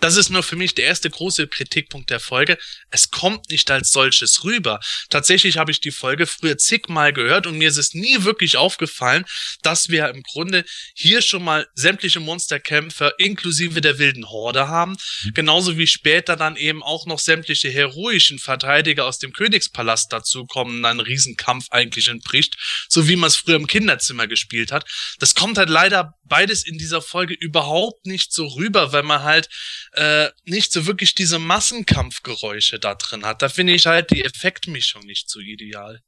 Das 0.00 0.16
ist 0.16 0.30
nur 0.30 0.42
für 0.42 0.56
mich 0.56 0.74
der 0.74 0.86
erste 0.86 1.10
große 1.10 1.46
Kritikpunkt 1.46 2.10
der 2.10 2.18
Folge. 2.18 2.58
Es 2.90 3.12
kommt 3.12 3.50
nicht 3.50 3.70
als 3.70 3.92
solches 3.92 4.42
rüber. 4.42 4.80
Tatsächlich 5.10 5.58
habe 5.58 5.70
ich 5.70 5.80
die 5.80 5.92
Folge 5.92 6.26
früher 6.26 6.58
zigmal 6.58 7.12
gehört 7.12 7.46
und 7.46 7.58
mir 7.58 7.68
ist 7.68 7.76
es 7.76 7.94
nie 7.94 8.24
wirklich 8.24 8.56
aufgefallen, 8.56 9.26
dass 9.62 9.90
wir 9.90 10.08
im 10.08 10.24
Grunde 10.24 10.64
hier 10.94 11.22
schon 11.22 11.44
mal 11.44 11.68
sämtliche 11.74 12.18
Monsterkämpfer 12.18 13.16
inklusive 13.20 13.80
der 13.80 14.00
wilden 14.00 14.28
Horde 14.28 14.66
haben. 14.66 14.96
Genauso 15.34 15.78
wie 15.78 15.86
später 15.86 16.34
dann 16.34 16.56
eben 16.56 16.82
auch 16.82 17.06
noch 17.06 17.20
sämtliche 17.20 17.70
heroischen 17.70 18.40
Verteidiger 18.40 19.04
aus 19.04 19.20
dem 19.20 19.32
Königspalast 19.32 20.15
dazu 20.18 20.46
kommen, 20.46 20.84
ein 20.84 21.00
Riesenkampf 21.00 21.66
eigentlich 21.70 22.08
entbricht, 22.08 22.56
so 22.88 23.08
wie 23.08 23.16
man 23.16 23.28
es 23.28 23.36
früher 23.36 23.56
im 23.56 23.66
Kinderzimmer 23.66 24.26
gespielt 24.26 24.72
hat. 24.72 24.84
Das 25.18 25.34
kommt 25.34 25.58
halt 25.58 25.70
leider 25.70 26.14
beides 26.24 26.66
in 26.66 26.78
dieser 26.78 27.02
Folge 27.02 27.34
überhaupt 27.34 28.06
nicht 28.06 28.32
so 28.32 28.46
rüber, 28.46 28.92
weil 28.92 29.02
man 29.02 29.22
halt 29.22 29.48
äh, 29.92 30.28
nicht 30.44 30.72
so 30.72 30.86
wirklich 30.86 31.14
diese 31.14 31.38
Massenkampfgeräusche 31.38 32.78
da 32.78 32.94
drin 32.94 33.24
hat. 33.24 33.42
Da 33.42 33.48
finde 33.48 33.74
ich 33.74 33.86
halt 33.86 34.10
die 34.10 34.24
Effektmischung 34.24 35.04
nicht 35.04 35.30
so 35.30 35.40
ideal. 35.40 36.02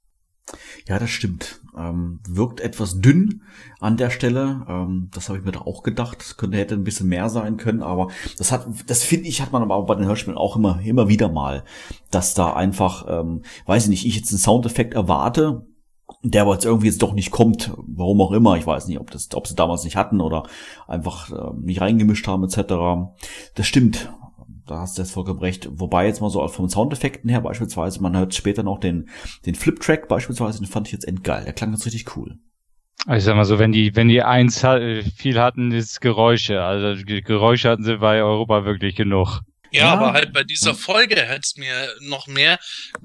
Ja, 0.87 0.99
das 0.99 1.11
stimmt. 1.11 1.61
Ähm, 1.77 2.21
wirkt 2.29 2.61
etwas 2.61 3.01
dünn 3.01 3.43
an 3.81 3.97
der 3.97 4.11
Stelle. 4.11 4.65
Ähm, 4.69 5.11
das 5.13 5.29
habe 5.29 5.39
ich 5.39 5.45
mir 5.45 5.53
da 5.53 5.61
auch 5.61 5.83
gedacht. 5.83 6.19
Das 6.21 6.37
könnte 6.37 6.59
hätte 6.59 6.75
ein 6.75 6.85
bisschen 6.85 7.09
mehr 7.09 7.29
sein 7.29 7.57
können, 7.57 7.83
aber 7.83 8.09
das 8.37 8.53
hat, 8.53 8.67
das 8.87 9.03
finde 9.03 9.29
ich, 9.29 9.43
hat 9.43 9.53
man 9.53 9.63
aber 9.63 9.83
bei 9.85 9.95
den 9.95 10.07
Hörspielen 10.07 10.39
auch 10.39 10.57
immer, 10.57 10.81
immer 10.81 11.09
wieder 11.09 11.29
mal, 11.29 11.65
dass 12.11 12.35
da 12.35 12.55
einfach, 12.55 13.07
ähm, 13.09 13.43
weiß 13.67 13.85
ich 13.85 13.91
nicht, 13.91 14.07
ich 14.07 14.17
jetzt 14.17 14.31
einen 14.31 14.39
Soundeffekt 14.39 14.95
erwarte, 14.95 15.67
der 16.23 16.43
aber 16.43 16.55
jetzt 16.55 16.65
irgendwie 16.65 16.87
jetzt 16.87 17.03
doch 17.03 17.13
nicht 17.13 17.31
kommt, 17.31 17.73
warum 17.87 18.21
auch 18.21 18.33
immer. 18.33 18.57
Ich 18.57 18.67
weiß 18.67 18.89
nicht, 18.89 18.99
ob 18.99 19.11
das, 19.11 19.29
ob 19.35 19.47
sie 19.47 19.55
damals 19.55 19.85
nicht 19.85 19.97
hatten 19.97 20.21
oder 20.21 20.45
einfach 20.87 21.31
äh, 21.31 21.55
nicht 21.61 21.81
reingemischt 21.81 22.27
haben 22.27 22.45
etc. 22.45 23.13
Das 23.55 23.67
stimmt 23.67 24.11
da 24.69 24.81
hast 24.81 24.97
du 24.99 25.03
jetzt 25.03 25.13
vollkommen 25.13 25.41
recht. 25.41 25.69
Wobei 25.71 26.07
jetzt 26.07 26.21
mal 26.21 26.31
so 26.31 26.47
vom 26.49 26.69
Soundeffekten 26.69 27.29
her 27.31 27.41
beispielsweise, 27.41 28.01
man 28.03 28.17
hört 28.17 28.35
später 28.35 28.63
noch 28.63 28.79
den, 28.79 29.09
den 29.47 29.55
Flip-Track 29.55 30.09
beispielsweise, 30.09 30.59
den 30.59 30.67
fand 30.67 30.87
ich 30.89 30.93
jetzt 30.93 31.07
endgeil. 31.09 31.45
Der 31.45 31.53
klang 31.53 31.73
jetzt 31.73 31.87
richtig 31.87 32.17
cool. 32.17 32.39
Also 33.07 33.19
ich 33.19 33.25
sag 33.25 33.37
mal 33.37 33.45
so, 33.45 33.59
wenn 33.59 33.73
die, 33.73 33.95
wenn 33.97 34.09
die 34.09 34.23
eins 34.23 34.65
viel 35.17 35.41
hatten, 35.41 35.71
ist 35.73 36.01
Geräusche. 36.01 36.63
Also 36.63 37.03
Geräusche 37.05 37.71
hatten 37.71 37.85
sie 37.85 37.99
bei 37.99 38.23
Europa 38.23 38.65
wirklich 38.65 38.97
genug. 38.97 39.41
Ja, 39.71 39.81
Ja. 39.85 39.93
aber 39.93 40.13
halt 40.15 40.33
bei 40.33 40.45
dieser 40.45 40.75
Folge 40.75 41.17
hätte 41.17 41.43
es 41.43 41.57
mir 41.57 41.95
noch 42.01 42.27
mehr, 42.27 42.59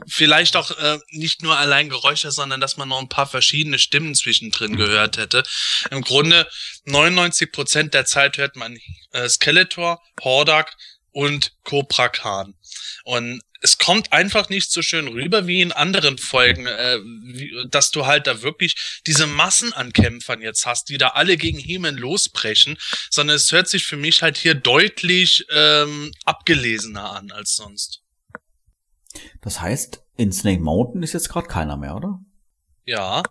vielleicht 0.07 0.55
auch 0.55 0.71
äh, 0.71 0.97
nicht 1.11 1.43
nur 1.43 1.57
allein 1.57 1.89
Geräusche, 1.89 2.31
sondern 2.31 2.61
dass 2.61 2.77
man 2.77 2.87
noch 2.89 3.01
ein 3.01 3.09
paar 3.09 3.27
verschiedene 3.27 3.77
Stimmen 3.79 4.15
zwischendrin 4.15 4.77
gehört 4.77 5.17
hätte. 5.17 5.43
Im 5.91 6.01
Grunde 6.01 6.47
99 6.85 7.51
Prozent 7.51 7.93
der 7.93 8.05
Zeit 8.05 8.37
hört 8.37 8.55
man 8.55 8.77
äh, 9.11 9.27
Skeletor, 9.27 10.01
Hordak 10.23 10.75
und 11.13 11.53
Cobra 11.63 12.09
Khan. 12.09 12.55
Und 13.05 13.41
es 13.61 13.77
kommt 13.77 14.11
einfach 14.11 14.49
nicht 14.49 14.71
so 14.71 14.81
schön 14.81 15.07
rüber 15.07 15.47
wie 15.47 15.61
in 15.61 15.71
anderen 15.71 16.17
Folgen, 16.17 16.67
äh, 16.67 16.99
wie, 17.01 17.53
dass 17.69 17.91
du 17.91 18.05
halt 18.05 18.27
da 18.27 18.41
wirklich 18.41 19.01
diese 19.07 19.25
Massen 19.25 19.71
an 19.71 19.93
Kämpfern 19.93 20.41
jetzt 20.41 20.65
hast, 20.65 20.89
die 20.89 20.97
da 20.97 21.09
alle 21.09 21.37
gegen 21.37 21.57
He-Man 21.57 21.95
losbrechen, 21.95 22.77
sondern 23.09 23.37
es 23.37 23.51
hört 23.53 23.69
sich 23.69 23.85
für 23.85 23.95
mich 23.95 24.21
halt 24.21 24.37
hier 24.37 24.53
deutlich 24.53 25.45
ähm, 25.49 26.11
abgelesener 26.25 27.11
an 27.11 27.31
als 27.31 27.55
sonst. 27.55 28.01
Das 29.41 29.61
heißt, 29.61 30.01
in 30.17 30.33
Snake 30.33 30.61
Mountain 30.61 31.01
ist 31.01 31.13
jetzt 31.13 31.29
gerade 31.29 31.47
keiner 31.47 31.77
mehr, 31.77 31.95
oder? 31.95 32.19
Ja. 32.83 33.23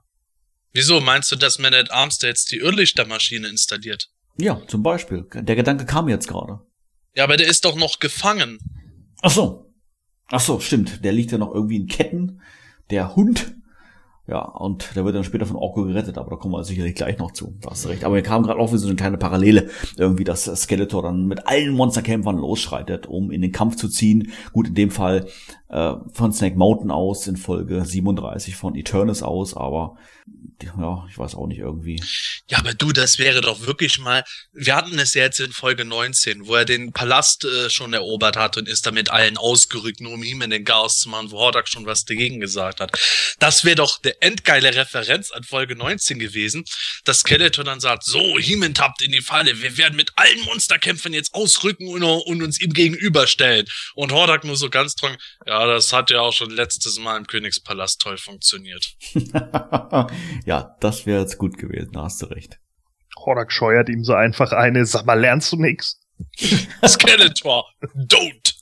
Wieso 0.73 1.01
meinst 1.03 1.31
du, 1.31 1.37
dass 1.37 1.59
Man 1.59 1.75
at 1.75 1.91
Arms 1.91 2.19
da 2.19 2.29
jetzt 2.29 2.51
die 2.53 2.59
Irrlichtermaschine 2.59 3.49
installiert? 3.49 4.09
Ja, 4.39 4.63
zum 4.67 4.83
Beispiel. 4.83 5.27
Der 5.35 5.57
Gedanke 5.57 5.85
kam 5.85 6.09
jetzt 6.09 6.27
gerade. 6.27 6.61
Ja, 7.15 7.25
aber 7.25 7.37
der 7.37 7.49
ist 7.49 7.65
doch 7.65 7.77
noch 7.77 7.99
gefangen. 7.99 8.59
Ach 9.21 9.31
so. 9.31 9.73
Ach 10.31 10.41
so, 10.41 10.61
stimmt. 10.61 11.05
Der 11.05 11.13
liegt 11.13 11.31
ja 11.31 11.39
noch 11.39 11.55
irgendwie 11.55 11.77
in 11.77 11.87
Ketten. 11.87 12.41
Der 12.91 13.15
Hund. 13.17 13.55
Ja, 14.29 14.41
und 14.41 14.95
der 14.95 15.05
wird 15.05 15.17
dann 15.17 15.25
später 15.25 15.47
von 15.47 15.57
Orko 15.57 15.83
gerettet, 15.83 16.17
aber 16.17 16.31
da 16.31 16.37
kommen 16.37 16.55
wir 16.55 16.63
sicherlich 16.65 16.95
gleich 16.95 17.19
noch 17.19 17.33
zu. 17.33 17.59
Da 17.61 17.71
hast 17.71 17.85
du 17.85 17.89
recht. 17.89 18.05
Aber 18.05 18.15
mir 18.15 18.23
kam 18.23 18.45
gerade 18.45 18.59
auch 18.59 18.73
wie 18.73 18.79
so 18.79 18.87
eine 18.87 18.97
kleine 18.97 19.19
Parallele. 19.19 19.69
Irgendwie, 19.99 20.25
dass 20.25 20.45
Skeletor 20.45 21.03
dann 21.03 21.27
mit 21.27 21.47
allen 21.47 21.75
Monsterkämpfern 21.75 22.37
losschreitet, 22.37 23.07
um 23.07 23.31
in 23.31 23.43
den 23.43 23.53
Kampf 23.53 23.77
zu 23.77 23.89
ziehen. 23.89 24.33
Gut, 24.53 24.69
in 24.69 24.75
dem 24.75 24.91
Fall 24.91 25.27
äh, 25.69 25.95
von 26.13 26.33
Snake 26.33 26.57
Mountain 26.57 26.93
aus, 26.93 27.27
in 27.27 27.37
Folge 27.37 27.85
37 27.85 28.57
von 28.57 28.77
Eternus 28.77 29.23
aus, 29.23 29.55
aber 29.55 29.97
ja, 30.79 31.07
ich 31.09 31.19
weiß 31.19 31.35
auch 31.35 31.47
nicht 31.47 31.59
irgendwie. 31.59 32.03
Ja, 32.49 32.59
aber 32.59 32.75
du, 32.75 32.93
das 32.93 33.19
wäre 33.19 33.41
doch 33.41 33.63
wirklich 33.63 33.99
mal. 33.99 34.25
Wir 34.53 34.77
hatten 34.77 34.99
es 34.99 35.15
ja 35.15 35.23
jetzt 35.23 35.41
in 35.41 35.53
Folge 35.53 35.85
19, 35.85 36.47
wo 36.47 36.55
er 36.55 36.65
den 36.65 36.93
Palast 36.93 37.45
äh, 37.45 37.71
schon 37.71 37.93
erobert 37.93 38.37
hat 38.37 38.57
und 38.57 38.69
ist 38.69 38.87
damit 38.87 39.11
allen 39.11 39.37
ausgerückt, 39.37 40.01
nur 40.01 40.13
um 40.13 40.23
ihm 40.23 40.43
in 40.43 40.51
den 40.51 40.65
Chaos 40.65 41.01
zu 41.01 41.09
machen, 41.09 41.31
wo 41.31 41.39
Hordak 41.39 41.69
schon 41.69 41.87
was 41.87 42.05
dagegen 42.05 42.41
gesagt 42.41 42.81
hat. 42.81 42.93
Das 43.39 43.65
wäre 43.65 43.77
doch 43.77 44.01
der 44.01 44.23
endgeile 44.23 44.75
Referenz 44.75 45.31
an 45.31 45.45
Folge 45.45 45.77
19 45.77 46.19
gewesen, 46.19 46.65
dass 47.05 47.21
Skeletor 47.21 47.65
dann 47.65 47.81
sagt, 47.81 48.05
so, 48.05 48.39
He-Man 48.39 48.75
tappt 48.75 49.03
in 49.03 49.13
die 49.13 49.21
Falle, 49.21 49.61
wir 49.63 49.77
werden 49.79 49.97
mit 49.97 50.13
allen 50.17 50.41
Monsterkämpfern 50.43 51.13
jetzt 51.13 51.35
ausrücken 51.35 51.89
und, 51.89 52.03
und 52.03 52.43
uns 52.43 52.61
ihm 52.61 52.73
gegenüberstellen. 52.73 53.67
Und 53.95 54.13
Hordak 54.13 54.45
nur 54.45 54.57
so 54.57 54.71
ganz 54.71 54.95
trocken, 54.95 55.17
ja, 55.47 55.67
das 55.67 55.93
hat 55.93 56.11
ja 56.11 56.21
auch 56.21 56.33
schon 56.33 56.51
letztes 56.51 56.99
Mal 56.99 57.17
im 57.17 57.27
Königspalast 57.27 58.01
toll 58.01 58.19
funktioniert. 58.19 58.93
ja, 60.45 60.52
das 60.61 61.07
wäre 61.07 61.21
jetzt 61.21 61.39
gut 61.39 61.59
gewesen, 61.59 61.93
da 61.93 62.05
hast 62.05 62.23
du 62.23 62.27
recht. 62.27 62.61
Hordak 63.17 63.53
scheuert 63.53 63.89
ihm 63.89 64.05
so 64.05 64.15
einfach 64.15 64.53
eine, 64.53 64.85
sag 64.87 65.05
mal, 65.05 65.19
lernst 65.19 65.53
du 65.53 65.57
nix? 65.57 66.01
Skeletor, 66.87 67.65
don't! 67.95 68.55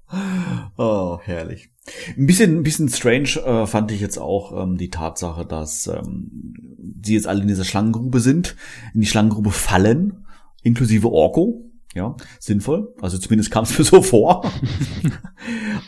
Oh, 0.77 1.19
herrlich. 1.23 1.71
Ein 2.17 2.27
bisschen, 2.27 2.59
ein 2.59 2.63
bisschen 2.63 2.89
strange 2.89 3.41
äh, 3.45 3.67
fand 3.67 3.91
ich 3.91 4.01
jetzt 4.01 4.19
auch 4.19 4.63
ähm, 4.63 4.77
die 4.77 4.91
Tatsache, 4.91 5.45
dass 5.45 5.87
ähm, 5.87 6.55
sie 7.03 7.15
jetzt 7.15 7.27
alle 7.27 7.43
in 7.43 7.49
dieser 7.49 7.65
Schlangengrube 7.65 8.21
sind, 8.21 8.57
in 8.95 9.01
die 9.01 9.07
Schlangengrube 9.07 9.51
fallen, 9.51 10.27
inklusive 10.63 11.11
Orko. 11.11 11.71
Ja, 11.95 12.17
sinnvoll. 12.41 12.93
Also 13.01 13.19
zumindest 13.19 13.51
kam 13.51 13.65
es 13.65 13.79
mir 13.79 13.85
so 13.85 14.03
vor. 14.03 14.51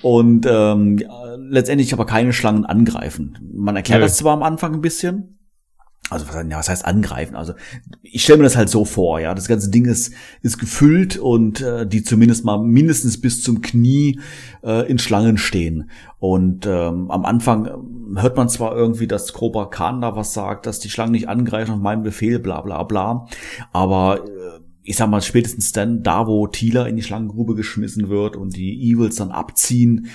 Und 0.02 0.46
ähm, 0.48 0.98
ja, 0.98 1.34
letztendlich 1.36 1.92
aber 1.92 2.06
keine 2.06 2.32
Schlangen 2.32 2.64
angreifen. 2.64 3.38
Man 3.52 3.76
erklärt 3.76 4.00
Nö. 4.00 4.06
das 4.06 4.16
zwar 4.16 4.34
am 4.34 4.42
Anfang 4.42 4.74
ein 4.74 4.80
bisschen. 4.80 5.36
Also 6.08 6.28
was, 6.28 6.36
ja, 6.36 6.56
was 6.56 6.68
heißt 6.68 6.84
angreifen? 6.84 7.34
Also 7.34 7.54
ich 8.02 8.22
stelle 8.22 8.38
mir 8.38 8.44
das 8.44 8.56
halt 8.56 8.68
so 8.68 8.84
vor, 8.84 9.18
ja. 9.18 9.34
Das 9.34 9.48
ganze 9.48 9.70
Ding 9.70 9.86
ist, 9.86 10.12
ist 10.40 10.58
gefüllt 10.58 11.16
und 11.16 11.60
äh, 11.60 11.84
die 11.84 12.04
zumindest 12.04 12.44
mal 12.44 12.62
mindestens 12.62 13.20
bis 13.20 13.42
zum 13.42 13.60
Knie 13.60 14.20
äh, 14.62 14.88
in 14.88 15.00
Schlangen 15.00 15.36
stehen. 15.36 15.90
Und 16.20 16.64
ähm, 16.66 17.10
am 17.10 17.24
Anfang 17.24 17.66
ähm, 17.66 18.18
hört 18.20 18.36
man 18.36 18.48
zwar 18.48 18.76
irgendwie, 18.76 19.08
dass 19.08 19.32
Cobra 19.32 19.66
Khan 19.66 20.00
da 20.00 20.14
was 20.14 20.32
sagt, 20.32 20.66
dass 20.66 20.78
die 20.78 20.90
Schlangen 20.90 21.10
nicht 21.10 21.28
angreifen 21.28 21.72
auf 21.72 21.80
meinen 21.80 22.04
Befehl, 22.04 22.38
bla 22.38 22.60
bla 22.60 22.84
bla. 22.84 23.26
Aber 23.72 24.24
äh, 24.24 24.60
ich 24.86 24.96
sag 24.96 25.10
mal, 25.10 25.20
spätestens 25.20 25.72
dann, 25.72 26.02
da 26.02 26.26
wo 26.26 26.46
Tila 26.46 26.86
in 26.86 26.96
die 26.96 27.02
Schlangengrube 27.02 27.54
geschmissen 27.54 28.08
wird 28.08 28.36
und 28.36 28.56
die 28.56 28.90
Evils 28.90 29.16
dann 29.16 29.32
abziehen, 29.32 30.08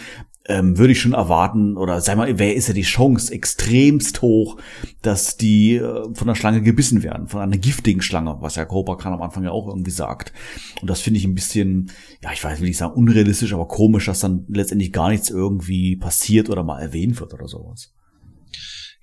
ähm, 0.46 0.78
würde 0.78 0.94
ich 0.94 1.00
schon 1.00 1.14
erwarten, 1.14 1.78
oder 1.78 2.02
sag 2.02 2.18
mal, 2.18 2.40
wer 2.40 2.56
ist 2.56 2.68
ja 2.68 2.74
die 2.74 2.82
Chance 2.82 3.32
extremst 3.32 4.22
hoch, 4.22 4.58
dass 5.02 5.38
die 5.38 5.76
äh, 5.76 6.14
von 6.14 6.28
der 6.28 6.36
Schlange 6.36 6.62
gebissen 6.62 7.04
werden, 7.04 7.28
von 7.28 7.42
einer 7.42 7.58
giftigen 7.58 8.02
Schlange, 8.02 8.38
was 8.40 8.56
ja 8.56 8.66
Cobra 8.66 8.96
Khan 8.96 9.14
am 9.14 9.22
Anfang 9.22 9.44
ja 9.44 9.52
auch 9.52 9.68
irgendwie 9.68 9.92
sagt. 9.92 10.34
Und 10.82 10.90
das 10.90 11.02
finde 11.02 11.20
ich 11.20 11.26
ein 11.26 11.36
bisschen, 11.36 11.92
ja, 12.24 12.32
ich 12.34 12.44
weiß, 12.44 12.60
will 12.60 12.70
ich 12.70 12.78
sagen, 12.78 12.94
unrealistisch, 12.94 13.54
aber 13.54 13.68
komisch, 13.68 14.06
dass 14.06 14.22
dann 14.22 14.46
letztendlich 14.48 14.92
gar 14.92 15.10
nichts 15.10 15.30
irgendwie 15.30 15.96
passiert 15.96 16.50
oder 16.50 16.64
mal 16.64 16.80
erwähnt 16.80 17.20
wird 17.20 17.34
oder 17.34 17.48
sowas. 17.48 17.94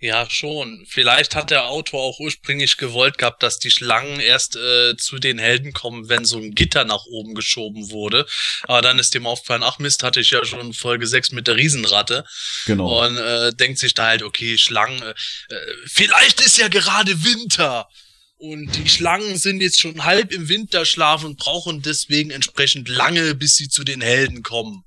Ja, 0.01 0.31
schon. 0.31 0.87
Vielleicht 0.89 1.35
hat 1.35 1.51
der 1.51 1.67
Autor 1.67 2.01
auch 2.01 2.21
ursprünglich 2.21 2.77
gewollt 2.77 3.19
gehabt, 3.19 3.43
dass 3.43 3.59
die 3.59 3.73
Schlangen 3.73 4.21
erst 4.21 4.55
äh, 4.55 4.97
zu 4.97 5.19
den 5.19 5.41
Helden 5.41 5.73
kommen, 5.73 6.09
wenn 6.09 6.25
so 6.25 6.39
ein 6.39 6.55
Gitter 6.55 6.85
nach 6.85 7.05
oben 7.07 7.35
geschoben 7.35 7.91
wurde. 7.91 8.25
Aber 8.63 8.81
dann 8.81 9.01
ist 9.01 9.15
dem 9.15 9.27
aufgefallen, 9.27 9.65
ach 9.65 9.81
Mist, 9.81 10.05
hatte 10.05 10.21
ich 10.21 10.31
ja 10.31 10.45
schon 10.45 10.61
in 10.61 10.73
Folge 10.73 11.07
6 11.07 11.33
mit 11.33 11.49
der 11.49 11.57
Riesenratte. 11.57 12.25
Genau. 12.67 13.05
Und 13.05 13.17
äh, 13.17 13.53
denkt 13.53 13.81
sich 13.81 13.95
da 13.95 14.07
halt, 14.07 14.23
okay, 14.23 14.57
Schlangen, 14.57 15.03
äh, 15.03 15.15
äh, 15.53 15.75
vielleicht 15.87 16.41
ist 16.43 16.59
ja 16.59 16.69
gerade 16.69 17.25
Winter. 17.25 17.89
Und 18.37 18.77
die 18.77 18.89
Schlangen 18.89 19.37
sind 19.37 19.61
jetzt 19.61 19.81
schon 19.81 20.05
halb 20.05 20.33
im 20.33 20.49
Winterschlaf 20.49 21.25
und 21.25 21.39
brauchen 21.39 21.83
deswegen 21.83 22.31
entsprechend 22.31 22.89
lange, 22.89 23.35
bis 23.35 23.57
sie 23.57 23.69
zu 23.69 23.83
den 23.83 24.01
Helden 24.01 24.45
kommen. 24.45 24.85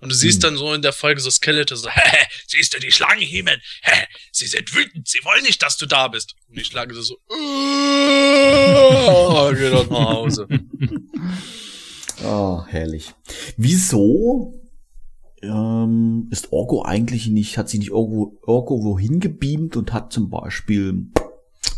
Und 0.00 0.10
du 0.10 0.14
siehst 0.14 0.38
Hm. 0.38 0.42
dann 0.42 0.56
so 0.56 0.72
in 0.74 0.82
der 0.82 0.92
Folge 0.92 1.20
so 1.20 1.30
Skeletor 1.30 1.76
so, 1.76 1.88
hä, 1.90 2.26
siehst 2.46 2.74
du 2.74 2.78
die 2.80 2.92
Schlangen, 2.92 3.20
He-Man? 3.22 3.58
Hä, 3.82 4.06
sie 4.32 4.46
sind 4.46 4.74
wütend, 4.74 5.06
sie 5.08 5.18
wollen 5.24 5.42
nicht, 5.42 5.62
dass 5.62 5.76
du 5.76 5.86
da 5.86 6.08
bist. 6.08 6.34
Und 6.48 6.58
die 6.58 6.64
Schlange 6.64 6.94
so, 6.94 7.02
so 7.02 7.14
"Äh, 7.30 7.34
geh 9.56 9.70
doch 9.70 9.90
nach 9.90 10.08
Hause. 10.10 10.46
Oh, 12.22 12.62
herrlich. 12.66 13.14
Wieso 13.56 14.52
ähm, 15.40 16.28
ist 16.30 16.52
Orko 16.52 16.82
eigentlich 16.82 17.28
nicht, 17.28 17.56
hat 17.56 17.70
sie 17.70 17.78
nicht 17.78 17.92
irgendwo 17.92 18.38
Orko 18.42 18.84
wohin 18.84 19.20
gebeamt 19.20 19.74
und 19.78 19.94
hat 19.94 20.12
zum 20.12 20.28
Beispiel, 20.28 21.06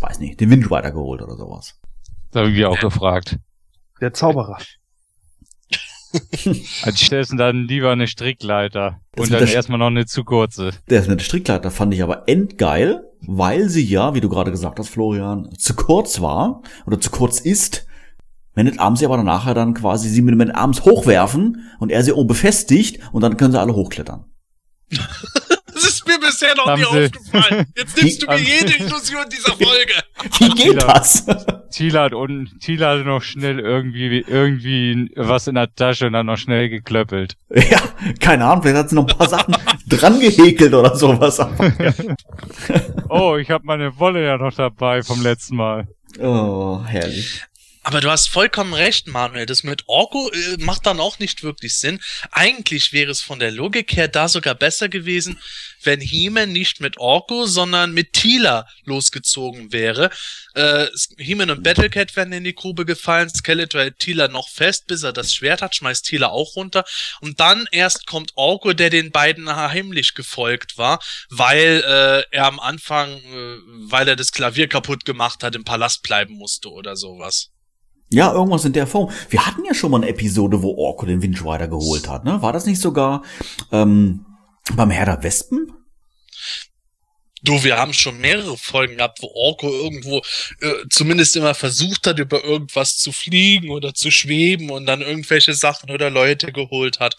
weiß 0.00 0.18
nicht, 0.18 0.40
den 0.40 0.50
Wind 0.50 0.68
weitergeholt 0.68 1.22
oder 1.22 1.36
sowas? 1.36 1.78
Das 2.32 2.40
habe 2.40 2.50
ich 2.50 2.56
mich 2.56 2.64
auch 2.66 2.80
gefragt. 2.80 3.38
Der 4.00 4.12
Zauberer. 4.12 4.58
Also 6.82 6.96
stattdessen 6.96 7.38
dann 7.38 7.66
lieber 7.66 7.90
eine 7.90 8.06
Strickleiter. 8.06 9.00
Das 9.14 9.26
und 9.26 9.32
dann 9.32 9.48
erstmal 9.48 9.78
noch 9.78 9.86
eine 9.86 10.06
zu 10.06 10.24
kurze. 10.24 10.70
Der 10.88 11.00
ist 11.00 11.08
mit 11.08 11.20
der 11.20 11.24
Strickleiter 11.24 11.70
fand 11.70 11.94
ich 11.94 12.02
aber 12.02 12.28
endgeil, 12.28 13.02
weil 13.20 13.68
sie 13.68 13.84
ja, 13.84 14.14
wie 14.14 14.20
du 14.20 14.28
gerade 14.28 14.50
gesagt 14.50 14.78
hast, 14.78 14.88
Florian, 14.88 15.50
zu 15.56 15.74
kurz 15.74 16.20
war 16.20 16.62
oder 16.86 17.00
zu 17.00 17.10
kurz 17.10 17.40
ist. 17.40 17.86
Wenn 18.54 18.66
nicht 18.66 18.80
abends 18.80 19.00
sie 19.00 19.06
aber 19.06 19.22
nachher 19.22 19.54
dann 19.54 19.74
quasi 19.74 20.08
sie 20.08 20.20
mit 20.20 20.38
dem 20.38 20.50
abends 20.50 20.84
hochwerfen 20.84 21.64
und 21.78 21.90
er 21.90 22.02
sie 22.02 22.12
oben 22.12 22.28
befestigt 22.28 23.00
und 23.12 23.22
dann 23.22 23.36
können 23.36 23.52
sie 23.52 23.60
alle 23.60 23.74
hochklettern. 23.74 24.24
Bisher 26.42 26.56
noch 26.56 26.66
Haben 26.66 26.80
nie 26.82 26.86
sie- 26.90 27.04
aufgefallen. 27.06 27.66
Jetzt 27.76 27.96
nimmst 27.96 28.22
du 28.22 28.26
mir 28.26 28.38
jede 28.38 28.74
Illusion 28.76 29.24
dieser 29.30 29.52
Folge. 29.56 29.94
Wie 30.38 30.48
geht 30.50 30.72
Wieder. 30.72 30.86
das? 30.86 31.24
Thieler 31.70 32.02
hat 32.02 32.12
unten, 32.14 32.58
Thieler 32.58 32.90
hatte 32.90 33.04
noch 33.04 33.22
schnell 33.22 33.58
irgendwie, 33.58 34.24
irgendwie 34.26 35.10
was 35.16 35.46
in 35.46 35.54
der 35.54 35.74
Tasche 35.74 36.06
und 36.06 36.12
dann 36.12 36.26
noch 36.26 36.36
schnell 36.36 36.68
geklöppelt. 36.68 37.36
ja, 37.54 37.80
keine 38.20 38.44
Ahnung, 38.44 38.62
vielleicht 38.62 38.76
hat 38.78 38.90
sie 38.90 38.94
noch 38.96 39.08
ein 39.08 39.16
paar 39.16 39.28
Sachen 39.28 39.56
dran 39.88 40.20
gehäkelt 40.20 40.74
oder 40.74 40.94
sowas. 40.96 41.40
Aber, 41.40 41.72
ja. 41.82 41.92
Oh, 43.08 43.36
ich 43.36 43.50
habe 43.50 43.64
meine 43.64 43.98
Wolle 43.98 44.22
ja 44.24 44.36
noch 44.36 44.54
dabei 44.54 45.02
vom 45.02 45.22
letzten 45.22 45.56
Mal. 45.56 45.88
Oh, 46.18 46.82
herrlich. 46.84 47.42
Aber 47.84 48.00
du 48.00 48.10
hast 48.10 48.28
vollkommen 48.28 48.74
recht, 48.74 49.08
Manuel. 49.08 49.44
Das 49.46 49.64
mit 49.64 49.82
Orko 49.88 50.30
äh, 50.30 50.56
macht 50.62 50.86
dann 50.86 51.00
auch 51.00 51.18
nicht 51.18 51.42
wirklich 51.42 51.76
Sinn. 51.78 51.98
Eigentlich 52.30 52.92
wäre 52.92 53.10
es 53.10 53.20
von 53.22 53.40
der 53.40 53.50
Logik 53.50 53.96
her 53.96 54.06
da 54.06 54.28
sogar 54.28 54.54
besser 54.54 54.88
gewesen, 54.88 55.40
wenn 55.86 56.00
He-Man 56.00 56.52
nicht 56.52 56.80
mit 56.80 56.98
Orko, 56.98 57.46
sondern 57.46 57.92
mit 57.92 58.12
Tila 58.12 58.66
losgezogen 58.84 59.72
wäre. 59.72 60.10
Äh, 60.54 60.86
He-Man 61.18 61.50
und 61.50 61.62
Battlecat 61.62 62.14
werden 62.16 62.32
in 62.32 62.44
die 62.44 62.54
Grube 62.54 62.84
gefallen. 62.84 63.28
Skeletor 63.28 63.82
hält 63.82 63.98
Tila 63.98 64.28
noch 64.28 64.48
fest, 64.48 64.86
bis 64.86 65.02
er 65.02 65.12
das 65.12 65.32
Schwert 65.34 65.62
hat, 65.62 65.74
schmeißt 65.74 66.04
Tila 66.04 66.28
auch 66.28 66.56
runter. 66.56 66.84
Und 67.20 67.40
dann 67.40 67.66
erst 67.72 68.06
kommt 68.06 68.32
Orko, 68.34 68.72
der 68.72 68.90
den 68.90 69.10
beiden 69.10 69.54
heimlich 69.54 70.14
gefolgt 70.14 70.78
war, 70.78 71.00
weil 71.30 71.82
äh, 71.86 72.36
er 72.36 72.46
am 72.46 72.60
Anfang, 72.60 73.10
äh, 73.10 73.56
weil 73.88 74.08
er 74.08 74.16
das 74.16 74.32
Klavier 74.32 74.68
kaputt 74.68 75.04
gemacht 75.04 75.42
hat, 75.42 75.54
im 75.54 75.64
Palast 75.64 76.02
bleiben 76.02 76.34
musste 76.34 76.70
oder 76.70 76.96
sowas. 76.96 77.50
Ja, 78.12 78.30
irgendwas 78.30 78.66
in 78.66 78.74
der 78.74 78.86
Form. 78.86 79.10
Wir 79.30 79.46
hatten 79.46 79.64
ja 79.64 79.72
schon 79.72 79.90
mal 79.90 79.96
eine 79.96 80.08
Episode, 80.08 80.62
wo 80.62 80.76
Orko 80.76 81.06
den 81.06 81.22
Windrider 81.22 81.66
geholt 81.66 82.08
hat, 82.10 82.24
ne? 82.24 82.42
War 82.42 82.52
das 82.52 82.66
nicht 82.66 82.80
sogar 82.80 83.22
ähm, 83.70 84.26
beim 84.74 84.90
Herr 84.90 85.06
der 85.06 85.22
Wespen? 85.22 85.72
Du, 87.44 87.64
wir 87.64 87.76
haben 87.76 87.92
schon 87.92 88.18
mehrere 88.18 88.56
Folgen 88.56 88.98
gehabt, 88.98 89.20
wo 89.20 89.26
Orko 89.34 89.68
irgendwo 89.68 90.22
äh, 90.60 90.74
zumindest 90.90 91.34
immer 91.34 91.54
versucht 91.54 92.06
hat, 92.06 92.20
über 92.20 92.44
irgendwas 92.44 92.98
zu 92.98 93.10
fliegen 93.10 93.70
oder 93.70 93.94
zu 93.94 94.12
schweben 94.12 94.70
und 94.70 94.86
dann 94.86 95.00
irgendwelche 95.00 95.52
Sachen 95.52 95.90
oder 95.90 96.08
Leute 96.08 96.52
geholt 96.52 97.00
hat. 97.00 97.16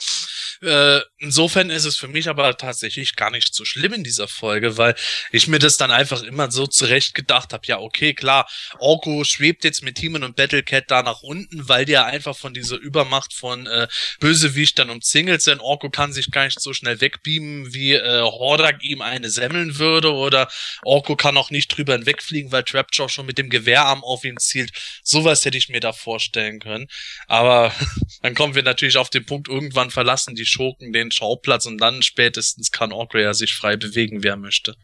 Äh, 0.62 1.02
insofern 1.18 1.70
ist 1.70 1.84
es 1.84 1.98
für 1.98 2.08
mich 2.08 2.30
aber 2.30 2.56
tatsächlich 2.56 3.18
gar 3.18 3.32
nicht 3.32 3.54
so 3.54 3.66
schlimm 3.66 3.91
in 3.91 4.06
dieser 4.06 4.30
Folge, 4.30 4.78
weil 4.78 4.95
ich 5.34 5.50
mir 5.50 5.60
das 5.60 5.76
dann 5.76 5.91
einfach 5.91 6.24
immer 6.24 6.50
so 6.52 6.68
zurecht 6.68 7.16
gedacht 7.16 7.52
habe, 7.52 7.68
ja, 7.68 7.80
okay, 7.80 8.14
klar, 8.14 8.48
Orko 8.80 9.26
schwebt 9.26 9.66
jetzt 9.66 9.84
mit 9.84 9.95
Timon 9.95 10.24
und 10.24 10.38
Battlecat 10.38 10.90
da 10.90 11.04
nach 11.04 11.22
unten, 11.22 11.68
weil 11.68 11.84
die 11.84 11.94
ja 11.94 12.06
einfach 12.06 12.38
von 12.38 12.54
dieser 12.54 12.78
Übermacht 12.78 13.34
von 13.34 13.68
äh, 13.68 13.90
Bösewichtern 14.22 14.90
umzingelt 14.90 15.41
sind. 15.41 15.60
Orko 15.60 15.90
kann 15.90 16.14
sich 16.14 16.32
gar 16.32 16.45
nicht 16.45 16.62
so 16.62 16.74
schnell 16.74 17.02
wegbeamen, 17.02 17.74
wie 17.74 17.94
äh, 17.94 18.22
Hordak 18.22 18.84
ihm 18.84 19.02
eine 19.02 19.30
semmeln 19.30 19.80
würde 19.80 20.12
oder 20.15 20.49
Orko 20.84 21.15
kann 21.15 21.38
auch 21.38 21.52
nicht 21.52 21.69
drüber 21.69 21.94
hinwegfliegen, 21.94 22.52
weil 22.52 22.64
Trapjaw 22.64 23.10
schon 23.10 23.26
mit 23.26 23.38
dem 23.38 23.49
Gewehrarm 23.49 24.03
auf 24.03 24.23
ihn 24.23 24.38
zielt. 24.38 24.72
Sowas 25.03 25.45
hätte 25.45 25.57
ich 25.57 25.69
mir 25.69 25.80
da 25.80 25.94
vorstellen 25.94 26.60
können. 26.60 26.88
Aber 27.27 27.72
dann 28.22 28.35
kommen 28.35 28.56
wir 28.56 28.64
natürlich 28.64 28.98
auf 28.98 29.10
den 29.10 29.26
Punkt, 29.26 29.48
irgendwann 29.48 29.91
verlassen 29.91 30.35
die 30.35 30.45
Schurken 30.45 30.94
den 30.94 31.11
Schauplatz 31.11 31.65
und 31.65 31.77
dann 31.80 32.02
spätestens 32.02 32.72
kann 32.72 32.91
Orgria 32.91 33.34
sich 33.34 33.53
frei 33.53 33.77
bewegen, 33.77 34.23
wie 34.23 34.27
er 34.27 34.38
möchte. 34.38 34.76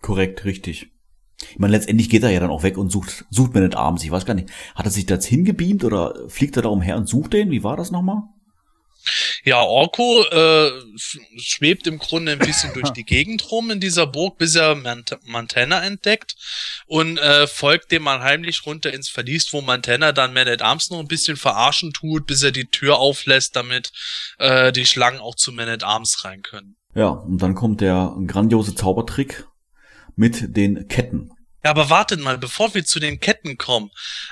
Korrekt, 0.00 0.44
richtig. 0.44 0.88
Ich 1.50 1.58
meine, 1.58 1.72
letztendlich 1.72 2.10
geht 2.10 2.22
er 2.22 2.30
ja 2.30 2.40
dann 2.40 2.50
auch 2.50 2.62
weg 2.62 2.76
und 2.76 2.90
sucht, 2.90 3.24
sucht 3.30 3.54
Man 3.54 3.64
at 3.64 3.74
Arms. 3.74 4.04
Ich 4.04 4.10
weiß 4.10 4.26
gar 4.26 4.34
nicht, 4.34 4.50
hat 4.74 4.84
er 4.84 4.90
sich 4.90 5.06
da 5.06 5.14
jetzt 5.14 5.26
hingebeamt 5.26 5.84
oder 5.84 6.28
fliegt 6.28 6.56
er 6.56 6.62
da 6.62 6.68
umher 6.68 6.96
und 6.96 7.08
sucht 7.08 7.32
den? 7.32 7.50
Wie 7.50 7.64
war 7.64 7.76
das 7.76 7.90
nochmal? 7.90 8.22
Ja, 9.44 9.62
Orko 9.62 10.22
äh, 10.24 10.70
schwebt 11.38 11.86
im 11.86 11.98
Grunde 11.98 12.32
ein 12.32 12.38
bisschen 12.38 12.72
durch 12.74 12.90
die 12.90 13.04
Gegend 13.04 13.50
rum 13.50 13.70
in 13.70 13.80
dieser 13.80 14.06
Burg, 14.06 14.38
bis 14.38 14.54
er 14.54 14.74
Mant 14.74 15.18
Montana 15.24 15.82
entdeckt 15.82 16.36
und 16.86 17.18
äh, 17.18 17.46
folgt 17.46 17.92
dem 17.92 18.02
mal 18.02 18.20
heimlich 18.20 18.66
runter 18.66 18.92
ins 18.92 19.08
Verlies, 19.08 19.52
wo 19.52 19.60
Montana 19.60 20.12
dann 20.12 20.34
Man 20.34 20.48
at 20.48 20.62
Arms 20.62 20.90
noch 20.90 21.00
ein 21.00 21.08
bisschen 21.08 21.36
verarschen 21.36 21.92
tut, 21.92 22.26
bis 22.26 22.42
er 22.42 22.52
die 22.52 22.66
Tür 22.66 22.98
auflässt, 22.98 23.56
damit 23.56 23.92
äh, 24.38 24.72
die 24.72 24.86
Schlangen 24.86 25.20
auch 25.20 25.34
zu 25.34 25.52
Man 25.52 25.68
at 25.68 25.84
Arms 25.84 26.24
rein 26.24 26.42
können. 26.42 26.76
Ja, 26.94 27.08
und 27.08 27.38
dann 27.38 27.54
kommt 27.54 27.80
der 27.80 28.14
grandiose 28.26 28.74
Zaubertrick 28.74 29.46
mit 30.16 30.56
den 30.56 30.88
Ketten. 30.88 31.30
Ja, 31.62 31.70
aber 31.70 31.90
wartet 31.90 32.20
mal, 32.20 32.38
bevor 32.38 32.74
wir 32.74 32.84
zu 32.84 33.00
den 33.00 33.20
Ketten 33.20 33.58
kommen, 33.58 33.90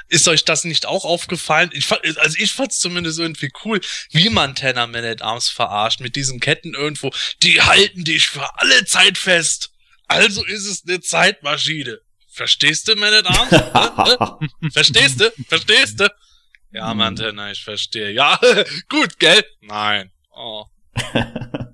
ist 0.08 0.28
euch 0.28 0.44
das 0.44 0.64
nicht 0.64 0.86
auch 0.86 1.04
aufgefallen? 1.04 1.70
Ich 1.74 1.86
fand, 1.86 2.02
also 2.18 2.36
ich 2.38 2.52
fand's 2.52 2.78
zumindest 2.78 3.18
irgendwie 3.18 3.50
cool, 3.64 3.80
wie 4.10 4.30
man 4.30 4.54
Tanner 4.54 4.86
Man 4.86 5.04
at 5.04 5.20
Arms 5.20 5.48
verarscht 5.48 6.00
mit 6.00 6.16
diesen 6.16 6.40
Ketten 6.40 6.74
irgendwo. 6.74 7.10
Die 7.42 7.60
halten 7.60 8.04
dich 8.04 8.28
für 8.28 8.58
alle 8.58 8.84
Zeit 8.86 9.18
fest. 9.18 9.70
Also 10.06 10.44
ist 10.44 10.66
es 10.66 10.84
eine 10.86 11.00
Zeitmaschine. 11.00 12.00
Verstehst 12.30 12.88
du, 12.88 12.96
Man 12.96 13.12
at 13.12 13.26
Arms? 13.26 14.42
Verstehst 14.72 15.20
du? 15.20 15.30
Verstehst 15.48 16.00
du? 16.00 16.08
Ja, 16.70 16.94
Montana, 16.94 17.50
ich 17.50 17.62
verstehe. 17.62 18.10
Ja, 18.10 18.38
gut, 18.88 19.18
gell? 19.18 19.44
Nein. 19.60 20.10
Oh. 20.34 20.64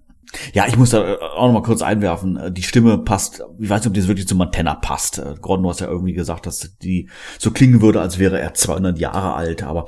Ja, 0.52 0.66
ich 0.66 0.76
muss 0.76 0.90
da 0.90 1.14
äh, 1.14 1.18
auch 1.18 1.46
noch 1.46 1.54
mal 1.54 1.62
kurz 1.62 1.82
einwerfen. 1.82 2.36
Äh, 2.36 2.52
die 2.52 2.62
Stimme 2.62 2.98
passt, 2.98 3.42
ich 3.58 3.68
weiß 3.68 3.80
nicht, 3.80 3.88
ob 3.88 3.94
das 3.94 4.08
wirklich 4.08 4.28
zu 4.28 4.34
Montana 4.34 4.74
passt. 4.74 5.18
Äh, 5.18 5.34
Gordon, 5.40 5.64
du 5.64 5.70
hast 5.70 5.80
ja 5.80 5.88
irgendwie 5.88 6.12
gesagt, 6.12 6.46
dass 6.46 6.76
die 6.78 7.08
so 7.38 7.50
klingen 7.50 7.80
würde, 7.80 8.00
als 8.00 8.18
wäre 8.18 8.40
er 8.40 8.54
200 8.54 8.98
Jahre 8.98 9.34
alt, 9.34 9.62
aber 9.62 9.86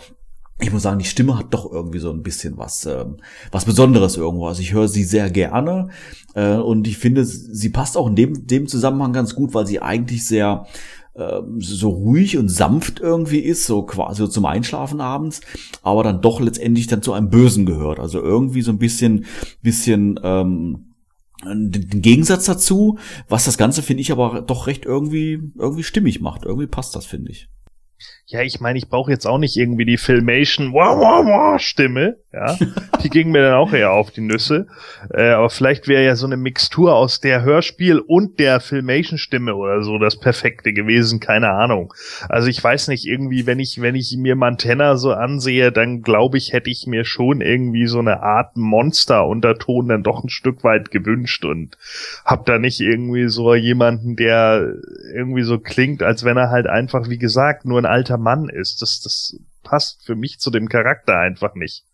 ich 0.58 0.72
muss 0.72 0.82
sagen, 0.82 0.98
die 0.98 1.04
Stimme 1.04 1.38
hat 1.38 1.52
doch 1.52 1.70
irgendwie 1.70 1.98
so 1.98 2.10
ein 2.10 2.22
bisschen 2.22 2.56
was, 2.56 2.86
ähm, 2.86 3.18
was 3.52 3.66
Besonderes 3.66 4.16
irgendwo. 4.16 4.46
Also 4.46 4.62
ich 4.62 4.72
höre 4.72 4.88
sie 4.88 5.04
sehr 5.04 5.30
gerne 5.30 5.88
äh, 6.34 6.54
und 6.54 6.88
ich 6.88 6.96
finde, 6.96 7.26
sie 7.26 7.68
passt 7.68 7.96
auch 7.96 8.06
in 8.06 8.16
dem, 8.16 8.46
dem 8.46 8.66
Zusammenhang 8.66 9.12
ganz 9.12 9.34
gut, 9.34 9.52
weil 9.52 9.66
sie 9.66 9.82
eigentlich 9.82 10.26
sehr 10.26 10.66
so 11.58 11.88
ruhig 11.90 12.36
und 12.36 12.48
sanft 12.48 13.00
irgendwie 13.00 13.40
ist, 13.40 13.64
so 13.64 13.82
quasi 13.82 14.28
zum 14.28 14.44
Einschlafen 14.44 15.00
abends, 15.00 15.40
aber 15.82 16.02
dann 16.02 16.20
doch 16.20 16.40
letztendlich 16.40 16.86
dann 16.86 17.02
zu 17.02 17.12
einem 17.12 17.30
Bösen 17.30 17.64
gehört. 17.66 17.98
Also 17.98 18.20
irgendwie 18.20 18.62
so 18.62 18.70
ein 18.70 18.78
bisschen, 18.78 19.24
bisschen 19.62 20.20
ähm, 20.22 20.94
den 21.44 22.02
Gegensatz 22.02 22.44
dazu, 22.44 22.98
was 23.28 23.44
das 23.44 23.58
Ganze 23.58 23.82
finde 23.82 24.00
ich 24.00 24.12
aber 24.12 24.42
doch 24.42 24.66
recht 24.66 24.84
irgendwie 24.84 25.52
irgendwie 25.58 25.82
stimmig 25.82 26.20
macht. 26.20 26.44
Irgendwie 26.44 26.66
passt 26.66 26.94
das 26.94 27.06
finde 27.06 27.30
ich. 27.30 27.48
Ja, 28.28 28.42
ich 28.42 28.60
meine, 28.60 28.76
ich 28.76 28.88
brauche 28.88 29.12
jetzt 29.12 29.26
auch 29.26 29.38
nicht 29.38 29.56
irgendwie 29.56 29.84
die 29.84 29.98
Filmation 29.98 30.72
wah, 30.72 30.98
wah, 30.98 31.24
wah 31.24 31.58
Stimme, 31.60 32.16
ja. 32.32 32.56
Die 33.02 33.08
ging 33.08 33.30
mir 33.30 33.42
dann 33.42 33.54
auch 33.54 33.72
eher 33.72 33.92
auf 33.92 34.10
die 34.10 34.20
Nüsse. 34.20 34.66
Äh, 35.14 35.30
aber 35.30 35.48
vielleicht 35.48 35.86
wäre 35.86 36.04
ja 36.04 36.16
so 36.16 36.26
eine 36.26 36.36
Mixtur 36.36 36.94
aus 36.94 37.20
der 37.20 37.42
Hörspiel 37.42 38.00
und 38.00 38.40
der 38.40 38.58
Filmation 38.58 39.16
Stimme 39.16 39.54
oder 39.54 39.82
so 39.82 39.98
das 39.98 40.18
perfekte 40.18 40.72
gewesen, 40.72 41.20
keine 41.20 41.50
Ahnung. 41.50 41.94
Also 42.28 42.48
ich 42.48 42.62
weiß 42.62 42.88
nicht, 42.88 43.06
irgendwie, 43.06 43.46
wenn 43.46 43.60
ich, 43.60 43.80
wenn 43.80 43.94
ich 43.94 44.16
mir 44.18 44.34
Montana 44.34 44.96
so 44.96 45.12
ansehe, 45.12 45.70
dann 45.70 46.02
glaube 46.02 46.36
ich, 46.36 46.52
hätte 46.52 46.68
ich 46.68 46.86
mir 46.88 47.04
schon 47.04 47.40
irgendwie 47.40 47.86
so 47.86 48.00
eine 48.00 48.22
Art 48.22 48.56
Monster-Unterton 48.56 49.88
dann 49.88 50.02
doch 50.02 50.24
ein 50.24 50.30
Stück 50.30 50.64
weit 50.64 50.90
gewünscht 50.90 51.44
und 51.44 51.78
hab 52.24 52.44
da 52.46 52.58
nicht 52.58 52.80
irgendwie 52.80 53.28
so 53.28 53.54
jemanden, 53.54 54.16
der 54.16 54.74
irgendwie 55.14 55.42
so 55.42 55.58
klingt, 55.58 56.02
als 56.02 56.24
wenn 56.24 56.36
er 56.36 56.50
halt 56.50 56.66
einfach, 56.66 57.08
wie 57.08 57.18
gesagt, 57.18 57.64
nur 57.64 57.85
ein 57.86 57.92
alter 57.92 58.18
Mann 58.18 58.48
ist. 58.48 58.82
Das, 58.82 59.00
das 59.00 59.38
passt 59.62 60.04
für 60.04 60.14
mich 60.14 60.38
zu 60.38 60.50
dem 60.50 60.68
Charakter 60.68 61.18
einfach 61.18 61.54
nicht. 61.54 61.84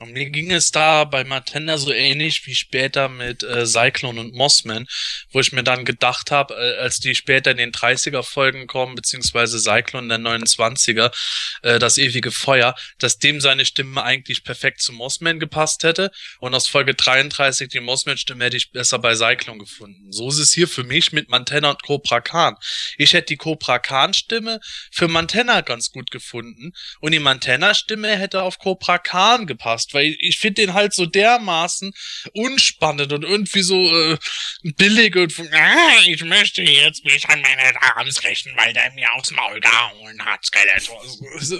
Und 0.00 0.14
mir 0.14 0.30
ging 0.30 0.50
es 0.50 0.70
da 0.70 1.04
bei 1.04 1.24
Martender 1.24 1.76
so 1.76 1.92
ähnlich 1.92 2.46
wie 2.46 2.54
später 2.54 3.10
mit 3.10 3.42
äh, 3.42 3.66
Cyclone 3.66 4.18
und 4.18 4.32
Mossman, 4.32 4.86
wo 5.30 5.40
ich 5.40 5.52
mir 5.52 5.62
dann 5.62 5.84
gedacht 5.84 6.30
habe, 6.30 6.54
äh, 6.54 6.78
als 6.80 7.00
die 7.00 7.14
später 7.14 7.50
in 7.50 7.58
den 7.58 7.70
30er-Folgen 7.70 8.66
kommen, 8.66 8.94
beziehungsweise 8.94 9.58
Cyclone 9.58 10.08
der 10.08 10.16
29er, 10.16 11.12
äh, 11.60 11.78
das 11.78 11.98
ewige 11.98 12.30
Feuer, 12.30 12.74
dass 12.98 13.18
dem 13.18 13.42
seine 13.42 13.66
Stimme 13.66 14.02
eigentlich 14.02 14.42
perfekt 14.42 14.80
zu 14.80 14.94
Mossman 14.94 15.38
gepasst 15.38 15.84
hätte. 15.84 16.10
Und 16.38 16.54
aus 16.54 16.66
Folge 16.66 16.94
33 16.94 17.68
die 17.68 17.80
Mossman-Stimme 17.80 18.46
hätte 18.46 18.56
ich 18.56 18.72
besser 18.72 18.98
bei 19.00 19.14
Cyclone 19.14 19.58
gefunden. 19.58 20.10
So 20.12 20.30
ist 20.30 20.38
es 20.38 20.54
hier 20.54 20.66
für 20.66 20.82
mich 20.82 21.12
mit 21.12 21.28
Mantenna 21.28 21.72
und 21.72 21.82
Cobra 21.82 22.22
Khan. 22.22 22.56
Ich 22.96 23.12
hätte 23.12 23.26
die 23.26 23.36
Cobra 23.36 23.78
Khan-Stimme 23.78 24.60
für 24.90 25.08
Mantenna 25.08 25.60
ganz 25.60 25.92
gut 25.92 26.10
gefunden 26.10 26.72
und 27.00 27.12
die 27.12 27.18
Mantenna-Stimme 27.18 28.16
hätte 28.16 28.40
auf 28.44 28.58
Cobra 28.58 28.96
Khan 28.96 29.46
gepasst 29.46 29.89
weil 29.94 30.16
ich 30.18 30.38
finde 30.38 30.62
den 30.62 30.74
halt 30.74 30.92
so 30.92 31.06
dermaßen 31.06 31.92
unspannend 32.32 33.12
und 33.12 33.24
irgendwie 33.24 33.62
so 33.62 33.76
äh, 33.94 34.18
billig 34.62 35.16
und 35.16 35.32
ah, 35.52 36.02
ich 36.06 36.22
möchte 36.24 36.62
jetzt 36.62 37.04
mich 37.04 37.28
an 37.28 37.40
meine 37.42 37.82
Arms 37.82 38.22
rächen, 38.22 38.52
weil 38.56 38.72
der 38.72 38.90
mir 38.92 39.12
aufs 39.14 39.30
Maul 39.30 39.60
gehauen 39.60 40.24
hat, 40.24 40.44
Skeletor. 40.44 41.02
Das 41.38 41.54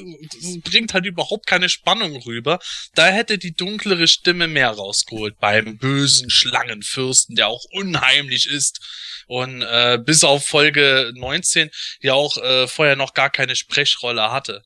bringt 0.63 0.95
halt 0.95 1.07
überhaupt 1.07 1.47
keine 1.47 1.69
Spannung 1.69 2.17
rüber. 2.23 2.59
Da 2.95 3.09
hätte 3.09 3.39
die 3.39 3.55
dunklere 3.55 4.09
Stimme 4.09 4.47
mehr 4.47 4.71
rausgeholt 4.71 5.39
beim 5.39 5.79
bösen 5.79 6.31
Schlangenfürsten, 6.31 7.37
der 7.37 7.49
auch 7.49 7.65
unheimlich 7.73 8.47
ist 8.47 8.81
und 9.27 9.63
äh, 9.63 9.99
bis 10.05 10.25
auf 10.25 10.45
Folge 10.45 11.13
19 11.15 11.71
ja 12.01 12.15
auch 12.15 12.37
äh, 12.37 12.67
vorher 12.67 12.97
noch 12.97 13.15
gar 13.15 13.31
keine 13.31 13.55
Sprechrolle 13.55 14.33
hatte. 14.33 14.65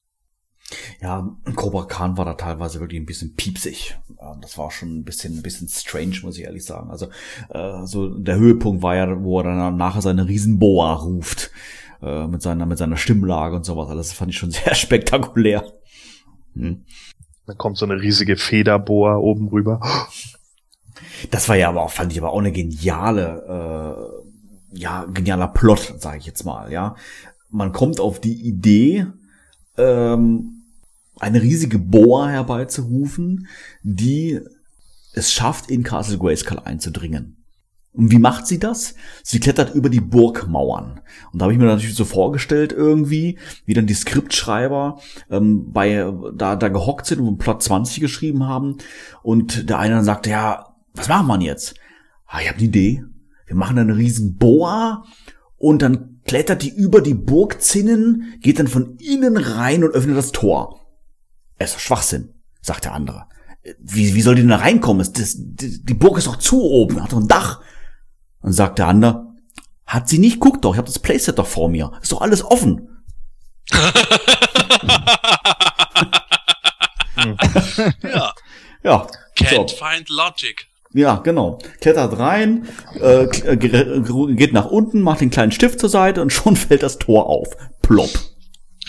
Ja, 1.00 1.36
Cobra 1.54 1.84
Khan 1.84 2.16
war 2.16 2.24
da 2.24 2.34
teilweise 2.34 2.80
wirklich 2.80 3.00
ein 3.00 3.06
bisschen 3.06 3.34
piepsig. 3.34 3.96
Das 4.40 4.56
war 4.56 4.70
schon 4.70 4.98
ein 4.98 5.04
bisschen, 5.04 5.38
ein 5.38 5.42
bisschen 5.42 5.68
strange, 5.68 6.20
muss 6.22 6.38
ich 6.38 6.44
ehrlich 6.44 6.64
sagen. 6.64 6.90
Also, 6.90 7.08
äh, 7.50 7.84
so 7.84 8.08
der 8.18 8.36
Höhepunkt 8.36 8.82
war 8.82 8.96
ja, 8.96 9.22
wo 9.22 9.40
er 9.40 9.44
dann 9.44 9.76
nachher 9.76 10.02
seine 10.02 10.26
Riesenboa 10.26 10.94
ruft. 10.94 11.50
Äh, 12.04 12.26
mit 12.26 12.42
seiner, 12.42 12.66
mit 12.66 12.76
seiner 12.76 12.98
Stimmlage 12.98 13.56
und 13.56 13.64
sowas. 13.64 13.88
Alles 13.88 14.12
fand 14.12 14.30
ich 14.30 14.36
schon 14.36 14.50
sehr 14.52 14.74
spektakulär. 14.74 15.64
Hm. 16.54 16.84
Dann 17.46 17.58
kommt 17.58 17.78
so 17.78 17.86
eine 17.86 18.00
riesige 18.00 18.36
Federboa 18.36 19.16
oben 19.16 19.48
rüber. 19.48 19.80
Das 21.30 21.48
war 21.48 21.56
ja 21.56 21.68
aber 21.68 21.82
auch, 21.82 21.90
fand 21.90 22.12
ich 22.12 22.18
aber 22.18 22.32
auch 22.32 22.38
eine 22.38 22.52
geniale, 22.52 24.22
äh, 24.72 24.78
ja, 24.78 25.04
genialer 25.04 25.48
Plot, 25.48 25.94
sage 25.98 26.18
ich 26.18 26.26
jetzt 26.26 26.44
mal, 26.44 26.70
ja. 26.72 26.96
Man 27.50 27.72
kommt 27.72 28.00
auf 28.00 28.20
die 28.20 28.46
Idee, 28.46 29.06
ähm, 29.76 30.53
eine 31.20 31.42
riesige 31.42 31.78
Boa 31.78 32.28
herbeizurufen, 32.28 33.46
die 33.82 34.40
es 35.12 35.32
schafft, 35.32 35.70
in 35.70 35.82
Castle 35.82 36.18
Grayskull 36.18 36.58
einzudringen. 36.58 37.44
Und 37.92 38.10
wie 38.10 38.18
macht 38.18 38.48
sie 38.48 38.58
das? 38.58 38.96
Sie 39.22 39.38
klettert 39.38 39.72
über 39.74 39.88
die 39.88 40.00
Burgmauern. 40.00 41.00
Und 41.32 41.40
da 41.40 41.44
habe 41.44 41.52
ich 41.52 41.60
mir 41.60 41.66
natürlich 41.66 41.94
so 41.94 42.04
vorgestellt 42.04 42.72
irgendwie, 42.72 43.38
wie 43.66 43.74
dann 43.74 43.86
die 43.86 43.94
Skriptschreiber 43.94 45.00
ähm, 45.30 45.70
bei 45.70 46.12
da, 46.34 46.56
da 46.56 46.68
gehockt 46.68 47.06
sind 47.06 47.20
und 47.20 47.38
Plot 47.38 47.62
20 47.62 48.00
geschrieben 48.00 48.48
haben. 48.48 48.78
Und 49.22 49.68
der 49.68 49.78
eine 49.78 49.94
dann 49.94 50.04
sagte, 50.04 50.30
ja, 50.30 50.74
was 50.92 51.08
machen 51.08 51.28
wir 51.28 51.40
jetzt? 51.40 51.76
Ah, 52.26 52.40
ich 52.40 52.48
habe 52.48 52.58
eine 52.58 52.66
Idee. 52.66 53.04
Wir 53.46 53.54
machen 53.54 53.78
eine 53.78 53.96
riesen 53.96 54.38
Boa 54.38 55.04
und 55.56 55.80
dann 55.82 56.20
klettert 56.24 56.62
die 56.62 56.74
über 56.74 57.00
die 57.00 57.14
Burgzinnen, 57.14 58.34
geht 58.40 58.58
dann 58.58 58.68
von 58.68 58.96
innen 58.96 59.36
rein 59.36 59.84
und 59.84 59.92
öffnet 59.92 60.16
das 60.16 60.32
Tor. 60.32 60.83
Es 61.58 61.74
ist 61.74 61.80
Schwachsinn, 61.82 62.34
sagt 62.60 62.84
der 62.84 62.92
andere. 62.94 63.26
Wie, 63.78 64.14
wie 64.14 64.20
soll 64.22 64.34
die 64.34 64.42
denn 64.42 64.50
da 64.50 64.56
reinkommen? 64.56 64.98
Das, 64.98 65.12
das, 65.14 65.36
die 65.38 65.94
Burg 65.94 66.18
ist 66.18 66.26
doch 66.26 66.36
zu 66.36 66.62
oben, 66.62 67.02
hat 67.02 67.12
doch 67.12 67.18
ein 67.18 67.28
Dach. 67.28 67.60
Dann 68.42 68.52
sagt 68.52 68.78
der 68.78 68.88
andere, 68.88 69.26
hat 69.86 70.08
sie 70.08 70.18
nicht, 70.18 70.38
guck 70.40 70.60
doch, 70.62 70.72
ich 70.72 70.78
habe 70.78 70.86
das 70.88 70.98
Playset 70.98 71.38
doch 71.38 71.46
vor 71.46 71.68
mir. 71.68 71.92
Ist 72.02 72.12
doch 72.12 72.20
alles 72.20 72.44
offen. 72.44 72.88
Ja. 78.02 78.32
Ja. 78.82 79.06
Can't 79.38 79.70
So. 79.70 79.76
find 79.82 80.10
logic. 80.10 80.66
Ja, 80.92 81.16
genau. 81.16 81.58
Klettert 81.80 82.18
rein, 82.18 82.68
äh, 83.00 83.26
k- 83.28 83.56
ge- 83.56 84.34
geht 84.36 84.52
nach 84.52 84.66
unten, 84.66 85.00
macht 85.00 85.22
den 85.22 85.30
kleinen 85.30 85.52
Stift 85.52 85.80
zur 85.80 85.88
Seite 85.88 86.20
und 86.20 86.34
schon 86.34 86.54
fällt 86.56 86.82
das 86.82 86.98
Tor 86.98 87.26
auf. 87.30 87.48
Plopp. 87.80 88.10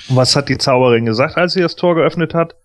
Und 0.10 0.15
was 0.15 0.36
hat 0.36 0.49
die 0.49 0.57
Zauberin 0.57 1.06
gesagt, 1.06 1.38
als 1.38 1.53
sie 1.53 1.61
das 1.61 1.76
Tor 1.76 1.95
geöffnet 1.95 2.34
hat? 2.34 2.56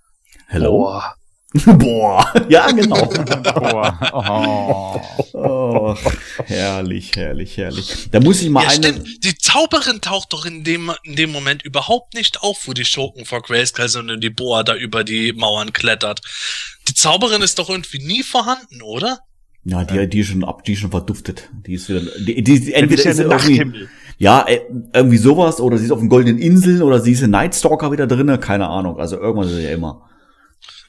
Hello? 0.46 0.84
Boah. 0.84 1.14
Boah. 1.66 2.32
Ja, 2.48 2.70
genau. 2.70 3.06
Boah. 3.06 5.00
Oh. 5.32 5.36
Oh, 5.36 5.96
herrlich, 6.44 7.12
herrlich, 7.16 7.56
herrlich. 7.56 8.08
Da 8.12 8.20
muss 8.20 8.40
ich 8.42 8.50
mal 8.50 8.62
Ja, 8.62 8.68
eine. 8.70 8.76
stimmt. 8.88 9.24
Die 9.24 9.36
Zauberin 9.36 10.00
taucht 10.00 10.32
doch 10.32 10.44
in 10.46 10.62
dem, 10.62 10.92
in 11.02 11.16
dem 11.16 11.32
Moment 11.32 11.64
überhaupt 11.64 12.14
nicht 12.14 12.42
auf, 12.42 12.66
wo 12.68 12.72
die 12.72 12.84
Schurken 12.84 13.24
vor 13.24 13.42
Grayskull 13.42 13.88
sind 13.88 14.10
und 14.10 14.20
die 14.22 14.30
Boa 14.30 14.62
da 14.62 14.76
über 14.76 15.02
die 15.02 15.32
Mauern 15.32 15.72
klettert. 15.72 16.20
Die 16.88 16.94
Zauberin 16.94 17.42
ist 17.42 17.58
doch 17.58 17.68
irgendwie 17.68 17.98
nie 18.04 18.22
vorhanden, 18.22 18.82
oder? 18.82 19.18
Ja, 19.64 19.84
die, 19.84 20.08
die 20.08 20.20
ist 20.20 20.28
schon 20.28 20.44
ab, 20.44 20.64
die 20.64 20.72
ist 20.74 20.80
schon 20.80 20.90
verduftet. 20.90 21.48
Die 21.66 21.74
ist 21.74 21.88
wieder, 21.88 22.00
die, 22.00 22.42
die, 22.42 22.60
die 22.60 22.72
entweder 22.74 22.98
ist 23.00 23.04
ja 23.04 23.10
ist 23.10 23.16
sie 23.16 23.22
eine 23.24 23.32
irgendwie, 23.34 23.50
Nachthimmel. 23.58 23.88
Ja, 24.20 24.46
äh, 24.46 24.60
irgendwie 24.92 25.16
sowas, 25.16 25.60
oder 25.60 25.78
sie 25.78 25.86
ist 25.86 25.90
auf 25.92 25.98
den 25.98 26.10
goldenen 26.10 26.38
Inseln, 26.38 26.82
oder 26.82 27.00
sie 27.00 27.12
ist 27.12 27.22
in 27.22 27.30
Nightstalker 27.30 27.90
wieder 27.90 28.06
drinne, 28.06 28.38
keine 28.38 28.68
Ahnung. 28.68 29.00
Also 29.00 29.16
irgendwas 29.16 29.50
ist 29.50 29.62
ja 29.62 29.70
immer. 29.70 30.06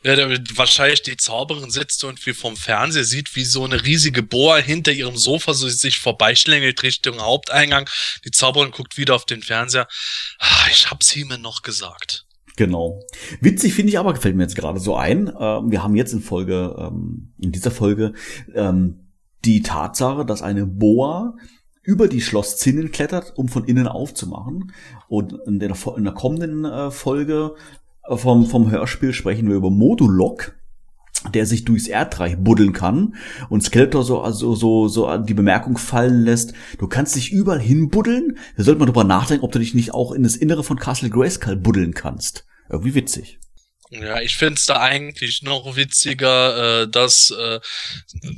Ja, 0.03 0.17
der, 0.17 0.29
wahrscheinlich 0.55 1.01
die 1.01 1.15
Zauberin 1.15 1.71
sitzt 1.71 2.03
irgendwie 2.03 2.33
vom 2.33 2.57
Fernseher, 2.57 3.05
sieht, 3.05 3.33
wie 3.37 3.45
so 3.45 3.63
eine 3.63 3.85
riesige 3.85 4.21
Boa 4.21 4.57
hinter 4.57 4.91
ihrem 4.91 5.15
Sofa 5.15 5.53
so 5.53 5.69
sich 5.69 5.99
vorbeischlängelt 5.99 6.83
Richtung 6.83 7.21
Haupteingang. 7.21 7.87
Die 8.25 8.31
Zauberin 8.31 8.71
guckt 8.71 8.97
wieder 8.97 9.15
auf 9.15 9.23
den 9.23 9.41
Fernseher. 9.41 9.87
Ah, 10.39 10.67
Ich 10.69 10.91
hab's 10.91 11.15
ihm 11.15 11.29
noch 11.41 11.61
gesagt. 11.61 12.25
Genau. 12.57 13.01
Witzig 13.39 13.73
finde 13.73 13.91
ich 13.93 13.97
aber, 13.99 14.13
gefällt 14.13 14.35
mir 14.35 14.43
jetzt 14.43 14.57
gerade 14.57 14.81
so 14.81 14.97
ein. 14.97 15.31
Ähm, 15.39 15.71
wir 15.71 15.81
haben 15.83 15.95
jetzt 15.95 16.11
in 16.11 16.21
Folge, 16.21 16.75
ähm, 16.77 17.33
in 17.39 17.53
dieser 17.53 17.71
Folge, 17.71 18.11
ähm, 18.53 19.13
die 19.45 19.61
Tatsache, 19.61 20.25
dass 20.25 20.41
eine 20.41 20.65
Boa 20.65 21.33
über 21.83 22.07
die 22.07 22.21
Schlosszinnen 22.21 22.91
klettert, 22.91 23.33
um 23.35 23.47
von 23.47 23.65
innen 23.65 23.87
aufzumachen. 23.87 24.71
Und 25.07 25.33
in 25.45 25.59
der, 25.59 25.75
in 25.97 26.03
der 26.03 26.13
kommenden 26.13 26.65
äh, 26.65 26.91
Folge 26.91 27.55
äh, 28.07 28.17
vom, 28.17 28.45
vom 28.45 28.69
Hörspiel 28.69 29.13
sprechen 29.13 29.47
wir 29.47 29.55
über 29.55 29.71
Modulok, 29.71 30.53
der 31.33 31.45
sich 31.45 31.65
durchs 31.65 31.87
Erdreich 31.87 32.37
buddeln 32.37 32.73
kann 32.73 33.15
und 33.49 33.63
Skeletor 33.63 34.03
so 34.03 34.21
also 34.21 34.55
so 34.55 34.87
so 34.87 35.15
die 35.17 35.35
Bemerkung 35.35 35.77
fallen 35.77 36.23
lässt, 36.23 36.53
du 36.79 36.87
kannst 36.87 37.15
dich 37.15 37.31
überall 37.31 37.59
hinbuddeln. 37.59 38.37
Da 38.57 38.63
sollte 38.63 38.79
man 38.79 38.87
drüber 38.87 39.03
nachdenken, 39.03 39.45
ob 39.45 39.51
du 39.51 39.59
dich 39.59 39.75
nicht 39.75 39.93
auch 39.93 40.13
in 40.13 40.23
das 40.23 40.35
Innere 40.35 40.63
von 40.63 40.79
Castle 40.79 41.09
Grayskull 41.09 41.57
buddeln 41.57 41.93
kannst. 41.93 42.45
Irgendwie 42.69 42.95
witzig. 42.95 43.39
Ja, 43.93 44.21
ich 44.21 44.37
find's 44.37 44.65
da 44.65 44.79
eigentlich 44.79 45.41
noch 45.41 45.75
witziger, 45.75 46.83
äh, 46.83 46.87
dass 46.87 47.29
äh, 47.29 47.59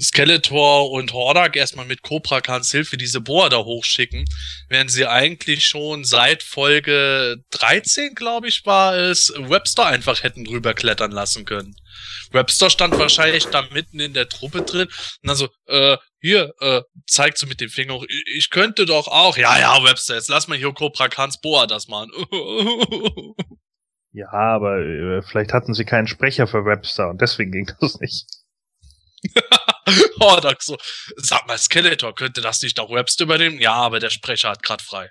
Skeletor 0.02 0.90
und 0.90 1.14
Hordak 1.14 1.56
erstmal 1.56 1.86
mit 1.86 2.02
Cobra 2.02 2.42
Khans 2.42 2.72
Hilfe 2.72 2.98
diese 2.98 3.22
Boa 3.22 3.50
da 3.50 3.58
hochschicken, 3.58 4.26
während 4.70 4.90
sie 4.90 5.06
eigentlich 5.06 5.66
schon 5.66 6.06
seit 6.06 6.42
Folge 6.42 7.38
13, 7.52 8.16
glaube 8.16 8.48
ich, 8.48 8.66
war 8.66 8.96
es, 8.96 9.32
Webster 9.38 9.86
einfach 9.86 10.24
hätten 10.24 10.44
drüber 10.44 10.74
klettern 10.74 11.12
lassen 11.12 11.46
können. 11.46 11.76
Webster 12.32 12.72
stand 12.72 12.98
wahrscheinlich 12.98 13.46
da 13.46 13.62
mitten 13.70 14.00
in 14.00 14.16
der 14.16 14.30
Truppe 14.30 14.64
drin 14.64 14.88
und 14.88 15.28
dann 15.28 15.38
so, 15.38 15.50
äh, 15.68 15.98
hier, 16.20 16.56
äh, 16.62 16.82
zeigt 17.06 17.38
so 17.38 17.46
mit 17.46 17.62
dem 17.62 17.70
Finger 17.70 17.94
hoch, 17.94 18.06
ich, 18.10 18.24
ich 18.38 18.50
könnte 18.50 18.88
doch 18.88 19.08
auch, 19.08 19.38
ja, 19.38 19.60
ja, 19.60 19.84
Webster, 19.84 20.16
jetzt 20.16 20.30
lass 20.30 20.48
mal 20.48 20.58
hier 20.58 20.74
Cobra 20.74 21.10
Khans 21.10 21.40
Boa 21.40 21.68
das 21.68 21.88
machen. 21.88 22.12
Ja, 24.14 24.32
aber 24.32 24.80
äh, 24.80 25.22
vielleicht 25.24 25.54
hatten 25.54 25.74
sie 25.74 25.86
keinen 25.86 26.08
Sprecher 26.08 26.46
für 26.46 26.66
Webster 26.66 27.10
und 27.10 27.22
deswegen 27.22 27.52
ging 27.52 27.72
das 27.82 28.00
nicht. 28.00 28.28
Hordak 30.20 30.62
so, 30.62 30.78
sag 31.18 31.48
mal, 31.48 31.58
Skeletor, 31.58 32.14
könnte 32.14 32.42
das 32.42 32.62
nicht 32.62 32.80
auch 32.80 32.94
Webster 32.94 33.24
übernehmen? 33.26 33.60
Ja, 33.60 33.74
aber 33.74 34.00
der 34.00 34.12
Sprecher 34.12 34.50
hat 34.50 34.64
grad 34.64 34.82
frei. 34.82 35.10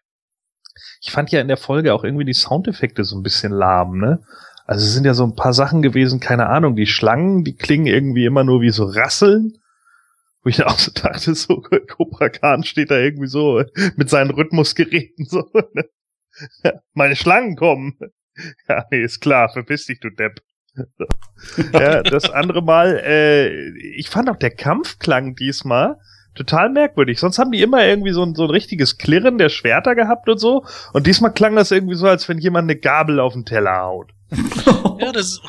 Ich 1.03 1.11
fand 1.11 1.33
ja 1.33 1.41
in 1.41 1.49
der 1.49 1.57
Folge 1.57 1.93
auch 1.93 2.05
irgendwie 2.05 2.25
die 2.25 2.33
Soundeffekte 2.33 3.05
so 3.05 3.17
ein 3.17 3.23
bisschen 3.23 3.53
lahm, 3.53 3.99
ne? 3.99 4.25
Also 4.65 4.87
es 4.87 4.93
sind 4.95 5.05
ja 5.05 5.15
so 5.15 5.25
ein 5.25 5.35
paar 5.35 5.53
Sachen 5.53 5.83
gewesen, 5.83 6.21
keine 6.21 6.49
Ahnung, 6.49 6.77
die 6.77 6.87
Schlangen, 6.87 7.43
die 7.43 7.57
klingen 7.57 7.87
irgendwie 7.87 8.25
immer 8.25 8.45
nur 8.45 8.61
wie 8.61 8.71
so 8.71 8.85
Rasseln. 8.85 9.59
Wo 10.45 10.49
ich 10.49 10.63
auch 10.65 10.79
so 10.79 10.93
dachte, 10.93 11.35
so 11.35 11.61
Cobra 11.89 12.29
Khan 12.29 12.63
steht 12.63 12.91
da 12.91 12.99
irgendwie 12.99 13.27
so 13.27 13.65
mit 13.97 14.09
seinen 14.09 14.31
Rhythmusgeräten 14.31 15.27
so. 15.27 15.51
ne? 15.73 16.83
Meine 16.95 17.17
Schlangen 17.17 17.57
kommen. 17.57 17.99
Ja, 18.69 18.85
nee, 18.91 19.03
ist 19.03 19.21
klar, 19.21 19.51
verpiss 19.51 19.87
dich, 19.87 20.01
du 20.01 20.11
Depp. 20.11 20.41
ja, 21.73 22.03
das 22.03 22.31
andere 22.31 22.63
Mal, 22.63 23.03
äh, 23.05 23.49
ich 23.97 24.09
fand 24.09 24.31
auch 24.31 24.37
der 24.37 24.55
Kampfklang 24.55 25.35
diesmal 25.35 25.99
total 26.35 26.71
merkwürdig. 26.71 27.19
Sonst 27.21 27.39
haben 27.39 27.53
die 27.53 27.61
immer 27.61 27.85
irgendwie 27.85 28.13
so 28.13 28.23
ein, 28.23 28.35
so 28.35 28.45
ein 28.45 28.51
richtiges 28.51 28.99
Klirren 28.99 29.39
der 29.39 29.49
Schwerter 29.49 29.95
gehabt 29.95 30.29
und 30.29 30.39
so. 30.39 30.65
Und 30.93 31.07
diesmal 31.07 31.33
klang 31.33 31.57
das 31.57 31.71
irgendwie 31.71 31.97
so, 31.97 32.07
als 32.07 32.29
wenn 32.29 32.39
jemand 32.39 32.71
eine 32.71 32.79
Gabel 32.79 33.21
auf 33.21 33.35
den 33.35 33.45
Teller 33.45 33.83
haut. 33.83 34.13
Ja, 34.99 35.11
das, 35.11 35.41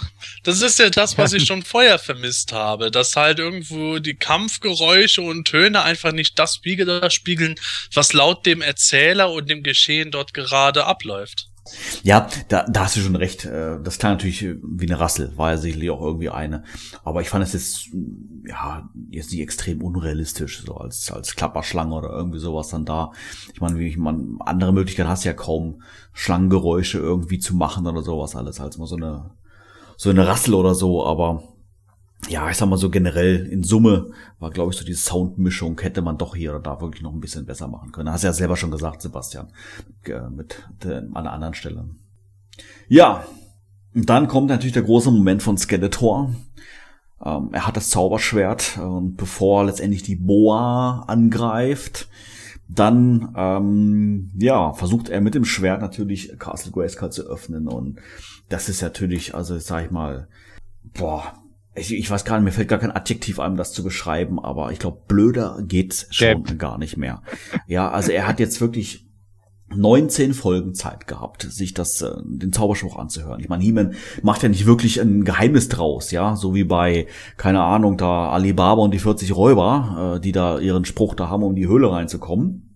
das 0.44 0.64
ist 0.64 0.80
ja 0.80 0.90
das, 0.90 1.16
was 1.20 1.32
ich 1.32 1.46
schon 1.46 1.62
vorher 1.62 2.00
vermisst 2.00 2.54
habe, 2.54 2.90
dass 2.90 3.16
halt 3.16 3.38
irgendwo 3.38 4.00
die 4.00 4.16
Kampfgeräusche 4.16 5.22
und 5.22 5.46
Töne 5.46 5.84
einfach 5.84 6.12
nicht 6.12 6.40
das 6.40 6.56
spiegeln, 6.56 7.56
was 7.94 8.14
laut 8.14 8.48
dem 8.48 8.64
Erzähler 8.64 9.32
und 9.32 9.52
dem 9.52 9.62
Geschehen 9.62 10.10
dort 10.10 10.34
gerade 10.34 10.86
abläuft. 10.86 11.50
Ja, 12.04 12.28
da, 12.50 12.64
da 12.64 12.84
hast 12.84 12.98
du 12.98 13.00
schon 13.00 13.16
recht. 13.16 13.46
Äh, 13.46 13.80
Das 13.82 13.98
klang 13.98 14.14
natürlich 14.14 14.46
wie 14.62 14.86
eine 14.86 15.00
Rassel, 15.00 15.32
war 15.38 15.52
ja 15.52 15.58
sicherlich 15.58 15.90
auch 15.92 16.02
irgendwie 16.02 16.30
eine. 16.30 16.64
Aber 17.04 17.22
ich 17.22 17.30
fand 17.30 17.44
es 17.44 17.54
jetzt, 17.54 17.90
ja, 18.46 18.90
jetzt 19.10 19.32
nicht 19.32 19.42
extrem 19.42 19.82
unrealistisch, 19.82 20.64
so 20.66 20.76
als, 20.76 21.10
als 21.12 21.36
Klapperschlange 21.36 21.96
oder 21.96 22.10
irgendwie 22.10 22.40
sowas 22.40 22.68
dann 22.68 22.86
da. 22.86 23.12
Ich 23.54 23.62
meine, 23.62 23.80
wie 23.80 23.88
ich 23.88 23.98
man, 23.98 24.38
andere 24.42 24.74
Möglichkeiten 24.74 25.10
hast 25.10 25.24
ja 25.24 25.34
kaum, 25.34 25.82
Schlangengeräusche 26.12 27.00
irgendwie 27.00 27.40
zu 27.40 27.56
machen 27.56 27.88
oder 27.88 28.02
sowas 28.02 28.36
alles, 28.36 28.60
als 28.60 28.78
mal 28.78 28.86
so 28.88 28.98
eine, 28.98 29.32
so 29.96 30.10
eine 30.10 30.28
Rassel 30.28 30.54
oder 30.56 30.76
so, 30.76 31.06
aber 31.06 31.44
ja, 32.30 32.50
ich 32.50 32.58
sag 32.58 32.70
mal 32.70 32.78
so 32.78 32.90
generell 32.90 33.46
in 33.46 33.64
Summe 33.64 34.12
war, 34.40 34.52
glaube 34.52 34.72
ich, 34.72 34.78
so 34.78 34.86
die 34.86 34.94
Soundmischung 34.94 35.80
hätte 35.82 36.02
man 36.02 36.18
doch 36.18 36.36
hier 36.36 36.52
oder 36.52 36.60
da 36.60 36.82
wirklich 36.82 37.02
noch 37.02 37.14
ein 37.14 37.20
bisschen 37.20 37.46
besser 37.46 37.68
machen 37.68 37.92
können. 37.92 38.12
Hast 38.12 38.24
ja 38.24 38.34
selber 38.34 38.58
schon 38.58 38.72
gesagt, 38.72 39.02
Sebastian, 39.02 39.48
äh, 40.06 40.30
mit 40.30 40.68
an 40.86 41.16
einer 41.16 41.34
anderen 41.34 41.54
Stelle. 41.54 41.86
Ja, 42.88 43.26
und 43.94 44.10
dann 44.10 44.28
kommt 44.28 44.48
natürlich 44.48 44.74
der 44.74 44.84
große 44.84 45.12
Moment 45.12 45.44
von 45.44 45.58
Skeletor. 45.58 46.34
Ähm, 47.24 47.50
er 47.52 47.68
hat 47.68 47.78
das 47.78 47.90
Zauberschwert 47.90 48.78
und 48.78 49.16
bevor 49.16 49.66
letztendlich 49.66 50.04
die 50.04 50.16
Boa 50.16 51.04
angreift, 51.08 52.08
dann 52.68 53.34
ähm, 53.36 54.32
ja 54.38 54.74
versucht 54.74 55.10
er 55.10 55.22
mit 55.22 55.36
dem 55.36 55.46
Schwert 55.46 55.82
natürlich 55.82 56.38
Castle 56.40 56.72
Grayskull 56.72 57.12
zu 57.12 57.24
öffnen 57.24 57.68
und 57.68 58.00
das 58.50 58.70
ist 58.70 58.82
natürlich, 58.82 59.36
also 59.36 59.58
sag 59.60 59.86
ich 59.86 59.92
mal, 59.92 60.28
boah, 60.94 61.34
ich, 61.76 61.94
ich 61.94 62.10
weiß 62.10 62.26
gar 62.26 62.38
nicht, 62.38 62.46
mir 62.46 62.52
fällt 62.52 62.68
gar 62.68 62.80
kein 62.80 62.92
Adjektiv 62.92 63.40
ein, 63.40 63.52
um 63.52 63.58
das 63.58 63.74
zu 63.74 63.84
beschreiben, 63.84 64.40
aber 64.40 64.72
ich 64.72 64.80
glaube, 64.80 65.02
blöder 65.08 65.60
geht's 65.62 66.08
schon 66.12 66.44
Depp. 66.44 66.60
gar 66.60 66.78
nicht 66.78 66.98
mehr. 66.98 67.22
Ja, 67.68 67.90
also 67.90 68.12
er 68.12 68.28
hat 68.28 68.40
jetzt 68.40 68.62
wirklich 68.62 69.08
19 69.76 70.34
Folgen 70.34 70.76
Zeit 70.76 71.08
gehabt, 71.08 71.44
sich 71.44 71.74
das, 71.74 72.02
äh, 72.02 72.12
den 72.26 72.54
Zauberspruch 72.54 72.98
anzuhören. 72.98 73.40
Ich 73.40 73.50
meine, 73.50 73.64
He-Man 73.64 73.96
macht 74.22 74.44
ja 74.44 74.50
nicht 74.50 74.68
wirklich 74.68 75.02
ein 75.02 75.24
Geheimnis 75.24 75.68
draus, 75.68 76.12
ja, 76.12 76.36
so 76.36 76.54
wie 76.54 76.64
bei, 76.64 77.08
keine 77.38 77.64
Ahnung, 77.64 77.98
da 77.98 78.30
Alibaba 78.30 78.84
und 78.84 78.94
die 78.94 79.00
40 79.00 79.36
Räuber, 79.36 80.16
äh, 80.18 80.20
die 80.20 80.32
da 80.32 80.60
ihren 80.60 80.86
Spruch 80.86 81.16
da 81.16 81.30
haben, 81.30 81.44
um 81.44 81.52
in 81.52 81.56
die 81.56 81.68
Höhle 81.68 81.92
reinzukommen 81.92 82.73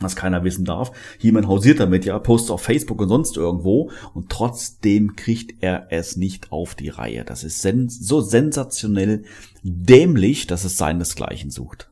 was 0.00 0.16
keiner 0.16 0.44
wissen 0.44 0.64
darf. 0.64 0.92
He-Man 1.18 1.48
hausiert 1.48 1.80
damit, 1.80 2.04
ja, 2.04 2.18
postet 2.18 2.50
auf 2.50 2.62
Facebook 2.62 3.00
und 3.00 3.08
sonst 3.08 3.36
irgendwo 3.36 3.90
und 4.14 4.30
trotzdem 4.30 5.16
kriegt 5.16 5.62
er 5.62 5.88
es 5.90 6.16
nicht 6.16 6.52
auf 6.52 6.74
die 6.74 6.88
Reihe. 6.88 7.24
Das 7.24 7.44
ist 7.44 7.62
sen 7.62 7.88
so 7.88 8.20
sensationell 8.20 9.24
dämlich, 9.62 10.46
dass 10.46 10.64
es 10.64 10.76
seinesgleichen 10.76 11.50
sucht. 11.50 11.88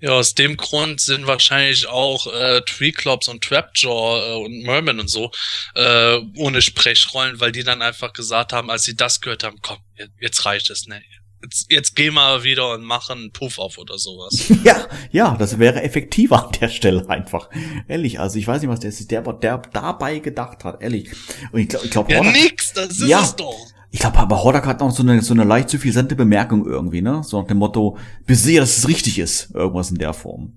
Ja, 0.00 0.10
aus 0.10 0.34
dem 0.34 0.56
Grund 0.56 1.00
sind 1.00 1.26
wahrscheinlich 1.26 1.88
auch 1.88 2.26
äh, 2.26 2.60
Treeclops 2.62 3.28
und 3.28 3.42
Trapjaw 3.42 4.18
äh, 4.18 4.44
und 4.44 4.62
Merman 4.62 5.00
und 5.00 5.08
so 5.08 5.30
äh, 5.74 6.18
ohne 6.36 6.60
Sprechrollen, 6.60 7.40
weil 7.40 7.52
die 7.52 7.64
dann 7.64 7.80
einfach 7.80 8.12
gesagt 8.12 8.52
haben, 8.52 8.70
als 8.70 8.82
sie 8.82 8.96
das 8.96 9.20
gehört 9.20 9.44
haben, 9.44 9.60
komm, 9.62 9.78
jetzt 10.20 10.44
reicht 10.44 10.68
es, 10.68 10.86
ne? 10.86 11.02
Jetzt, 11.44 11.70
jetzt 11.70 11.96
geh 11.96 12.10
mal 12.10 12.42
wieder 12.44 12.72
und 12.74 12.82
mach 12.82 13.10
einen 13.10 13.30
Puff 13.32 13.58
auf 13.58 13.78
oder 13.78 13.98
sowas. 13.98 14.50
Ja, 14.64 14.86
ja, 15.10 15.36
das 15.38 15.58
wäre 15.58 15.82
effektiver 15.82 16.46
an 16.46 16.52
der 16.60 16.68
Stelle 16.68 17.08
einfach. 17.08 17.50
Ehrlich, 17.88 18.18
also 18.20 18.38
ich 18.38 18.46
weiß 18.46 18.62
nicht, 18.62 18.70
was 18.70 18.80
der, 18.80 19.22
der, 19.22 19.32
der 19.34 19.58
dabei 19.72 20.18
gedacht 20.18 20.64
hat, 20.64 20.82
ehrlich. 20.82 21.10
Und 21.52 21.60
ich 21.60 21.68
glaube, 21.68 21.84
ich 21.86 21.90
glaub, 21.90 22.10
Ja, 22.10 22.20
Hordak- 22.20 22.32
nix, 22.32 22.72
das 22.72 22.88
ist 22.98 23.08
Ja. 23.08 23.22
es 23.22 23.36
doch. 23.36 23.54
ich 23.90 24.00
glaube, 24.00 24.18
aber 24.18 24.42
Hordak 24.42 24.66
hat 24.66 24.80
noch 24.80 24.90
so 24.90 25.02
eine, 25.02 25.22
so 25.22 25.34
eine 25.34 25.44
leicht 25.44 25.68
suffisante 25.70 26.16
Bemerkung 26.16 26.66
irgendwie, 26.66 27.02
ne? 27.02 27.22
So 27.24 27.40
nach 27.40 27.46
dem 27.48 27.58
Motto, 27.58 27.96
sicher, 28.26 28.60
dass 28.60 28.78
es 28.78 28.88
richtig 28.88 29.18
ist. 29.18 29.50
Irgendwas 29.54 29.90
in 29.90 29.98
der 29.98 30.12
Form. 30.14 30.54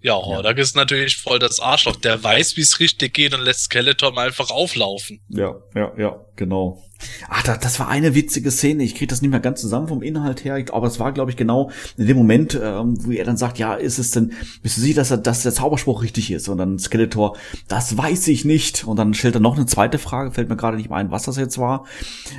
Ja, 0.00 0.14
Hordak 0.14 0.58
ist 0.58 0.76
natürlich 0.76 1.16
voll 1.16 1.40
das 1.40 1.58
Arschloch. 1.58 1.96
Der 1.96 2.22
weiß, 2.22 2.56
wie 2.56 2.60
es 2.60 2.78
richtig 2.78 3.14
geht 3.14 3.34
und 3.34 3.40
lässt 3.42 3.62
Skeletor 3.64 4.12
mal 4.12 4.28
einfach 4.28 4.50
auflaufen. 4.50 5.20
Ja, 5.28 5.56
ja, 5.74 5.92
ja, 5.98 6.20
genau. 6.36 6.84
Ah, 7.28 7.42
da, 7.44 7.56
das 7.56 7.78
war 7.78 7.88
eine 7.88 8.14
witzige 8.14 8.50
Szene. 8.50 8.82
Ich 8.82 8.94
kriege 8.94 9.06
das 9.06 9.22
nicht 9.22 9.30
mehr 9.30 9.40
ganz 9.40 9.60
zusammen 9.60 9.88
vom 9.88 10.02
Inhalt 10.02 10.44
her, 10.44 10.64
aber 10.72 10.86
es 10.86 10.98
war, 10.98 11.12
glaube 11.12 11.30
ich, 11.30 11.36
genau 11.36 11.70
in 11.96 12.06
dem 12.06 12.16
Moment, 12.16 12.58
ähm, 12.60 12.96
wo 13.04 13.12
er 13.12 13.24
dann 13.24 13.36
sagt, 13.36 13.58
ja, 13.58 13.74
ist 13.74 13.98
es 13.98 14.10
denn, 14.10 14.32
bist 14.62 14.76
du 14.76 14.80
sicher, 14.80 14.96
dass, 14.96 15.10
er, 15.10 15.18
dass 15.18 15.42
der 15.42 15.52
Zauberspruch 15.52 16.02
richtig 16.02 16.30
ist? 16.30 16.48
Und 16.48 16.58
dann 16.58 16.78
Skeletor, 16.78 17.36
das 17.68 17.96
weiß 17.96 18.28
ich 18.28 18.44
nicht. 18.44 18.84
Und 18.84 18.96
dann 18.96 19.14
stellt 19.14 19.36
er 19.36 19.40
noch 19.40 19.56
eine 19.56 19.66
zweite 19.66 19.98
Frage, 19.98 20.32
fällt 20.32 20.48
mir 20.48 20.56
gerade 20.56 20.76
nicht 20.76 20.88
mehr 20.88 20.98
ein, 20.98 21.10
was 21.10 21.24
das 21.24 21.36
jetzt 21.36 21.58
war. 21.58 21.86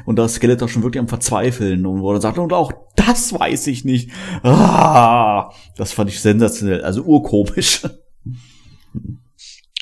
Und 0.05 0.17
da 0.17 0.25
ist 0.25 0.35
Skeletor 0.35 0.67
schon 0.67 0.83
wirklich 0.83 0.99
am 0.99 1.07
Verzweifeln 1.07 1.85
und 1.85 2.01
wo 2.01 2.13
er 2.13 2.21
sagt, 2.21 2.37
und 2.37 2.51
auch 2.51 2.73
das 2.95 3.33
weiß 3.33 3.67
ich 3.67 3.85
nicht. 3.85 4.11
Ah, 4.43 5.51
das 5.77 5.93
fand 5.93 6.09
ich 6.09 6.19
sensationell, 6.19 6.83
also 6.83 7.03
urkomisch. 7.03 7.81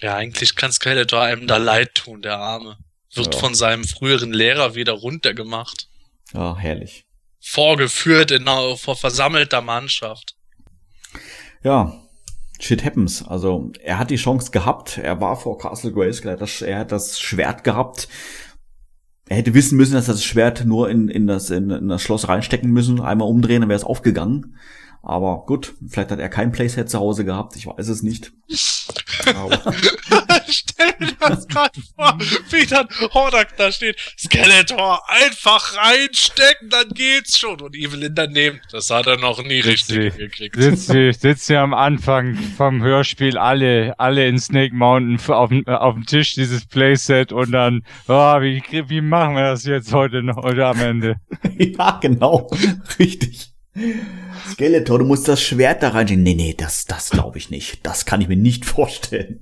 Ja, 0.02 0.16
eigentlich 0.16 0.56
kann 0.56 0.72
Skeletor 0.72 1.22
einem 1.22 1.48
da 1.48 1.58
leid 1.58 1.96
tun, 1.96 2.22
der 2.22 2.38
Arme. 2.38 2.78
Wird 3.14 3.34
Ja. 3.34 3.40
von 3.40 3.56
seinem 3.56 3.84
früheren 3.86 4.34
Lehrer 4.34 4.76
wieder 4.76 4.94
runtergemacht. 4.94 5.88
Ja, 6.34 6.58
herrlich. 6.58 7.06
Vorgeführt 7.40 8.32
in 8.32 8.48
einer, 8.48 8.76
vor 8.76 8.96
versammelter 8.96 9.62
Mannschaft. 9.62 10.36
Ja, 11.64 11.94
shit 12.60 12.84
happens. 12.84 13.26
Also 13.26 13.72
er 13.82 13.98
hat 14.00 14.10
die 14.10 14.18
Chance 14.18 14.52
gehabt. 14.52 14.98
Er 14.98 15.22
war 15.22 15.40
vor 15.40 15.58
Castle 15.58 15.92
Grayskull. 15.94 16.32
Er 16.32 16.34
hat 16.34 16.42
das, 16.42 16.62
er 16.62 16.80
hat 16.80 16.92
das 16.92 17.20
Schwert 17.20 17.64
gehabt. 17.64 18.08
Er 19.30 19.38
hätte 19.38 19.54
wissen 19.54 19.78
müssen, 19.78 19.94
dass 19.94 20.08
er 20.08 20.14
das 20.14 20.24
Schwert 20.24 20.66
nur 20.66 20.90
in, 20.90 21.10
in, 21.10 21.28
das, 21.28 21.50
in, 21.50 21.70
in 21.70 21.88
das 21.90 22.02
Schloss 22.02 22.28
reinstecken 22.28 22.72
müssen, 22.72 23.02
einmal 23.02 23.28
umdrehen, 23.28 23.62
dann 23.62 23.70
wäre 23.70 23.78
es 23.78 23.84
aufgegangen. 23.84 24.56
Aber 25.10 25.46
gut, 25.46 25.74
vielleicht 25.88 26.12
hat 26.12 26.20
er 26.20 26.28
kein 26.28 26.52
Playset 26.52 26.90
zu 26.90 27.00
Hause 27.00 27.24
gehabt, 27.24 27.56
ich 27.56 27.66
weiß 27.66 27.88
es 27.88 28.04
nicht. 28.04 28.34
Aber, 29.34 29.58
Stell 30.50 30.94
dir 31.00 31.14
das 31.20 31.48
gerade 31.48 31.80
vor, 31.96 32.18
wie 32.52 32.66
dann 32.66 32.88
Hordak 33.14 33.56
da 33.56 33.72
steht. 33.72 33.96
Skeletor 34.18 35.02
einfach 35.10 35.78
reinstecken, 35.78 36.70
dann 36.70 36.90
geht's 36.90 37.38
schon. 37.40 37.62
Und 37.62 37.74
Evelyn 37.76 38.16
daneben. 38.16 38.60
Das 38.72 38.90
hat 38.90 39.08
er 39.08 39.18
noch 39.18 39.42
nie 39.44 39.62
richtig 39.62 39.98
Richtig. 39.98 40.14
hingekriegt. 40.16 40.56
Sitzt 40.62 40.92
hier, 40.92 41.14
sitzt 41.14 41.48
hier 41.48 41.62
am 41.62 41.74
Anfang 41.74 42.36
vom 42.58 42.84
Hörspiel 42.84 43.38
alle, 43.38 43.98
alle 43.98 44.28
in 44.28 44.38
Snake 44.40 44.76
Mountain 44.76 45.20
auf, 45.34 45.50
dem- 45.50 45.68
auf 45.68 45.94
dem 45.96 46.06
Tisch 46.06 46.34
dieses 46.36 46.66
Playset 46.66 47.32
und 47.32 47.54
dann, 47.54 47.84
oh, 48.10 48.42
wie, 48.42 48.62
wie 48.90 49.02
machen 49.02 49.36
wir 49.36 49.44
das 49.52 49.64
jetzt 49.66 49.94
heute 49.94 50.22
noch, 50.22 50.38
oder 50.38 50.68
am 50.68 50.82
Ende? 50.82 51.16
ja, 51.58 51.98
genau, 52.02 52.50
richtig. 53.00 53.52
Skeletor, 54.52 55.00
du 55.00 55.06
musst 55.06 55.28
das 55.28 55.42
Schwert 55.42 55.84
da 55.84 55.90
reinstecken. 55.90 56.24
Nee, 56.24 56.36
nee, 56.36 56.54
das, 56.58 56.86
das 56.86 57.10
glaube 57.10 57.38
ich 57.38 57.50
nicht. 57.50 57.86
Das 57.86 58.06
kann 58.06 58.22
ich 58.22 58.28
mir 58.28 58.38
nicht 58.38 58.66
vorstellen. 58.66 59.42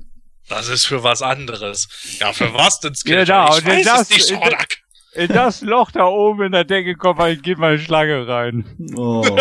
Das 0.49 0.69
ist 0.69 0.85
für 0.85 1.03
was 1.03 1.21
anderes. 1.21 1.87
Ja, 2.19 2.31
für 2.33 2.53
was 2.53 2.79
denn 2.79 2.93
Skeletor? 2.95 3.25
Genau, 3.25 3.57
ich 3.57 3.65
und 3.65 3.71
weiß 3.71 3.85
das- 3.85 4.01
es 4.01 4.29
nicht, 4.29 4.39
Hordak. 4.39 4.77
In 5.13 5.29
das 5.29 5.61
Loch 5.61 5.91
da 5.91 6.05
oben 6.07 6.47
in 6.47 6.51
der 6.51 6.65
Decke 6.65 6.95
kommt, 6.95 7.21
ich 7.29 7.41
gebe 7.41 7.61
mal 7.61 7.73
eine 7.73 7.79
Schlange 7.79 8.27
rein. 8.27 8.65
Oh. 8.97 9.23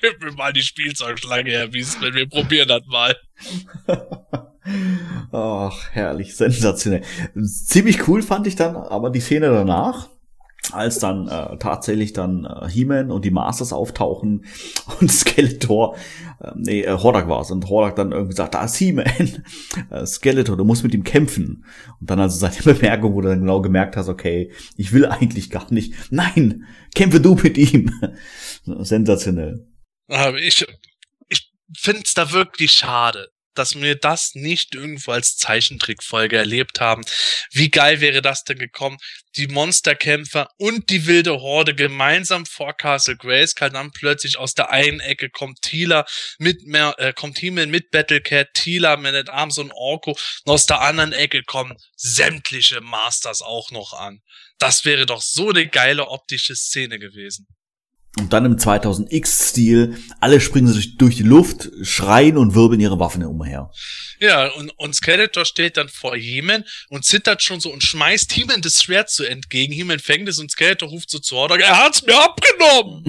Gib 0.00 0.20
mir 0.22 0.32
mal 0.32 0.52
die 0.52 0.62
Spielzeugschlange, 0.62 1.50
Herr 1.52 1.72
Wiesmann. 1.72 2.12
Wir 2.14 2.28
probieren 2.28 2.68
das 2.68 2.82
mal. 2.86 3.16
Ach, 5.32 5.72
herrlich, 5.92 6.36
sensationell. 6.36 7.02
Ziemlich 7.66 8.08
cool 8.08 8.22
fand 8.22 8.46
ich 8.46 8.56
dann 8.56 8.76
aber 8.76 9.10
die 9.10 9.20
Szene 9.20 9.50
danach, 9.50 10.08
als 10.72 10.98
dann 10.98 11.28
äh, 11.28 11.56
tatsächlich 11.58 12.12
dann 12.12 12.44
äh, 12.44 12.68
He-Man 12.68 13.10
und 13.10 13.24
die 13.24 13.30
Masters 13.30 13.72
auftauchen 13.72 14.46
und 15.00 15.10
Skeletor, 15.10 15.96
äh, 16.40 16.52
nee, 16.56 16.82
äh, 16.82 16.96
Hordak 16.96 17.28
war's 17.28 17.50
und 17.50 17.68
Hordak 17.68 17.96
dann 17.96 18.12
irgendwie 18.12 18.34
sagt, 18.34 18.54
da 18.54 18.64
ist 18.64 18.76
He-Man, 18.76 19.44
äh, 19.90 20.06
Skeletor, 20.06 20.56
du 20.56 20.64
musst 20.64 20.82
mit 20.82 20.94
ihm 20.94 21.04
kämpfen. 21.04 21.64
Und 22.00 22.10
dann 22.10 22.20
also 22.20 22.38
seine 22.38 22.56
Bemerkung, 22.74 23.14
wo 23.14 23.20
du 23.20 23.28
dann 23.28 23.40
genau 23.40 23.60
gemerkt 23.60 23.96
hast, 23.96 24.08
okay, 24.08 24.52
ich 24.76 24.92
will 24.92 25.06
eigentlich 25.06 25.50
gar 25.50 25.72
nicht. 25.72 25.94
Nein, 26.10 26.64
kämpfe 26.94 27.20
du 27.20 27.34
mit 27.34 27.58
ihm. 27.58 27.90
Sensationell. 28.64 29.66
Aber 30.08 30.38
ich, 30.38 30.66
ich 31.28 31.52
find's 31.76 32.14
da 32.14 32.32
wirklich 32.32 32.72
schade, 32.72 33.28
dass 33.54 33.80
wir 33.80 33.96
das 33.96 34.34
nicht 34.34 34.74
irgendwo 34.74 35.12
als 35.12 35.36
Zeichentrickfolge 35.36 36.36
erlebt 36.36 36.80
haben. 36.80 37.04
Wie 37.52 37.70
geil 37.70 38.00
wäre 38.00 38.22
das 38.22 38.44
denn 38.44 38.58
gekommen? 38.58 38.98
Die 39.36 39.46
Monsterkämpfer 39.46 40.48
und 40.58 40.90
die 40.90 41.06
wilde 41.06 41.40
Horde 41.40 41.74
gemeinsam 41.74 42.46
vor 42.46 42.74
Castle 42.74 43.16
Grayskull, 43.16 43.70
dann 43.70 43.90
plötzlich 43.92 44.38
aus 44.38 44.54
der 44.54 44.70
einen 44.70 45.00
Ecke 45.00 45.30
kommt 45.30 45.62
Tila 45.62 46.04
mit 46.38 46.66
mehr, 46.66 46.94
äh, 46.98 47.12
kommt 47.12 47.38
Himmel 47.38 47.66
mit 47.66 47.90
Battlecat, 47.90 48.54
Tila, 48.54 48.96
Man 48.96 49.14
at 49.14 49.30
Arms 49.30 49.58
und 49.58 49.72
Orko, 49.72 50.16
und 50.44 50.52
aus 50.52 50.66
der 50.66 50.80
anderen 50.80 51.12
Ecke 51.12 51.42
kommen 51.42 51.76
sämtliche 51.96 52.80
Masters 52.80 53.42
auch 53.42 53.70
noch 53.70 53.92
an. 53.92 54.20
Das 54.58 54.84
wäre 54.84 55.06
doch 55.06 55.22
so 55.22 55.50
eine 55.50 55.66
geile 55.66 56.08
optische 56.08 56.54
Szene 56.54 56.98
gewesen. 56.98 57.46
Und 58.18 58.32
dann 58.32 58.44
im 58.44 58.56
2000X-Stil, 58.56 59.96
alle 60.20 60.40
springen 60.40 60.68
sie 60.68 60.74
durch, 60.74 60.96
durch 60.96 61.16
die 61.16 61.24
Luft, 61.24 61.70
schreien 61.82 62.36
und 62.36 62.54
wirbeln 62.54 62.80
ihre 62.80 63.00
Waffen 63.00 63.24
umher. 63.24 63.70
Ja, 64.20 64.52
und, 64.52 64.70
und 64.78 64.94
Skeletor 64.94 65.44
steht 65.44 65.76
dann 65.76 65.88
vor 65.88 66.14
Heman 66.16 66.64
und 66.90 67.04
zittert 67.04 67.42
schon 67.42 67.58
so 67.58 67.72
und 67.72 67.82
schmeißt 67.82 68.36
Heman 68.36 68.62
das 68.62 68.82
Schwert 68.82 69.10
so 69.10 69.24
entgegen. 69.24 69.72
Heman 69.72 69.98
fängt 69.98 70.28
es 70.28 70.38
und 70.38 70.50
Skeletor 70.50 70.88
ruft 70.88 71.10
so 71.10 71.18
zu 71.18 71.34
Hordak, 71.36 71.60
er 71.60 71.84
hat's 71.84 72.04
mir 72.06 72.14
abgenommen! 72.14 73.04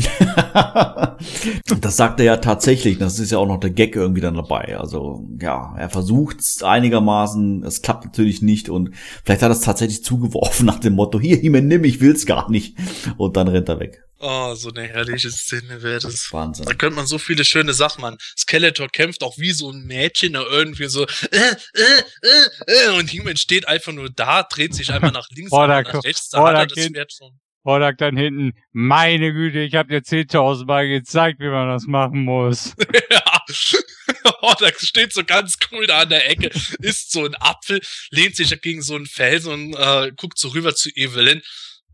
das 1.82 1.98
sagt 1.98 2.20
er 2.20 2.26
ja 2.26 2.38
tatsächlich, 2.38 2.98
das 2.98 3.20
ist 3.20 3.32
ja 3.32 3.38
auch 3.38 3.48
noch 3.48 3.60
der 3.60 3.70
Gag 3.70 3.96
irgendwie 3.96 4.22
dann 4.22 4.36
dabei. 4.36 4.78
Also 4.78 5.30
ja, 5.40 5.76
er 5.78 5.90
versucht 5.90 6.40
einigermaßen, 6.64 7.64
es 7.64 7.84
klappt 7.84 8.06
natürlich 8.06 8.42
nicht 8.42 8.70
und 8.70 8.90
vielleicht 9.24 9.44
hat 9.44 9.52
er 9.52 9.56
es 9.56 9.62
tatsächlich 9.62 10.04
zugeworfen 10.04 10.66
nach 10.66 10.80
dem 10.80 10.94
Motto, 10.94 11.20
hier, 11.20 11.38
He-Man, 11.38 11.68
nimm, 11.68 11.84
ich 11.84 12.02
will's 12.02 12.26
gar 12.26 12.50
nicht. 12.50 12.76
Und 13.18 13.38
dann 13.38 13.48
rennt 13.48 13.70
er 13.70 13.80
weg. 13.80 14.05
Oh, 14.18 14.56
so 14.56 14.70
eine 14.70 14.84
herrliche 14.88 15.30
Szene 15.30 15.84
wäre 15.84 16.00
das. 16.00 16.32
Wahnsinn. 16.32 16.66
Da 16.66 16.74
könnte 16.74 16.96
man 16.96 17.06
so 17.06 17.18
viele 17.18 17.44
schöne 17.44 17.74
Sachen 17.74 18.02
machen. 18.02 18.18
Skeletor 18.38 18.88
kämpft 18.88 19.24
auch 19.24 19.38
wie 19.38 19.52
so 19.52 19.70
ein 19.72 19.84
Mädchen, 19.86 20.34
da 20.34 20.44
irgendwie 20.44 20.88
so, 20.88 21.04
äh, 21.06 21.08
äh, 21.32 21.82
äh, 22.22 22.86
äh, 22.88 22.98
und 22.98 23.12
Heman 23.12 23.36
steht 23.36 23.68
einfach 23.68 23.92
nur 23.92 24.10
da, 24.10 24.44
dreht 24.44 24.74
sich 24.74 24.92
einmal 24.92 25.12
nach 25.12 25.28
links 25.32 25.52
und 25.52 25.68
nach 25.68 26.04
rechts, 26.04 26.30
da 26.30 26.44
hat 26.48 26.56
er 26.56 26.66
das 26.68 26.76
geht- 26.76 26.92
Schwert 26.92 27.12
schon. 27.14 27.40
Hordak 27.66 27.98
dann 27.98 28.16
hinten, 28.16 28.52
meine 28.74 29.34
Güte, 29.34 29.60
ich 29.62 29.74
habe 29.74 29.90
dir 29.90 30.04
10.000 30.04 30.66
Mal 30.68 30.88
gezeigt, 30.88 31.40
wie 31.40 31.50
man 31.50 31.68
das 31.68 31.86
machen 31.88 32.22
muss. 32.24 32.76
ja. 33.10 33.42
Hordak 34.42 34.80
steht 34.80 35.14
so 35.14 35.24
ganz 35.24 35.58
cool 35.72 35.88
da 35.88 36.02
an 36.02 36.10
der 36.10 36.30
Ecke, 36.30 36.52
isst 36.80 37.12
so 37.12 37.26
einen 37.26 37.34
Apfel, 37.36 37.82
lehnt 38.12 38.36
sich 38.36 38.62
gegen 38.62 38.84
so 38.84 38.96
einen 38.96 39.08
Felsen 39.08 39.52
und 39.52 39.76
äh, 39.76 40.12
guckt 40.16 40.38
so 40.38 40.50
rüber 40.50 40.76
zu 40.76 40.90
Evelyn. 40.96 41.42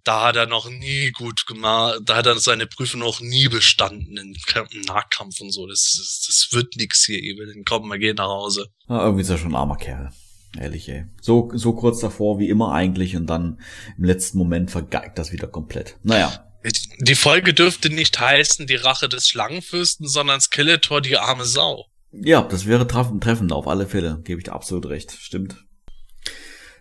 Da 0.04 0.28
hat 0.28 0.36
er 0.36 0.48
noch 0.48 0.70
nie 0.70 1.12
gut 1.12 1.46
gemacht, 1.46 2.00
da 2.06 2.16
hat 2.16 2.26
er 2.26 2.40
seine 2.40 2.66
Prüfung 2.66 3.02
noch 3.02 3.22
nie 3.22 3.48
bestanden 3.48 4.18
im, 4.18 4.34
Kamp- 4.48 4.74
im 4.74 4.82
Nahkampf 4.82 5.40
und 5.42 5.52
so. 5.52 5.68
Das, 5.68 5.96
das, 5.98 6.26
das 6.28 6.48
wird 6.52 6.76
nix 6.76 7.06
hier, 7.06 7.20
Evelyn. 7.20 7.64
Komm, 7.66 7.88
wir 7.88 8.00
gehen 8.00 8.16
nach 8.16 8.28
Hause. 8.28 8.68
Ja, 8.90 9.04
irgendwie 9.04 9.22
ist 9.22 9.30
er 9.30 9.38
schon 9.38 9.52
ein 9.52 9.56
armer 9.56 9.78
Kerl. 9.78 10.12
Ehrlich, 10.58 10.90
ey. 10.90 11.06
So, 11.22 11.50
so 11.54 11.74
kurz 11.74 12.00
davor 12.00 12.40
wie 12.40 12.50
immer 12.50 12.74
eigentlich 12.74 13.16
und 13.16 13.28
dann 13.28 13.62
im 13.98 14.04
letzten 14.04 14.38
Moment 14.38 14.72
vergeigt 14.72 15.18
das 15.18 15.32
wieder 15.32 15.48
komplett. 15.48 15.98
Naja. 16.04 16.46
Die 17.00 17.16
Folge 17.16 17.54
dürfte 17.54 17.90
nicht 17.90 18.20
heißen 18.20 18.68
die 18.68 18.76
Rache 18.76 19.08
des 19.10 19.28
Schlangenfürsten, 19.28 20.08
sondern 20.08 20.42
Skeletor 20.42 21.02
die 21.02 21.18
arme 21.18 21.46
Sau. 21.46 21.86
Ja, 22.12 22.42
das 22.42 22.66
wäre 22.66 22.86
treffend, 22.86 23.24
treffend 23.24 23.54
auf 23.54 23.68
alle 23.68 23.88
Fälle. 23.88 24.22
Gebe 24.26 24.40
ich 24.40 24.46
dir 24.46 24.54
absolut 24.54 24.88
recht. 24.88 25.12
Stimmt. 25.12 25.56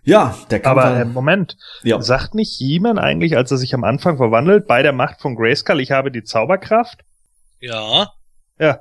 Ja, 0.03 0.37
der 0.51 0.61
Kampf. 0.61 0.81
Aber 0.81 1.01
äh, 1.01 1.05
Moment, 1.05 1.57
ja. 1.83 2.01
sagt 2.01 2.35
nicht 2.35 2.57
He-Man 2.59 2.99
eigentlich, 2.99 3.37
als 3.37 3.51
er 3.51 3.59
sich 3.59 3.75
am 3.75 3.85
Anfang 3.85 4.17
verwandelt, 4.17 4.67
bei 4.67 4.83
der 4.83 4.93
Macht 4.93 5.21
von 5.21 5.37
Grayskull, 5.37 5.81
ich 5.81 5.91
habe 5.91 6.11
die 6.11 6.25
Zauberkraft? 6.25 7.01
Ja, 7.61 8.13
Ja. 8.59 8.81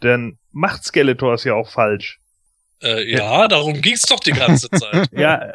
Dann 0.00 0.38
macht 0.50 0.84
Skeletor 0.84 1.34
es 1.34 1.44
ja 1.44 1.54
auch 1.54 1.70
falsch. 1.70 2.20
äh, 2.82 3.10
ja, 3.10 3.48
darum 3.48 3.80
ging's 3.80 4.02
doch 4.02 4.20
die 4.20 4.32
ganze 4.32 4.68
Zeit. 4.70 5.08
Ja, 5.12 5.54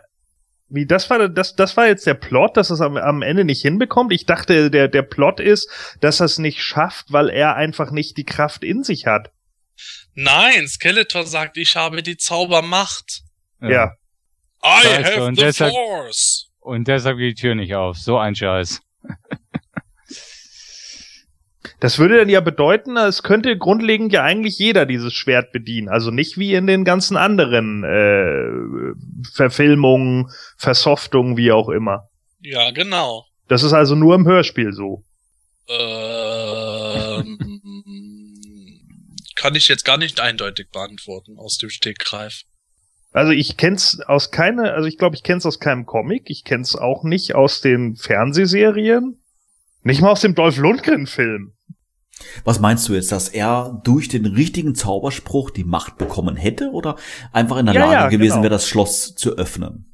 wie 0.69 0.85
das 0.85 1.09
war 1.09 1.27
das 1.29 1.55
das 1.55 1.75
war 1.77 1.87
jetzt 1.87 2.07
der 2.07 2.13
Plot, 2.13 2.57
dass 2.57 2.69
es 2.69 2.79
am, 2.81 2.97
am 2.97 3.21
Ende 3.21 3.43
nicht 3.43 3.61
hinbekommt. 3.61 4.13
Ich 4.13 4.25
dachte, 4.25 4.71
der 4.71 4.87
der 4.87 5.01
Plot 5.01 5.39
ist, 5.39 5.69
dass 5.99 6.19
er 6.19 6.25
es 6.25 6.39
nicht 6.39 6.63
schafft, 6.63 7.11
weil 7.11 7.29
er 7.29 7.55
einfach 7.55 7.91
nicht 7.91 8.17
die 8.17 8.23
Kraft 8.23 8.63
in 8.63 8.83
sich 8.83 9.05
hat. 9.05 9.31
Nein, 10.15 10.67
Skeletor 10.67 11.25
sagt, 11.25 11.57
ich 11.57 11.75
habe 11.75 12.01
die 12.03 12.17
Zaubermacht. 12.17 13.21
Ja. 13.61 13.93
I 14.63 14.81
Scheiße, 14.83 15.03
have 15.03 15.23
und 15.25 15.35
the 15.35 15.41
deshalb- 15.43 15.71
Force. 15.73 16.49
Und 16.59 16.87
deshalb 16.87 17.17
geht 17.17 17.37
die 17.37 17.41
Tür 17.41 17.55
nicht 17.55 17.73
auf. 17.75 17.97
So 17.97 18.17
ein 18.17 18.35
Scheiß. 18.35 18.81
Das 21.79 21.97
würde 21.97 22.17
dann 22.17 22.27
ja 22.29 22.41
bedeuten, 22.41 22.97
es 22.97 23.23
könnte 23.23 23.57
grundlegend 23.57 24.11
ja 24.11 24.23
eigentlich 24.23 24.59
jeder 24.59 24.85
dieses 24.85 25.13
Schwert 25.13 25.53
bedienen. 25.53 25.87
Also 25.87 26.11
nicht 26.11 26.37
wie 26.37 26.53
in 26.53 26.67
den 26.67 26.83
ganzen 26.83 27.15
anderen 27.15 27.83
äh, 27.85 28.93
Verfilmungen, 29.33 30.29
Versoftungen, 30.57 31.37
wie 31.37 31.53
auch 31.53 31.69
immer. 31.69 32.09
Ja, 32.41 32.71
genau. 32.71 33.25
Das 33.47 33.63
ist 33.63 33.71
also 33.73 33.95
nur 33.95 34.15
im 34.15 34.27
Hörspiel 34.27 34.73
so. 34.73 35.03
Ähm, 35.69 37.37
kann 39.35 39.55
ich 39.55 39.69
jetzt 39.69 39.85
gar 39.85 39.97
nicht 39.97 40.19
eindeutig 40.19 40.69
beantworten 40.71 41.37
aus 41.37 41.57
dem 41.57 41.69
Stegreif. 41.69 42.41
Also 43.11 43.31
ich 43.31 43.57
kenn's 43.57 43.99
aus 44.01 44.31
keine, 44.31 44.73
also 44.73 44.87
ich 44.87 44.97
glaube, 44.97 45.15
ich 45.15 45.23
kenn's 45.23 45.45
aus 45.45 45.59
keinem 45.59 45.85
Comic, 45.85 46.29
ich 46.29 46.43
kenn's 46.43 46.75
auch 46.75 47.03
nicht 47.03 47.33
aus 47.33 47.61
den 47.61 47.95
Fernsehserien, 47.95 49.21
nicht 49.81 50.01
mal 50.01 50.11
aus 50.11 50.21
dem 50.21 50.35
Dolph 50.35 50.57
Lundgren 50.57 51.07
Film. 51.07 51.53
Was 52.43 52.59
meinst 52.59 52.87
du 52.87 52.93
jetzt, 52.93 53.11
dass 53.11 53.29
er 53.29 53.81
durch 53.83 54.09
den 54.09 54.25
richtigen 54.25 54.75
Zauberspruch 54.75 55.51
die 55.51 55.63
Macht 55.63 55.97
bekommen 55.97 56.35
hätte 56.35 56.69
oder 56.71 56.97
einfach 57.31 57.57
in 57.57 57.65
der 57.65 57.75
Ja, 57.75 57.85
Lage 57.85 57.93
ja, 57.93 58.07
gewesen 58.09 58.33
genau. 58.33 58.43
wäre, 58.43 58.51
das 58.51 58.67
Schloss 58.67 59.15
zu 59.15 59.37
öffnen? 59.37 59.88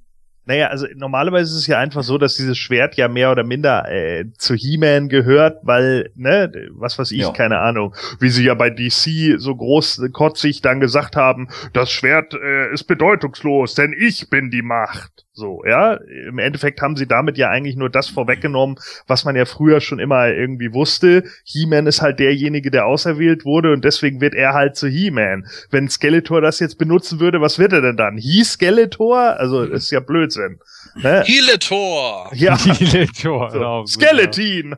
Naja, 0.45 0.67
also 0.67 0.85
normalerweise 0.95 1.51
ist 1.51 1.61
es 1.61 1.67
ja 1.67 1.79
einfach 1.79 2.03
so, 2.03 2.17
dass 2.17 2.35
dieses 2.35 2.57
Schwert 2.57 2.95
ja 2.95 3.07
mehr 3.07 3.31
oder 3.31 3.43
minder 3.43 3.89
äh, 3.91 4.25
zu 4.37 4.53
He-Man 4.53 5.09
gehört, 5.09 5.57
weil, 5.63 6.11
ne, 6.15 6.51
was 6.71 6.99
weiß 6.99 7.11
ich, 7.11 7.21
Ja. 7.21 7.31
keine 7.31 7.59
Ahnung, 7.59 7.95
wie 8.19 8.29
sie 8.29 8.45
ja 8.45 8.53
bei 8.53 8.69
DC 8.69 9.39
so 9.39 9.55
großkotzig 9.55 10.61
dann 10.61 10.79
gesagt 10.79 11.15
haben, 11.15 11.47
das 11.73 11.91
Schwert 11.91 12.33
äh, 12.35 12.71
ist 12.73 12.83
bedeutungslos, 12.83 13.73
denn 13.73 13.93
ich 13.97 14.29
bin 14.29 14.51
die 14.51 14.61
Macht. 14.61 15.24
So, 15.35 15.63
ja. 15.65 15.95
Im 16.27 16.39
Endeffekt 16.39 16.81
haben 16.81 16.95
sie 16.95 17.07
damit 17.07 17.37
ja 17.37 17.49
eigentlich 17.49 17.75
nur 17.75 17.89
das 17.89 18.07
vorweggenommen, 18.07 18.77
was 19.05 19.25
man 19.25 19.35
ja 19.35 19.43
früher 19.43 19.81
schon 19.81 19.99
immer 19.99 20.29
irgendwie 20.29 20.73
wusste. 20.73 21.25
He-Man 21.43 21.87
ist 21.87 22.01
halt 22.01 22.19
derjenige, 22.19 22.71
der 22.71 22.85
auserwählt 22.85 23.43
wurde 23.43 23.73
und 23.73 23.83
deswegen 23.83 24.21
wird 24.21 24.33
er 24.33 24.53
halt 24.53 24.77
zu 24.77 24.87
He-Man. 24.87 25.45
Wenn 25.71 25.89
Skeletor 25.89 26.39
das 26.39 26.61
jetzt 26.61 26.77
benutzen 26.77 27.19
würde, 27.19 27.41
was 27.41 27.59
wird 27.59 27.73
er 27.73 27.81
denn 27.81 27.97
dann? 27.97 28.17
He-Skeletor? 28.17 29.37
Also, 29.37 29.65
das 29.65 29.83
ist 29.83 29.91
ja 29.91 29.99
Blödsinn. 29.99 30.59
Ne? 30.95 31.23
Heletor! 31.25 32.31
Ja. 32.33 32.57
Viele 32.57 33.07
Tor. 33.07 33.51
So, 33.51 33.57
genau, 33.57 33.79
gut, 33.81 33.89
Skeleton! 33.89 34.75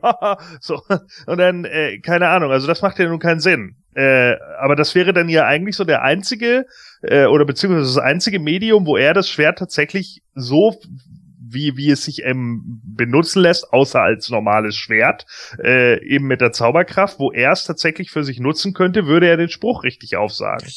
so. 0.59 0.81
Und 1.27 1.37
dann, 1.37 1.65
äh, 1.65 1.99
keine 1.99 2.29
Ahnung, 2.29 2.51
also 2.51 2.65
das 2.65 2.81
macht 2.81 2.97
ja 2.97 3.07
nun 3.07 3.19
keinen 3.19 3.39
Sinn. 3.39 3.75
Äh, 3.93 4.35
aber 4.59 4.75
das 4.75 4.93
wäre 4.95 5.13
dann 5.13 5.29
ja 5.29 5.45
eigentlich 5.45 5.75
so 5.75 5.83
der 5.83 6.03
einzige, 6.03 6.65
äh, 7.01 7.25
oder 7.25 7.45
beziehungsweise 7.45 7.95
das 7.95 8.03
einzige 8.03 8.39
Medium, 8.39 8.85
wo 8.85 8.97
er 8.97 9.13
das 9.13 9.29
Schwert 9.29 9.57
tatsächlich 9.57 10.21
so 10.35 10.79
wie, 11.49 11.77
wie 11.77 11.91
es 11.91 12.03
sich 12.03 12.23
ähm, 12.23 12.81
benutzen 12.83 13.41
lässt, 13.41 13.71
außer 13.71 14.01
als 14.01 14.29
normales 14.29 14.75
Schwert, 14.75 15.25
äh, 15.63 16.03
eben 16.05 16.27
mit 16.27 16.41
der 16.41 16.51
Zauberkraft, 16.51 17.19
wo 17.19 17.31
er 17.31 17.51
es 17.51 17.63
tatsächlich 17.63 18.11
für 18.11 18.23
sich 18.23 18.39
nutzen 18.39 18.73
könnte, 18.73 19.07
würde 19.07 19.27
er 19.27 19.37
den 19.37 19.49
Spruch 19.49 19.83
richtig 19.83 20.17
aufsagen. 20.17 20.67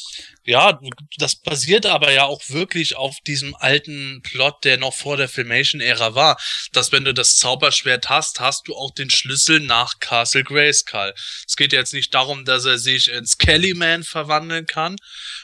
Ja, 0.43 0.79
das 1.17 1.35
basiert 1.35 1.85
aber 1.85 2.11
ja 2.11 2.23
auch 2.23 2.41
wirklich 2.47 2.95
auf 2.95 3.15
diesem 3.27 3.55
alten 3.55 4.21
Plot, 4.23 4.63
der 4.63 4.77
noch 4.77 4.95
vor 4.95 5.15
der 5.15 5.29
Filmation-Ära 5.29 6.15
war, 6.15 6.39
dass 6.73 6.91
wenn 6.91 7.05
du 7.05 7.13
das 7.13 7.37
Zauberschwert 7.37 8.09
hast, 8.09 8.39
hast 8.39 8.67
du 8.67 8.75
auch 8.75 8.89
den 8.91 9.11
Schlüssel 9.11 9.59
nach 9.59 9.99
Castle 9.99 10.43
Grayskull. 10.43 11.13
Es 11.47 11.55
geht 11.55 11.73
jetzt 11.73 11.93
nicht 11.93 12.11
darum, 12.15 12.43
dass 12.43 12.65
er 12.65 12.79
sich 12.79 13.09
in 13.09 13.27
Skellyman 13.27 14.03
verwandeln 14.03 14.65
kann 14.65 14.95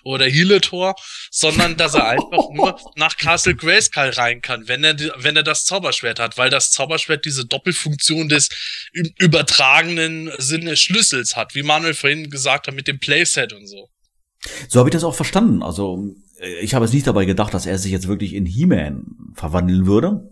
oder 0.03 0.25
Heletor, 0.25 0.95
sondern 1.29 1.77
dass 1.77 1.93
er 1.93 2.07
einfach 2.07 2.49
nur 2.51 2.79
nach 2.95 3.17
Castle 3.17 3.55
Grayskull 3.55 4.09
rein 4.09 4.41
kann, 4.41 4.67
wenn 4.67 4.83
er, 4.83 4.97
wenn 5.17 5.35
er 5.35 5.43
das 5.43 5.65
Zauberschwert 5.65 6.19
hat, 6.19 6.37
weil 6.39 6.49
das 6.49 6.71
Zauberschwert 6.71 7.23
diese 7.25 7.45
Doppelfunktion 7.45 8.29
des 8.29 8.49
im 8.93 9.13
übertragenen 9.19 10.31
Sinne 10.39 10.75
Schlüssels 10.75 11.35
hat, 11.35 11.53
wie 11.53 11.61
Manuel 11.61 11.93
vorhin 11.93 12.31
gesagt 12.31 12.65
hat 12.67 12.73
mit 12.73 12.87
dem 12.87 12.99
Playset 12.99 13.53
und 13.53 13.67
so. 13.67 13.91
So 14.67 14.79
habe 14.79 14.89
ich 14.89 14.93
das 14.93 15.03
auch 15.03 15.15
verstanden. 15.15 15.63
Also 15.63 16.13
äh, 16.39 16.59
ich 16.61 16.73
habe 16.73 16.85
es 16.85 16.93
nicht 16.93 17.07
dabei 17.07 17.25
gedacht, 17.25 17.53
dass 17.53 17.65
er 17.65 17.77
sich 17.77 17.91
jetzt 17.91 18.07
wirklich 18.07 18.33
in 18.33 18.45
He-Man 18.45 19.05
verwandeln 19.33 19.85
würde, 19.85 20.29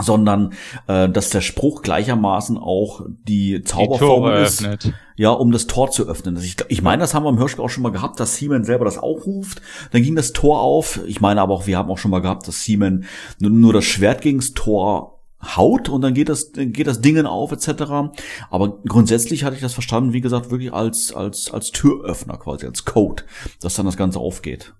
sondern 0.00 0.54
äh, 0.88 1.08
dass 1.08 1.30
der 1.30 1.40
Spruch 1.40 1.82
gleichermaßen 1.82 2.58
auch 2.58 3.02
die 3.06 3.54
Die 3.54 3.62
Zauberformel 3.62 4.32
Tore 4.32 4.42
ist, 4.42 4.68
ja, 5.16 5.30
um 5.30 5.52
das 5.52 5.68
Tor 5.68 5.90
zu 5.90 6.08
öffnen. 6.08 6.34
Also 6.36 6.46
ich, 6.46 6.56
ich 6.68 6.82
meine, 6.82 7.00
das 7.00 7.14
haben 7.14 7.24
wir 7.24 7.30
im 7.30 7.38
Hörspiel 7.38 7.64
auch 7.64 7.68
schon 7.68 7.84
mal 7.84 7.92
gehabt, 7.92 8.18
dass 8.18 8.36
He-Man 8.36 8.64
selber 8.64 8.84
das 8.84 8.98
auch 8.98 9.24
ruft. 9.26 9.62
Dann 9.92 10.02
ging 10.02 10.16
das 10.16 10.32
Tor 10.32 10.60
auf. 10.60 11.00
Ich 11.06 11.20
meine 11.20 11.40
aber 11.40 11.54
auch, 11.54 11.66
wir 11.66 11.78
haben 11.78 11.90
auch 11.90 11.98
schon 11.98 12.10
mal 12.10 12.20
gehabt, 12.20 12.48
dass 12.48 12.62
He-Man 12.62 13.04
nur, 13.38 13.50
nur 13.50 13.72
das 13.72 13.84
Schwert 13.84 14.20
gegens 14.22 14.54
Tor 14.54 15.13
haut 15.44 15.88
und 15.88 16.00
dann 16.02 16.14
geht 16.14 16.28
das 16.28 16.52
geht 16.52 16.86
das 16.86 17.00
Dingen 17.00 17.26
auf 17.26 17.52
etc. 17.52 18.12
Aber 18.50 18.78
grundsätzlich 18.86 19.44
hatte 19.44 19.56
ich 19.56 19.62
das 19.62 19.74
verstanden, 19.74 20.12
wie 20.12 20.20
gesagt, 20.20 20.50
wirklich 20.50 20.72
als 20.72 21.12
als 21.12 21.52
als 21.52 21.70
Türöffner 21.70 22.36
quasi 22.38 22.66
als 22.66 22.84
Code, 22.84 23.24
dass 23.60 23.74
dann 23.74 23.86
das 23.86 23.96
Ganze 23.96 24.18
aufgeht. 24.18 24.74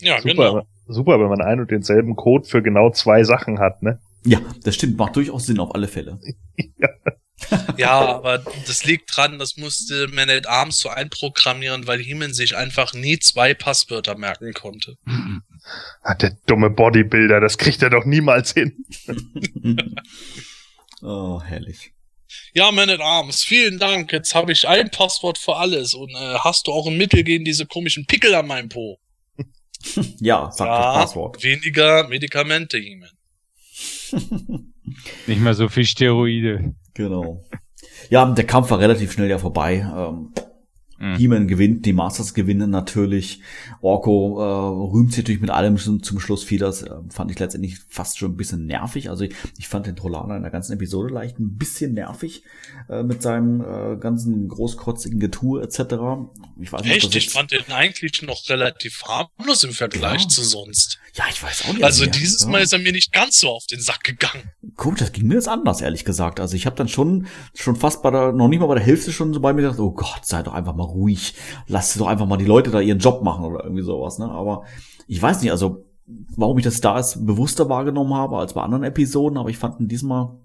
Ja, 0.00 0.20
Super, 0.20 0.34
genau. 0.34 0.62
super, 0.86 1.18
wenn 1.20 1.28
man 1.28 1.40
ein 1.40 1.60
und 1.60 1.70
denselben 1.70 2.14
Code 2.16 2.48
für 2.48 2.62
genau 2.62 2.90
zwei 2.90 3.24
Sachen 3.24 3.58
hat, 3.58 3.82
ne? 3.82 3.98
Ja, 4.24 4.38
das 4.64 4.74
stimmt, 4.76 4.96
macht 4.98 5.16
durchaus 5.16 5.46
Sinn 5.46 5.58
auf 5.58 5.74
alle 5.74 5.88
Fälle. 5.88 6.18
Ja, 6.78 6.88
aber 7.84 8.38
das 8.66 8.84
liegt 8.84 9.16
dran, 9.16 9.38
das 9.38 9.56
musste 9.56 10.08
Man 10.08 10.30
at 10.30 10.46
Arms 10.46 10.80
so 10.80 10.88
einprogrammieren, 10.88 11.86
weil 11.86 12.00
Heeman 12.00 12.34
sich 12.34 12.56
einfach 12.56 12.94
nie 12.94 13.18
zwei 13.18 13.54
Passwörter 13.54 14.16
merken 14.16 14.52
konnte. 14.52 14.96
Ah, 16.02 16.14
der 16.14 16.36
dumme 16.46 16.70
Bodybuilder, 16.70 17.40
das 17.40 17.58
kriegt 17.58 17.82
er 17.82 17.90
doch 17.90 18.04
niemals 18.04 18.52
hin. 18.52 18.84
oh, 21.02 21.40
herrlich. 21.42 21.92
Ja, 22.52 22.72
Man 22.72 22.90
at 22.90 23.00
Arms, 23.00 23.44
vielen 23.44 23.78
Dank. 23.78 24.12
Jetzt 24.12 24.34
habe 24.34 24.52
ich 24.52 24.68
ein 24.68 24.90
Passwort 24.90 25.38
für 25.38 25.56
alles. 25.56 25.94
Und 25.94 26.10
äh, 26.10 26.38
hast 26.40 26.66
du 26.66 26.72
auch 26.72 26.86
ein 26.86 26.96
Mittel 26.96 27.22
gegen 27.24 27.44
diese 27.44 27.66
komischen 27.66 28.06
Pickel 28.06 28.34
an 28.34 28.46
meinem 28.46 28.68
Po? 28.68 28.98
Ja, 30.20 30.50
sag 30.50 30.66
das 30.66 30.94
Passwort. 30.94 31.42
weniger 31.44 32.08
Medikamente, 32.08 32.78
Heeman. 32.78 33.10
Nicht 35.28 35.40
mehr 35.40 35.54
so 35.54 35.68
viel 35.68 35.84
Steroide. 35.84 36.74
Genau. 36.98 37.44
Ja, 38.10 38.24
der 38.24 38.44
Kampf 38.44 38.72
war 38.72 38.80
relativ 38.80 39.12
schnell 39.12 39.30
ja 39.30 39.38
vorbei. 39.38 39.86
Ähm, 39.96 40.32
Mhm. 40.98 41.16
He-Man 41.16 41.48
gewinnt, 41.48 41.86
die 41.86 41.92
Masters 41.92 42.34
gewinnen 42.34 42.70
natürlich. 42.70 43.40
Orko 43.80 44.40
äh, 44.40 44.92
rühmt 44.92 45.12
sich 45.12 45.24
natürlich 45.24 45.40
mit 45.40 45.50
allem 45.50 45.76
zum 45.78 46.20
Schluss 46.20 46.42
viel. 46.42 46.58
Das 46.58 46.82
äh, 46.82 46.90
fand 47.10 47.30
ich 47.30 47.38
letztendlich 47.38 47.78
fast 47.88 48.18
schon 48.18 48.32
ein 48.32 48.36
bisschen 48.36 48.66
nervig. 48.66 49.10
Also 49.10 49.24
ich, 49.24 49.34
ich 49.58 49.68
fand 49.68 49.86
den 49.86 49.96
Trollaner 49.96 50.36
in 50.36 50.42
der 50.42 50.50
ganzen 50.50 50.72
Episode 50.72 51.12
leicht 51.14 51.38
ein 51.38 51.56
bisschen 51.56 51.94
nervig 51.94 52.42
äh, 52.88 53.02
mit 53.02 53.22
seinem 53.22 53.60
äh, 53.60 53.96
ganzen 53.96 54.48
großkotzigen 54.48 55.20
Getue 55.20 55.62
etc. 55.62 55.78
Ich 56.60 56.72
weiß 56.72 56.82
nicht, 56.82 56.96
Echt? 57.04 57.14
Ich 57.14 57.30
fand 57.30 57.52
den 57.52 57.70
eigentlich 57.70 58.22
noch 58.22 58.48
relativ 58.48 59.02
harmlos 59.04 59.64
im 59.64 59.72
Vergleich 59.72 60.22
Ja. 60.22 60.28
zu 60.28 60.42
sonst. 60.42 60.98
ja, 61.14 61.24
ich 61.30 61.42
weiß 61.42 61.64
auch 61.66 61.72
nicht. 61.74 61.84
Also 61.84 62.04
ja, 62.04 62.10
dieses 62.10 62.42
ja. 62.42 62.48
Mal 62.48 62.62
ist 62.62 62.72
er 62.72 62.78
mir 62.80 62.92
nicht 62.92 63.12
ganz 63.12 63.38
so 63.40 63.50
auf 63.50 63.66
den 63.66 63.80
Sack 63.80 64.02
gegangen. 64.04 64.50
Gut, 64.76 65.00
das 65.00 65.12
ging 65.12 65.26
mir 65.28 65.34
jetzt 65.34 65.48
anders, 65.48 65.80
ehrlich 65.80 66.04
gesagt. 66.04 66.40
Also 66.40 66.56
ich 66.56 66.66
habe 66.66 66.76
dann 66.76 66.88
schon 66.88 67.26
schon 67.54 67.76
fast 67.76 68.02
bei 68.02 68.10
der, 68.10 68.32
noch 68.32 68.48
nicht 68.48 68.60
mal 68.60 68.66
bei 68.66 68.74
der 68.74 68.84
Hälfte 68.84 69.12
schon 69.12 69.32
so 69.32 69.40
bei 69.40 69.52
mir 69.52 69.62
gedacht, 69.62 69.78
oh 69.78 69.90
Gott, 69.92 70.24
sei 70.24 70.42
doch 70.42 70.54
einfach 70.54 70.74
mal 70.74 70.87
ruhig. 70.88 71.34
Lass 71.66 71.94
doch 71.94 72.06
einfach 72.06 72.26
mal 72.26 72.36
die 72.36 72.44
Leute 72.44 72.70
da 72.70 72.80
ihren 72.80 72.98
Job 72.98 73.22
machen 73.22 73.44
oder 73.44 73.64
irgendwie 73.64 73.82
sowas, 73.82 74.18
ne? 74.18 74.30
Aber 74.30 74.64
ich 75.06 75.20
weiß 75.20 75.42
nicht, 75.42 75.50
also 75.50 75.84
warum 76.36 76.58
ich 76.58 76.64
das 76.64 76.80
da 76.80 76.96
jetzt 76.96 77.26
bewusster 77.26 77.68
wahrgenommen 77.68 78.14
habe 78.14 78.38
als 78.38 78.54
bei 78.54 78.62
anderen 78.62 78.84
Episoden, 78.84 79.38
aber 79.38 79.50
ich 79.50 79.58
fand 79.58 79.80
ihn 79.80 79.88
diesmal 79.88 80.38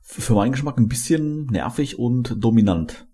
für 0.00 0.34
meinen 0.34 0.52
Geschmack 0.52 0.78
ein 0.78 0.88
bisschen 0.88 1.46
nervig 1.46 1.98
und 1.98 2.36
dominant. 2.38 3.06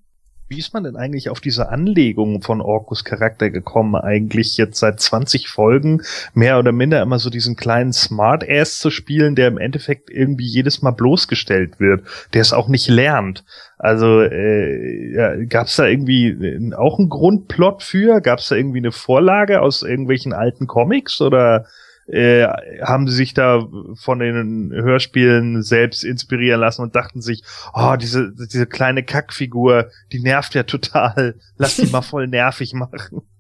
Wie 0.49 0.59
ist 0.59 0.73
man 0.73 0.85
denn 0.85 0.97
eigentlich 0.97 1.29
auf 1.29 1.41
diese 1.41 1.69
Anlegung 1.69 2.41
von 2.41 2.63
Orkus 2.63 3.05
Charakter 3.05 3.51
gekommen, 3.51 3.95
eigentlich 3.95 4.57
jetzt 4.57 4.79
seit 4.79 4.99
20 4.99 5.47
Folgen 5.49 6.03
mehr 6.33 6.59
oder 6.59 6.73
minder 6.73 7.03
immer 7.03 7.19
so 7.19 7.29
diesen 7.29 7.55
kleinen 7.55 7.93
Smartass 7.93 8.79
zu 8.79 8.91
spielen, 8.91 9.35
der 9.35 9.49
im 9.49 9.59
Endeffekt 9.59 10.09
irgendwie 10.09 10.47
jedes 10.47 10.81
Mal 10.81 10.93
bloßgestellt 10.93 11.81
wird, 11.81 12.03
der 12.33 12.41
es 12.41 12.55
auch 12.55 12.69
nicht 12.69 12.89
lernt. 12.89 13.45
Also 13.77 14.23
äh, 14.23 15.15
ja, 15.15 15.45
gab 15.45 15.67
es 15.67 15.77
da 15.77 15.87
irgendwie 15.87 16.29
äh, 16.29 16.75
auch 16.75 16.99
einen 16.99 17.11
Grundplot 17.11 17.83
für? 17.83 18.23
Gab 18.23 18.39
es 18.39 18.49
da 18.49 18.57
irgendwie 18.57 18.79
eine 18.79 18.93
Vorlage 18.93 19.61
aus 19.61 19.83
irgendwelchen 19.83 20.33
alten 20.33 20.67
Comics 20.67 21.21
oder 21.21 21.67
äh, 22.11 22.49
haben 22.83 23.07
sie 23.07 23.15
sich 23.15 23.35
da 23.35 23.67
von 23.95 24.19
den 24.19 24.73
Hörspielen 24.73 25.63
selbst 25.63 26.05
inspirieren 26.05 26.61
lassen 26.61 26.83
und 26.83 26.97
dachten 26.97 27.21
sich, 27.21 27.43
oh, 27.75 27.97
diese, 27.97 28.33
diese 28.35 28.67
kleine 28.67 29.05
Kackfigur, 29.05 29.91
die 30.13 30.21
nervt 30.21 30.55
ja 30.55 30.63
total. 30.63 31.39
Lass 31.57 31.77
die 31.77 31.87
mal 31.87 32.03
voll 32.03 32.27
nervig 32.27 32.73
machen. 32.73 33.23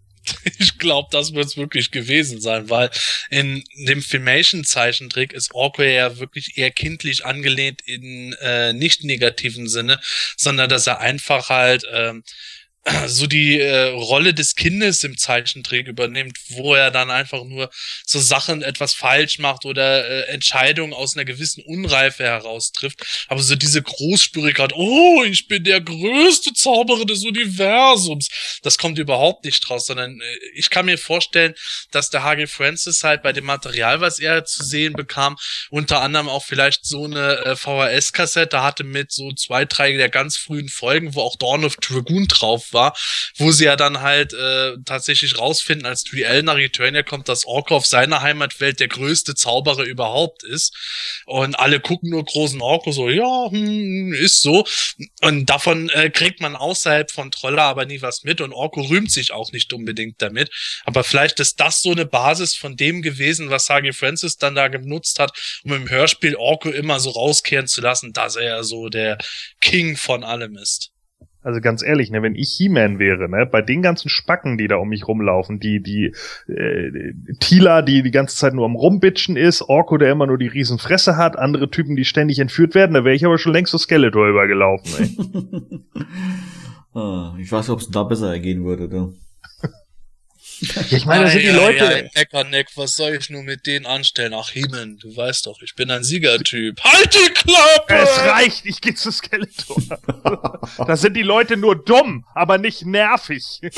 Ich 0.58 0.78
glaube, 0.78 1.08
das 1.10 1.32
wird 1.32 1.46
es 1.46 1.56
wirklich 1.56 1.90
gewesen 1.90 2.40
sein, 2.40 2.68
weil 2.68 2.90
in 3.30 3.64
dem 3.86 4.02
Filmation-Zeichentrick 4.02 5.32
ist 5.32 5.54
Orko 5.54 5.82
ja 5.82 6.18
wirklich 6.18 6.58
eher 6.58 6.70
kindlich 6.70 7.24
angelehnt 7.24 7.80
in 7.86 8.34
äh, 8.40 8.72
nicht 8.74 9.04
negativen 9.04 9.68
Sinne, 9.68 9.98
sondern 10.36 10.68
dass 10.68 10.86
er 10.86 11.00
einfach 11.00 11.48
halt 11.48 11.84
ähm, 11.90 12.24
so 13.06 13.26
die 13.26 13.60
äh, 13.60 13.88
Rolle 13.88 14.34
des 14.34 14.54
Kindes 14.54 15.04
im 15.04 15.16
Zeichentrick 15.16 15.86
übernimmt, 15.88 16.38
wo 16.50 16.74
er 16.74 16.90
dann 16.90 17.10
einfach 17.10 17.44
nur 17.44 17.70
so 18.06 18.18
Sachen 18.20 18.62
etwas 18.62 18.94
falsch 18.94 19.38
macht 19.38 19.64
oder 19.64 20.08
äh, 20.08 20.32
Entscheidungen 20.32 20.92
aus 20.92 21.16
einer 21.16 21.24
gewissen 21.24 21.62
Unreife 21.64 22.24
heraus 22.24 22.72
trifft. 22.72 23.26
Aber 23.28 23.42
so 23.42 23.56
diese 23.56 23.82
Großspürigkeit, 23.82 24.72
oh, 24.74 25.24
ich 25.24 25.48
bin 25.48 25.64
der 25.64 25.80
größte 25.80 26.52
Zauberer 26.52 27.04
des 27.04 27.24
Universums, 27.24 28.28
das 28.62 28.78
kommt 28.78 28.98
überhaupt 28.98 29.44
nicht 29.44 29.68
raus, 29.70 29.86
sondern 29.86 30.20
äh, 30.20 30.38
ich 30.54 30.70
kann 30.70 30.86
mir 30.86 30.98
vorstellen, 30.98 31.54
dass 31.90 32.10
der 32.10 32.22
H.G. 32.22 32.46
Francis 32.46 33.04
halt 33.04 33.22
bei 33.22 33.32
dem 33.32 33.44
Material, 33.44 34.00
was 34.00 34.18
er 34.18 34.44
zu 34.44 34.64
sehen 34.64 34.92
bekam, 34.94 35.36
unter 35.70 36.00
anderem 36.00 36.28
auch 36.28 36.44
vielleicht 36.44 36.84
so 36.84 37.04
eine 37.04 37.44
äh, 37.44 37.56
VHS-Kassette 37.56 38.62
hatte 38.62 38.84
mit 38.84 39.12
so 39.12 39.32
zwei, 39.32 39.64
drei 39.64 39.92
der 39.92 40.08
ganz 40.08 40.36
frühen 40.36 40.68
Folgen, 40.68 41.14
wo 41.14 41.22
auch 41.22 41.36
Dawn 41.36 41.64
of 41.64 41.76
Dragoon 41.76 42.28
drauf 42.28 42.72
war, 42.72 42.77
wo 43.36 43.52
sie 43.52 43.64
ja 43.64 43.76
dann 43.76 44.00
halt 44.00 44.32
äh, 44.32 44.72
tatsächlich 44.84 45.38
rausfinden, 45.38 45.86
als 45.86 46.04
Duell 46.04 46.42
nach 46.42 46.58
Eternia 46.58 47.02
kommt, 47.02 47.28
dass 47.28 47.46
Orko 47.46 47.76
auf 47.76 47.86
seiner 47.86 48.22
Heimatwelt 48.22 48.80
der 48.80 48.88
größte 48.88 49.34
Zauberer 49.34 49.84
überhaupt 49.84 50.44
ist. 50.44 50.76
Und 51.26 51.58
alle 51.58 51.80
gucken 51.80 52.10
nur 52.10 52.24
großen 52.24 52.60
Orko 52.60 52.92
so, 52.92 53.08
ja, 53.10 53.50
hm, 53.50 54.12
ist 54.12 54.42
so. 54.42 54.66
Und 55.22 55.46
davon 55.46 55.88
äh, 55.90 56.10
kriegt 56.10 56.40
man 56.40 56.56
außerhalb 56.56 57.10
von 57.10 57.30
Troller 57.30 57.64
aber 57.64 57.84
nie 57.84 58.02
was 58.02 58.24
mit 58.24 58.40
und 58.40 58.52
Orko 58.52 58.82
rühmt 58.82 59.10
sich 59.10 59.32
auch 59.32 59.52
nicht 59.52 59.72
unbedingt 59.72 60.20
damit. 60.20 60.50
Aber 60.84 61.04
vielleicht 61.04 61.40
ist 61.40 61.60
das 61.60 61.82
so 61.82 61.92
eine 61.92 62.06
Basis 62.06 62.54
von 62.54 62.76
dem 62.76 63.02
gewesen, 63.02 63.50
was 63.50 63.66
Sagi 63.66 63.92
Francis 63.92 64.36
dann 64.36 64.54
da 64.54 64.68
genutzt 64.68 65.18
hat, 65.18 65.32
um 65.64 65.72
im 65.72 65.88
Hörspiel 65.88 66.36
Orko 66.36 66.70
immer 66.70 67.00
so 67.00 67.10
rauskehren 67.10 67.66
zu 67.66 67.80
lassen, 67.80 68.12
dass 68.12 68.36
er 68.36 68.44
ja 68.44 68.62
so 68.62 68.88
der 68.88 69.18
King 69.60 69.96
von 69.96 70.24
allem 70.24 70.56
ist. 70.56 70.90
Also 71.42 71.60
ganz 71.60 71.82
ehrlich, 71.82 72.10
ne, 72.10 72.20
wenn 72.22 72.34
ich 72.34 72.50
He-Man 72.58 72.98
wäre, 72.98 73.28
ne, 73.28 73.46
bei 73.46 73.62
den 73.62 73.80
ganzen 73.80 74.08
Spacken, 74.08 74.58
die 74.58 74.66
da 74.66 74.76
um 74.76 74.88
mich 74.88 75.06
rumlaufen, 75.06 75.60
die, 75.60 75.80
die, 75.80 76.12
äh, 76.48 77.12
Tila, 77.38 77.82
die 77.82 78.02
die 78.02 78.10
ganze 78.10 78.36
Zeit 78.36 78.54
nur 78.54 78.64
am 78.64 78.74
Rumbitchen 78.74 79.36
ist, 79.36 79.62
Orko, 79.62 79.98
der 79.98 80.10
immer 80.10 80.26
nur 80.26 80.38
die 80.38 80.48
Riesenfresse 80.48 81.16
hat, 81.16 81.38
andere 81.38 81.70
Typen, 81.70 81.94
die 81.94 82.04
ständig 82.04 82.40
entführt 82.40 82.74
werden, 82.74 82.94
da 82.94 83.04
wäre 83.04 83.14
ich 83.14 83.24
aber 83.24 83.38
schon 83.38 83.52
längst 83.52 83.70
so 83.70 83.78
Skeletor 83.78 84.28
übergelaufen, 84.28 84.92
ey. 84.98 85.80
ah, 87.00 87.36
ich 87.38 87.52
weiß 87.52 87.68
nicht, 87.68 87.74
ob 87.74 87.80
es 87.80 87.90
da 87.90 88.02
besser 88.02 88.32
ergehen 88.32 88.64
würde, 88.64 88.88
ne? 88.88 89.12
Ja, 90.60 90.82
ich 90.90 91.04
meine, 91.06 91.24
das 91.24 91.32
sind 91.32 91.42
die 91.42 91.48
Leute. 91.48 91.84
Ja, 91.84 92.20
Neckerneck, 92.20 92.68
was 92.76 92.94
soll 92.94 93.14
ich 93.14 93.30
nur 93.30 93.42
mit 93.42 93.66
denen 93.66 93.86
anstellen? 93.86 94.34
Ach, 94.34 94.50
Himen, 94.50 94.98
du 94.98 95.16
weißt 95.16 95.46
doch, 95.46 95.60
ich 95.62 95.74
bin 95.74 95.90
ein 95.90 96.02
Siegertyp. 96.02 96.80
Halt 96.82 97.14
die 97.14 97.32
Klappe! 97.32 97.94
Es 97.94 98.18
reicht, 98.18 98.66
ich 98.66 98.80
geh 98.80 98.94
zu 98.94 99.10
Skeletor. 99.12 99.76
da 100.86 100.96
sind 100.96 101.16
die 101.16 101.22
Leute 101.22 101.56
nur 101.56 101.76
dumm, 101.76 102.24
aber 102.34 102.58
nicht 102.58 102.84
nervig. 102.84 103.60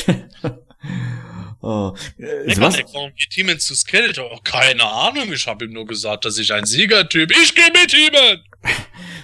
Oh, 1.63 1.93
äh, 2.17 2.23
Neckerneck, 2.23 2.55
Sebastian, 2.55 2.89
warum 2.95 3.15
geht 3.15 3.35
Himen 3.35 3.61
zu 3.61 3.75
Skeletor? 3.75 4.31
Oh, 4.33 4.39
keine 4.43 4.83
Ahnung, 4.83 5.31
ich 5.31 5.47
habe 5.47 5.67
ihm 5.67 5.73
nur 5.75 5.85
gesagt, 5.85 6.25
dass 6.25 6.39
ich 6.39 6.55
ein 6.55 6.65
Siegertyp. 6.65 7.31
Ich 7.33 7.55
geh 7.55 7.71
mit 7.71 7.91
Himen! 7.91 8.43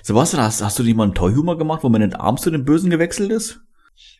Sebastian, 0.03 0.43
hast, 0.43 0.61
hast 0.62 0.78
du 0.78 0.83
nicht 0.83 0.97
mal 0.97 1.05
einen 1.05 1.15
Toy-Humor 1.15 1.57
gemacht, 1.57 1.83
wo 1.83 1.89
man 1.89 2.03
den 2.03 2.15
Arm 2.15 2.37
zu 2.37 2.51
den 2.51 2.66
Bösen 2.66 2.91
gewechselt 2.91 3.33
ist? 3.33 3.61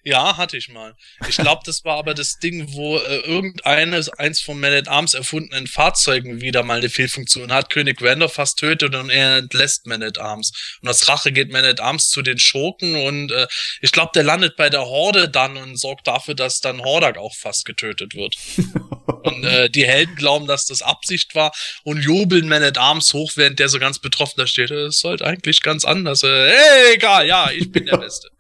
Ja, 0.07 0.37
hatte 0.37 0.57
ich 0.57 0.69
mal. 0.69 0.95
Ich 1.28 1.37
glaube, 1.37 1.62
das 1.66 1.85
war 1.85 1.99
aber 1.99 2.15
das 2.15 2.39
Ding, 2.39 2.73
wo 2.74 2.97
äh, 2.97 3.16
irgendeines, 3.23 4.09
eins 4.09 4.41
von 4.41 4.61
Man 4.61 4.73
at 4.73 4.87
Arms 4.87 5.15
erfundenen 5.15 5.66
Fahrzeugen 5.66 6.41
wieder 6.41 6.62
mal 6.62 6.78
eine 6.78 6.89
Fehlfunktion 6.89 7.51
hat. 7.51 7.70
König 7.70 8.01
Randolph 8.01 8.35
fast 8.35 8.61
tötet 8.61 8.95
und 8.95 9.11
er 9.11 9.39
entlässt 9.39 9.89
Man 9.89 10.05
at 10.05 10.19
Arms. 10.19 10.53
Und 10.81 10.87
als 10.87 11.09
Rache 11.09 11.33
geht 11.33 11.51
Man 11.51 11.65
at 11.65 11.81
Arms 11.81 12.09
zu 12.09 12.23
den 12.23 12.39
Schurken 12.39 12.95
und 12.95 13.33
äh, 13.33 13.49
ich 13.81 13.91
glaube, 13.91 14.12
der 14.15 14.23
landet 14.23 14.55
bei 14.55 14.70
der 14.70 14.83
Horde 14.83 15.28
dann 15.28 15.57
und 15.57 15.77
sorgt 15.77 16.07
dafür, 16.07 16.37
dass 16.37 16.61
dann 16.61 16.85
Hordak 16.85 17.19
auch 17.19 17.35
fast 17.35 17.65
getötet 17.65 18.15
wird. 18.15 18.37
und 19.24 19.45
äh, 19.45 19.69
die 19.69 19.87
Helden 19.87 20.15
glauben, 20.15 20.47
dass 20.47 20.66
das 20.66 20.83
Absicht 20.83 21.35
war 21.35 21.51
und 21.83 22.01
jubeln 22.01 22.49
Man 22.49 22.62
at 22.62 22.78
Arms 22.78 23.12
hoch, 23.12 23.33
während 23.35 23.59
der 23.59 23.69
so 23.69 23.81
ganz 23.81 23.99
betroffen 23.99 24.35
da 24.37 24.47
steht. 24.47 24.70
Es 24.70 25.01
sollte 25.01 25.27
eigentlich 25.27 25.62
ganz 25.62 25.85
anders. 25.85 26.23
Äh, 26.23 26.49
hey, 26.49 26.95
egal, 26.95 27.27
ja, 27.27 27.51
ich 27.51 27.73
bin 27.73 27.87
der 27.87 27.97
Beste. 27.97 28.31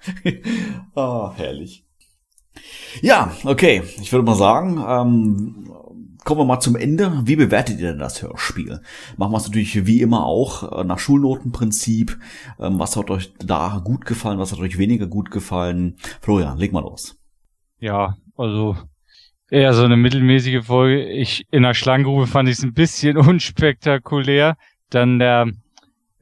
Ah, 0.94 1.34
herrlich. 1.36 1.55
Ja, 3.02 3.32
okay. 3.44 3.82
Ich 4.00 4.12
würde 4.12 4.24
mal 4.24 4.34
sagen, 4.34 4.82
ähm, 4.86 5.72
kommen 6.24 6.40
wir 6.40 6.44
mal 6.44 6.60
zum 6.60 6.76
Ende. 6.76 7.22
Wie 7.24 7.36
bewertet 7.36 7.78
ihr 7.78 7.88
denn 7.88 7.98
das 7.98 8.22
Hörspiel? 8.22 8.80
Machen 9.16 9.32
wir 9.32 9.36
es 9.38 9.46
natürlich 9.46 9.86
wie 9.86 10.00
immer 10.00 10.26
auch 10.26 10.80
äh, 10.80 10.84
nach 10.84 10.98
Schulnotenprinzip. 10.98 12.18
Ähm, 12.58 12.78
was 12.78 12.96
hat 12.96 13.10
euch 13.10 13.32
da 13.38 13.80
gut 13.84 14.04
gefallen? 14.04 14.38
Was 14.38 14.52
hat 14.52 14.58
euch 14.58 14.78
weniger 14.78 15.06
gut 15.06 15.30
gefallen? 15.30 15.96
Florian, 16.20 16.58
leg 16.58 16.72
mal 16.72 16.80
los. 16.80 17.16
Ja, 17.78 18.16
also 18.36 18.76
eher 19.50 19.72
so 19.72 19.84
eine 19.84 19.96
mittelmäßige 19.96 20.64
Folge. 20.64 21.08
Ich 21.08 21.46
in 21.50 21.62
der 21.62 21.74
Schlangengrube 21.74 22.26
fand 22.26 22.48
ich 22.48 22.56
es 22.56 22.64
ein 22.64 22.74
bisschen 22.74 23.16
unspektakulär. 23.16 24.56
Dann 24.90 25.18
der 25.18 25.50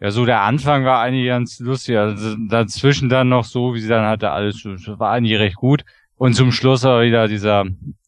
ja, 0.05 0.10
so 0.10 0.26
der 0.26 0.43
Anfang 0.43 0.85
war 0.85 1.01
eigentlich 1.01 1.28
ganz 1.28 1.60
lustig. 1.60 1.97
Also 1.97 2.36
dazwischen 2.47 3.09
dann 3.09 3.31
noch 3.31 3.44
so, 3.44 3.72
wie 3.72 3.81
sie 3.81 3.89
dann 3.89 4.05
hatte, 4.05 4.32
alles 4.32 4.62
war 4.62 5.12
eigentlich 5.12 5.39
recht 5.39 5.56
gut. 5.56 5.82
Und 6.18 6.35
zum 6.35 6.52
Schluss 6.52 6.85
war 6.85 7.01
wieder 7.01 7.26
dieser, 7.26 7.64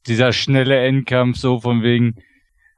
dieser 0.06 0.34
schnelle 0.34 0.78
Endkampf, 0.78 1.38
so 1.38 1.58
von 1.58 1.82
wegen 1.82 2.16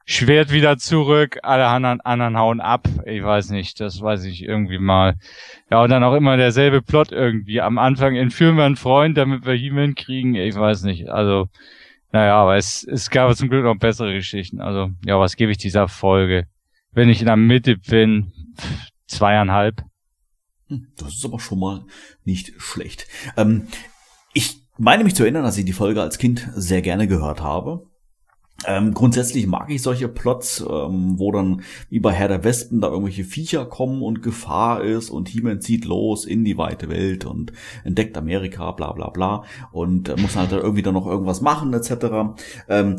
Schwert 0.04 0.52
wieder 0.52 0.78
zurück, 0.78 1.40
alle 1.42 1.66
anderen, 1.66 2.00
anderen 2.02 2.38
hauen 2.38 2.60
ab. 2.60 2.86
Ich 3.06 3.20
weiß 3.20 3.50
nicht, 3.50 3.80
das 3.80 4.00
weiß 4.00 4.22
ich 4.22 4.44
irgendwie 4.44 4.78
mal. 4.78 5.16
Ja, 5.68 5.82
und 5.82 5.90
dann 5.90 6.04
auch 6.04 6.14
immer 6.14 6.36
derselbe 6.36 6.80
Plot 6.80 7.10
irgendwie. 7.10 7.60
Am 7.60 7.76
Anfang 7.76 8.14
entführen 8.14 8.54
wir 8.56 8.66
einen 8.66 8.76
Freund, 8.76 9.18
damit 9.18 9.44
wir 9.44 9.54
He-Man 9.54 9.96
kriegen. 9.96 10.36
Ich 10.36 10.54
weiß 10.54 10.84
nicht. 10.84 11.08
Also, 11.08 11.48
naja, 12.12 12.36
aber 12.36 12.56
es, 12.56 12.84
es 12.84 13.10
gab 13.10 13.34
zum 13.34 13.48
Glück 13.48 13.64
noch 13.64 13.78
bessere 13.78 14.14
Geschichten. 14.14 14.60
Also, 14.60 14.90
ja, 15.04 15.18
was 15.18 15.34
gebe 15.34 15.50
ich 15.50 15.58
dieser 15.58 15.88
Folge? 15.88 16.46
Wenn 16.92 17.08
ich 17.08 17.18
in 17.18 17.26
der 17.26 17.36
Mitte 17.36 17.78
bin, 17.78 18.32
zweieinhalb. 19.08 19.84
Hm, 20.68 20.88
Das 20.96 21.14
ist 21.14 21.24
aber 21.24 21.40
schon 21.40 21.58
mal 21.58 21.84
nicht 22.24 22.52
schlecht. 22.58 23.06
Ähm, 23.36 23.66
ich 24.32 24.62
meine 24.76 25.04
mich 25.04 25.14
zu 25.14 25.24
erinnern, 25.24 25.42
dass 25.42 25.58
ich 25.58 25.64
die 25.64 25.72
Folge 25.72 26.00
als 26.00 26.18
Kind 26.18 26.48
sehr 26.54 26.82
gerne 26.82 27.08
gehört 27.08 27.42
habe. 27.42 27.88
Ähm, 28.66 28.92
grundsätzlich 28.92 29.46
mag 29.46 29.70
ich 29.70 29.82
solche 29.82 30.08
Plots, 30.08 30.60
ähm, 30.68 31.16
wo 31.16 31.30
dann 31.30 31.62
wie 31.90 32.00
bei 32.00 32.12
Herr 32.12 32.26
der 32.26 32.42
Wespen 32.42 32.80
da 32.80 32.88
irgendwelche 32.88 33.22
Viecher 33.22 33.64
kommen 33.66 34.02
und 34.02 34.20
Gefahr 34.20 34.82
ist 34.82 35.10
und 35.10 35.28
He-Man 35.28 35.60
zieht 35.60 35.84
los 35.84 36.24
in 36.24 36.44
die 36.44 36.58
weite 36.58 36.88
Welt 36.88 37.24
und 37.24 37.52
entdeckt 37.84 38.16
Amerika, 38.16 38.72
bla 38.72 38.90
bla 38.90 39.10
bla 39.10 39.44
und 39.70 40.08
äh, 40.08 40.16
muss 40.16 40.34
halt 40.34 40.50
dann 40.50 40.58
irgendwie 40.58 40.82
dann 40.82 40.94
noch 40.94 41.06
irgendwas 41.06 41.40
machen 41.40 41.72
etc. 41.72 41.92
Ähm, 42.68 42.98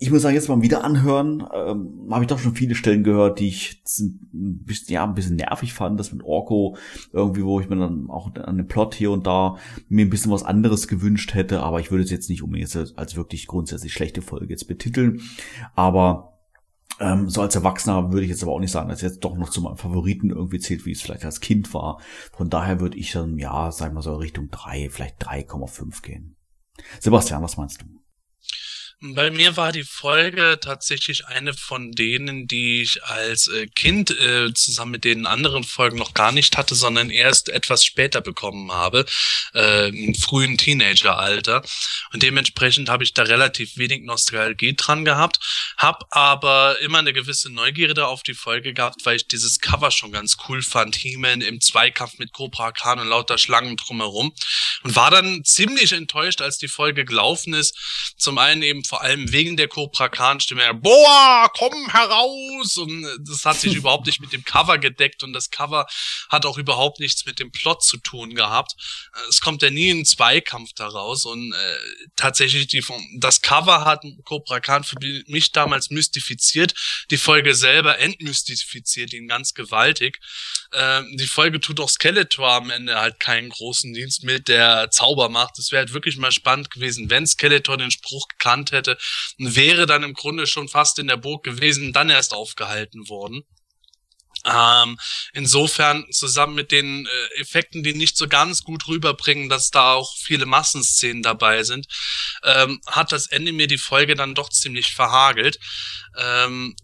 ich 0.00 0.12
muss 0.12 0.22
sagen, 0.22 0.36
jetzt 0.36 0.48
mal 0.48 0.62
wieder 0.62 0.84
anhören, 0.84 1.44
ähm, 1.52 2.08
habe 2.10 2.22
ich 2.22 2.28
doch 2.28 2.38
schon 2.38 2.54
viele 2.54 2.76
Stellen 2.76 3.02
gehört, 3.02 3.40
die 3.40 3.48
ich 3.48 3.82
ein 3.98 4.62
bisschen, 4.64 4.94
ja, 4.94 5.02
ein 5.02 5.14
bisschen 5.14 5.36
nervig 5.36 5.72
fand, 5.72 5.98
das 5.98 6.12
mit 6.12 6.22
Orko 6.22 6.76
irgendwie, 7.12 7.44
wo 7.44 7.60
ich 7.60 7.68
mir 7.68 7.76
dann 7.76 8.08
auch 8.08 8.32
an 8.36 8.58
dem 8.58 8.68
Plot 8.68 8.94
hier 8.94 9.10
und 9.10 9.26
da 9.26 9.56
mir 9.88 10.06
ein 10.06 10.10
bisschen 10.10 10.30
was 10.30 10.44
anderes 10.44 10.86
gewünscht 10.86 11.34
hätte, 11.34 11.60
aber 11.62 11.80
ich 11.80 11.90
würde 11.90 12.04
es 12.04 12.10
jetzt 12.10 12.30
nicht 12.30 12.44
unbedingt 12.44 12.74
als, 12.96 13.16
wirklich 13.16 13.48
grundsätzlich 13.48 13.92
schlechte 13.92 14.22
Folge 14.22 14.50
jetzt 14.50 14.68
betiteln, 14.68 15.20
aber 15.74 16.38
ähm, 17.00 17.28
so 17.28 17.42
als 17.42 17.56
Erwachsener 17.56 18.12
würde 18.12 18.22
ich 18.22 18.30
jetzt 18.30 18.42
aber 18.44 18.52
auch 18.52 18.60
nicht 18.60 18.70
sagen, 18.70 18.88
dass 18.88 18.98
es 18.98 19.02
jetzt 19.02 19.24
doch 19.24 19.36
noch 19.36 19.50
zu 19.50 19.60
meinem 19.60 19.76
Favoriten 19.76 20.30
irgendwie 20.30 20.60
zählt, 20.60 20.86
wie 20.86 20.92
es 20.92 21.00
vielleicht 21.00 21.24
als 21.24 21.40
Kind 21.40 21.72
war. 21.74 22.00
Von 22.32 22.50
daher 22.50 22.80
würde 22.80 22.98
ich 22.98 23.12
dann, 23.12 23.38
ja, 23.38 23.70
sagen 23.72 23.94
wir 23.94 24.02
so 24.02 24.14
Richtung 24.16 24.48
drei, 24.50 24.88
vielleicht 24.90 25.24
3,5 25.24 26.02
gehen. 26.02 26.36
Sebastian, 27.00 27.42
was 27.42 27.56
meinst 27.56 27.82
du? 27.82 27.97
Bei 29.00 29.30
mir 29.30 29.56
war 29.56 29.70
die 29.70 29.84
Folge 29.84 30.58
tatsächlich 30.60 31.26
eine 31.28 31.54
von 31.54 31.92
denen, 31.92 32.48
die 32.48 32.82
ich 32.82 33.04
als 33.04 33.46
äh, 33.46 33.68
Kind 33.68 34.10
äh, 34.10 34.52
zusammen 34.54 34.90
mit 34.90 35.04
den 35.04 35.24
anderen 35.24 35.62
Folgen 35.62 35.98
noch 35.98 36.14
gar 36.14 36.32
nicht 36.32 36.56
hatte, 36.56 36.74
sondern 36.74 37.08
erst 37.08 37.48
etwas 37.48 37.84
später 37.84 38.20
bekommen 38.20 38.72
habe, 38.72 39.06
äh, 39.54 39.90
im 39.90 40.16
frühen 40.16 40.58
Teenageralter. 40.58 41.62
Und 42.12 42.24
dementsprechend 42.24 42.88
habe 42.88 43.04
ich 43.04 43.14
da 43.14 43.22
relativ 43.22 43.76
wenig 43.76 44.02
Nostalgie 44.02 44.74
dran 44.74 45.04
gehabt, 45.04 45.38
habe 45.76 46.04
aber 46.10 46.80
immer 46.80 46.98
eine 46.98 47.12
gewisse 47.12 47.50
Neugierde 47.52 48.08
auf 48.08 48.24
die 48.24 48.34
Folge 48.34 48.74
gehabt, 48.74 49.06
weil 49.06 49.14
ich 49.14 49.28
dieses 49.28 49.60
Cover 49.60 49.92
schon 49.92 50.10
ganz 50.10 50.38
cool 50.48 50.60
fand, 50.60 50.96
He-Man 50.96 51.40
im 51.40 51.60
Zweikampf 51.60 52.18
mit 52.18 52.32
Cobra 52.32 52.72
Khan 52.72 52.98
und 52.98 53.06
lauter 53.06 53.38
Schlangen 53.38 53.76
drumherum 53.76 54.34
und 54.82 54.96
war 54.96 55.12
dann 55.12 55.44
ziemlich 55.44 55.92
enttäuscht, 55.92 56.40
als 56.40 56.58
die 56.58 56.66
Folge 56.66 57.04
gelaufen 57.04 57.54
ist. 57.54 57.78
Zum 58.16 58.38
einen 58.38 58.62
eben 58.62 58.82
vor 58.88 59.02
allem 59.02 59.30
wegen 59.32 59.58
der 59.58 59.68
Cobra 59.68 60.08
Khan 60.08 60.40
Stimme, 60.40 60.72
boah, 60.72 61.50
komm 61.54 61.90
heraus! 61.90 62.78
Und 62.78 63.04
äh, 63.04 63.08
das 63.20 63.44
hat 63.44 63.58
sich 63.58 63.74
überhaupt 63.76 64.06
nicht 64.06 64.20
mit 64.20 64.32
dem 64.32 64.44
Cover 64.44 64.78
gedeckt 64.78 65.22
und 65.22 65.34
das 65.34 65.50
Cover 65.50 65.86
hat 66.30 66.46
auch 66.46 66.56
überhaupt 66.56 66.98
nichts 66.98 67.26
mit 67.26 67.38
dem 67.38 67.52
Plot 67.52 67.84
zu 67.84 67.98
tun 67.98 68.34
gehabt. 68.34 68.72
Äh, 69.14 69.28
es 69.28 69.42
kommt 69.42 69.60
ja 69.62 69.68
nie 69.68 69.90
ein 69.90 70.06
Zweikampf 70.06 70.72
daraus 70.72 71.26
und 71.26 71.52
äh, 71.52 71.76
tatsächlich 72.16 72.66
die 72.66 72.82
das 73.18 73.42
Cover 73.42 73.84
hat 73.84 74.04
Cobra 74.24 74.60
Khan 74.60 74.84
für 74.84 74.96
mich 75.26 75.52
damals 75.52 75.90
mystifiziert, 75.90 76.74
die 77.10 77.18
Folge 77.18 77.54
selber 77.54 77.98
entmystifiziert 77.98 79.12
ihn 79.12 79.28
ganz 79.28 79.52
gewaltig. 79.52 80.20
Ähm, 80.72 81.16
die 81.16 81.26
Folge 81.26 81.60
tut 81.60 81.80
auch 81.80 81.88
Skeletor 81.88 82.50
am 82.52 82.70
Ende 82.70 82.96
halt 82.96 83.20
keinen 83.20 83.48
großen 83.48 83.92
Dienst 83.92 84.24
mit 84.24 84.48
der 84.48 84.90
Zaubermacht. 84.90 85.58
Es 85.58 85.72
wäre 85.72 85.80
halt 85.80 85.92
wirklich 85.92 86.16
mal 86.16 86.32
spannend 86.32 86.70
gewesen, 86.70 87.10
wenn 87.10 87.26
Skeletor 87.26 87.76
den 87.76 87.90
Spruch 87.90 88.28
gekannt 88.28 88.72
hätte 88.78 88.98
wäre 89.38 89.86
dann 89.86 90.02
im 90.02 90.14
Grunde 90.14 90.46
schon 90.46 90.68
fast 90.68 90.98
in 90.98 91.08
der 91.08 91.16
Burg 91.16 91.44
gewesen, 91.44 91.92
dann 91.92 92.10
erst 92.10 92.32
aufgehalten 92.34 93.08
worden. 93.08 93.44
Ähm, 94.44 94.98
insofern 95.32 96.06
zusammen 96.12 96.54
mit 96.54 96.70
den 96.70 97.06
äh, 97.06 97.40
Effekten, 97.40 97.82
die 97.82 97.94
nicht 97.94 98.16
so 98.16 98.28
ganz 98.28 98.62
gut 98.62 98.86
rüberbringen, 98.86 99.48
dass 99.48 99.70
da 99.70 99.94
auch 99.94 100.14
viele 100.16 100.46
Massenszenen 100.46 101.22
dabei 101.22 101.64
sind, 101.64 101.86
ähm, 102.44 102.80
hat 102.86 103.12
das 103.12 103.26
Ende 103.26 103.52
mir 103.52 103.66
die 103.66 103.78
Folge 103.78 104.14
dann 104.14 104.34
doch 104.34 104.48
ziemlich 104.48 104.94
verhagelt. 104.94 105.58
Ähm, 106.16 106.76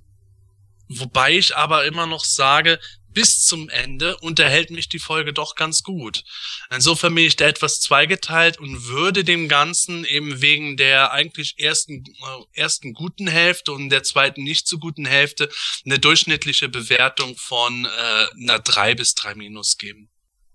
wobei 0.89 1.37
ich 1.37 1.57
aber 1.57 1.85
immer 1.85 2.07
noch 2.07 2.25
sage, 2.25 2.81
bis 3.15 3.45
zum 3.45 3.69
Ende 3.69 4.17
unterhält 4.19 4.71
mich 4.71 4.89
die 4.89 4.99
Folge 4.99 5.33
doch 5.33 5.55
ganz 5.55 5.83
gut. 5.83 6.25
Insofern 6.71 7.15
bin 7.15 7.25
ich 7.25 7.37
da 7.37 7.47
etwas 7.47 7.81
zweigeteilt 7.81 8.59
und 8.59 8.89
würde 8.89 9.25
dem 9.25 9.49
Ganzen 9.49 10.05
eben 10.05 10.43
wegen 10.43 10.77
der 10.77 11.13
eigentlich 11.13 11.55
ersten, 11.59 12.05
äh, 12.05 12.61
ersten 12.61 12.93
guten 12.93 13.27
Hälfte 13.27 13.73
und 13.73 13.89
der 13.91 14.03
zweiten 14.03 14.43
nicht 14.43 14.69
so 14.69 14.79
guten 14.79 15.07
Hälfte 15.07 15.49
eine 15.85 15.99
durchschnittliche 15.99 16.69
Bewertung 16.69 17.37
von 17.37 17.87
äh, 17.87 18.43
einer 18.43 18.59
drei 18.59 18.95
bis 18.95 19.15
drei 19.15 19.35
Minus 19.35 19.79
geben. 19.79 20.09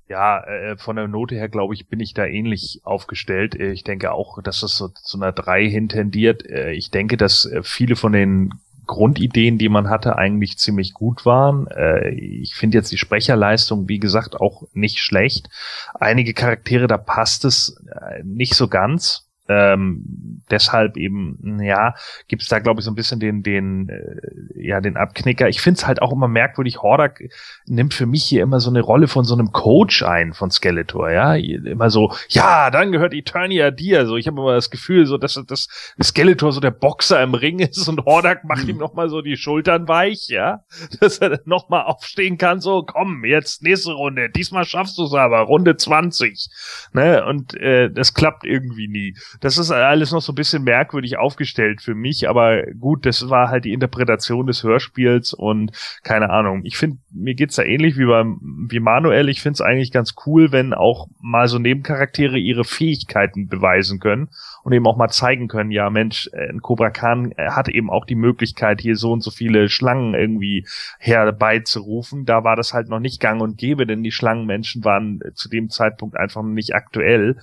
Ja, 0.07 0.43
äh, 0.43 0.75
von 0.77 0.95
der 0.95 1.07
Note 1.07 1.35
her, 1.35 1.49
glaube 1.49 1.75
ich, 1.75 1.87
bin 1.87 1.99
ich 1.99 2.15
da 2.15 2.25
ähnlich 2.25 2.81
aufgestellt. 2.83 3.55
Äh, 3.55 3.71
ich 3.71 3.83
denke 3.83 4.11
auch, 4.11 4.41
dass 4.41 4.63
es 4.63 4.75
so 4.75 4.89
zu 4.89 5.17
einer 5.17 5.31
drei 5.31 5.69
hintendiert. 5.69 6.43
Ich 6.73 6.89
denke, 6.89 7.15
dass 7.15 7.49
viele 7.63 7.95
von 7.95 8.11
den 8.11 8.53
Grundideen, 8.89 9.59
die 9.59 9.69
man 9.69 9.87
hatte, 9.87 10.17
eigentlich 10.17 10.57
ziemlich 10.57 10.95
gut 10.95 11.23
waren. 11.23 11.67
Äh, 11.67 12.09
ich 12.09 12.55
finde 12.55 12.79
jetzt 12.79 12.91
die 12.91 12.97
Sprecherleistung, 12.97 13.87
wie 13.87 13.99
gesagt, 13.99 14.35
auch 14.35 14.63
nicht 14.73 14.97
schlecht. 14.97 15.47
Einige 15.93 16.33
Charaktere, 16.33 16.87
da 16.87 16.97
passt 16.97 17.45
es 17.45 17.79
äh, 17.87 18.23
nicht 18.23 18.55
so 18.55 18.67
ganz. 18.67 19.28
Ähm, 19.49 20.39
deshalb 20.51 20.95
eben, 20.95 21.59
ja, 21.61 21.95
gibt's 22.27 22.47
da, 22.47 22.59
glaube 22.59 22.81
ich, 22.81 22.85
so 22.85 22.91
ein 22.91 22.95
bisschen 22.95 23.19
den, 23.19 23.41
den, 23.41 23.89
äh, 23.89 24.67
ja, 24.67 24.79
den 24.79 24.95
Abknicker. 24.95 25.49
Ich 25.49 25.59
finde 25.59 25.79
es 25.79 25.87
halt 25.87 26.01
auch 26.01 26.11
immer 26.11 26.27
merkwürdig, 26.27 26.81
Hordak 26.81 27.21
nimmt 27.65 27.93
für 27.93 28.05
mich 28.05 28.23
hier 28.23 28.43
immer 28.43 28.59
so 28.59 28.69
eine 28.69 28.81
Rolle 28.81 29.07
von 29.07 29.25
so 29.25 29.33
einem 29.33 29.51
Coach 29.51 30.03
ein 30.03 30.33
von 30.33 30.51
Skeletor, 30.51 31.09
ja. 31.11 31.35
Immer 31.35 31.89
so, 31.89 32.13
ja, 32.29 32.69
dann 32.69 32.91
gehört 32.91 33.13
Eternia 33.13 33.71
dir. 33.71 34.05
So, 34.05 34.17
ich 34.17 34.27
habe 34.27 34.39
immer 34.39 34.53
das 34.53 34.69
Gefühl, 34.69 35.05
so, 35.05 35.17
dass, 35.17 35.41
dass 35.47 35.67
Skeletor 36.01 36.51
so 36.51 36.59
der 36.59 36.71
Boxer 36.71 37.21
im 37.23 37.33
Ring 37.33 37.59
ist 37.59 37.87
und 37.87 38.05
Hordak 38.05 38.43
macht 38.43 38.63
mhm. 38.63 38.69
ihm 38.69 38.77
nochmal 38.77 39.09
so 39.09 39.21
die 39.21 39.37
Schultern 39.37 39.87
weich, 39.87 40.27
ja. 40.29 40.63
Dass 40.99 41.19
er 41.19 41.39
nochmal 41.45 41.85
aufstehen 41.85 42.37
kann, 42.37 42.61
so, 42.61 42.83
komm, 42.83 43.25
jetzt 43.25 43.63
nächste 43.63 43.93
Runde, 43.93 44.29
diesmal 44.29 44.65
schaffst 44.65 44.97
du 44.97 45.05
es 45.05 45.13
aber, 45.13 45.39
Runde 45.39 45.75
20. 45.75 46.49
Ne? 46.93 47.25
Und 47.25 47.55
äh, 47.55 47.89
das 47.89 48.13
klappt 48.13 48.45
irgendwie 48.45 48.87
nie 48.87 49.15
das 49.39 49.57
ist 49.57 49.71
alles 49.71 50.11
noch 50.11 50.21
so 50.21 50.31
ein 50.31 50.35
bisschen 50.35 50.63
merkwürdig 50.63 51.17
aufgestellt 51.17 51.81
für 51.81 51.95
mich, 51.95 52.27
aber 52.29 52.63
gut, 52.79 53.05
das 53.05 53.29
war 53.29 53.49
halt 53.49 53.65
die 53.65 53.73
Interpretation 53.73 54.47
des 54.47 54.63
Hörspiels 54.63 55.33
und 55.33 55.71
keine 56.03 56.29
Ahnung. 56.29 56.61
Ich 56.65 56.77
finde, 56.77 56.97
mir 57.11 57.35
geht's 57.35 57.55
da 57.55 57.63
ähnlich 57.63 57.97
wie 57.97 58.05
beim 58.05 58.67
wie 58.69 58.79
Manuel. 58.79 59.29
Ich 59.29 59.41
finde 59.41 59.55
es 59.55 59.61
eigentlich 59.61 59.91
ganz 59.91 60.15
cool, 60.25 60.51
wenn 60.51 60.73
auch 60.73 61.07
mal 61.21 61.47
so 61.47 61.59
Nebencharaktere 61.59 62.37
ihre 62.37 62.63
Fähigkeiten 62.63 63.47
beweisen 63.47 63.99
können 63.99 64.29
und 64.63 64.73
eben 64.73 64.87
auch 64.87 64.97
mal 64.97 65.09
zeigen 65.09 65.47
können, 65.47 65.71
ja 65.71 65.89
Mensch, 65.89 66.29
äh, 66.33 66.49
ein 66.49 66.61
Cobra 66.61 66.89
Khan 66.89 67.31
äh, 67.37 67.51
hat 67.51 67.69
eben 67.69 67.89
auch 67.89 68.05
die 68.05 68.15
Möglichkeit, 68.15 68.81
hier 68.81 68.95
so 68.95 69.11
und 69.11 69.21
so 69.21 69.31
viele 69.31 69.69
Schlangen 69.69 70.13
irgendwie 70.13 70.65
herbeizurufen. 70.99 72.25
Da 72.25 72.43
war 72.43 72.55
das 72.55 72.73
halt 72.73 72.89
noch 72.89 72.99
nicht 72.99 73.21
gang 73.21 73.41
und 73.41 73.57
gäbe, 73.57 73.85
denn 73.85 74.03
die 74.03 74.11
Schlangenmenschen 74.11 74.83
waren 74.83 75.21
zu 75.33 75.49
dem 75.49 75.69
Zeitpunkt 75.69 76.17
einfach 76.17 76.43
nicht 76.43 76.75
aktuell. 76.75 77.37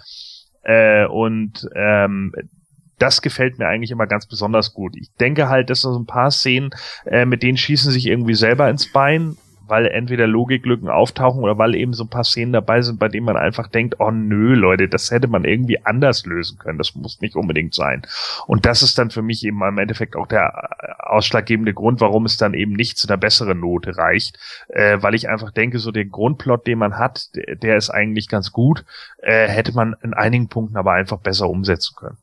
Äh, 0.66 1.06
und 1.06 1.68
ähm, 1.76 2.32
das 2.98 3.22
gefällt 3.22 3.58
mir 3.58 3.68
eigentlich 3.68 3.92
immer 3.92 4.06
ganz 4.06 4.26
besonders 4.26 4.74
gut. 4.74 4.96
Ich 4.96 5.12
denke 5.20 5.48
halt, 5.48 5.70
dass 5.70 5.82
so 5.82 5.96
ein 5.96 6.06
paar 6.06 6.30
Szenen, 6.32 6.70
äh, 7.04 7.24
mit 7.24 7.42
denen 7.42 7.56
schießen 7.56 7.92
sich 7.92 8.06
irgendwie 8.06 8.34
selber 8.34 8.68
ins 8.68 8.90
Bein 8.90 9.36
weil 9.68 9.86
entweder 9.86 10.26
Logiklücken 10.26 10.88
auftauchen 10.88 11.42
oder 11.42 11.58
weil 11.58 11.74
eben 11.74 11.92
so 11.92 12.04
ein 12.04 12.10
paar 12.10 12.24
Szenen 12.24 12.52
dabei 12.52 12.82
sind, 12.82 12.98
bei 12.98 13.08
denen 13.08 13.26
man 13.26 13.36
einfach 13.36 13.68
denkt, 13.68 13.96
oh 13.98 14.10
nö, 14.10 14.54
Leute, 14.54 14.88
das 14.88 15.10
hätte 15.10 15.28
man 15.28 15.44
irgendwie 15.44 15.84
anders 15.84 16.26
lösen 16.26 16.58
können. 16.58 16.78
Das 16.78 16.94
muss 16.94 17.20
nicht 17.20 17.36
unbedingt 17.36 17.74
sein. 17.74 18.02
Und 18.46 18.66
das 18.66 18.82
ist 18.82 18.98
dann 18.98 19.10
für 19.10 19.22
mich 19.22 19.44
eben 19.44 19.62
im 19.62 19.78
Endeffekt 19.78 20.16
auch 20.16 20.26
der 20.26 20.70
äh, 20.80 21.02
ausschlaggebende 21.02 21.74
Grund, 21.74 22.00
warum 22.00 22.24
es 22.24 22.36
dann 22.36 22.54
eben 22.54 22.72
nicht 22.72 22.98
zu 22.98 23.08
einer 23.08 23.16
besseren 23.16 23.60
Note 23.60 23.96
reicht, 23.96 24.38
äh, 24.68 24.98
weil 25.00 25.14
ich 25.14 25.28
einfach 25.28 25.50
denke, 25.50 25.78
so 25.78 25.90
den 25.90 26.10
Grundplot, 26.10 26.66
den 26.66 26.78
man 26.78 26.98
hat, 26.98 27.34
der, 27.34 27.56
der 27.56 27.76
ist 27.76 27.90
eigentlich 27.90 28.28
ganz 28.28 28.52
gut, 28.52 28.84
äh, 29.18 29.48
hätte 29.48 29.72
man 29.72 29.96
in 30.02 30.14
einigen 30.14 30.48
Punkten 30.48 30.76
aber 30.76 30.92
einfach 30.92 31.18
besser 31.18 31.48
umsetzen 31.48 31.94
können. 31.96 32.18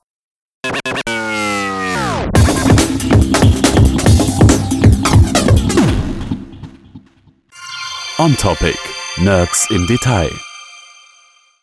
On 8.20 8.38
Topic. 8.38 8.78
Nerds 9.18 9.72
im 9.72 9.88
Detail. 9.88 10.30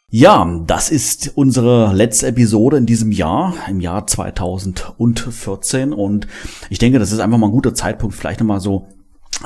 Ja, 0.09 0.61
das 0.67 0.91
ist 0.91 1.31
unsere 1.37 1.93
letzte 1.95 2.27
Episode 2.27 2.77
in 2.77 2.87
diesem 2.87 3.13
Jahr, 3.13 3.55
im 3.69 3.79
Jahr 3.79 4.09
2014. 4.09 5.93
Und 5.93 6.27
ich 6.69 6.81
denke, 6.81 6.99
das 6.99 7.13
ist 7.13 7.21
einfach 7.21 7.39
mal 7.39 7.47
ein 7.47 7.53
guter 7.53 7.73
Zeitpunkt, 7.73 8.17
vielleicht 8.17 8.41
nochmal 8.41 8.59
so 8.59 8.89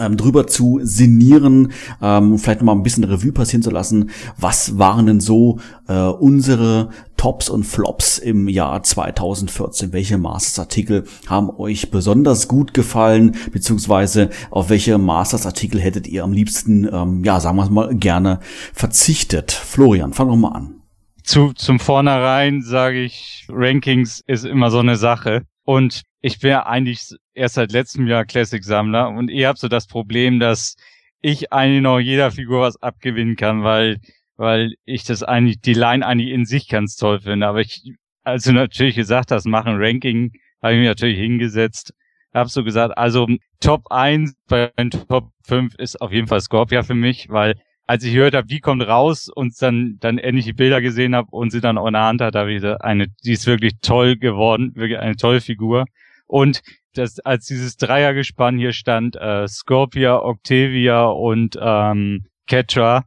ähm, 0.01 0.16
drüber 0.16 0.47
zu 0.47 0.81
sinnieren, 0.83 1.73
ähm, 2.03 2.39
vielleicht 2.39 2.61
noch 2.61 2.66
mal 2.66 2.73
ein 2.73 2.83
bisschen 2.83 3.05
Revue 3.05 3.33
passieren 3.33 3.62
zu 3.62 3.71
lassen. 3.71 4.11
Was 4.37 4.79
waren 4.79 5.07
denn 5.07 5.21
so 5.21 5.59
äh, 5.89 5.95
unsere 5.95 6.91
Tops 7.16 7.49
und 7.49 7.65
Flops 7.65 8.19
im 8.19 8.49
Jahr 8.49 8.83
2014? 8.83 9.93
Welche 9.93 10.19
Masters-Artikel 10.19 11.05
haben 11.27 11.51
euch 11.51 11.91
besonders 11.91 12.49
gut 12.49 12.75
gefallen? 12.75 13.37
Beziehungsweise 13.53 14.31
auf 14.51 14.71
welche 14.71 14.99
Masters-Artikel 14.99 15.81
hättet 15.81 16.07
ihr 16.07 16.25
am 16.25 16.33
liebsten, 16.33 16.89
ähm, 16.93 17.25
ja, 17.25 17.41
sagen 17.41 17.57
wir 17.57 17.69
mal, 17.71 17.95
gerne 17.95 18.41
verzichtet? 18.73 19.53
Florian, 19.53 20.12
fang 20.12 20.29
doch 20.29 20.37
mal 20.37 20.53
an. 20.53 20.81
Zu, 21.23 21.53
zum 21.55 21.81
Vornherein 21.81 22.62
sage 22.62 23.03
ich, 23.03 23.47
Rankings 23.49 24.23
ist 24.27 24.45
immer 24.45 24.71
so 24.71 24.81
eine 24.81 24.97
Sache. 24.97 25.43
Und 25.65 26.03
ich 26.25 26.41
ja 26.41 26.65
eigentlich 26.65 27.03
erst 27.35 27.57
seit 27.57 27.71
letztem 27.71 28.07
Jahr 28.07 28.25
Classic-Sammler 28.25 29.11
und 29.11 29.31
ihr 29.31 29.47
habt 29.47 29.59
so 29.59 29.69
das 29.69 29.87
Problem, 29.87 30.41
dass 30.41 30.75
ich 31.21 31.53
eigentlich 31.53 31.83
noch 31.83 31.99
jeder 31.99 32.31
Figur 32.31 32.63
was 32.63 32.83
abgewinnen 32.83 33.37
kann, 33.37 33.63
weil, 33.63 33.99
weil 34.37 34.73
ich 34.87 35.05
das 35.05 35.23
eigentlich, 35.23 35.61
die 35.61 35.75
Line 35.75 36.05
eigentlich 36.05 36.31
in 36.31 36.47
sich 36.47 36.69
ganz 36.69 36.97
toll 36.97 37.21
finde. 37.21 37.47
Aber 37.47 37.61
ich, 37.61 37.93
als 38.23 38.45
du 38.45 38.53
natürlich 38.53 38.95
gesagt 38.95 39.33
hast, 39.33 39.45
machen 39.45 39.77
Ranking, 39.77 40.33
habe 40.63 40.73
ich 40.73 40.79
mich 40.79 40.89
natürlich 40.89 41.19
hingesetzt, 41.19 41.93
hab 42.33 42.49
so 42.49 42.65
gesagt, 42.65 42.97
also 42.97 43.29
Top 43.61 43.91
1 43.91 44.35
bei 44.49 44.73
Top 45.07 45.31
5 45.47 45.75
ist 45.77 46.01
auf 46.01 46.11
jeden 46.11 46.27
Fall 46.27 46.41
Scorpia 46.41 46.83
für 46.85 46.95
mich, 46.95 47.29
weil 47.29 47.55
als 47.87 48.03
ich 48.03 48.15
gehört 48.15 48.35
habe, 48.35 48.47
die 48.47 48.61
kommt 48.61 48.83
raus 48.83 49.29
und 49.29 49.61
dann 49.61 49.99
dann 50.01 50.17
ähnliche 50.17 50.55
Bilder 50.55 50.81
gesehen 50.81 51.15
habe 51.15 51.29
und 51.33 51.51
sie 51.51 51.61
dann 51.61 51.77
auch 51.77 51.87
in 51.87 51.93
der 51.93 52.05
Hand 52.05 52.23
hat, 52.23 52.35
habe 52.35 52.51
ich 52.51 52.63
gesagt, 52.63 52.83
eine, 52.83 53.09
die 53.25 53.33
ist 53.33 53.47
wirklich 53.47 53.75
toll 53.83 54.17
geworden, 54.17 54.73
wirklich 54.75 54.99
eine 54.99 55.17
tolle 55.17 55.43
Figur. 55.43 55.85
Und 56.27 56.63
das, 56.95 57.19
als 57.21 57.47
dieses 57.47 57.77
Dreiergespann 57.77 58.59
hier 58.59 58.73
stand, 58.73 59.17
äh, 59.17 59.47
Scorpia, 59.49 60.19
Octavia 60.21 61.05
und 61.07 61.59
ähm, 61.61 62.27
Ketra, 62.47 63.05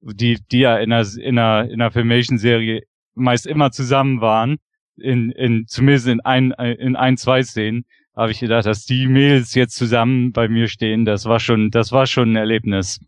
die, 0.00 0.38
die 0.50 0.60
ja 0.60 0.78
in 0.78 0.92
einer, 0.92 1.06
in 1.16 1.38
einer, 1.38 1.70
in 1.70 1.80
einer 1.80 1.90
Filmation-Serie 1.90 2.82
meist 3.14 3.46
immer 3.46 3.70
zusammen 3.70 4.20
waren, 4.20 4.58
in, 4.96 5.30
in, 5.30 5.66
zumindest 5.66 6.08
in 6.08 6.20
ein, 6.20 6.52
in 6.52 6.96
ein, 6.96 7.16
zwei 7.16 7.42
Szenen, 7.42 7.84
habe 8.14 8.32
ich 8.32 8.40
gedacht, 8.40 8.66
dass 8.66 8.84
die 8.84 9.06
Mädels 9.06 9.54
jetzt 9.54 9.76
zusammen 9.76 10.32
bei 10.32 10.48
mir 10.48 10.68
stehen, 10.68 11.04
das 11.04 11.24
war 11.24 11.40
schon, 11.40 11.70
das 11.70 11.92
war 11.92 12.06
schon 12.06 12.32
ein 12.32 12.36
Erlebnis. 12.36 13.00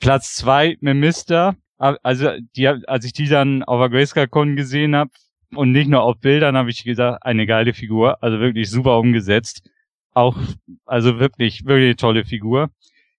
Platz 0.00 0.34
zwei, 0.34 0.76
Memister, 0.80 1.56
also 1.78 2.30
die, 2.56 2.68
als 2.68 3.04
ich 3.04 3.12
die 3.12 3.28
dann 3.28 3.62
auf 3.62 3.80
der 3.80 3.90
Grayscale-Con 3.90 4.56
gesehen 4.56 4.96
habe, 4.96 5.10
und 5.56 5.72
nicht 5.72 5.88
nur 5.88 6.02
auf 6.02 6.18
Bildern 6.20 6.56
habe 6.56 6.70
ich 6.70 6.84
gesagt, 6.84 7.24
eine 7.24 7.46
geile 7.46 7.74
Figur, 7.74 8.22
also 8.22 8.40
wirklich 8.40 8.70
super 8.70 8.98
umgesetzt. 8.98 9.68
Auch, 10.12 10.36
also 10.84 11.18
wirklich, 11.18 11.64
wirklich 11.64 11.86
eine 11.86 11.96
tolle 11.96 12.24
Figur. 12.24 12.70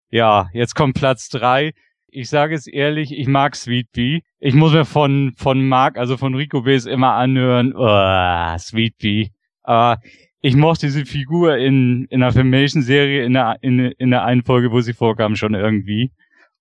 Ja, 0.10 0.50
jetzt 0.54 0.76
kommt 0.76 0.96
Platz 0.96 1.30
drei. 1.30 1.74
Ich 2.08 2.30
sage 2.30 2.56
es 2.56 2.68
ehrlich, 2.68 3.12
ich 3.12 3.28
mag 3.28 3.56
Sweet 3.56 3.92
Bee. 3.92 4.22
Ich 4.40 4.54
muss 4.54 4.72
mir 4.72 4.86
von, 4.86 5.34
von 5.36 5.68
Mark, 5.68 5.98
also 5.98 6.16
von 6.16 6.36
Rico 6.36 6.62
B's 6.62 6.86
immer 6.86 7.14
anhören, 7.14 7.74
oh, 7.76 8.58
Sweet 8.58 8.98
Bee. 8.98 9.32
Aber 9.64 10.00
ich 10.40 10.56
mochte 10.56 10.86
diese 10.86 11.06
Figur 11.06 11.58
in, 11.58 12.06
in 12.06 12.22
der 12.22 12.32
Filmation-Serie 12.32 13.26
in 13.26 13.34
der, 13.34 13.58
in, 13.62 13.80
in 13.80 14.12
der 14.12 14.24
einen 14.24 14.44
Folge, 14.44 14.72
wo 14.72 14.80
sie 14.80 14.94
vorkam, 14.94 15.36
schon 15.36 15.56
irgendwie. 15.56 16.12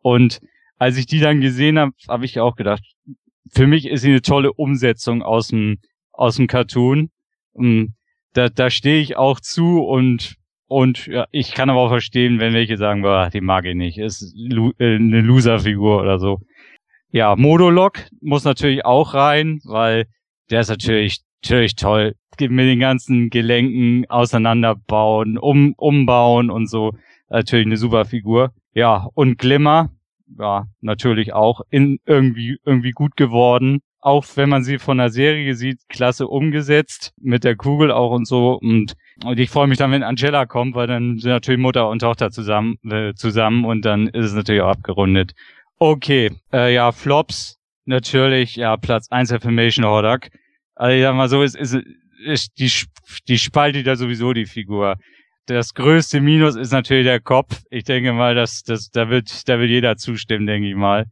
Und 0.01 0.41
als 0.79 0.97
ich 0.97 1.07
die 1.07 1.21
dann 1.21 1.41
gesehen 1.41 1.79
habe, 1.79 1.93
habe 2.09 2.25
ich 2.25 2.41
auch 2.41 2.57
gedacht, 2.57 2.83
für 3.53 3.67
mich 3.67 3.87
ist 3.87 4.03
sie 4.03 4.11
eine 4.11 4.23
tolle 4.23 4.53
Umsetzung 4.53 5.23
aus 5.23 5.49
dem, 5.49 5.79
aus 6.13 6.37
dem 6.37 6.47
Cartoon. 6.47 7.11
Und 7.53 7.95
da, 8.33 8.49
da 8.49 8.71
stehe 8.71 9.01
ich 9.01 9.17
auch 9.17 9.41
zu 9.41 9.83
und 9.83 10.37
und 10.67 11.07
ja, 11.07 11.27
ich 11.31 11.53
kann 11.53 11.71
aber 11.71 11.81
auch 11.81 11.91
verstehen, 11.91 12.41
wenn 12.41 12.55
welche 12.55 12.77
sagen, 12.77 13.03
boah, 13.03 13.29
die 13.33 13.43
mag 13.43 13.65
ich 13.67 13.75
nicht, 13.75 13.99
ist 13.99 14.35
äh, 14.35 14.97
eine 14.97 15.21
Loser-Figur 15.21 16.01
oder 16.01 16.19
so. 16.19 16.41
Ja, 17.11 17.37
Modolog 17.37 17.99
muss 18.21 18.45
natürlich 18.45 18.85
auch 18.85 19.15
rein, 19.15 19.61
weil 19.65 20.07
der 20.51 20.61
ist 20.61 20.71
natürlich, 20.71 21.21
natürlich 21.43 21.77
toll. 21.77 22.15
Mit 22.41 22.67
den 22.67 22.81
ganzen 22.81 23.31
Gelenken 23.31 24.11
auseinanderbauen, 24.11 25.39
um, 25.39 25.75
umbauen 25.77 26.51
und 26.51 26.69
so. 26.69 26.93
Natürlich 27.29 27.67
eine 27.67 27.77
super 27.77 28.05
Figur. 28.05 28.53
Ja, 28.73 29.07
und 29.15 29.39
Glimmer, 29.39 29.91
ja, 30.39 30.67
natürlich 30.81 31.33
auch 31.33 31.61
in 31.71 31.99
irgendwie, 32.07 32.59
irgendwie 32.65 32.93
gut 32.93 33.17
geworden. 33.17 33.81
Auch 34.01 34.27
wenn 34.35 34.51
man 34.51 34.65
sie 34.65 34.79
von 34.79 34.99
der 34.99 35.09
Serie 35.09 35.55
sieht, 35.55 35.79
klasse 35.89 36.27
umgesetzt. 36.29 37.13
Mit 37.21 37.43
der 37.43 37.57
Kugel 37.57 37.91
auch 37.91 38.11
und 38.11 38.27
so. 38.27 38.59
Und, 38.61 38.95
und 39.25 39.39
ich 39.39 39.49
freue 39.49 39.67
mich 39.67 39.79
dann, 39.79 39.93
wenn 39.93 40.03
Angela 40.03 40.45
kommt, 40.45 40.75
weil 40.75 40.87
dann 40.87 41.19
sind 41.19 41.31
natürlich 41.31 41.61
Mutter 41.61 41.89
und 41.89 42.01
Tochter 42.01 42.31
zusammen, 42.31 42.77
äh, 42.91 43.15
zusammen 43.15 43.65
und 43.65 43.85
dann 43.85 44.09
ist 44.09 44.27
es 44.27 44.35
natürlich 44.35 44.63
auch 44.63 44.71
abgerundet. 44.71 45.33
Okay, 45.79 46.31
äh, 46.53 46.75
ja, 46.75 46.93
Flops, 46.93 47.59
natürlich, 47.85 48.57
ja, 48.57 48.77
Platz 48.77 49.09
1 49.11 49.33
Affirmation 49.33 49.85
Hordak. 49.85 50.31
Also 50.75 50.95
ich 50.95 51.03
sag 51.03 51.15
mal 51.15 51.29
so, 51.29 51.43
ist, 51.43 51.57
ist, 51.57 51.79
ist 52.25 52.59
die, 52.59 52.71
die 53.29 53.39
spaltet 53.39 53.87
da 53.87 53.97
sowieso 53.97 54.33
die 54.33 54.47
Figur. 54.47 54.97
Das 55.47 55.75
größte 55.75 56.21
Minus 56.21 56.57
ist 56.57 56.73
natürlich 56.73 57.05
der 57.05 57.21
Kopf. 57.21 57.63
Ich 57.71 57.85
denke 57.85 58.13
mal, 58.13 58.35
dass, 58.35 58.63
dass 58.63 58.91
da 58.91 59.11
wird, 59.11 59.49
da 59.49 59.59
wird 59.59 59.71
jeder 59.71 59.97
zustimmen, 59.97 60.47
denke 60.47 60.69
ich 60.69 60.75
mal. 60.75 61.07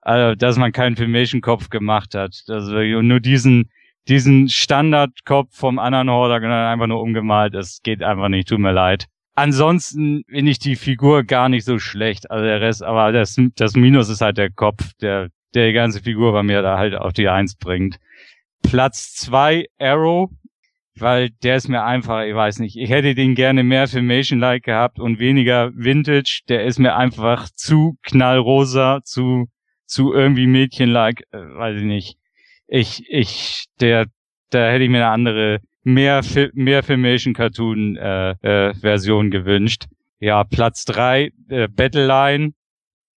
Also, 0.00 0.34
dass 0.34 0.56
man 0.56 0.72
keinen 0.72 0.96
Filmation-Kopf 0.96 1.68
gemacht 1.68 2.14
hat. 2.14 2.42
Das, 2.46 2.68
und 2.68 3.06
nur 3.06 3.20
diesen, 3.20 3.70
diesen 4.08 4.48
Standardkopf 4.48 5.54
vom 5.54 5.78
anderen 5.78 6.08
Hordak 6.08 6.44
einfach 6.44 6.86
nur 6.86 7.02
umgemalt. 7.02 7.54
Das 7.54 7.80
geht 7.82 8.02
einfach 8.02 8.28
nicht, 8.28 8.48
tut 8.48 8.60
mir 8.60 8.72
leid. 8.72 9.06
Ansonsten 9.34 10.24
finde 10.28 10.50
ich 10.50 10.58
die 10.58 10.76
Figur 10.76 11.24
gar 11.24 11.50
nicht 11.50 11.64
so 11.64 11.78
schlecht. 11.78 12.30
Also 12.30 12.44
der 12.44 12.60
Rest, 12.62 12.82
aber 12.82 13.12
das, 13.12 13.36
das 13.56 13.74
Minus 13.74 14.08
ist 14.08 14.22
halt 14.22 14.38
der 14.38 14.50
Kopf, 14.50 14.94
der, 15.02 15.28
der 15.54 15.66
die 15.66 15.72
ganze 15.74 16.00
Figur 16.00 16.32
bei 16.32 16.42
mir 16.42 16.62
da 16.62 16.78
halt 16.78 16.94
auf 16.94 17.12
die 17.12 17.28
Eins 17.28 17.54
bringt. 17.56 17.98
Platz 18.62 19.12
zwei 19.14 19.66
Arrow, 19.78 20.30
weil 20.98 21.30
der 21.42 21.56
ist 21.56 21.68
mir 21.68 21.84
einfach, 21.84 22.24
ich 22.24 22.34
weiß 22.34 22.58
nicht, 22.60 22.76
ich 22.76 22.90
hätte 22.90 23.14
den 23.14 23.34
gerne 23.34 23.62
mehr 23.62 23.86
Filmation-like 23.86 24.62
gehabt 24.62 24.98
und 24.98 25.18
weniger 25.18 25.72
Vintage. 25.74 26.40
Der 26.48 26.64
ist 26.64 26.78
mir 26.78 26.96
einfach 26.96 27.48
zu 27.50 27.96
knallrosa, 28.02 29.00
zu, 29.04 29.46
zu 29.84 30.12
irgendwie 30.12 30.46
Mädchen-like, 30.46 31.22
äh, 31.32 31.38
weiß 31.38 31.78
ich 31.78 31.84
nicht. 31.84 32.18
Ich, 32.66 33.04
ich, 33.08 33.66
der, 33.80 34.06
da 34.50 34.70
hätte 34.70 34.84
ich 34.84 34.90
mir 34.90 34.98
eine 34.98 35.12
andere 35.12 35.60
mehr, 35.84 36.22
mehr 36.54 36.82
Filmation 36.82 37.34
Cartoon 37.34 37.96
äh, 37.96 38.30
äh, 38.42 39.30
gewünscht. 39.30 39.86
Ja, 40.18 40.44
Platz 40.44 40.84
drei 40.84 41.30
äh, 41.48 41.68
Battleline. 41.68 42.52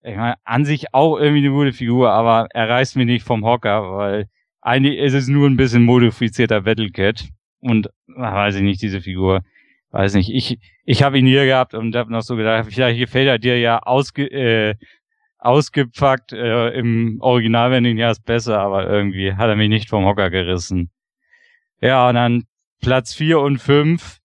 Ich 0.02 0.16
meine, 0.16 0.36
an 0.44 0.64
sich 0.64 0.94
auch 0.94 1.18
irgendwie 1.18 1.46
eine 1.46 1.54
gute 1.54 1.72
Figur, 1.72 2.10
aber 2.10 2.48
er 2.52 2.68
reißt 2.68 2.96
mich 2.96 3.06
nicht 3.06 3.24
vom 3.24 3.44
Hocker, 3.44 3.96
weil 3.96 4.28
eigentlich 4.60 4.98
ist 4.98 5.14
es 5.14 5.28
nur 5.28 5.48
ein 5.48 5.56
bisschen 5.56 5.84
modifizierter 5.84 6.62
Battlecat. 6.62 7.28
Und 7.60 7.90
ach, 8.16 8.34
weiß 8.34 8.56
ich 8.56 8.62
nicht, 8.62 8.82
diese 8.82 9.00
Figur. 9.00 9.42
Weiß 9.90 10.14
nicht. 10.14 10.30
Ich, 10.30 10.58
ich 10.84 11.02
habe 11.02 11.18
ihn 11.18 11.26
hier 11.26 11.46
gehabt 11.46 11.74
und 11.74 11.94
habe 11.96 12.12
noch 12.12 12.22
so 12.22 12.36
gedacht, 12.36 12.66
vielleicht 12.70 12.98
gefällt 12.98 13.28
er 13.28 13.38
dir 13.38 13.58
ja 13.58 13.78
ausge, 13.78 14.26
äh, 14.26 14.74
ausgepackt. 15.38 16.32
Äh, 16.32 16.70
Im 16.70 17.18
Original, 17.20 17.70
wenn 17.70 17.84
ihn 17.84 17.98
ja 17.98 18.10
ist 18.10 18.24
besser, 18.24 18.60
aber 18.60 18.88
irgendwie 18.88 19.34
hat 19.34 19.48
er 19.48 19.56
mich 19.56 19.68
nicht 19.68 19.88
vom 19.88 20.04
Hocker 20.04 20.30
gerissen. 20.30 20.90
Ja, 21.80 22.08
und 22.08 22.14
dann 22.14 22.44
Platz 22.80 23.14
4 23.14 23.40
und 23.40 23.58
5 23.58 24.18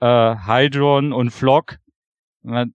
äh, 0.00 0.34
Hydron 0.46 1.12
und 1.12 1.30
Flock. 1.30 1.78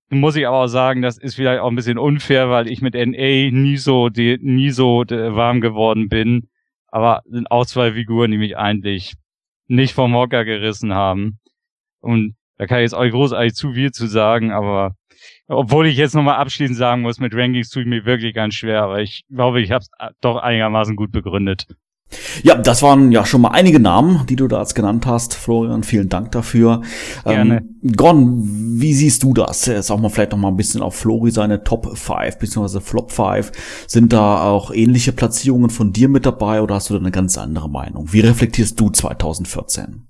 Muss 0.09 0.35
ich 0.35 0.45
aber 0.45 0.57
auch 0.57 0.67
sagen, 0.67 1.01
das 1.01 1.17
ist 1.17 1.35
vielleicht 1.35 1.61
auch 1.61 1.69
ein 1.69 1.75
bisschen 1.75 1.97
unfair, 1.97 2.49
weil 2.49 2.67
ich 2.67 2.81
mit 2.81 2.93
NA 2.93 3.49
nie 3.49 3.77
so, 3.77 4.09
die, 4.09 4.37
nie 4.39 4.69
so 4.69 5.03
warm 5.07 5.61
geworden 5.61 6.09
bin. 6.09 6.49
Aber 6.87 7.23
sind 7.25 7.49
auch 7.49 7.65
zwei 7.65 7.93
Figuren, 7.93 8.29
die 8.29 8.37
mich 8.37 8.55
eigentlich 8.55 9.15
nicht 9.67 9.93
vom 9.93 10.13
Hocker 10.13 10.45
gerissen 10.45 10.93
haben. 10.93 11.39
Und 11.99 12.35
da 12.57 12.67
kann 12.67 12.79
ich 12.79 12.83
jetzt 12.83 12.95
auch 12.95 13.09
großartig 13.09 13.53
zu 13.53 13.73
viel 13.73 13.91
zu 13.91 14.07
sagen, 14.07 14.51
aber 14.51 14.95
obwohl 15.47 15.87
ich 15.87 15.97
jetzt 15.97 16.15
nochmal 16.15 16.35
abschließend 16.35 16.77
sagen 16.77 17.01
muss, 17.01 17.19
mit 17.19 17.33
Rankings 17.33 17.69
tue 17.69 17.83
ich 17.83 17.87
mir 17.87 18.05
wirklich 18.05 18.33
ganz 18.33 18.55
schwer, 18.55 18.83
aber 18.83 19.01
ich 19.01 19.23
glaube, 19.29 19.61
ich 19.61 19.71
habe 19.71 19.83
es 19.83 19.89
doch 20.21 20.37
einigermaßen 20.37 20.95
gut 20.95 21.11
begründet. 21.11 21.67
Ja, 22.43 22.55
das 22.55 22.81
waren 22.81 23.11
ja 23.11 23.25
schon 23.25 23.41
mal 23.41 23.49
einige 23.49 23.79
Namen, 23.79 24.25
die 24.27 24.35
du 24.35 24.47
da 24.47 24.59
jetzt 24.59 24.75
genannt 24.75 25.05
hast. 25.05 25.33
Florian, 25.33 25.83
vielen 25.83 26.09
Dank 26.09 26.31
dafür. 26.31 26.81
Gerne. 27.23 27.57
Ähm, 27.57 27.91
Gon, 27.95 28.41
wie 28.79 28.93
siehst 28.93 29.23
du 29.23 29.33
das? 29.33 29.63
Sag 29.65 29.99
mal 29.99 30.09
vielleicht 30.09 30.31
noch 30.31 30.37
mal 30.37 30.49
ein 30.49 30.57
bisschen 30.57 30.81
auf 30.81 30.95
Flori 30.95 31.31
seine 31.31 31.63
Top 31.63 31.97
5 31.97 32.37
bzw. 32.39 32.79
Flop 32.79 33.11
5. 33.11 33.51
Sind 33.87 34.13
da 34.13 34.43
auch 34.43 34.71
ähnliche 34.71 35.11
Platzierungen 35.11 35.69
von 35.69 35.91
dir 35.93 36.09
mit 36.09 36.25
dabei 36.25 36.61
oder 36.61 36.75
hast 36.75 36.89
du 36.89 36.93
da 36.93 36.99
eine 36.99 37.11
ganz 37.11 37.37
andere 37.37 37.69
Meinung? 37.69 38.11
Wie 38.11 38.21
reflektierst 38.21 38.79
du 38.79 38.89
2014? 38.89 40.03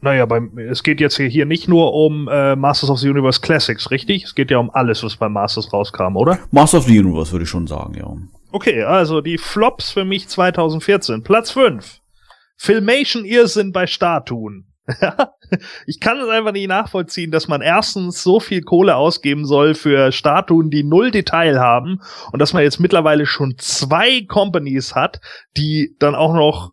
Naja, 0.00 0.26
beim, 0.26 0.56
es 0.58 0.84
geht 0.84 1.00
jetzt 1.00 1.16
hier 1.16 1.44
nicht 1.44 1.68
nur 1.68 1.92
um 1.92 2.28
äh, 2.28 2.54
Masters 2.54 2.88
of 2.88 3.00
the 3.00 3.08
Universe 3.08 3.40
Classics, 3.40 3.90
richtig? 3.90 4.24
Es 4.24 4.34
geht 4.34 4.50
ja 4.50 4.58
um 4.58 4.70
alles, 4.70 5.02
was 5.02 5.16
bei 5.16 5.28
Masters 5.28 5.72
rauskam, 5.72 6.16
oder? 6.16 6.38
Masters 6.52 6.82
of 6.82 6.86
the 6.86 6.98
Universe 6.98 7.32
würde 7.32 7.42
ich 7.42 7.48
schon 7.48 7.66
sagen, 7.66 7.94
ja. 7.94 8.16
Okay, 8.50 8.82
also 8.82 9.20
die 9.20 9.36
Flops 9.36 9.90
für 9.90 10.04
mich 10.04 10.28
2014. 10.28 11.22
Platz 11.22 11.50
5. 11.50 12.00
Filmation 12.56 13.24
Irrsinn 13.24 13.72
bei 13.72 13.86
Statuen. 13.86 14.72
ich 15.86 16.00
kann 16.00 16.18
es 16.18 16.28
einfach 16.28 16.52
nicht 16.52 16.68
nachvollziehen, 16.68 17.30
dass 17.30 17.46
man 17.46 17.60
erstens 17.60 18.22
so 18.22 18.40
viel 18.40 18.62
Kohle 18.62 18.96
ausgeben 18.96 19.44
soll 19.44 19.74
für 19.74 20.12
Statuen, 20.12 20.70
die 20.70 20.82
null 20.82 21.10
Detail 21.10 21.60
haben 21.60 22.00
und 22.32 22.38
dass 22.38 22.54
man 22.54 22.62
jetzt 22.62 22.80
mittlerweile 22.80 23.26
schon 23.26 23.56
zwei 23.58 24.22
Companies 24.26 24.94
hat, 24.94 25.20
die 25.58 25.94
dann 25.98 26.14
auch 26.14 26.32
noch 26.32 26.72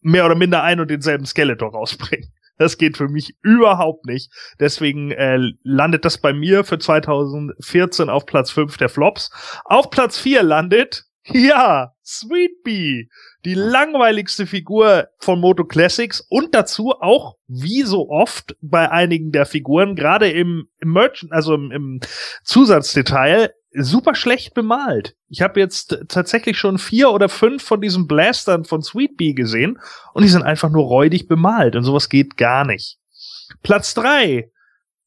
mehr 0.00 0.24
oder 0.24 0.36
minder 0.36 0.62
ein 0.62 0.78
und 0.78 0.88
denselben 0.88 1.26
Skeletor 1.26 1.72
rausbringen. 1.72 2.32
Das 2.58 2.76
geht 2.76 2.96
für 2.96 3.08
mich 3.08 3.36
überhaupt 3.42 4.06
nicht. 4.06 4.32
Deswegen 4.58 5.12
äh, 5.12 5.38
landet 5.62 6.04
das 6.04 6.18
bei 6.18 6.32
mir 6.32 6.64
für 6.64 6.78
2014 6.78 8.08
auf 8.08 8.26
Platz 8.26 8.50
5 8.50 8.76
der 8.76 8.88
Flops. 8.88 9.30
Auf 9.64 9.90
Platz 9.90 10.18
4 10.18 10.42
landet 10.42 11.07
ja, 11.32 11.92
Sweet 12.04 12.62
Bee, 12.64 13.08
die 13.44 13.54
langweiligste 13.54 14.46
Figur 14.46 15.08
von 15.18 15.40
Moto 15.40 15.64
Classics 15.64 16.20
und 16.28 16.54
dazu 16.54 16.92
auch, 17.00 17.36
wie 17.46 17.82
so 17.82 18.08
oft 18.08 18.56
bei 18.60 18.90
einigen 18.90 19.32
der 19.32 19.46
Figuren, 19.46 19.94
gerade 19.94 20.30
im, 20.30 20.68
im 20.80 20.92
Merchant, 20.92 21.32
also 21.32 21.54
im, 21.54 21.70
im 21.70 22.00
Zusatzdetail, 22.44 23.52
super 23.72 24.14
schlecht 24.14 24.54
bemalt. 24.54 25.16
Ich 25.28 25.42
habe 25.42 25.60
jetzt 25.60 25.98
tatsächlich 26.08 26.58
schon 26.58 26.78
vier 26.78 27.10
oder 27.10 27.28
fünf 27.28 27.62
von 27.62 27.80
diesen 27.80 28.06
Blastern 28.06 28.64
von 28.64 28.82
Sweet 28.82 29.16
Bee 29.16 29.34
gesehen 29.34 29.78
und 30.14 30.22
die 30.22 30.30
sind 30.30 30.42
einfach 30.42 30.70
nur 30.70 30.84
räudig 30.84 31.28
bemalt 31.28 31.76
und 31.76 31.84
sowas 31.84 32.08
geht 32.08 32.36
gar 32.36 32.64
nicht. 32.64 32.98
Platz 33.62 33.94
drei 33.94 34.50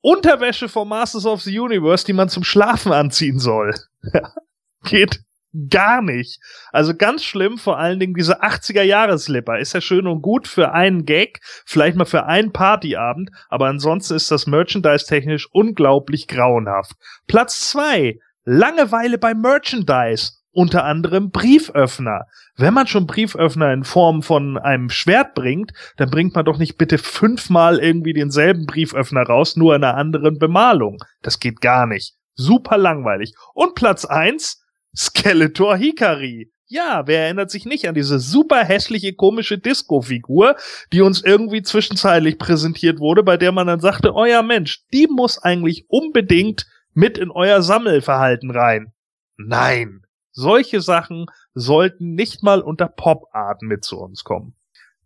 Unterwäsche 0.02 0.68
von 0.68 0.88
Masters 0.88 1.26
of 1.26 1.42
the 1.42 1.60
Universe, 1.60 2.06
die 2.06 2.14
man 2.14 2.30
zum 2.30 2.44
Schlafen 2.44 2.92
anziehen 2.92 3.40
soll. 3.40 3.76
geht 4.84 5.22
gar 5.70 6.02
nicht. 6.02 6.40
Also 6.72 6.96
ganz 6.96 7.24
schlimm, 7.24 7.58
vor 7.58 7.78
allen 7.78 8.00
Dingen 8.00 8.14
diese 8.14 8.42
80er 8.42 8.84
Jahre 8.84 9.18
Slipper. 9.18 9.60
Ist 9.60 9.74
ja 9.74 9.82
schön 9.82 10.08
und 10.08 10.22
gut 10.22 10.48
für 10.48 10.72
einen 10.72 11.06
Gag, 11.06 11.40
vielleicht 11.66 11.98
mal 11.98 12.06
für 12.06 12.26
einen 12.26 12.52
Partyabend, 12.52 13.32
aber 13.50 13.68
ansonsten 13.68 14.16
ist 14.16 14.32
das 14.32 14.48
Merchandise 14.48 15.06
technisch 15.06 15.48
unglaublich 15.52 16.28
grauenhaft. 16.28 16.94
Platz 17.28 17.70
zwei 17.70 18.20
Langeweile 18.44 19.18
bei 19.18 19.34
Merchandise. 19.34 20.34
Unter 20.54 20.84
anderem 20.84 21.32
Brieföffner. 21.32 22.26
Wenn 22.58 22.74
man 22.74 22.86
schon 22.86 23.08
Brieföffner 23.08 23.72
in 23.72 23.86
Form 23.86 24.22
von 24.22 24.58
einem 24.58 24.90
Schwert 24.90 25.34
bringt, 25.34 25.72
dann 25.96 26.10
bringt 26.10 26.36
man 26.36 26.44
doch 26.44 26.58
nicht 26.58 26.78
bitte 26.78 26.98
fünfmal 26.98 27.80
irgendwie 27.80 28.12
denselben 28.12 28.66
Brieföffner 28.66 29.24
raus, 29.24 29.56
nur 29.56 29.76
in 29.76 29.84
einer 29.84 29.96
anderen 29.96 30.40
Bemalung. 30.40 30.98
Das 31.22 31.40
geht 31.40 31.62
gar 31.62 31.88
nicht. 31.88 32.16
Super 32.34 32.78
langweilig. 32.78 33.34
Und 33.54 33.76
Platz 33.76 34.04
eins 34.04 34.61
Skeletor 34.96 35.78
Hikari. 35.78 36.52
Ja, 36.66 37.04
wer 37.06 37.26
erinnert 37.26 37.52
sich 37.52 37.66
nicht 37.66 37.88
an 37.88 37.96
diese 37.96 38.20
super 38.20 38.64
hässliche, 38.64 39.14
komische 39.14 39.58
Disco-Figur, 39.58 40.56
die 40.94 41.02
uns 41.02 41.22
irgendwie 41.22 41.64
zwischenzeitlich 41.64 42.38
präsentiert 42.38 43.00
wurde, 43.00 43.24
bei 43.24 43.36
der 43.36 43.52
man 43.52 43.68
dann 43.68 43.82
sagte, 43.82 44.16
euer 44.16 44.40
oh 44.40 44.44
Mensch, 44.44 44.86
die 44.94 45.08
muss 45.08 45.38
eigentlich 45.38 45.86
unbedingt 45.90 46.66
mit 46.94 47.18
in 47.18 47.30
euer 47.30 47.62
Sammelverhalten 47.62 48.52
rein. 48.52 48.94
Nein, 49.36 50.06
solche 50.32 50.80
Sachen 50.80 51.26
sollten 51.54 52.14
nicht 52.14 52.42
mal 52.42 52.62
unter 52.62 52.88
Pop-Art 52.88 53.62
mit 53.64 53.84
zu 53.84 54.00
uns 54.00 54.24
kommen. 54.24 54.56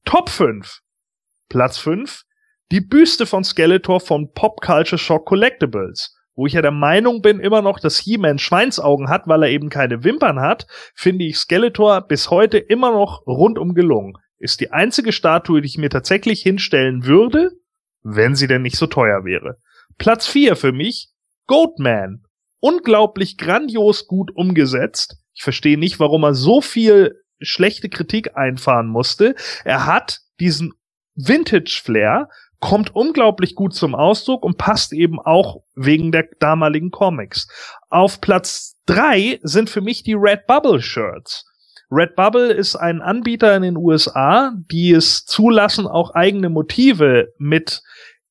Top 0.04 0.30
5. 0.30 0.82
Platz 1.50 1.78
5. 1.80 2.26
die 2.72 2.82
Büste 2.82 3.26
von 3.26 3.44
Skeletor 3.44 4.00
von 4.00 4.34
Pop 4.34 4.62
Culture 4.62 5.00
Shock 5.00 5.26
Collectibles. 5.26 6.16
Wo 6.36 6.46
ich 6.46 6.54
ja 6.54 6.62
der 6.62 6.72
Meinung 6.72 7.22
bin 7.22 7.40
immer 7.40 7.62
noch, 7.62 7.80
dass 7.80 7.98
He-Man 7.98 8.40
Schweinsaugen 8.40 9.10
hat, 9.10 9.28
weil 9.28 9.44
er 9.44 9.50
eben 9.50 9.70
keine 9.70 10.04
Wimpern 10.04 10.40
hat, 10.40 10.68
finde 10.94 11.26
ich 11.26 11.38
Skeletor 11.38 12.02
bis 12.02 12.30
heute 12.30 12.58
immer 12.58 12.92
noch 12.92 13.26
rundum 13.26 13.74
gelungen. 13.74 14.14
Ist 14.38 14.60
die 14.60 14.72
einzige 14.72 15.14
Statue, 15.14 15.62
die 15.62 15.68
ich 15.68 15.78
mir 15.78 15.90
tatsächlich 15.90 16.42
hinstellen 16.42 17.06
würde, 17.06 17.52
wenn 18.04 18.36
sie 18.36 18.48
denn 18.48 18.62
nicht 18.62 18.76
so 18.76 18.86
teuer 18.86 19.24
wäre. 19.24 19.58
Platz 19.98 20.28
4 20.28 20.56
für 20.56 20.74
mich, 20.74 21.10
Goatman. 21.48 22.24
Unglaublich 22.60 23.38
grandios 23.38 24.08
gut 24.08 24.32
umgesetzt. 24.36 25.18
Ich 25.34 25.44
verstehe 25.44 25.78
nicht, 25.78 26.00
warum 26.00 26.24
er 26.24 26.34
so 26.34 26.62
viel 26.62 27.16
schlechte 27.40 27.90
Kritik 27.90 28.36
einfahren 28.36 28.88
musste. 28.88 29.36
Er 29.64 29.86
hat 29.86 30.20
diesen 30.40 30.74
Vintage-Flair, 31.16 32.30
kommt 32.66 32.96
unglaublich 32.96 33.54
gut 33.54 33.76
zum 33.76 33.94
Ausdruck 33.94 34.44
und 34.44 34.58
passt 34.58 34.92
eben 34.92 35.20
auch 35.20 35.62
wegen 35.76 36.12
der 36.12 36.28
damaligen 36.40 36.90
Comics. 36.90 37.48
Auf 37.92 38.22
Platz 38.22 38.82
drei 38.88 39.40
sind 39.44 39.70
für 39.70 39.82
mich 39.82 40.02
die 40.02 40.16
Red 40.16 40.48
Bubble 40.48 40.82
Shirts. 40.82 41.46
Red 41.92 42.16
Bubble 42.16 42.52
ist 42.52 42.76
ein 42.76 43.04
Anbieter 43.04 43.56
in 43.56 43.62
den 43.62 43.78
USA, 43.78 44.52
die 44.72 44.94
es 44.94 45.26
zulassen, 45.26 45.86
auch 45.86 46.16
eigene 46.16 46.50
Motive 46.50 47.28
mit 47.38 47.84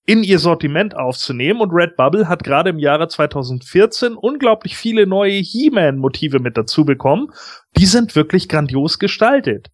in 0.04 0.24
ihr 0.24 0.40
Sortiment 0.40 0.96
aufzunehmen 0.96 1.60
und 1.60 1.70
Redbubble 1.70 2.28
hat 2.28 2.42
gerade 2.42 2.70
im 2.70 2.80
Jahre 2.80 3.06
2014 3.06 4.16
unglaublich 4.16 4.76
viele 4.76 5.06
neue 5.06 5.38
He-Man-Motive 5.38 6.40
mit 6.40 6.56
dazu 6.56 6.84
bekommen. 6.84 7.28
Die 7.76 7.86
sind 7.86 8.16
wirklich 8.16 8.48
grandios 8.48 8.98
gestaltet. 8.98 9.70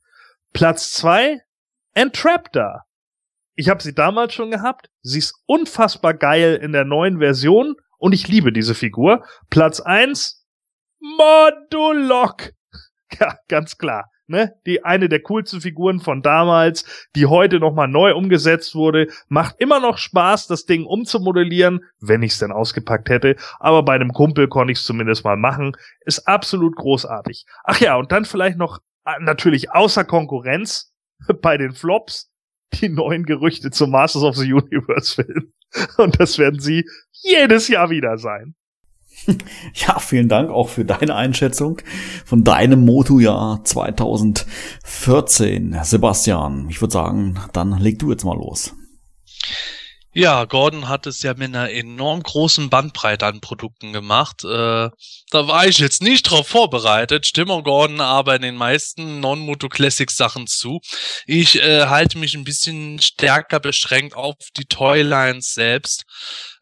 Platz 0.53 0.93
zwei 0.93 1.41
Entraptor. 1.95 2.85
Ich 3.55 3.69
habe 3.69 3.83
sie 3.83 3.95
damals 3.95 4.35
schon 4.35 4.51
gehabt. 4.51 4.89
Sie 5.03 5.19
ist 5.19 5.35
unfassbar 5.47 6.15
geil 6.15 6.59
in 6.63 6.73
der 6.73 6.85
neuen 6.85 7.19
Version 7.19 7.75
und 7.99 8.13
ich 8.13 8.29
liebe 8.29 8.53
diese 8.53 8.75
Figur. 8.75 9.25
Platz 9.51 9.81
eins 9.81 10.47
Modulok. 11.01 12.53
Ja, 13.19 13.37
ganz 13.49 13.77
klar 13.77 14.09
ne, 14.31 14.55
die 14.65 14.85
eine 14.85 15.09
der 15.09 15.21
coolsten 15.21 15.61
Figuren 15.61 16.01
von 16.01 16.23
damals, 16.23 17.09
die 17.17 17.27
heute 17.27 17.59
nochmal 17.59 17.89
neu 17.89 18.15
umgesetzt 18.15 18.75
wurde, 18.75 19.09
macht 19.29 19.57
immer 19.59 19.81
noch 19.81 19.99
Spaß, 19.99 20.47
das 20.47 20.65
Ding 20.65 20.87
umzumodellieren, 20.87 21.81
wenn 22.01 22.23
ich 22.23 22.33
es 22.33 22.39
denn 22.39 22.53
ausgepackt 22.53 23.11
hätte, 23.11 23.37
aber 23.59 23.83
bei 23.83 23.95
einem 23.95 24.13
Kumpel 24.13 24.49
konnte 24.49 24.73
ich 24.73 24.79
es 24.79 24.85
zumindest 24.85 25.25
mal 25.25 25.37
machen, 25.37 25.77
ist 26.07 26.27
absolut 26.27 26.77
großartig. 26.77 27.45
Ach 27.65 27.81
ja, 27.81 27.97
und 27.97 28.13
dann 28.13 28.25
vielleicht 28.25 28.57
noch 28.57 28.79
äh, 29.05 29.21
natürlich 29.21 29.73
außer 29.73 30.05
Konkurrenz 30.05 30.95
bei 31.43 31.59
den 31.59 31.73
Flops 31.73 32.30
die 32.75 32.89
neuen 32.89 33.25
Gerüchte 33.25 33.71
zum 33.71 33.91
Masters 33.91 34.23
of 34.23 34.37
the 34.37 34.53
Universe 34.53 35.15
Film. 35.15 35.53
Und 35.99 36.21
das 36.21 36.39
werden 36.39 36.61
sie 36.61 36.85
jedes 37.13 37.69
Jahr 37.69 37.91
wieder 37.91 38.19
sein. 38.19 38.55
Ja, 39.75 39.99
vielen 39.99 40.29
Dank 40.29 40.51
auch 40.51 40.69
für 40.69 40.85
deine 40.85 41.15
Einschätzung 41.15 41.81
von 42.25 42.45
deinem 42.45 42.85
Moto-Jahr 42.85 43.65
2014. 43.65 45.79
Sebastian, 45.83 46.69
ich 46.71 46.81
würde 46.81 46.93
sagen, 46.93 47.39
dann 47.53 47.79
leg 47.79 47.99
du 47.99 48.11
jetzt 48.11 48.25
mal 48.25 48.37
los. 48.37 48.75
Ja, 50.13 50.45
Gordon 50.45 50.89
hat 50.89 51.07
es 51.07 51.23
ja 51.23 51.35
mit 51.35 51.55
einer 51.55 51.71
enorm 51.71 52.25
großen 52.25 52.69
Bandbreite 52.69 53.27
an 53.27 53.41
Produkten 53.41 53.93
gemacht. 53.93 54.43
Äh, 54.43 54.91
da 55.31 55.47
war 55.47 55.69
ich 55.69 55.79
jetzt 55.79 56.03
nicht 56.03 56.25
drauf 56.25 56.49
vorbereitet, 56.49 57.29
stimme 57.29 57.63
Gordon 57.63 58.01
aber 58.01 58.35
in 58.35 58.43
den 58.43 58.57
meisten 58.57 59.21
Non-Moto 59.21 59.69
Classics 59.69 60.17
Sachen 60.17 60.49
zu. 60.49 60.81
Ich 61.27 61.63
äh, 61.63 61.87
halte 61.87 62.19
mich 62.19 62.35
ein 62.35 62.43
bisschen 62.43 63.01
stärker 63.01 63.61
beschränkt 63.61 64.17
auf 64.17 64.35
die 64.57 64.65
Toylines 64.65 65.55
selbst, 65.55 66.05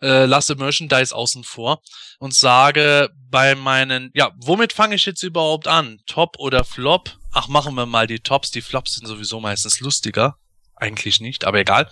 äh, 0.02 0.26
lasse 0.26 0.54
Merchandise 0.56 1.16
außen 1.16 1.42
vor 1.42 1.80
und 2.18 2.34
sage 2.34 3.08
bei 3.30 3.54
meinen, 3.54 4.10
ja, 4.12 4.30
womit 4.36 4.74
fange 4.74 4.96
ich 4.96 5.06
jetzt 5.06 5.22
überhaupt 5.22 5.68
an? 5.68 6.00
Top 6.06 6.38
oder 6.38 6.64
Flop? 6.64 7.16
Ach, 7.32 7.48
machen 7.48 7.74
wir 7.76 7.86
mal 7.86 8.06
die 8.06 8.20
Tops, 8.20 8.50
die 8.50 8.60
Flops 8.60 8.96
sind 8.96 9.06
sowieso 9.06 9.40
meistens 9.40 9.80
lustiger 9.80 10.36
eigentlich 10.80 11.20
nicht, 11.20 11.44
aber 11.44 11.58
egal. 11.58 11.90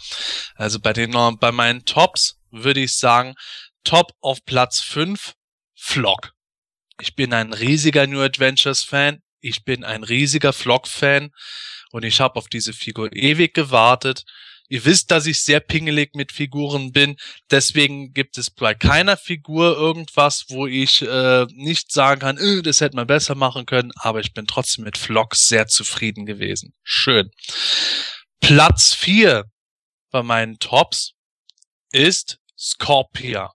Also 0.55 0.81
bei 0.81 0.93
den 0.93 1.13
bei 1.41 1.53
meinen 1.53 1.85
Tops 1.85 2.39
würde 2.51 2.81
ich 2.81 2.97
sagen, 2.97 3.35
Top 3.85 4.13
auf 4.21 4.45
Platz 4.45 4.81
5, 4.81 5.35
Flock. 5.75 6.33
Ich 7.01 7.15
bin 7.15 7.33
ein 7.33 7.53
riesiger 7.53 8.07
New 8.07 8.21
Adventures 8.21 8.83
Fan. 8.83 9.21
Ich 9.41 9.65
bin 9.65 9.85
ein 9.85 10.03
riesiger 10.03 10.53
Flock-Fan 10.53 11.31
und 11.93 12.05
ich 12.05 12.21
habe 12.21 12.37
auf 12.37 12.49
diese 12.49 12.73
Figur 12.73 13.13
ewig 13.13 13.55
gewartet. 13.55 14.25
Ihr 14.69 14.85
wisst, 14.85 15.13
dass 15.13 15.27
ich 15.27 15.41
sehr 15.41 15.61
pingelig 15.61 16.15
mit 16.15 16.33
Figuren 16.33 16.91
bin. 16.91 17.17
Deswegen 17.51 18.13
gibt 18.13 18.37
es 18.39 18.51
bei 18.51 18.75
keiner 18.75 19.17
Figur 19.17 19.77
irgendwas, 19.77 20.47
wo 20.49 20.67
ich 20.67 21.03
äh, 21.03 21.47
nicht 21.53 21.93
sagen 21.93 22.21
kann, 22.21 22.39
äh, 22.39 22.63
das 22.63 22.81
hätte 22.81 22.97
man 22.97 23.07
besser 23.07 23.37
machen 23.37 23.67
können. 23.67 23.93
Aber 23.95 24.19
ich 24.19 24.35
bin 24.35 24.47
trotzdem 24.47 24.85
mit 24.85 24.99
Flock 24.99 25.37
sehr 25.37 25.69
zufrieden 25.69 26.27
gewesen. 26.27 26.75
Schön. 26.83 27.31
Platz 28.47 28.95
4 28.95 29.43
bei 30.13 30.23
meinen 30.23 30.61
Tops 30.61 31.15
ist 31.91 32.39
Scorpia. 32.57 33.53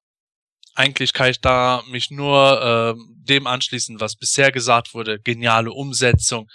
Eigentlich 0.76 1.14
kann 1.14 1.30
ich 1.30 1.40
da 1.40 1.82
mich 1.88 2.12
nur 2.12 2.62
äh, 2.62 3.02
dem 3.26 3.48
anschließen, 3.48 4.02
was 4.02 4.18
bisher 4.18 4.52
gesagt 4.52 4.94
wurde. 4.94 5.22
Geniale 5.22 5.72
Umsetzung. 5.72 6.50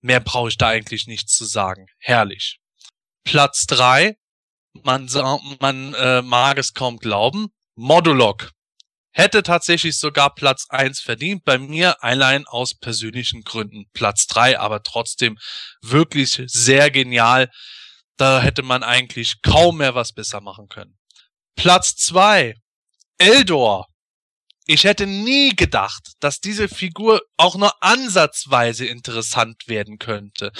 Mehr 0.00 0.20
brauche 0.20 0.48
ich 0.48 0.56
da 0.56 0.68
eigentlich 0.68 1.06
nicht 1.06 1.28
zu 1.28 1.44
sagen. 1.44 1.84
Herrlich. 1.98 2.60
Platz 3.24 3.66
3, 3.66 4.16
man, 4.82 5.10
man 5.60 5.92
äh, 5.92 6.22
mag 6.22 6.56
es 6.56 6.72
kaum 6.72 6.96
glauben, 6.96 7.48
Modulok. 7.74 8.52
Hätte 9.12 9.42
tatsächlich 9.42 9.98
sogar 9.98 10.34
Platz 10.34 10.66
1 10.68 11.00
verdient, 11.00 11.44
bei 11.44 11.58
mir 11.58 12.02
allein 12.02 12.46
aus 12.46 12.74
persönlichen 12.74 13.42
Gründen 13.42 13.86
Platz 13.92 14.26
3, 14.28 14.58
aber 14.58 14.82
trotzdem 14.82 15.36
wirklich 15.82 16.42
sehr 16.46 16.90
genial. 16.90 17.50
Da 18.16 18.40
hätte 18.40 18.62
man 18.62 18.82
eigentlich 18.82 19.42
kaum 19.42 19.78
mehr 19.78 19.94
was 19.94 20.12
besser 20.12 20.40
machen 20.40 20.68
können. 20.68 20.96
Platz 21.56 21.96
2, 21.96 22.54
Eldor. 23.18 23.89
Ich 24.72 24.84
hätte 24.84 25.08
nie 25.08 25.56
gedacht, 25.56 26.12
dass 26.20 26.38
diese 26.38 26.68
Figur 26.68 27.22
auch 27.36 27.56
nur 27.56 27.82
ansatzweise 27.82 28.86
interessant 28.86 29.66
werden 29.66 29.98
könnte. 29.98 30.52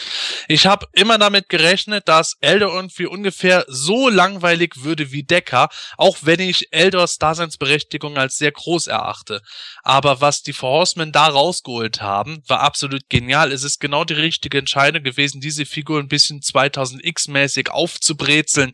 Ich 0.49 0.67
habe 0.67 0.87
immer 0.95 1.17
damit 1.17 1.49
gerechnet, 1.49 2.09
dass 2.09 2.35
Eldor 2.41 2.75
irgendwie 2.75 3.07
ungefähr 3.07 3.65
so 3.69 4.09
langweilig 4.09 4.83
würde 4.83 5.13
wie 5.13 5.23
Decker, 5.23 5.69
auch 5.97 6.17
wenn 6.23 6.41
ich 6.41 6.73
Eldors 6.73 7.19
Daseinsberechtigung 7.19 8.19
als 8.19 8.35
sehr 8.35 8.51
groß 8.51 8.89
erachte. 8.89 9.43
Aber 9.85 10.21
was 10.21 10.43
die 10.43 10.55
Four 10.55 10.81
Horsemen 10.81 11.13
da 11.13 11.29
rausgeholt 11.29 12.03
haben, 12.03 12.43
war 12.49 12.63
absolut 12.63 13.09
genial. 13.11 13.53
Es 13.53 13.63
ist 13.63 13.79
genau 13.79 14.03
die 14.03 14.15
richtige 14.15 14.59
Entscheidung 14.59 15.05
gewesen, 15.05 15.41
diese 15.41 15.67
Figur 15.67 16.01
ein 16.01 16.09
bisschen 16.09 16.41
2000X-mäßig 16.41 17.69
aufzubrezeln. 17.69 18.73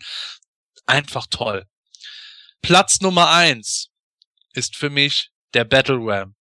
Einfach 0.86 1.26
toll. 1.28 1.66
Platz 2.62 3.02
Nummer 3.02 3.28
eins 3.32 3.90
ist 4.56 4.76
für 4.76 4.90
mich 4.90 5.30
der 5.54 5.64
Battle 5.64 5.98
Ram. 6.00 6.34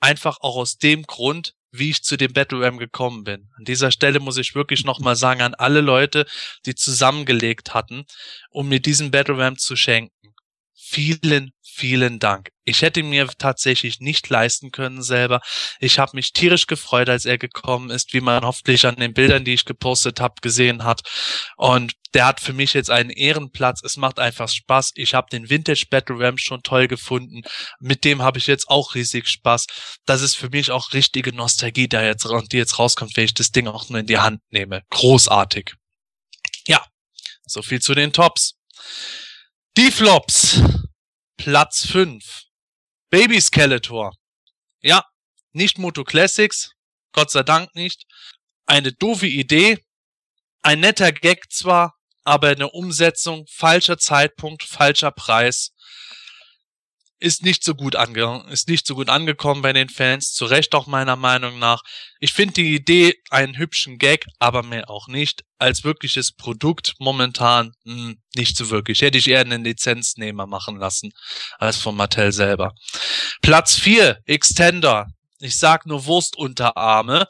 Einfach 0.00 0.38
auch 0.40 0.56
aus 0.56 0.76
dem 0.76 1.04
Grund, 1.04 1.54
wie 1.70 1.90
ich 1.90 2.02
zu 2.02 2.16
dem 2.16 2.32
Battle 2.32 2.60
Ram 2.60 2.78
gekommen 2.78 3.24
bin. 3.24 3.48
An 3.56 3.64
dieser 3.64 3.90
Stelle 3.90 4.20
muss 4.20 4.36
ich 4.36 4.54
wirklich 4.54 4.84
nochmal 4.84 5.16
sagen 5.16 5.42
an 5.42 5.54
alle 5.54 5.80
Leute, 5.80 6.26
die 6.64 6.74
zusammengelegt 6.74 7.74
hatten, 7.74 8.04
um 8.50 8.68
mir 8.68 8.80
diesen 8.80 9.10
Battle 9.10 9.38
Ram 9.38 9.58
zu 9.58 9.76
schenken. 9.76 10.15
Vielen, 10.88 11.50
vielen 11.64 12.20
Dank. 12.20 12.50
Ich 12.64 12.82
hätte 12.82 13.02
mir 13.02 13.26
tatsächlich 13.38 13.98
nicht 13.98 14.30
leisten 14.30 14.70
können 14.70 15.02
selber. 15.02 15.40
Ich 15.80 15.98
habe 15.98 16.12
mich 16.14 16.32
tierisch 16.32 16.68
gefreut, 16.68 17.08
als 17.08 17.24
er 17.24 17.38
gekommen 17.38 17.90
ist, 17.90 18.12
wie 18.12 18.20
man 18.20 18.44
hoffentlich 18.44 18.86
an 18.86 18.94
den 18.94 19.12
Bildern, 19.12 19.44
die 19.44 19.54
ich 19.54 19.64
gepostet 19.64 20.20
habe, 20.20 20.34
gesehen 20.40 20.84
hat. 20.84 21.00
Und 21.56 21.94
der 22.14 22.26
hat 22.26 22.38
für 22.40 22.52
mich 22.52 22.72
jetzt 22.72 22.88
einen 22.88 23.10
Ehrenplatz. 23.10 23.82
Es 23.82 23.96
macht 23.96 24.20
einfach 24.20 24.48
Spaß. 24.48 24.92
Ich 24.94 25.12
habe 25.12 25.26
den 25.28 25.50
Vintage 25.50 25.86
Battle 25.90 26.20
Ram 26.20 26.38
schon 26.38 26.62
toll 26.62 26.86
gefunden. 26.86 27.42
Mit 27.80 28.04
dem 28.04 28.22
habe 28.22 28.38
ich 28.38 28.46
jetzt 28.46 28.68
auch 28.68 28.94
riesig 28.94 29.26
Spaß. 29.26 29.66
Das 30.06 30.22
ist 30.22 30.36
für 30.36 30.50
mich 30.50 30.70
auch 30.70 30.92
richtige 30.92 31.34
Nostalgie, 31.34 31.88
da 31.88 32.04
jetzt, 32.04 32.28
die 32.52 32.56
jetzt 32.56 32.78
rauskommt, 32.78 33.16
wenn 33.16 33.24
ich 33.24 33.34
das 33.34 33.50
Ding 33.50 33.66
auch 33.66 33.88
nur 33.88 33.98
in 33.98 34.06
die 34.06 34.18
Hand 34.18 34.40
nehme. 34.50 34.82
Großartig. 34.90 35.74
Ja, 36.68 36.86
so 37.44 37.60
viel 37.60 37.80
zu 37.80 37.94
den 37.94 38.12
Tops. 38.12 38.54
Die 39.78 39.90
Flops. 39.90 40.62
Platz 41.36 41.86
5. 41.86 42.44
Baby 43.10 43.38
Skeletor. 43.42 44.16
Ja, 44.80 45.04
nicht 45.52 45.76
Moto 45.76 46.02
Classics. 46.02 46.72
Gott 47.12 47.30
sei 47.30 47.42
Dank 47.42 47.74
nicht. 47.74 48.06
Eine 48.64 48.94
doofe 48.94 49.26
Idee. 49.26 49.84
Ein 50.62 50.80
netter 50.80 51.12
Gag 51.12 51.52
zwar, 51.52 51.94
aber 52.24 52.48
eine 52.48 52.70
Umsetzung, 52.70 53.44
falscher 53.50 53.98
Zeitpunkt, 53.98 54.62
falscher 54.62 55.10
Preis. 55.10 55.72
Ist 57.18 57.42
nicht 57.42 57.64
so 57.64 57.74
gut 57.74 57.96
ange 57.96 58.44
ist 58.50 58.68
nicht 58.68 58.86
so 58.86 58.94
gut 58.94 59.08
angekommen 59.08 59.62
bei 59.62 59.72
den 59.72 59.88
Fans, 59.88 60.32
zu 60.32 60.44
Recht 60.44 60.74
auch 60.74 60.86
meiner 60.86 61.16
Meinung 61.16 61.58
nach. 61.58 61.82
Ich 62.20 62.32
finde 62.32 62.54
die 62.54 62.74
Idee 62.74 63.14
einen 63.30 63.56
hübschen 63.56 63.98
Gag, 63.98 64.26
aber 64.38 64.62
mehr 64.62 64.90
auch 64.90 65.08
nicht. 65.08 65.44
Als 65.58 65.84
wirkliches 65.84 66.32
Produkt 66.32 66.94
momentan 66.98 67.72
mh, 67.84 67.94
hm, 67.94 68.22
nicht 68.34 68.56
so 68.56 68.68
wirklich. 68.70 69.00
Hätte 69.00 69.18
ich 69.18 69.28
eher 69.28 69.40
einen 69.40 69.64
Lizenznehmer 69.64 70.46
machen 70.46 70.76
lassen 70.78 71.12
als 71.58 71.78
von 71.78 71.96
Mattel 71.96 72.32
selber. 72.32 72.74
Platz 73.40 73.76
4, 73.76 74.20
Extender. 74.26 75.06
Ich 75.40 75.58
sag 75.58 75.86
nur 75.86 76.06
Wurstunterarme 76.06 77.26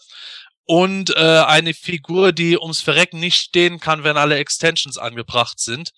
und 0.65 1.11
äh, 1.11 1.45
eine 1.47 1.75
Figur, 1.75 2.33
die 2.33 2.59
ums 2.59 2.81
Verrecken 2.81 3.21
nicht 3.21 3.37
stehen 3.37 3.79
kann, 3.79 4.03
wenn 4.05 4.17
alle 4.17 4.37
Extensions 4.37 4.99
angebracht 4.99 5.61
sind 5.61 5.93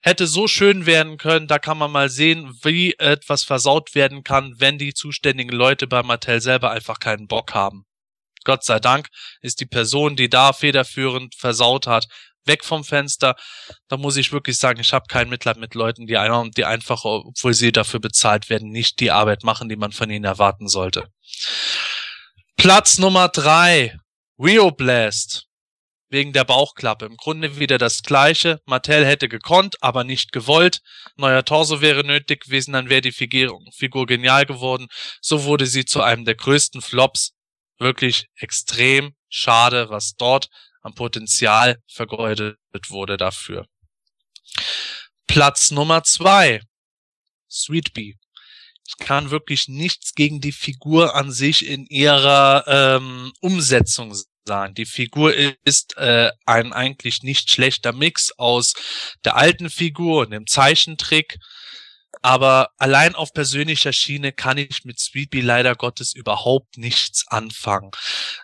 hätte 0.00 0.26
so 0.26 0.46
schön 0.48 0.86
werden 0.86 1.18
können. 1.18 1.46
Da 1.46 1.58
kann 1.58 1.78
man 1.78 1.90
mal 1.90 2.08
sehen, 2.08 2.56
wie 2.62 2.94
etwas 2.98 3.44
versaut 3.44 3.94
werden 3.94 4.24
kann, 4.24 4.54
wenn 4.58 4.78
die 4.78 4.94
zuständigen 4.94 5.54
Leute 5.54 5.86
bei 5.86 6.02
Mattel 6.02 6.40
selber 6.40 6.70
einfach 6.70 6.98
keinen 6.98 7.26
Bock 7.26 7.54
haben. 7.54 7.84
Gott 8.44 8.64
sei 8.64 8.78
Dank 8.78 9.08
ist 9.42 9.60
die 9.60 9.66
Person, 9.66 10.16
die 10.16 10.30
da 10.30 10.52
federführend 10.52 11.34
versaut 11.34 11.86
hat, 11.86 12.06
weg 12.46 12.64
vom 12.64 12.84
Fenster. 12.84 13.36
Da 13.88 13.98
muss 13.98 14.16
ich 14.16 14.32
wirklich 14.32 14.56
sagen, 14.56 14.80
ich 14.80 14.94
habe 14.94 15.06
kein 15.08 15.28
Mitleid 15.28 15.58
mit 15.58 15.74
Leuten, 15.74 16.06
die, 16.06 16.18
die 16.56 16.64
einfach, 16.64 17.04
obwohl 17.04 17.52
sie 17.52 17.70
dafür 17.70 18.00
bezahlt 18.00 18.48
werden, 18.48 18.70
nicht 18.70 19.00
die 19.00 19.10
Arbeit 19.10 19.44
machen, 19.44 19.68
die 19.68 19.76
man 19.76 19.92
von 19.92 20.08
ihnen 20.08 20.24
erwarten 20.24 20.68
sollte. 20.68 21.08
Platz 22.56 22.98
Nummer 22.98 23.28
drei. 23.28 23.96
Rio 24.38 24.70
Blast 24.70 25.49
wegen 26.10 26.32
der 26.32 26.44
Bauchklappe. 26.44 27.06
Im 27.06 27.16
Grunde 27.16 27.58
wieder 27.58 27.78
das 27.78 28.02
gleiche. 28.02 28.60
Mattel 28.66 29.06
hätte 29.06 29.28
gekonnt, 29.28 29.82
aber 29.82 30.04
nicht 30.04 30.32
gewollt. 30.32 30.80
Neuer 31.16 31.44
Torso 31.44 31.80
wäre 31.80 32.04
nötig 32.04 32.44
gewesen, 32.44 32.72
dann 32.72 32.90
wäre 32.90 33.00
die 33.00 33.12
Figur, 33.12 33.58
Figur 33.72 34.06
genial 34.06 34.44
geworden. 34.44 34.88
So 35.22 35.44
wurde 35.44 35.66
sie 35.66 35.84
zu 35.84 36.02
einem 36.02 36.24
der 36.24 36.34
größten 36.34 36.82
Flops. 36.82 37.32
Wirklich 37.78 38.26
extrem 38.36 39.14
schade, 39.28 39.88
was 39.88 40.14
dort 40.16 40.48
am 40.82 40.94
Potenzial 40.94 41.78
vergeudet 41.86 42.58
wurde 42.88 43.16
dafür. 43.16 43.66
Platz 45.26 45.70
Nummer 45.70 46.02
zwei. 46.02 46.60
Sweet 47.48 47.92
Bee. 47.94 48.16
Ich 48.86 49.06
kann 49.06 49.30
wirklich 49.30 49.68
nichts 49.68 50.14
gegen 50.14 50.40
die 50.40 50.52
Figur 50.52 51.14
an 51.14 51.30
sich 51.30 51.66
in 51.66 51.86
ihrer 51.86 52.64
ähm, 52.66 53.32
Umsetzung 53.40 54.12
sagen. 54.46 54.74
Die 54.74 54.86
Figur 54.86 55.34
ist 55.64 55.96
äh, 55.96 56.30
ein 56.46 56.72
eigentlich 56.72 57.22
nicht 57.22 57.50
schlechter 57.50 57.92
Mix 57.92 58.32
aus 58.36 58.74
der 59.24 59.36
alten 59.36 59.70
Figur 59.70 60.22
und 60.22 60.30
dem 60.30 60.46
Zeichentrick. 60.46 61.38
Aber 62.22 62.70
allein 62.76 63.14
auf 63.14 63.32
persönlicher 63.32 63.92
Schiene 63.92 64.32
kann 64.32 64.58
ich 64.58 64.84
mit 64.84 64.98
Sweetbee 64.98 65.40
leider 65.40 65.74
Gottes 65.74 66.14
überhaupt 66.14 66.76
nichts 66.76 67.24
anfangen. 67.28 67.92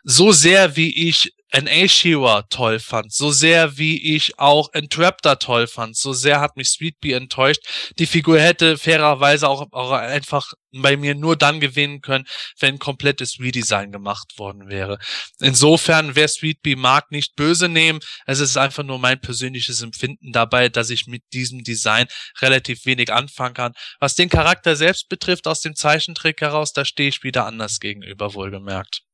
So 0.02 0.32
sehr 0.32 0.77
wie 0.77 1.09
ich 1.09 1.32
NA 1.52 2.43
toll 2.51 2.81
fand, 2.81 3.12
so 3.12 3.31
sehr 3.31 3.78
wie 3.78 4.16
ich 4.16 4.39
auch 4.39 4.73
Entraptor 4.73 5.39
toll 5.39 5.66
fand, 5.66 5.97
so 5.97 6.12
sehr 6.12 6.40
hat 6.40 6.56
mich 6.56 6.70
Sweetbee 6.70 7.12
enttäuscht. 7.12 7.60
Die 7.98 8.06
Figur 8.06 8.40
hätte 8.40 8.77
fairerweise 8.77 9.48
auch, 9.48 9.66
auch 9.73 9.93
einfach 9.93 10.52
bei 10.73 10.97
mir 10.97 11.14
nur 11.14 11.36
dann 11.36 11.60
gewinnen 11.60 12.01
können, 12.01 12.27
wenn 12.59 12.74
ein 12.74 12.78
komplettes 12.78 13.39
Redesign 13.40 13.93
gemacht 13.93 14.39
worden 14.39 14.68
wäre. 14.68 14.98
Insofern, 15.40 16.16
wer 16.16 16.28
Sweetbee 16.28 16.77
mag, 16.77 17.10
nicht 17.10 17.36
böse 17.36 17.68
nehmen. 17.68 18.01
Es 18.27 18.40
ist 18.40 18.56
einfach 18.56 18.82
nur 18.82 18.98
mein 18.98 19.20
persönliches 19.20 19.82
Empfinden 19.82 20.32
dabei, 20.32 20.68
dass 20.68 20.90
ich 20.90 21.06
mit 21.06 21.23
diesem 21.32 21.62
Design 21.62 22.06
relativ 22.40 22.85
wenig 22.86 23.12
anfangen 23.12 23.55
kann. 23.55 23.73
Was 24.01 24.14
den 24.14 24.28
Charakter 24.28 24.77
selbst 24.77 25.09
betrifft, 25.09 25.47
aus 25.47 25.60
dem 25.60 25.74
Zeichentrick 25.74 26.40
heraus, 26.40 26.73
da 26.73 26.85
stehe 26.85 27.09
ich 27.09 27.23
wieder 27.23 27.47
anders 27.47 27.81
gegenüber, 27.81 28.35
wohlgemerkt. 28.35 29.06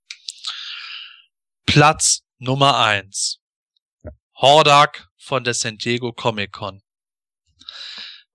Platz 1.66 2.22
Nummer 2.38 2.78
eins. 2.78 3.38
Hordak 4.36 5.08
von 5.16 5.44
der 5.44 5.54
San 5.54 5.78
Diego 5.78 6.12
Comic 6.12 6.52
Con. 6.52 6.82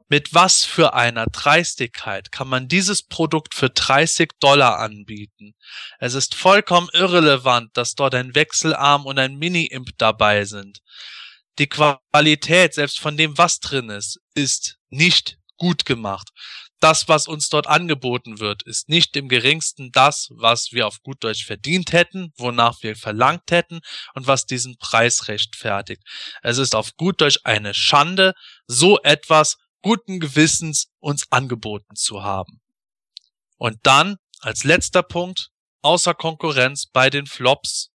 Mit 0.07 0.33
was 0.33 0.63
für 0.63 0.93
einer 0.93 1.25
Dreistigkeit 1.27 2.31
kann 2.31 2.47
man 2.47 2.67
dieses 2.67 3.03
Produkt 3.03 3.53
für 3.53 3.69
30 3.69 4.31
Dollar 4.39 4.79
anbieten? 4.79 5.53
Es 5.99 6.13
ist 6.13 6.33
vollkommen 6.33 6.87
irrelevant, 6.93 7.75
dass 7.75 7.93
dort 7.93 8.15
ein 8.15 8.33
Wechselarm 8.33 9.05
und 9.05 9.19
ein 9.19 9.35
Mini-Imp 9.35 9.89
dabei 9.97 10.45
sind. 10.45 10.79
Die 11.59 11.67
Qualität, 11.67 12.73
selbst 12.73 12.99
von 12.99 13.17
dem, 13.17 13.37
was 13.37 13.59
drin 13.59 13.89
ist, 13.89 14.19
ist 14.33 14.79
nicht 14.89 15.37
gut 15.57 15.85
gemacht 15.85 16.31
das, 16.79 17.07
was 17.07 17.27
uns 17.27 17.49
dort 17.49 17.67
angeboten 17.67 18.39
wird, 18.39 18.63
ist 18.63 18.89
nicht 18.89 19.15
im 19.15 19.27
geringsten 19.29 19.91
das, 19.91 20.29
was 20.31 20.71
wir 20.71 20.87
auf 20.87 21.01
gut 21.01 21.23
Deutsch 21.23 21.45
verdient 21.45 21.91
hätten, 21.91 22.33
wonach 22.37 22.83
wir 22.83 22.95
verlangt 22.95 23.49
hätten 23.51 23.79
und 24.13 24.27
was 24.27 24.45
diesen 24.45 24.77
Preis 24.77 25.27
rechtfertigt. 25.27 26.03
Es 26.43 26.57
ist 26.57 26.75
auf 26.75 26.95
gut 26.95 27.21
Deutsch 27.21 27.39
eine 27.43 27.73
Schande, 27.73 28.33
so 28.67 28.99
etwas 29.01 29.57
guten 29.81 30.19
Gewissens 30.19 30.87
uns 30.99 31.31
angeboten 31.31 31.95
zu 31.95 32.23
haben. 32.23 32.61
Und 33.57 33.79
dann, 33.83 34.17
als 34.39 34.63
letzter 34.63 35.03
Punkt, 35.03 35.49
außer 35.81 36.13
Konkurrenz 36.13 36.87
bei 36.87 37.09
den 37.09 37.25
Flops, 37.25 37.89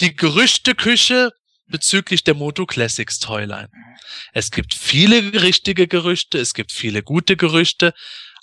die 0.00 0.14
Gerüchteküche 0.14 1.30
bezüglich 1.70 2.24
der 2.24 2.34
Moto 2.34 2.66
Classics 2.66 3.18
Toyline. 3.18 3.70
Es 4.32 4.50
gibt 4.50 4.74
viele 4.74 5.42
richtige 5.42 5.88
Gerüchte, 5.88 6.38
es 6.38 6.54
gibt 6.54 6.72
viele 6.72 7.02
gute 7.02 7.36
Gerüchte, 7.36 7.92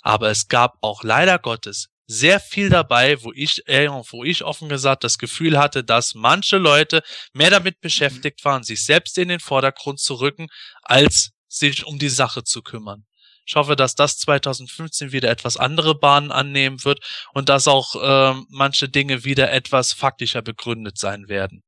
aber 0.02 0.30
es 0.30 0.48
gab 0.48 0.76
auch 0.80 1.02
leider 1.02 1.38
Gottes 1.38 1.88
sehr 2.08 2.40
viel 2.40 2.70
dabei, 2.70 3.22
wo 3.22 3.32
ich, 3.34 3.68
äh, 3.68 3.88
wo 3.88 4.24
ich 4.24 4.42
offen 4.42 4.68
gesagt 4.68 5.04
das 5.04 5.18
Gefühl 5.18 5.58
hatte, 5.58 5.84
dass 5.84 6.14
manche 6.14 6.56
Leute 6.56 7.02
mehr 7.34 7.50
damit 7.50 7.80
beschäftigt 7.80 8.44
waren, 8.44 8.62
sich 8.62 8.84
selbst 8.84 9.18
in 9.18 9.28
den 9.28 9.40
Vordergrund 9.40 10.00
zu 10.00 10.14
rücken, 10.14 10.48
als 10.82 11.30
sich 11.48 11.84
um 11.86 11.98
die 11.98 12.08
Sache 12.08 12.44
zu 12.44 12.62
kümmern. 12.62 13.04
Ich 13.46 13.56
hoffe, 13.56 13.76
dass 13.76 13.94
das 13.94 14.18
2015 14.18 15.12
wieder 15.12 15.30
etwas 15.30 15.56
andere 15.56 15.98
Bahnen 15.98 16.32
annehmen 16.32 16.82
wird 16.84 17.00
und 17.34 17.48
dass 17.48 17.68
auch 17.68 17.94
äh, 17.94 18.40
manche 18.48 18.88
Dinge 18.88 19.24
wieder 19.24 19.52
etwas 19.52 19.92
faktischer 19.92 20.42
begründet 20.42 20.98
sein 20.98 21.28
werden. 21.28 21.62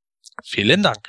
Vielen 0.45 0.83
Dank. 0.83 1.09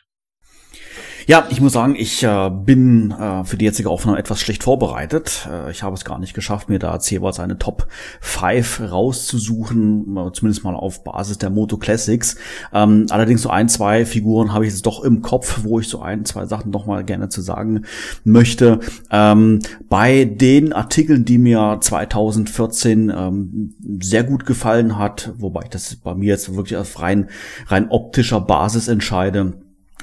Ja, 1.31 1.47
ich 1.49 1.61
muss 1.61 1.71
sagen, 1.71 1.95
ich 1.97 2.23
äh, 2.23 2.49
bin 2.49 3.11
äh, 3.11 3.45
für 3.45 3.55
die 3.55 3.63
jetzige 3.63 3.89
Aufnahme 3.89 4.17
etwas 4.17 4.41
schlecht 4.41 4.65
vorbereitet. 4.65 5.47
Äh, 5.49 5.71
ich 5.71 5.81
habe 5.81 5.95
es 5.95 6.03
gar 6.03 6.19
nicht 6.19 6.33
geschafft, 6.33 6.67
mir 6.67 6.77
da 6.77 6.99
jeweils 7.01 7.39
eine 7.39 7.57
Top 7.57 7.87
5 8.19 8.91
rauszusuchen, 8.91 10.17
äh, 10.17 10.33
zumindest 10.33 10.65
mal 10.65 10.75
auf 10.75 11.05
Basis 11.05 11.37
der 11.37 11.49
Moto 11.49 11.77
Classics. 11.77 12.35
Ähm, 12.73 13.05
allerdings 13.11 13.43
so 13.43 13.49
ein, 13.49 13.69
zwei 13.69 14.05
Figuren 14.05 14.51
habe 14.51 14.65
ich 14.65 14.73
jetzt 14.73 14.85
doch 14.85 15.05
im 15.05 15.21
Kopf, 15.21 15.61
wo 15.63 15.79
ich 15.79 15.87
so 15.87 16.01
ein, 16.01 16.25
zwei 16.25 16.47
Sachen 16.47 16.69
noch 16.69 16.85
mal 16.85 17.05
gerne 17.05 17.29
zu 17.29 17.39
sagen 17.39 17.85
möchte. 18.25 18.81
Ähm, 19.09 19.59
bei 19.87 20.25
den 20.25 20.73
Artikeln, 20.73 21.23
die 21.23 21.37
mir 21.37 21.77
2014 21.79 23.09
ähm, 23.09 23.73
sehr 24.01 24.25
gut 24.25 24.45
gefallen 24.45 24.97
hat, 24.97 25.31
wobei 25.37 25.61
ich 25.63 25.69
das 25.69 25.95
bei 25.95 26.13
mir 26.13 26.27
jetzt 26.27 26.53
wirklich 26.53 26.75
auf 26.75 27.01
rein, 27.01 27.29
rein 27.67 27.89
optischer 27.89 28.41
Basis 28.41 28.89
entscheide, 28.89 29.53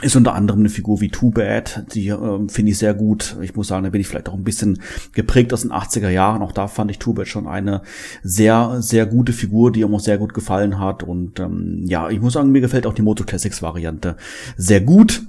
ist 0.01 0.15
unter 0.15 0.35
anderem 0.35 0.61
eine 0.61 0.69
Figur 0.69 1.01
wie 1.01 1.09
Too 1.09 1.31
Bad, 1.31 1.85
die 1.93 2.09
ähm, 2.09 2.49
finde 2.49 2.71
ich 2.71 2.79
sehr 2.79 2.95
gut. 2.95 3.37
Ich 3.43 3.57
muss 3.57 3.69
sagen, 3.69 3.85
da 3.85 3.91
bin 3.91 4.01
ich 4.01 4.07
vielleicht 4.07 4.29
auch 4.29 4.35
ein 4.35 4.45
bisschen 4.45 4.81
geprägt 5.13 5.53
aus 5.53 5.63
den 5.63 5.73
80er 5.73 6.09
Jahren. 6.09 6.43
Auch 6.43 6.53
da 6.53 6.69
fand 6.69 6.91
ich 6.91 6.99
Too 6.99 7.15
Bad 7.15 7.27
schon 7.27 7.49
eine 7.49 7.83
sehr, 8.23 8.77
sehr 8.81 9.07
gute 9.07 9.33
Figur, 9.33 9.73
die 9.73 9.85
mir 9.85 9.93
auch 9.97 10.01
sehr 10.01 10.19
gut 10.19 10.35
gefallen 10.35 10.79
hat. 10.79 11.03
Und 11.03 11.41
ähm, 11.41 11.85
ja, 11.87 12.09
ich 12.11 12.21
muss 12.21 12.35
sagen, 12.35 12.53
mir 12.53 12.61
gefällt 12.61 12.87
auch 12.87 12.95
die 12.95 13.03
Moto 13.03 13.25
Classics 13.25 13.61
Variante 13.61 14.17
sehr 14.57 14.81
gut. 14.81 15.23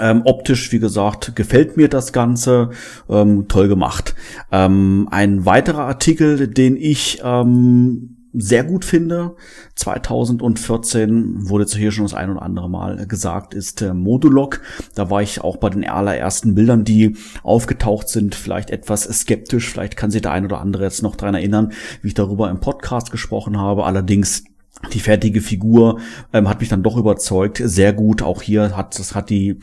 Ähm, 0.00 0.22
optisch, 0.24 0.70
wie 0.70 0.78
gesagt, 0.78 1.34
gefällt 1.34 1.76
mir 1.76 1.88
das 1.88 2.12
Ganze. 2.12 2.70
Ähm, 3.08 3.46
toll 3.48 3.66
gemacht. 3.66 4.14
Ähm, 4.52 5.08
ein 5.10 5.44
weiterer 5.44 5.84
Artikel, 5.86 6.46
den 6.46 6.76
ich 6.76 7.20
ähm, 7.24 8.17
sehr 8.32 8.64
gut 8.64 8.84
finde. 8.84 9.36
2014 9.74 11.48
wurde 11.48 11.64
jetzt 11.64 11.76
hier 11.76 11.92
schon 11.92 12.04
das 12.04 12.14
ein 12.14 12.30
oder 12.30 12.42
andere 12.42 12.68
Mal 12.68 13.06
gesagt, 13.06 13.54
ist 13.54 13.82
äh, 13.82 13.94
Modulok. 13.94 14.60
Da 14.94 15.10
war 15.10 15.22
ich 15.22 15.40
auch 15.40 15.56
bei 15.56 15.70
den 15.70 15.88
allerersten 15.88 16.54
Bildern, 16.54 16.84
die 16.84 17.16
aufgetaucht 17.42 18.08
sind, 18.08 18.34
vielleicht 18.34 18.70
etwas 18.70 19.04
skeptisch. 19.04 19.68
Vielleicht 19.68 19.96
kann 19.96 20.10
sich 20.10 20.22
der 20.22 20.32
ein 20.32 20.44
oder 20.44 20.60
andere 20.60 20.84
jetzt 20.84 21.02
noch 21.02 21.16
dran 21.16 21.34
erinnern, 21.34 21.72
wie 22.02 22.08
ich 22.08 22.14
darüber 22.14 22.50
im 22.50 22.60
Podcast 22.60 23.10
gesprochen 23.10 23.58
habe. 23.58 23.84
Allerdings 23.84 24.44
die 24.92 25.00
fertige 25.00 25.40
Figur 25.40 25.98
ähm, 26.32 26.48
hat 26.48 26.60
mich 26.60 26.68
dann 26.68 26.82
doch 26.82 26.96
überzeugt, 26.96 27.60
sehr 27.62 27.92
gut. 27.92 28.22
Auch 28.22 28.42
hier 28.42 28.76
hat 28.76 28.98
das 28.98 29.14
hat 29.14 29.28
die 29.28 29.58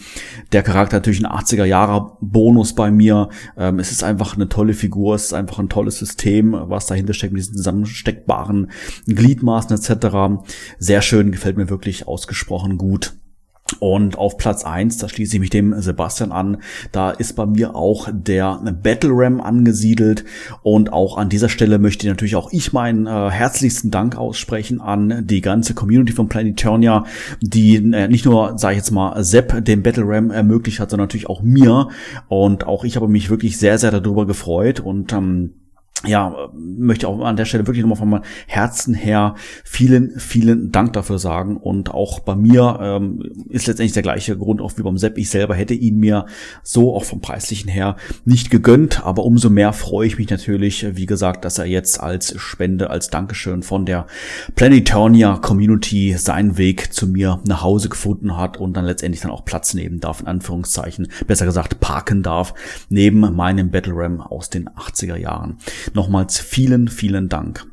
der 0.52 0.62
Charakter 0.62 0.98
natürlich 0.98 1.24
einen 1.24 1.34
80er 1.34 1.64
Jahre 1.64 2.18
Bonus 2.22 2.76
bei 2.76 2.92
mir. 2.92 3.30
Ähm, 3.58 3.80
es 3.80 3.92
ist 3.92 4.04
einfach 4.04 4.36
eine 4.36 4.50
tolle 4.50 4.74
Figur, 4.74 5.16
es 5.16 5.26
ist 5.26 5.34
einfach 5.34 5.60
ein 5.60 5.70
tolles 5.70 5.98
System, 5.98 6.54
was 6.54 6.86
dahinter 6.86 7.14
steckt 7.14 7.34
mit 7.34 7.42
diesen 7.42 7.58
zusammensteckbaren 7.58 8.72
Gliedmaßen 9.08 9.76
etc. 9.76 10.44
Sehr 10.80 11.02
schön, 11.02 11.32
gefällt 11.32 11.58
mir 11.58 11.70
wirklich 11.70 12.08
ausgesprochen 12.08 12.78
gut. 12.78 13.16
Und 13.80 14.18
auf 14.18 14.38
Platz 14.38 14.64
eins, 14.64 14.98
da 14.98 15.10
schließe 15.10 15.36
ich 15.36 15.40
mich 15.40 15.50
dem 15.50 15.80
Sebastian 15.82 16.32
an, 16.32 16.58
da 16.92 17.12
ist 17.12 17.36
bei 17.36 17.46
mir 17.46 17.76
auch 17.76 18.10
der 18.12 18.60
Battle 18.84 19.12
Ram 19.14 19.42
angesiedelt. 19.42 20.26
Und 20.64 20.94
auch 20.94 21.18
an 21.18 21.30
dieser 21.30 21.50
Stelle 21.50 21.80
möchte 21.80 22.08
natürlich 22.08 22.36
auch 22.36 22.52
ich 22.52 22.74
meinen 22.74 23.08
äh, 23.08 23.30
herzlichsten 23.30 23.92
Dank 23.92 24.18
aussprechen 24.18 24.82
an 24.82 25.26
die 25.26 25.42
ganze 25.42 25.74
Community 25.74 26.14
von 26.14 26.30
Planeturnia, 26.30 27.06
die 27.42 27.76
äh, 27.76 28.08
nicht 28.08 28.26
nur, 28.26 28.58
sage 28.58 28.74
ich 28.74 28.78
jetzt 28.78 28.92
mal, 28.92 29.24
Sepp 29.24 29.64
den 29.66 29.84
Battle 29.84 30.04
Ram 30.08 30.32
ermöglicht 30.32 30.80
hat, 30.80 30.90
sondern 30.90 31.06
natürlich 31.06 31.30
auch 31.30 31.42
mir. 31.42 31.90
Und 32.28 32.66
auch 32.66 32.84
ich 32.84 32.96
habe 32.96 33.08
mich 33.08 33.30
wirklich 33.30 33.58
sehr, 33.58 33.78
sehr 33.78 33.92
darüber 33.92 34.26
gefreut 34.26 34.80
und 34.80 35.14
ähm, 35.14 35.54
ja, 36.07 36.49
möchte 36.53 37.07
auch 37.07 37.19
an 37.22 37.36
der 37.36 37.45
Stelle 37.45 37.68
wirklich 37.68 37.84
nochmal 37.84 37.98
von 37.98 38.10
meinem 38.10 38.23
Herzen 38.48 38.94
her 38.94 39.36
vielen, 39.64 40.19
vielen 40.19 40.72
Dank 40.72 40.94
dafür 40.94 41.19
sagen. 41.19 41.57
Und 41.57 41.91
auch 41.94 42.19
bei 42.19 42.36
mir 42.36 42.80
ähm, 42.82 43.23
ist 43.49 43.68
letztendlich 43.68 43.94
der 43.94 44.03
gleiche 44.03 44.38
Grund 44.38 44.61
auch 44.61 44.73
wie 44.77 44.84
beim 44.84 44.98
Sepp. 44.98 45.18
Ich 45.18 45.30
selber 45.30 45.56
hätte 45.56 45.73
ihn 45.73 45.98
mir 45.99 46.26
so 46.64 46.95
auch 46.95 47.03
vom 47.03 47.22
preislichen 47.22 47.69
her 47.69 47.95
nicht 48.23 48.52
gegönnt. 48.52 49.06
Aber 49.06 49.23
umso 49.23 49.49
mehr 49.49 49.73
freue 49.73 50.07
ich 50.07 50.18
mich 50.18 50.30
natürlich, 50.30 50.86
wie 50.95 51.06
gesagt, 51.06 51.45
dass 51.45 51.57
er 51.57 51.65
jetzt 51.65 51.99
als 52.02 52.40
Spende, 52.40 52.90
als 52.90 53.10
Dankeschön 53.10 53.64
von 53.64 53.86
der 53.86 54.07
Planetonia 54.56 55.38
Community 55.38 56.15
seinen 56.18 56.57
Weg 56.57 56.94
zu 56.94 57.07
mir 57.07 57.40
nach 57.48 57.61
Hause 57.61 57.90
gefunden 57.90 58.38
hat 58.38 58.57
und 58.57 58.76
dann 58.76 58.86
letztendlich 58.86 59.22
dann 59.22 59.32
auch 59.32 59.45
Platz 59.45 59.73
nehmen 59.73 59.99
darf, 59.99 60.22
in 60.22 60.27
Anführungszeichen, 60.27 61.07
besser 61.27 61.45
gesagt 61.45 61.80
parken 61.80 62.23
darf, 62.23 62.53
neben 62.90 63.19
meinem 63.36 63.72
Battle 63.72 63.94
Ram 63.95 64.22
aus 64.22 64.49
den 64.49 64.69
80er 64.69 65.18
Jahren. 65.18 65.57
Nochmals 65.96 66.40
vielen, 66.40 66.90
vielen 66.90 67.30
Dank. 67.30 67.66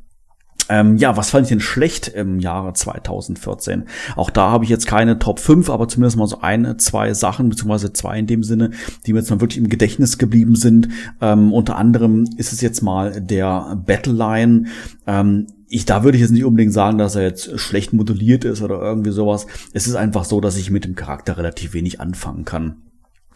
Ähm, 0.68 0.96
ja, 0.96 1.16
was 1.16 1.30
fand 1.30 1.44
ich 1.44 1.48
denn 1.48 1.60
schlecht 1.60 2.08
im 2.08 2.38
Jahre 2.38 2.72
2014? 2.72 3.84
Auch 4.14 4.30
da 4.30 4.50
habe 4.50 4.64
ich 4.64 4.70
jetzt 4.70 4.86
keine 4.86 5.18
Top 5.18 5.40
5, 5.40 5.68
aber 5.68 5.88
zumindest 5.88 6.16
mal 6.16 6.28
so 6.28 6.40
eine, 6.40 6.76
zwei 6.76 7.12
Sachen, 7.14 7.48
beziehungsweise 7.48 7.92
zwei 7.92 8.18
in 8.18 8.28
dem 8.28 8.44
Sinne, 8.44 8.70
die 9.04 9.12
mir 9.12 9.18
jetzt 9.18 9.30
mal 9.30 9.40
wirklich 9.40 9.58
im 9.58 9.68
Gedächtnis 9.68 10.18
geblieben 10.18 10.54
sind. 10.54 10.88
Ähm, 11.20 11.52
unter 11.52 11.76
anderem 11.76 12.24
ist 12.36 12.52
es 12.52 12.60
jetzt 12.60 12.80
mal 12.80 13.20
der 13.20 13.82
Battleline. 13.84 14.66
Ähm, 15.06 15.48
ich, 15.68 15.84
da 15.84 16.04
würde 16.04 16.16
ich 16.16 16.22
jetzt 16.22 16.30
nicht 16.30 16.44
unbedingt 16.44 16.72
sagen, 16.72 16.96
dass 16.96 17.16
er 17.16 17.22
jetzt 17.22 17.58
schlecht 17.58 17.92
moduliert 17.92 18.44
ist 18.44 18.62
oder 18.62 18.80
irgendwie 18.80 19.10
sowas. 19.10 19.46
Es 19.72 19.88
ist 19.88 19.96
einfach 19.96 20.24
so, 20.24 20.40
dass 20.40 20.56
ich 20.56 20.70
mit 20.70 20.84
dem 20.84 20.94
Charakter 20.94 21.38
relativ 21.38 21.74
wenig 21.74 22.00
anfangen 22.00 22.44
kann. 22.44 22.76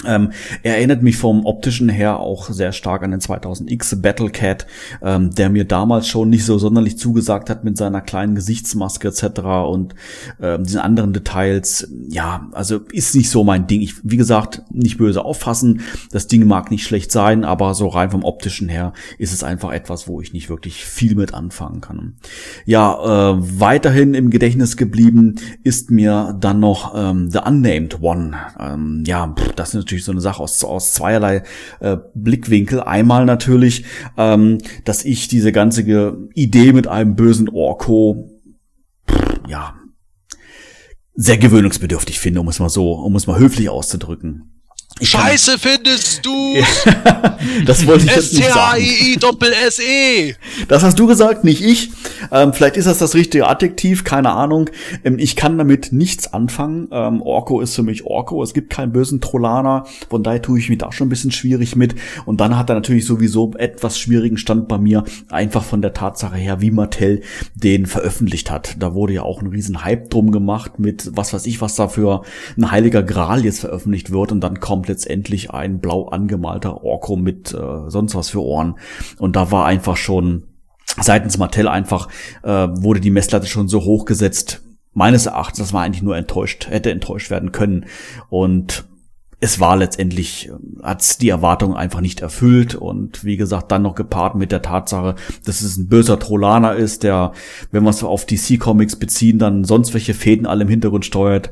Ähm, 0.05 0.33
er 0.63 0.77
erinnert 0.77 1.03
mich 1.03 1.17
vom 1.17 1.47
optischen 1.47 1.89
her 1.89 2.21
auch 2.21 2.51
sehr 2.51 2.73
stark 2.73 3.03
an 3.03 3.13
den 3.13 3.21
2000X 3.21 4.03
Battlecat, 4.03 4.67
ähm, 5.03 5.35
der 5.35 5.49
mir 5.49 5.65
damals 5.65 6.07
schon 6.07 6.29
nicht 6.29 6.45
so 6.45 6.59
sonderlich 6.59 6.99
zugesagt 6.99 7.49
hat 7.49 7.65
mit 7.65 7.79
seiner 7.79 8.03
kleinen 8.03 8.35
Gesichtsmaske 8.35 9.09
etc. 9.09 9.41
und 9.69 9.95
ähm, 10.41 10.65
diesen 10.65 10.81
anderen 10.81 11.13
Details. 11.15 11.89
Ja, 12.09 12.49
also 12.53 12.81
ist 12.93 13.15
nicht 13.15 13.31
so 13.31 13.43
mein 13.43 13.67
Ding. 13.67 13.81
Ich, 13.81 13.95
wie 14.03 14.19
gesagt, 14.19 14.63
nicht 14.71 14.99
böse 14.99 15.25
auffassen. 15.25 15.81
Das 16.11 16.27
Ding 16.27 16.47
mag 16.47 16.71
nicht 16.71 16.85
schlecht 16.85 17.11
sein, 17.11 17.45
aber 17.45 17.75
so 17.75 17.89
rein 17.89 18.11
vom 18.11 18.25
optischen 18.25 18.69
her 18.69 18.93
ist 19.19 19.33
es 19.33 19.43
einfach 19.43 19.73
etwas, 19.73 20.09
wo 20.09 20.21
ich 20.21 20.33
nicht 20.35 20.51
wirklich 20.51 20.85
viel 20.85 21.15
mit 21.15 21.33
anfangen 21.33 21.81
kann. 21.81 22.17
Ja, 22.67 23.33
äh, 23.33 23.37
weiterhin 23.39 24.13
im 24.13 24.29
Gedächtnis 24.29 24.77
geblieben 24.77 25.37
ist 25.65 25.91
mir 25.91 26.37
dann 26.39 26.61
noch 26.61 26.93
ähm, 26.95 27.31
The 27.31 27.41
Unnamed 27.47 28.03
One. 28.03 28.37
Ähm, 28.61 29.05
ja, 29.07 29.35
das 29.57 29.75
ist 29.75 29.86
natürlich 29.87 30.05
so 30.05 30.13
eine 30.13 30.21
Sache 30.21 30.43
aus, 30.43 30.63
aus 30.65 30.93
zweierlei 30.93 31.43
äh, 31.81 31.97
Blickwinkel. 32.15 32.81
Einmal 32.81 33.25
natürlich, 33.25 33.85
ähm, 34.17 34.59
dass 34.85 35.05
ich 35.05 35.29
diese 35.29 35.53
ganze 35.53 35.83
Idee 36.35 36.73
mit 36.73 36.89
einem 36.89 37.15
bösen 37.15 37.49
Orko, 37.49 38.29
ja, 39.49 39.75
sehr 41.15 41.39
gewöhnungsbedürftig 41.39 42.19
finde, 42.19 42.41
um 42.41 42.49
es 42.49 42.59
mal 42.59 42.69
so, 42.69 42.93
um 42.93 43.15
es 43.17 43.27
mal 43.27 43.39
höflich 43.39 43.71
auszudrücken. 43.71 44.56
Scheiße 45.03 45.59
findest 45.59 46.25
du! 46.25 46.57
das 47.67 47.87
wollte 47.87 48.07
ich 48.07 48.17
jetzt 48.17 48.33
nicht 48.33 48.49
sagen. 48.49 48.81
S-T-A-I-I 48.81 49.17
Doppel-S-E! 49.19 50.35
Das 50.69 50.83
hast 50.83 50.99
du 50.99 51.07
gesagt, 51.07 51.45
nicht 51.45 51.63
ich. 51.63 51.91
Ähm, 52.33 52.55
vielleicht 52.55 52.79
ist 52.79 52.87
das 52.87 52.97
das 52.97 53.15
richtige 53.15 53.47
Adjektiv, 53.47 54.05
keine 54.05 54.31
Ahnung. 54.31 54.71
Ähm, 55.05 55.19
ich 55.19 55.37
kann 55.37 55.59
damit 55.59 55.93
nichts 55.93 56.33
anfangen. 56.33 56.89
Ähm, 56.93 57.21
Orko 57.21 57.61
ist 57.61 57.75
für 57.75 57.83
mich 57.83 58.07
Orko. 58.07 58.43
Es 58.43 58.55
gibt 58.55 58.71
keinen 58.71 58.93
bösen 58.93 59.21
Trollaner. 59.21 59.85
Von 60.09 60.23
daher 60.23 60.41
tue 60.41 60.59
ich 60.59 60.71
mich 60.71 60.79
da 60.79 60.91
schon 60.93 61.09
ein 61.09 61.11
bisschen 61.11 61.31
schwierig 61.31 61.77
mit. 61.77 61.95
Und 62.25 62.41
dann 62.41 62.57
hat 62.57 62.71
er 62.71 62.77
natürlich 62.77 63.05
sowieso 63.05 63.53
etwas 63.59 63.99
schwierigen 63.99 64.39
Stand 64.39 64.67
bei 64.67 64.79
mir. 64.79 65.05
Einfach 65.29 65.63
von 65.63 65.83
der 65.83 65.93
Tatsache 65.93 66.37
her, 66.37 66.63
wie 66.63 66.71
Mattel 66.71 67.21
den 67.55 67.85
veröffentlicht 67.85 68.51
hat. 68.51 68.77
Da 68.79 68.95
wurde 68.95 69.13
ja 69.13 69.23
auch 69.23 69.43
ein 69.43 69.49
riesen 69.49 69.85
Hype 69.85 70.09
drum 70.09 70.33
gemacht 70.33 70.79
mit 70.79 71.11
was 71.13 71.35
weiß 71.35 71.45
ich, 71.45 71.61
was 71.61 71.75
da 71.75 71.89
für 71.89 72.23
ein 72.57 72.71
heiliger 72.71 73.03
Gral 73.03 73.45
jetzt 73.45 73.61
veröffentlicht 73.61 74.11
wird. 74.11 74.33
Und 74.33 74.41
dann 74.41 74.59
kommt 74.61 74.86
letztendlich 74.89 75.51
ein 75.51 75.81
blau 75.81 76.09
angemalter 76.09 76.83
Orko 76.85 77.17
mit 77.17 77.53
äh, 77.53 77.89
sonst 77.89 78.15
was 78.15 78.31
für 78.31 78.43
Ohren. 78.43 78.77
Und 79.19 79.37
da 79.37 79.51
war 79.51 79.67
einfach 79.67 79.97
schon 79.97 80.45
seitens 81.01 81.39
Mattel 81.39 81.69
einfach, 81.69 82.09
äh, 82.43 82.49
wurde 82.49 83.01
die 83.01 83.11
Messlatte 83.11 83.47
schon 83.47 83.69
so 83.69 83.85
hoch 83.85 84.05
gesetzt, 84.05 84.63
meines 84.93 85.27
Erachtens, 85.27 85.59
dass 85.59 85.73
man 85.73 85.85
eigentlich 85.85 86.03
nur 86.03 86.17
enttäuscht, 86.17 86.69
hätte 86.71 86.91
enttäuscht 86.91 87.31
werden 87.31 87.53
können. 87.53 87.87
Und 88.31 88.87
es 89.39 89.61
war 89.61 89.77
letztendlich, 89.77 90.51
hat's 90.83 91.19
die 91.19 91.29
Erwartung 91.29 91.77
einfach 91.77 92.01
nicht 92.01 92.21
erfüllt 92.21 92.75
und 92.75 93.23
wie 93.23 93.37
gesagt, 93.37 93.71
dann 93.71 93.83
noch 93.83 93.95
gepaart 93.95 94.35
mit 94.35 94.51
der 94.51 94.63
Tatsache, 94.63 95.15
dass 95.45 95.61
es 95.61 95.77
ein 95.77 95.89
böser 95.89 96.19
Trollaner 96.19 96.75
ist, 96.75 97.03
der, 97.03 97.33
wenn 97.71 97.83
wir 97.83 97.91
es 97.91 98.03
auf 98.03 98.25
DC 98.25 98.59
Comics 98.59 98.97
beziehen, 98.97 99.39
dann 99.39 99.65
sonst 99.65 99.93
welche 99.93 100.15
Fäden 100.15 100.47
alle 100.47 100.63
im 100.63 100.71
Hintergrund 100.71 101.05
steuert 101.05 101.51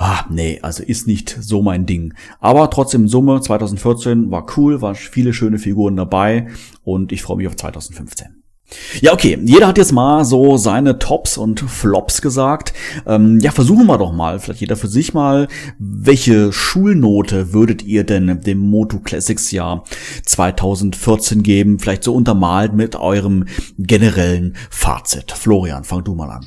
ah, 0.00 0.24
nee, 0.30 0.58
also 0.62 0.82
ist 0.82 1.06
nicht 1.06 1.36
so 1.40 1.62
mein 1.62 1.86
Ding. 1.86 2.14
Aber 2.40 2.70
trotzdem 2.70 3.06
Summe 3.06 3.40
2014 3.40 4.30
war 4.30 4.46
cool, 4.56 4.80
war 4.80 4.94
viele 4.94 5.32
schöne 5.32 5.58
Figuren 5.58 5.96
dabei 5.96 6.48
und 6.82 7.12
ich 7.12 7.22
freue 7.22 7.36
mich 7.36 7.46
auf 7.46 7.56
2015. 7.56 8.40
Ja, 9.00 9.12
okay, 9.12 9.36
jeder 9.44 9.66
hat 9.66 9.78
jetzt 9.78 9.92
mal 9.92 10.24
so 10.24 10.56
seine 10.56 10.98
Tops 11.00 11.36
und 11.36 11.60
Flops 11.60 12.22
gesagt. 12.22 12.72
Ähm, 13.04 13.40
ja, 13.40 13.50
versuchen 13.50 13.86
wir 13.86 13.98
doch 13.98 14.12
mal, 14.12 14.38
vielleicht 14.38 14.60
jeder 14.60 14.76
für 14.76 14.88
sich 14.88 15.12
mal, 15.12 15.48
welche 15.78 16.52
Schulnote 16.52 17.52
würdet 17.52 17.82
ihr 17.82 18.04
denn 18.04 18.40
dem 18.42 18.58
Moto 18.58 19.00
Classics 19.00 19.50
Jahr 19.50 19.84
2014 20.24 21.42
geben? 21.42 21.78
Vielleicht 21.78 22.04
so 22.04 22.14
untermalt 22.14 22.72
mit 22.72 22.94
eurem 22.94 23.46
generellen 23.76 24.56
Fazit. 24.70 25.32
Florian, 25.32 25.84
fang 25.84 26.04
du 26.04 26.14
mal 26.14 26.30
an. 26.30 26.44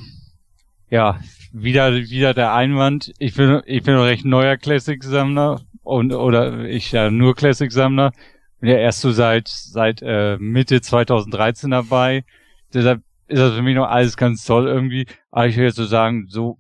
Ja, 0.89 1.19
wieder, 1.53 1.93
wieder 1.93 2.33
der 2.33 2.53
Einwand. 2.53 3.13
Ich 3.19 3.35
bin, 3.35 3.61
ich 3.65 3.83
bin 3.83 3.93
noch 3.95 4.05
recht 4.05 4.25
neuer 4.25 4.57
Classic-Sammler 4.57 5.61
und, 5.83 6.11
oder 6.11 6.65
ich 6.65 6.91
ja 6.91 7.11
nur 7.11 7.35
Classic-Sammler. 7.35 8.11
Bin 8.59 8.69
ja 8.69 8.77
erst 8.77 9.01
so 9.01 9.11
seit, 9.11 9.47
seit, 9.47 10.01
äh, 10.01 10.37
Mitte 10.37 10.81
2013 10.81 11.71
dabei. 11.71 12.25
Deshalb 12.73 13.01
ist 13.27 13.39
das 13.39 13.53
für 13.55 13.61
mich 13.61 13.75
noch 13.75 13.87
alles 13.87 14.17
ganz 14.17 14.43
toll 14.43 14.67
irgendwie. 14.67 15.05
Aber 15.31 15.47
ich 15.47 15.55
will 15.55 15.65
jetzt 15.65 15.75
so 15.75 15.85
sagen, 15.85 16.25
so, 16.27 16.57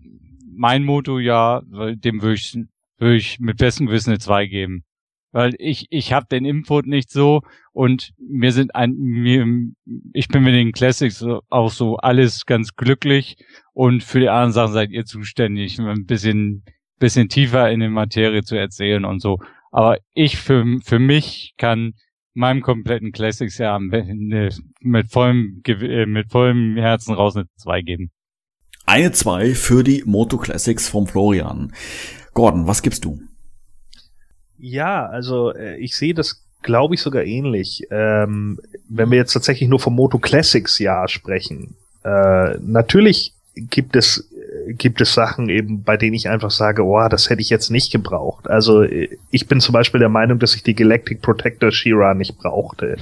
mein 0.55 0.83
Motto, 0.83 1.19
ja, 1.19 1.61
dem 1.65 2.21
würde 2.21 2.35
ich, 2.35 2.57
würde 2.99 3.15
ich 3.15 3.39
mit 3.39 3.57
bestem 3.57 3.87
Gewissen 3.87 4.11
eine 4.11 4.19
2 4.19 4.45
geben 4.45 4.83
weil 5.33 5.55
ich 5.57 5.87
ich 5.89 6.13
habe 6.13 6.27
den 6.31 6.45
Input 6.45 6.87
nicht 6.87 7.11
so 7.11 7.41
und 7.73 8.13
mir 8.17 8.51
sind 8.51 8.75
ein 8.75 8.93
mir 8.95 9.45
ich 10.13 10.27
bin 10.27 10.43
mit 10.43 10.53
den 10.53 10.71
Classics 10.71 11.25
auch 11.49 11.71
so 11.71 11.97
alles 11.97 12.45
ganz 12.45 12.75
glücklich 12.75 13.35
und 13.73 14.03
für 14.03 14.19
die 14.19 14.29
anderen 14.29 14.53
Sachen 14.53 14.73
seid 14.73 14.91
ihr 14.91 15.05
zuständig, 15.05 15.79
ein 15.79 16.05
bisschen 16.05 16.63
bisschen 16.99 17.27
tiefer 17.27 17.69
in 17.69 17.81
die 17.81 17.89
Materie 17.89 18.43
zu 18.43 18.55
erzählen 18.55 19.03
und 19.03 19.21
so. 19.21 19.39
Aber 19.71 19.97
ich 20.13 20.37
für 20.37 20.63
für 20.83 20.99
mich 20.99 21.55
kann 21.57 21.93
meinem 22.33 22.61
kompletten 22.61 23.11
Classics 23.11 23.57
ja 23.57 23.77
mit 23.79 25.11
vollem 25.11 25.61
äh, 25.65 26.05
mit 26.05 26.31
vollem 26.31 26.77
Herzen 26.77 27.13
raus 27.13 27.35
eine 27.35 27.47
2 27.57 27.81
geben. 27.81 28.11
Eine 28.85 29.11
2 29.11 29.55
für 29.55 29.83
die 29.83 30.03
Moto 30.05 30.37
Classics 30.37 30.89
vom 30.89 31.07
Florian. 31.07 31.73
Gordon, 32.33 32.67
was 32.67 32.81
gibst 32.81 33.05
du? 33.05 33.19
Ja, 34.57 35.05
also 35.05 35.53
äh, 35.53 35.77
ich 35.77 35.95
sehe 35.95 36.13
das, 36.13 36.42
glaube 36.63 36.95
ich, 36.95 37.01
sogar 37.01 37.23
ähnlich. 37.23 37.83
Ähm, 37.91 38.59
wenn 38.89 39.11
wir 39.11 39.17
jetzt 39.17 39.33
tatsächlich 39.33 39.69
nur 39.69 39.79
vom 39.79 39.95
Moto 39.95 40.17
Classics 40.17 40.79
Jahr 40.79 41.07
sprechen. 41.07 41.75
Äh, 42.03 42.57
natürlich 42.59 43.33
gibt 43.55 43.95
es 43.95 44.29
gibt 44.67 45.01
es 45.01 45.13
Sachen 45.13 45.49
eben, 45.49 45.83
bei 45.83 45.97
denen 45.97 46.13
ich 46.13 46.29
einfach 46.29 46.51
sage, 46.51 46.83
oh, 46.85 47.07
das 47.09 47.29
hätte 47.29 47.41
ich 47.41 47.49
jetzt 47.49 47.69
nicht 47.69 47.91
gebraucht. 47.91 48.49
Also 48.49 48.83
ich 48.83 49.47
bin 49.47 49.59
zum 49.59 49.73
Beispiel 49.73 49.99
der 49.99 50.09
Meinung, 50.09 50.39
dass 50.39 50.55
ich 50.55 50.63
die 50.63 50.75
Galactic 50.75 51.21
Protector 51.21 51.71
Shira 51.71 52.13
nicht 52.13 52.37
brauchte. 52.37 52.97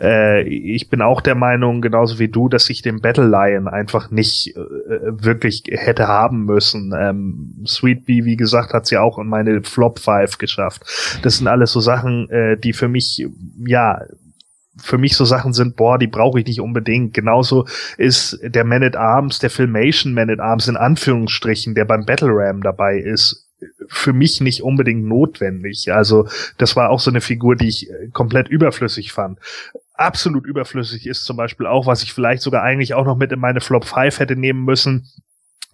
Äh, 0.00 0.42
ich 0.42 0.90
bin 0.90 1.02
auch 1.02 1.20
der 1.20 1.34
Meinung, 1.34 1.80
genauso 1.80 2.18
wie 2.18 2.28
du, 2.28 2.48
dass 2.48 2.68
ich 2.70 2.82
den 2.82 3.00
Battle 3.00 3.28
Lion 3.28 3.68
einfach 3.68 4.10
nicht 4.10 4.56
äh, 4.56 4.60
wirklich 5.00 5.64
hätte 5.68 6.06
haben 6.06 6.44
müssen. 6.44 6.92
Ähm, 6.98 7.64
Sweet 7.66 8.04
Bee, 8.04 8.24
wie 8.24 8.36
gesagt, 8.36 8.72
hat 8.72 8.86
sie 8.86 8.98
auch 8.98 9.18
in 9.18 9.26
meine 9.26 9.62
Flop 9.62 9.98
5 9.98 10.38
geschafft. 10.38 10.82
Das 11.22 11.38
sind 11.38 11.48
alles 11.48 11.72
so 11.72 11.80
Sachen, 11.80 12.28
äh, 12.30 12.56
die 12.56 12.72
für 12.72 12.88
mich, 12.88 13.26
ja, 13.64 14.02
für 14.78 14.98
mich 14.98 15.16
so 15.16 15.24
Sachen 15.24 15.52
sind, 15.52 15.76
boah, 15.76 15.98
die 15.98 16.06
brauche 16.06 16.40
ich 16.40 16.46
nicht 16.46 16.60
unbedingt. 16.60 17.14
Genauso 17.14 17.66
ist 17.96 18.38
der 18.42 18.64
Man 18.64 18.82
at 18.82 18.96
Arms, 18.96 19.38
der 19.38 19.50
Filmation 19.50 20.12
Man 20.12 20.30
at 20.30 20.40
Arms 20.40 20.68
in 20.68 20.76
Anführungsstrichen, 20.76 21.74
der 21.74 21.84
beim 21.84 22.04
Battle 22.04 22.30
Ram 22.30 22.62
dabei 22.62 22.98
ist, 22.98 23.46
für 23.88 24.12
mich 24.12 24.40
nicht 24.40 24.62
unbedingt 24.62 25.04
notwendig. 25.04 25.92
Also 25.92 26.28
das 26.58 26.76
war 26.76 26.90
auch 26.90 27.00
so 27.00 27.10
eine 27.10 27.20
Figur, 27.20 27.56
die 27.56 27.68
ich 27.68 27.90
äh, 27.90 28.08
komplett 28.12 28.48
überflüssig 28.48 29.12
fand. 29.12 29.38
Absolut 29.94 30.46
überflüssig 30.46 31.06
ist 31.06 31.24
zum 31.24 31.36
Beispiel 31.36 31.66
auch, 31.66 31.86
was 31.86 32.02
ich 32.02 32.12
vielleicht 32.12 32.42
sogar 32.42 32.62
eigentlich 32.62 32.94
auch 32.94 33.06
noch 33.06 33.16
mit 33.16 33.32
in 33.32 33.40
meine 33.40 33.60
Flop 33.60 33.86
5 33.86 34.18
hätte 34.18 34.36
nehmen 34.36 34.64
müssen, 34.64 35.08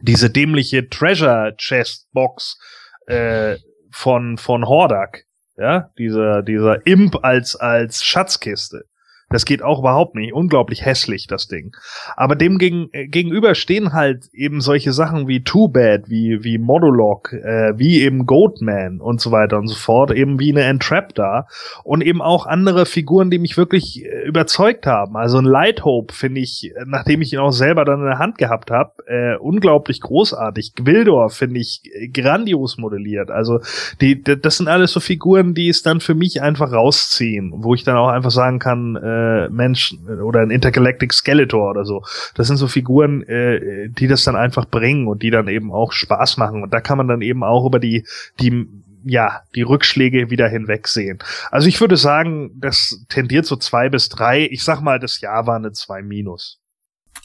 diese 0.00 0.30
dämliche 0.30 0.88
Treasure 0.88 1.54
Chest 1.56 2.08
Box 2.12 2.58
äh, 3.06 3.56
von 3.90 4.38
von 4.38 4.66
Hordak, 4.66 5.24
ja, 5.56 5.90
dieser 5.98 6.42
dieser 6.42 6.86
Imp 6.86 7.24
als 7.24 7.56
als 7.56 8.04
Schatzkiste. 8.04 8.84
Das 9.32 9.46
geht 9.46 9.62
auch 9.62 9.80
überhaupt 9.80 10.14
nicht. 10.14 10.32
Unglaublich 10.32 10.84
hässlich, 10.84 11.26
das 11.26 11.48
Ding. 11.48 11.74
Aber 12.16 12.36
dem 12.36 12.58
gegen, 12.58 12.88
äh, 12.92 13.06
gegenüber 13.06 13.54
stehen 13.54 13.92
halt 13.92 14.28
eben 14.32 14.60
solche 14.60 14.92
Sachen 14.92 15.26
wie 15.26 15.42
Too 15.42 15.68
Bad, 15.68 16.08
wie, 16.08 16.44
wie 16.44 16.58
Modulog, 16.58 17.32
äh, 17.32 17.72
wie 17.76 18.02
eben 18.02 18.26
Goatman 18.26 19.00
und 19.00 19.20
so 19.20 19.30
weiter 19.32 19.58
und 19.58 19.68
so 19.68 19.74
fort, 19.74 20.12
eben 20.12 20.38
wie 20.38 20.52
eine 20.52 20.64
Entrap 20.64 21.14
da 21.14 21.46
und 21.82 22.02
eben 22.02 22.20
auch 22.20 22.46
andere 22.46 22.84
Figuren, 22.84 23.30
die 23.30 23.38
mich 23.38 23.56
wirklich 23.56 24.04
äh, 24.04 24.26
überzeugt 24.26 24.86
haben. 24.86 25.16
Also 25.16 25.38
ein 25.38 25.44
Light 25.44 25.84
Hope 25.84 26.12
finde 26.12 26.40
ich, 26.40 26.70
äh, 26.76 26.84
nachdem 26.86 27.22
ich 27.22 27.32
ihn 27.32 27.38
auch 27.38 27.52
selber 27.52 27.84
dann 27.84 28.00
in 28.00 28.06
der 28.06 28.18
Hand 28.18 28.36
gehabt 28.36 28.70
habe, 28.70 28.92
äh, 29.06 29.36
unglaublich 29.36 30.00
großartig. 30.00 30.74
Gwildor 30.74 31.30
finde 31.30 31.60
ich 31.60 31.80
äh, 31.84 32.08
grandios 32.08 32.76
modelliert. 32.76 33.30
Also 33.30 33.60
die, 34.00 34.22
das 34.22 34.58
sind 34.58 34.68
alles 34.68 34.92
so 34.92 35.00
Figuren, 35.00 35.54
die 35.54 35.68
es 35.68 35.82
dann 35.82 36.00
für 36.00 36.14
mich 36.14 36.42
einfach 36.42 36.72
rausziehen, 36.72 37.52
wo 37.56 37.74
ich 37.74 37.84
dann 37.84 37.96
auch 37.96 38.08
einfach 38.08 38.30
sagen 38.30 38.58
kann, 38.58 38.96
äh, 38.96 39.21
äh, 39.22 39.48
Mensch 39.50 39.94
oder 40.24 40.40
ein 40.40 40.50
Intergalactic 40.50 41.12
Skeletor 41.12 41.70
oder 41.70 41.84
so. 41.84 42.02
Das 42.34 42.46
sind 42.46 42.56
so 42.56 42.66
Figuren, 42.66 43.22
äh, 43.22 43.88
die 43.88 44.08
das 44.08 44.24
dann 44.24 44.36
einfach 44.36 44.66
bringen 44.66 45.06
und 45.08 45.22
die 45.22 45.30
dann 45.30 45.48
eben 45.48 45.72
auch 45.72 45.92
Spaß 45.92 46.36
machen. 46.36 46.62
Und 46.62 46.72
da 46.72 46.80
kann 46.80 46.98
man 46.98 47.08
dann 47.08 47.22
eben 47.22 47.44
auch 47.44 47.66
über 47.66 47.78
die, 47.78 48.06
die 48.40 48.66
ja, 49.04 49.42
die 49.54 49.62
Rückschläge 49.62 50.30
wieder 50.30 50.48
hinwegsehen. 50.48 51.18
Also 51.50 51.68
ich 51.68 51.80
würde 51.80 51.96
sagen, 51.96 52.52
das 52.60 53.04
tendiert 53.08 53.46
so 53.46 53.56
zwei 53.56 53.88
bis 53.88 54.08
drei. 54.08 54.46
Ich 54.50 54.62
sag 54.62 54.80
mal, 54.80 55.00
das 55.00 55.20
Jahr 55.20 55.46
war 55.46 55.56
eine 55.56 55.72
zwei 55.72 56.02
minus. 56.02 56.60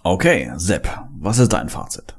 Okay, 0.03 0.51
Sepp, 0.55 0.89
was 1.19 1.39
ist 1.39 1.53
dein 1.53 1.69
Fazit? 1.69 2.16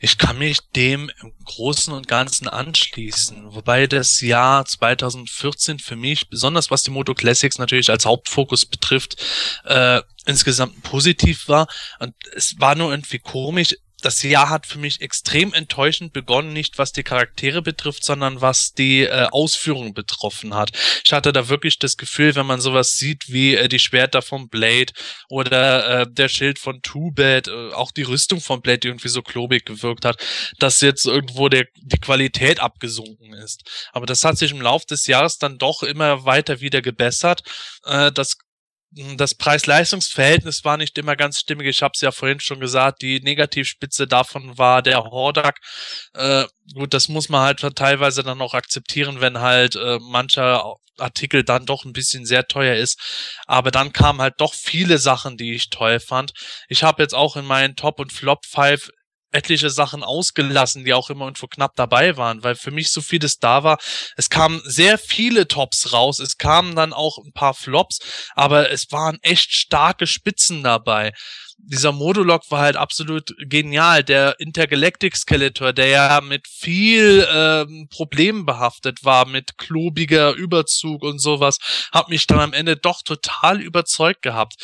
Ich 0.00 0.16
kann 0.16 0.38
mich 0.38 0.60
dem 0.76 1.10
im 1.20 1.32
Großen 1.44 1.92
und 1.92 2.06
Ganzen 2.06 2.48
anschließen, 2.48 3.54
wobei 3.54 3.86
das 3.86 4.20
Jahr 4.20 4.64
2014 4.64 5.80
für 5.80 5.96
mich, 5.96 6.28
besonders 6.28 6.70
was 6.70 6.84
die 6.84 6.90
Moto 6.90 7.14
Classics 7.14 7.58
natürlich 7.58 7.90
als 7.90 8.06
Hauptfokus 8.06 8.64
betrifft, 8.64 9.16
äh, 9.64 10.00
insgesamt 10.24 10.82
positiv 10.82 11.48
war. 11.48 11.66
Und 11.98 12.14
es 12.36 12.60
war 12.60 12.76
nur 12.76 12.90
irgendwie 12.90 13.18
komisch 13.18 13.74
das 14.02 14.22
Jahr 14.22 14.48
hat 14.48 14.66
für 14.66 14.78
mich 14.78 15.00
extrem 15.00 15.52
enttäuschend 15.52 16.12
begonnen, 16.12 16.52
nicht 16.52 16.78
was 16.78 16.92
die 16.92 17.02
Charaktere 17.02 17.62
betrifft, 17.62 18.04
sondern 18.04 18.40
was 18.40 18.72
die 18.72 19.02
äh, 19.02 19.26
Ausführung 19.30 19.94
betroffen 19.94 20.54
hat. 20.54 20.70
Ich 21.04 21.12
hatte 21.12 21.32
da 21.32 21.48
wirklich 21.48 21.78
das 21.78 21.96
Gefühl, 21.96 22.34
wenn 22.36 22.46
man 22.46 22.60
sowas 22.60 22.96
sieht 22.96 23.28
wie 23.28 23.56
äh, 23.56 23.68
die 23.68 23.78
Schwerter 23.78 24.22
von 24.22 24.48
Blade 24.48 24.92
oder 25.28 26.02
äh, 26.02 26.06
der 26.08 26.28
Schild 26.28 26.58
von 26.58 26.80
Two 26.82 27.10
Bad, 27.10 27.48
äh, 27.48 27.72
auch 27.72 27.90
die 27.90 28.02
Rüstung 28.02 28.40
von 28.40 28.60
Blade, 28.60 28.78
die 28.78 28.88
irgendwie 28.88 29.08
so 29.08 29.22
klobig 29.22 29.64
gewirkt 29.64 30.04
hat, 30.04 30.22
dass 30.58 30.80
jetzt 30.80 31.06
irgendwo 31.06 31.48
der, 31.48 31.66
die 31.76 31.98
Qualität 31.98 32.60
abgesunken 32.60 33.32
ist. 33.34 33.62
Aber 33.92 34.06
das 34.06 34.22
hat 34.24 34.38
sich 34.38 34.52
im 34.52 34.60
Laufe 34.60 34.86
des 34.86 35.06
Jahres 35.06 35.38
dann 35.38 35.58
doch 35.58 35.82
immer 35.82 36.24
weiter 36.24 36.60
wieder 36.60 36.82
gebessert. 36.82 37.42
Äh, 37.84 38.12
das 38.12 38.36
das 38.90 39.34
Preis-Leistungs-Verhältnis 39.34 40.64
war 40.64 40.76
nicht 40.76 40.96
immer 40.96 41.14
ganz 41.14 41.38
stimmig. 41.38 41.66
Ich 41.66 41.82
habe 41.82 41.92
es 41.94 42.00
ja 42.00 42.10
vorhin 42.10 42.40
schon 42.40 42.60
gesagt. 42.60 43.02
Die 43.02 43.20
Negativspitze 43.20 44.06
davon 44.06 44.56
war 44.56 44.82
der 44.82 45.04
Hordak. 45.04 45.58
Äh, 46.14 46.44
gut, 46.74 46.94
das 46.94 47.08
muss 47.08 47.28
man 47.28 47.42
halt 47.42 47.60
teilweise 47.76 48.22
dann 48.22 48.40
auch 48.40 48.54
akzeptieren, 48.54 49.20
wenn 49.20 49.40
halt 49.40 49.76
äh, 49.76 49.98
mancher 50.00 50.76
Artikel 50.96 51.44
dann 51.44 51.66
doch 51.66 51.84
ein 51.84 51.92
bisschen 51.92 52.24
sehr 52.24 52.46
teuer 52.46 52.76
ist. 52.76 52.98
Aber 53.46 53.70
dann 53.70 53.92
kamen 53.92 54.20
halt 54.20 54.34
doch 54.38 54.54
viele 54.54 54.98
Sachen, 54.98 55.36
die 55.36 55.54
ich 55.54 55.70
toll 55.70 56.00
fand. 56.00 56.32
Ich 56.68 56.82
habe 56.82 57.02
jetzt 57.02 57.14
auch 57.14 57.36
in 57.36 57.44
meinen 57.44 57.76
Top- 57.76 58.00
und 58.00 58.12
Flop-Five 58.12 58.90
etliche 59.30 59.70
Sachen 59.70 60.02
ausgelassen, 60.02 60.84
die 60.84 60.94
auch 60.94 61.10
immer 61.10 61.26
irgendwo 61.26 61.46
knapp 61.46 61.76
dabei 61.76 62.16
waren, 62.16 62.42
weil 62.42 62.54
für 62.54 62.70
mich 62.70 62.90
so 62.90 63.00
vieles 63.00 63.38
da 63.38 63.62
war. 63.62 63.78
Es 64.16 64.30
kamen 64.30 64.60
sehr 64.64 64.98
viele 64.98 65.48
Tops 65.48 65.92
raus, 65.92 66.18
es 66.18 66.38
kamen 66.38 66.74
dann 66.74 66.92
auch 66.92 67.18
ein 67.18 67.32
paar 67.32 67.54
Flops, 67.54 67.98
aber 68.34 68.70
es 68.70 68.90
waren 68.90 69.18
echt 69.22 69.52
starke 69.52 70.06
Spitzen 70.06 70.62
dabei. 70.62 71.12
Dieser 71.60 71.92
Modulok 71.92 72.50
war 72.50 72.60
halt 72.60 72.76
absolut 72.76 73.34
genial. 73.38 74.02
Der 74.02 74.38
Intergalactic 74.38 75.16
Skeletor, 75.16 75.72
der 75.72 75.88
ja 75.88 76.20
mit 76.20 76.46
viel 76.48 77.26
ähm, 77.30 77.88
Problemen 77.90 78.46
behaftet 78.46 79.04
war, 79.04 79.26
mit 79.26 79.58
klobiger 79.58 80.32
Überzug 80.34 81.02
und 81.02 81.18
sowas, 81.18 81.58
hat 81.92 82.08
mich 82.08 82.26
dann 82.26 82.40
am 82.40 82.52
Ende 82.52 82.76
doch 82.76 83.02
total 83.02 83.60
überzeugt 83.60 84.22
gehabt 84.22 84.54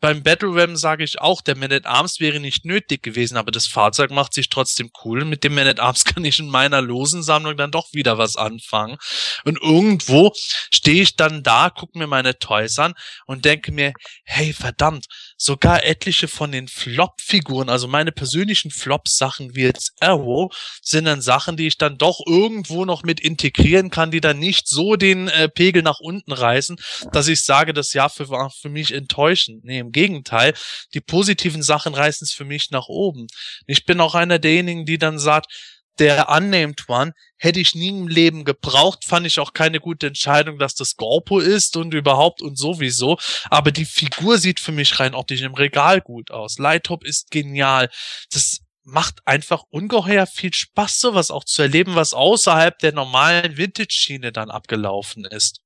beim 0.00 0.22
Battle 0.22 0.54
Ram 0.54 0.76
sage 0.76 1.04
ich 1.04 1.20
auch, 1.20 1.40
der 1.40 1.56
Man 1.56 1.72
at 1.72 1.86
Arms 1.86 2.20
wäre 2.20 2.40
nicht 2.40 2.64
nötig 2.64 3.02
gewesen, 3.02 3.36
aber 3.36 3.50
das 3.50 3.66
Fahrzeug 3.66 4.10
macht 4.10 4.34
sich 4.34 4.48
trotzdem 4.48 4.90
cool. 5.04 5.24
Mit 5.24 5.44
dem 5.44 5.54
Man 5.54 5.66
at 5.66 5.80
Arms 5.80 6.04
kann 6.04 6.24
ich 6.24 6.38
in 6.38 6.48
meiner 6.48 6.82
losen 6.82 7.22
Sammlung 7.22 7.56
dann 7.56 7.70
doch 7.70 7.92
wieder 7.92 8.18
was 8.18 8.36
anfangen. 8.36 8.96
Und 9.44 9.60
irgendwo 9.62 10.32
stehe 10.72 11.02
ich 11.02 11.16
dann 11.16 11.42
da, 11.42 11.70
gucke 11.70 11.98
mir 11.98 12.06
meine 12.06 12.38
Toys 12.38 12.78
an 12.78 12.94
und 13.26 13.44
denke 13.44 13.72
mir, 13.72 13.92
hey 14.24 14.52
verdammt, 14.52 15.06
sogar 15.36 15.84
etliche 15.84 16.28
von 16.28 16.52
den 16.52 16.68
Flop-Figuren, 16.68 17.68
also 17.68 17.88
meine 17.88 18.12
persönlichen 18.12 18.70
Flop-Sachen 18.70 19.54
wie 19.54 19.62
jetzt 19.62 19.92
Arrow, 20.00 20.54
sind 20.82 21.04
dann 21.04 21.20
Sachen, 21.20 21.56
die 21.56 21.66
ich 21.66 21.78
dann 21.78 21.98
doch 21.98 22.20
irgendwo 22.26 22.84
noch 22.84 23.02
mit 23.02 23.20
integrieren 23.20 23.90
kann, 23.90 24.10
die 24.10 24.20
dann 24.20 24.38
nicht 24.38 24.68
so 24.68 24.96
den 24.96 25.28
äh, 25.28 25.48
Pegel 25.48 25.82
nach 25.82 26.00
unten 26.00 26.32
reißen, 26.32 26.76
dass 27.12 27.28
ich 27.28 27.42
sage, 27.42 27.72
das 27.72 27.92
Jahr 27.92 28.10
für, 28.10 28.28
war 28.28 28.50
für 28.50 28.68
mich 28.68 28.92
enttäuschend. 28.92 29.64
Nee, 29.64 29.78
im 29.78 29.92
Gegenteil, 29.92 30.54
die 30.94 31.00
positiven 31.00 31.62
Sachen 31.62 31.94
reißen 31.94 32.24
es 32.24 32.32
für 32.32 32.44
mich 32.44 32.70
nach 32.70 32.88
oben. 32.88 33.26
Ich 33.66 33.84
bin 33.84 34.00
auch 34.00 34.14
einer 34.14 34.38
derjenigen, 34.38 34.86
die 34.86 34.98
dann 34.98 35.18
sagt, 35.18 35.52
der 35.98 36.28
Unnamed 36.28 36.88
One 36.88 37.14
hätte 37.38 37.60
ich 37.60 37.74
nie 37.74 37.88
im 37.88 38.08
Leben 38.08 38.44
gebraucht, 38.44 39.04
fand 39.04 39.26
ich 39.26 39.38
auch 39.40 39.52
keine 39.52 39.80
gute 39.80 40.06
Entscheidung, 40.08 40.58
dass 40.58 40.74
das 40.74 40.96
Gorpo 40.96 41.38
ist 41.38 41.76
und 41.76 41.94
überhaupt 41.94 42.42
und 42.42 42.56
sowieso. 42.56 43.18
Aber 43.50 43.72
die 43.72 43.84
Figur 43.84 44.38
sieht 44.38 44.60
für 44.60 44.72
mich 44.72 44.98
rein 45.00 45.14
optisch 45.14 45.42
im 45.42 45.54
Regal 45.54 46.00
gut 46.00 46.30
aus. 46.30 46.58
Lighttop 46.58 47.04
ist 47.04 47.30
genial. 47.30 47.90
Das 48.30 48.60
macht 48.84 49.26
einfach 49.26 49.64
ungeheuer 49.70 50.26
viel 50.26 50.54
Spaß, 50.54 51.00
sowas 51.00 51.30
auch 51.30 51.44
zu 51.44 51.62
erleben, 51.62 51.96
was 51.96 52.14
außerhalb 52.14 52.78
der 52.78 52.92
normalen 52.92 53.56
Vintage-Schiene 53.56 54.32
dann 54.32 54.50
abgelaufen 54.50 55.24
ist. 55.24 55.60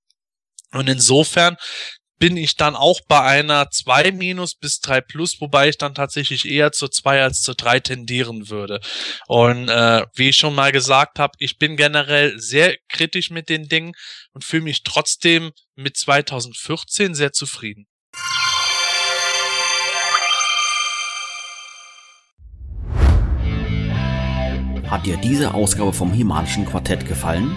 Und 0.73 0.89
insofern 0.89 1.57
bin 2.21 2.37
ich 2.37 2.55
dann 2.57 2.77
auch 2.77 3.01
bei 3.09 3.21
einer 3.23 3.71
2 3.71 4.13
minus 4.13 4.55
bis 4.55 4.81
3 4.81 5.01
plus, 5.01 5.41
wobei 5.41 5.71
ich 5.71 5.79
dann 5.79 5.95
tatsächlich 5.95 6.47
eher 6.47 6.71
zur 6.71 6.91
2 6.91 7.23
als 7.23 7.41
zur 7.41 7.55
3 7.55 7.81
tendieren 7.81 8.51
würde. 8.51 8.81
Und 9.27 9.69
äh, 9.71 10.05
wie 10.15 10.29
ich 10.29 10.37
schon 10.37 10.55
mal 10.55 10.71
gesagt 10.71 11.19
habe, 11.19 11.33
ich 11.39 11.59
bin 11.59 11.77
generell 11.77 12.39
sehr 12.39 12.77
kritisch 12.91 13.31
mit 13.31 13.49
den 13.49 13.69
Dingen 13.69 13.95
und 14.33 14.45
fühle 14.45 14.65
mich 14.65 14.83
trotzdem 14.85 15.53
mit 15.77 15.97
2014 15.97 17.15
sehr 17.15 17.33
zufrieden. 17.33 17.87
Hat 24.89 25.07
dir 25.07 25.17
diese 25.17 25.55
Ausgabe 25.55 25.93
vom 25.95 26.13
Himalischen 26.13 26.67
Quartett 26.67 27.07
gefallen? 27.07 27.57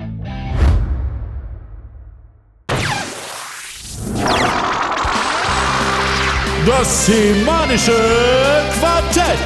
Das 6.65 7.07
Semanische 7.07 7.95
Quartett. 8.79 9.39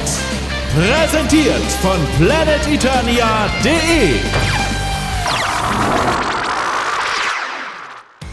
Präsentiert 0.74 1.62
von 1.80 1.96
planeteternia.de. 2.18 4.16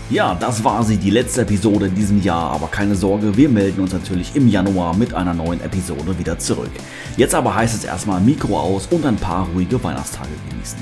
Ja, 0.09 0.35
das 0.37 0.61
war 0.65 0.83
sie, 0.83 0.97
die 0.97 1.11
letzte 1.11 1.43
Episode 1.43 1.85
in 1.85 1.95
diesem 1.95 2.21
Jahr, 2.21 2.51
aber 2.51 2.67
keine 2.67 2.95
Sorge, 2.95 3.37
wir 3.37 3.47
melden 3.47 3.79
uns 3.81 3.93
natürlich 3.93 4.35
im 4.35 4.49
Januar 4.49 4.93
mit 4.97 5.13
einer 5.13 5.33
neuen 5.33 5.61
Episode 5.61 6.19
wieder 6.19 6.37
zurück. 6.37 6.71
Jetzt 7.15 7.33
aber 7.35 7.55
heißt 7.55 7.73
es 7.73 7.85
erstmal 7.85 8.19
Mikro 8.19 8.59
aus 8.59 8.87
und 8.91 9.05
ein 9.05 9.15
paar 9.15 9.47
ruhige 9.55 9.81
Weihnachtstage 9.81 10.27
genießen. 10.49 10.79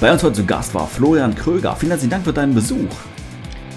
Bei 0.00 0.10
uns 0.10 0.22
heute 0.22 0.36
zu 0.36 0.46
Gast 0.46 0.74
war 0.74 0.86
Florian 0.86 1.34
Kröger. 1.34 1.76
Vielen 1.76 1.90
herzlichen 1.90 2.12
Dank 2.12 2.24
für 2.24 2.32
deinen 2.32 2.54
Besuch. 2.54 2.88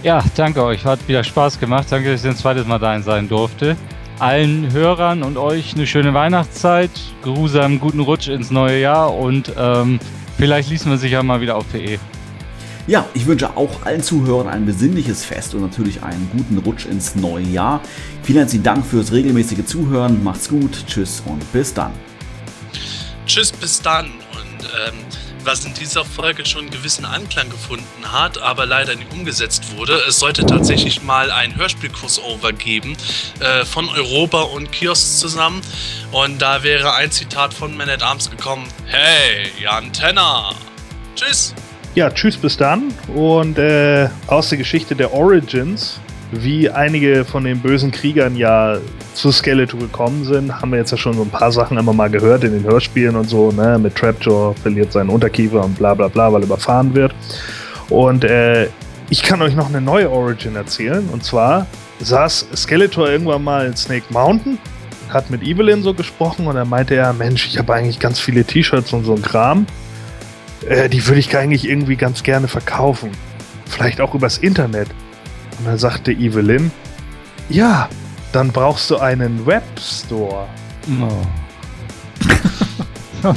Ja, 0.06 0.24
danke 0.36 0.64
euch. 0.64 0.86
Hat 0.86 1.08
wieder 1.08 1.24
Spaß 1.24 1.60
gemacht. 1.60 1.88
Danke, 1.90 2.12
dass 2.12 2.24
ich 2.24 2.30
ein 2.30 2.36
zweites 2.38 2.68
Mal 2.68 2.78
da 2.78 3.02
sein 3.02 3.28
durfte. 3.28 3.76
Allen 4.20 4.72
Hörern 4.72 5.24
und 5.24 5.36
euch 5.36 5.74
eine 5.74 5.88
schöne 5.88 6.14
Weihnachtszeit, 6.14 6.92
geruhsamen 7.24 7.80
guten 7.80 8.02
Rutsch 8.02 8.28
ins 8.28 8.52
neue 8.52 8.80
Jahr 8.80 9.16
und 9.16 9.52
ähm, 9.58 10.00
vielleicht 10.38 10.70
liest 10.70 10.86
man 10.86 11.00
sich 11.00 11.14
ja 11.14 11.24
mal 11.24 11.42
wieder 11.42 11.56
auf 11.56 11.66
PE. 11.72 11.98
Ja, 12.86 13.08
ich 13.16 13.26
wünsche 13.26 13.58
auch 13.58 13.84
allen 13.84 14.04
Zuhörern 14.04 14.48
ein 14.48 14.68
besinnliches 14.68 15.26
Fest 15.26 15.56
und 15.56 15.64
natürlich 15.64 16.04
einen 16.04 16.30
guten 16.32 16.60
Rutsch 16.60 16.86
ins 16.86 17.16
neue 17.16 17.46
Jahr. 17.46 17.82
Vielen 18.22 18.38
herzlichen 18.38 18.64
Dank 18.64 18.86
fürs 18.86 19.12
regelmäßige 19.12 19.66
Zuhören. 19.66 20.24
Macht's 20.24 20.50
gut, 20.50 20.86
tschüss 20.86 21.24
und 21.26 21.52
bis 21.52 21.74
dann. 21.74 21.92
Tschüss, 23.26 23.52
bis 23.52 23.82
dann. 23.82 24.06
Und 24.06 24.70
ähm, 24.88 24.94
was 25.46 25.66
in 25.66 25.74
dieser 25.74 26.06
Folge 26.06 26.46
schon 26.46 26.62
einen 26.62 26.72
gewissen 26.72 27.06
Anklang 27.06 27.50
gefunden 27.50 28.12
hat, 28.12 28.42
aber 28.42 28.66
leider 28.66 28.96
nicht 28.96 29.12
umgesetzt 29.12 29.76
wurde, 29.76 29.94
es 30.08 30.20
sollte 30.20 30.46
tatsächlich 30.46 31.04
mal 31.04 31.32
ein 31.32 31.56
Hörspiel-Crossover 31.56 32.54
geben 32.54 32.98
äh, 33.40 33.66
von 33.66 33.90
Europa 33.90 34.42
und 34.42 34.72
Kiosk 34.72 35.20
zusammen. 35.20 35.62
Und 36.12 36.42
da 36.42 36.64
wäre 36.64 36.94
ein 36.94 37.12
Zitat 37.12 37.54
von 37.54 37.76
Man 37.78 37.90
at 37.90 38.04
Arms 38.04 38.30
gekommen: 38.30 38.68
Hey, 38.86 39.50
Jan 39.62 39.92
Tenner. 39.94 40.54
Tschüss. 41.16 41.54
Ja, 41.96 42.12
tschüss 42.12 42.38
bis 42.38 42.58
dann. 42.58 42.94
Und 43.14 43.58
äh, 43.58 44.10
aus 44.28 44.50
der 44.50 44.58
Geschichte 44.58 44.96
der 44.96 45.14
Origins, 45.14 46.00
wie 46.32 46.70
einige 46.70 47.24
von 47.26 47.44
den 47.44 47.60
bösen 47.60 47.92
Kriegern 47.92 48.36
ja 48.36 48.78
zu 49.14 49.32
Skeletor 49.32 49.80
gekommen 49.80 50.26
sind, 50.26 50.62
haben 50.62 50.72
wir 50.72 50.80
jetzt 50.80 50.92
ja 50.92 50.98
schon 50.98 51.14
so 51.14 51.22
ein 51.22 51.30
paar 51.30 51.52
Sachen 51.52 51.78
immer 51.78 51.94
mal 51.94 52.10
gehört 52.10 52.44
in 52.44 52.52
den 52.52 52.64
Hörspielen 52.64 53.16
und 53.16 53.30
so, 53.30 53.52
ne? 53.52 53.78
Mit 53.80 53.96
Trapjaw 53.96 54.54
verliert 54.62 54.92
seinen 54.92 55.10
Unterkiefer 55.10 55.64
und 55.64 55.78
bla 55.78 55.94
bla 55.94 56.08
bla, 56.08 56.32
weil 56.34 56.44
überfahren 56.44 56.94
wird. 56.94 57.14
Und 57.90 58.24
äh, 58.24 58.68
ich 59.10 59.24
kann 59.24 59.42
euch 59.42 59.56
noch 59.56 59.70
eine 59.70 59.82
neue 59.82 60.10
Origin 60.10 60.56
erzählen. 60.56 61.08
Und 61.12 61.24
zwar 61.24 61.68
saß 62.00 62.48
Skeletor 62.56 63.10
irgendwann 63.10 63.44
mal 63.44 63.68
in 63.68 63.76
Snake 63.76 64.06
Mountain, 64.10 64.58
hat 65.10 65.30
mit 65.30 65.44
Evelyn 65.44 65.84
so 65.84 65.94
gesprochen 65.94 66.48
und 66.48 66.56
er 66.56 66.66
meinte 66.66 66.96
er, 66.96 67.14
Mensch, 67.14 67.48
ich 67.48 67.58
habe 67.58 67.74
eigentlich 67.74 68.00
ganz 68.00 68.20
viele 68.20 68.44
T-Shirts 68.44 68.92
und 68.92 69.06
so 69.06 69.14
ein 69.14 69.22
Kram 69.22 69.68
äh, 70.68 70.90
die 70.90 71.06
würde 71.08 71.20
ich 71.20 71.36
eigentlich 71.36 71.68
irgendwie 71.68 71.96
ganz 71.96 72.24
gerne 72.24 72.48
verkaufen. 72.48 73.12
Vielleicht 73.66 74.02
auch 74.02 74.14
übers 74.16 74.38
Internet. 74.38 74.88
Und 75.60 75.66
dann 75.66 75.78
sagte 75.78 76.12
Evelyn, 76.12 76.72
ja, 77.50 77.90
dann 78.32 78.52
brauchst 78.52 78.90
du 78.90 78.98
einen 78.98 79.46
Webstore. 79.46 80.48
Oh. 81.00 81.26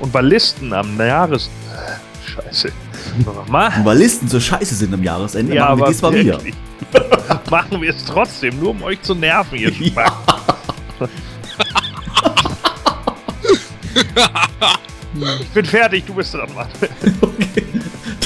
Und 0.00 0.12
Ballisten 0.12 0.72
am 0.72 0.98
Jahres... 0.98 1.50
Äh, 1.72 2.30
Scheiße. 2.30 2.72
Nochmal. 3.24 3.72
Weil 3.84 3.98
Listen 3.98 4.28
so 4.28 4.40
scheiße 4.40 4.74
sind 4.74 4.92
am 4.94 5.02
Jahresende, 5.02 5.54
Ja, 5.54 5.66
machen 5.66 5.78
wir 5.78 5.82
aber 5.84 5.92
diesmal 5.92 6.14
wieder. 6.14 6.40
Machen 7.50 7.80
wir 7.80 7.90
es 7.90 8.04
trotzdem, 8.04 8.58
nur 8.58 8.70
um 8.70 8.82
euch 8.82 9.00
zu 9.02 9.14
nerven, 9.14 9.58
ihr 9.58 9.72
Spaß. 9.72 10.12
Ich 15.40 15.48
bin 15.50 15.64
fertig, 15.64 16.04
du 16.06 16.14
bist 16.14 16.34
dran, 16.34 16.48
Mann. 16.54 16.68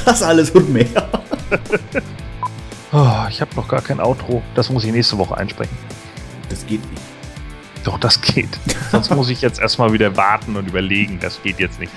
Das 0.04 0.22
alles 0.22 0.50
und 0.50 0.72
mehr. 0.72 0.86
Oh, 2.90 3.26
ich 3.28 3.42
habe 3.42 3.54
noch 3.54 3.68
gar 3.68 3.82
kein 3.82 4.00
Outro. 4.00 4.42
Das 4.54 4.70
muss 4.70 4.82
ich 4.84 4.92
nächste 4.92 5.18
Woche 5.18 5.36
einsprechen. 5.36 5.76
Das 6.48 6.66
geht 6.66 6.80
nicht. 6.90 7.02
Doch, 7.84 7.98
das 7.98 8.20
geht. 8.20 8.48
Sonst 8.90 9.10
muss 9.10 9.28
ich 9.28 9.42
jetzt 9.42 9.60
erstmal 9.60 9.92
wieder 9.92 10.16
warten 10.16 10.56
und 10.56 10.66
überlegen. 10.66 11.18
Das 11.20 11.42
geht 11.42 11.58
jetzt 11.58 11.78
nicht. 11.78 11.92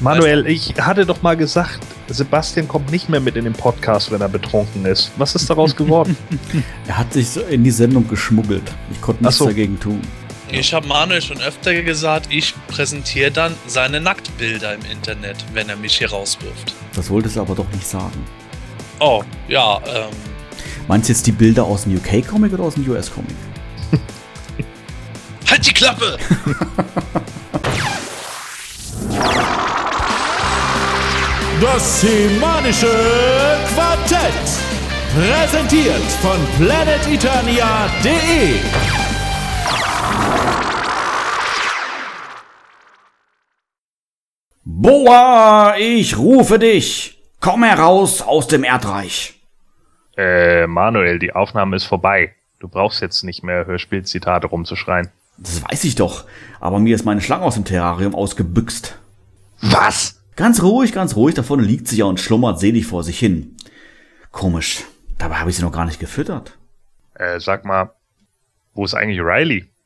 Manuel, 0.00 0.46
ich 0.46 0.74
hatte 0.80 1.04
doch 1.04 1.20
mal 1.20 1.36
gesagt, 1.36 1.80
Sebastian 2.08 2.68
kommt 2.68 2.90
nicht 2.90 3.08
mehr 3.08 3.20
mit 3.20 3.36
in 3.36 3.44
den 3.44 3.52
Podcast, 3.52 4.10
wenn 4.12 4.20
er 4.20 4.28
betrunken 4.28 4.86
ist. 4.86 5.10
Was 5.16 5.34
ist 5.34 5.50
daraus 5.50 5.74
geworden? 5.76 6.16
Er 6.86 6.98
hat 6.98 7.12
sich 7.12 7.28
so 7.28 7.40
in 7.42 7.64
die 7.64 7.70
Sendung 7.70 8.08
geschmuggelt. 8.08 8.72
Ich 8.90 9.00
konnte 9.00 9.22
nichts 9.22 9.38
so. 9.38 9.46
dagegen 9.46 9.78
tun. 9.78 10.00
Ich 10.50 10.72
habe 10.72 10.86
Manuel 10.86 11.22
schon 11.22 11.40
öfter 11.40 11.80
gesagt, 11.82 12.26
ich 12.30 12.54
präsentiere 12.66 13.30
dann 13.30 13.54
seine 13.66 14.00
Nacktbilder 14.00 14.74
im 14.74 14.84
Internet, 14.90 15.44
wenn 15.52 15.68
er 15.68 15.76
mich 15.76 15.98
hier 15.98 16.10
rauswirft. 16.10 16.74
Das 16.94 17.10
wolltest 17.10 17.36
du 17.36 17.40
aber 17.40 17.54
doch 17.54 17.70
nicht 17.72 17.86
sagen. 17.86 18.24
Oh, 19.02 19.22
ja, 19.48 19.80
ähm, 19.86 20.10
Meinst 20.86 21.08
du 21.08 21.14
jetzt 21.14 21.26
die 21.26 21.32
Bilder 21.32 21.64
aus 21.64 21.84
dem 21.84 21.96
UK-Comic 21.96 22.52
oder 22.52 22.64
aus 22.64 22.74
dem 22.74 22.86
US-Comic? 22.86 23.34
halt 25.50 25.66
die 25.66 25.72
Klappe! 25.72 26.18
Das 31.60 32.00
semanische 32.00 32.88
Quartett. 33.74 34.32
Präsentiert 35.14 36.02
von 36.20 36.38
planeteternia.de. 36.58 38.60
Boa, 44.64 45.74
ich 45.78 46.16
rufe 46.18 46.58
dich! 46.58 47.19
Komm 47.40 47.64
heraus 47.64 48.22
aus 48.22 48.46
dem 48.46 48.64
Erdreich! 48.64 49.40
äh, 50.20 50.66
Manuel, 50.66 51.18
die 51.18 51.32
Aufnahme 51.32 51.76
ist 51.76 51.84
vorbei. 51.84 52.34
Du 52.58 52.68
brauchst 52.68 53.00
jetzt 53.00 53.24
nicht 53.24 53.42
mehr 53.42 53.64
Hörspielzitate 53.66 54.46
rumzuschreien. 54.46 55.08
Das 55.38 55.62
weiß 55.64 55.84
ich 55.84 55.94
doch, 55.94 56.26
aber 56.60 56.78
mir 56.78 56.94
ist 56.94 57.06
meine 57.06 57.22
Schlange 57.22 57.44
aus 57.44 57.54
dem 57.54 57.64
Terrarium 57.64 58.14
ausgebüxt. 58.14 58.98
Was? 59.62 60.20
Ganz 60.36 60.62
ruhig, 60.62 60.92
ganz 60.92 61.16
ruhig, 61.16 61.34
da 61.34 61.42
vorne 61.42 61.62
liegt 61.62 61.88
sie 61.88 61.96
ja 61.96 62.04
und 62.04 62.20
schlummert 62.20 62.60
selig 62.60 62.86
vor 62.86 63.02
sich 63.02 63.18
hin. 63.18 63.56
Komisch, 64.30 64.84
dabei 65.16 65.36
habe 65.36 65.50
ich 65.50 65.56
sie 65.56 65.62
noch 65.62 65.72
gar 65.72 65.86
nicht 65.86 66.00
gefüttert. 66.00 66.58
Äh, 67.14 67.40
sag 67.40 67.64
mal, 67.64 67.92
wo 68.74 68.84
ist 68.84 68.94
eigentlich 68.94 69.20
Riley? 69.20 69.70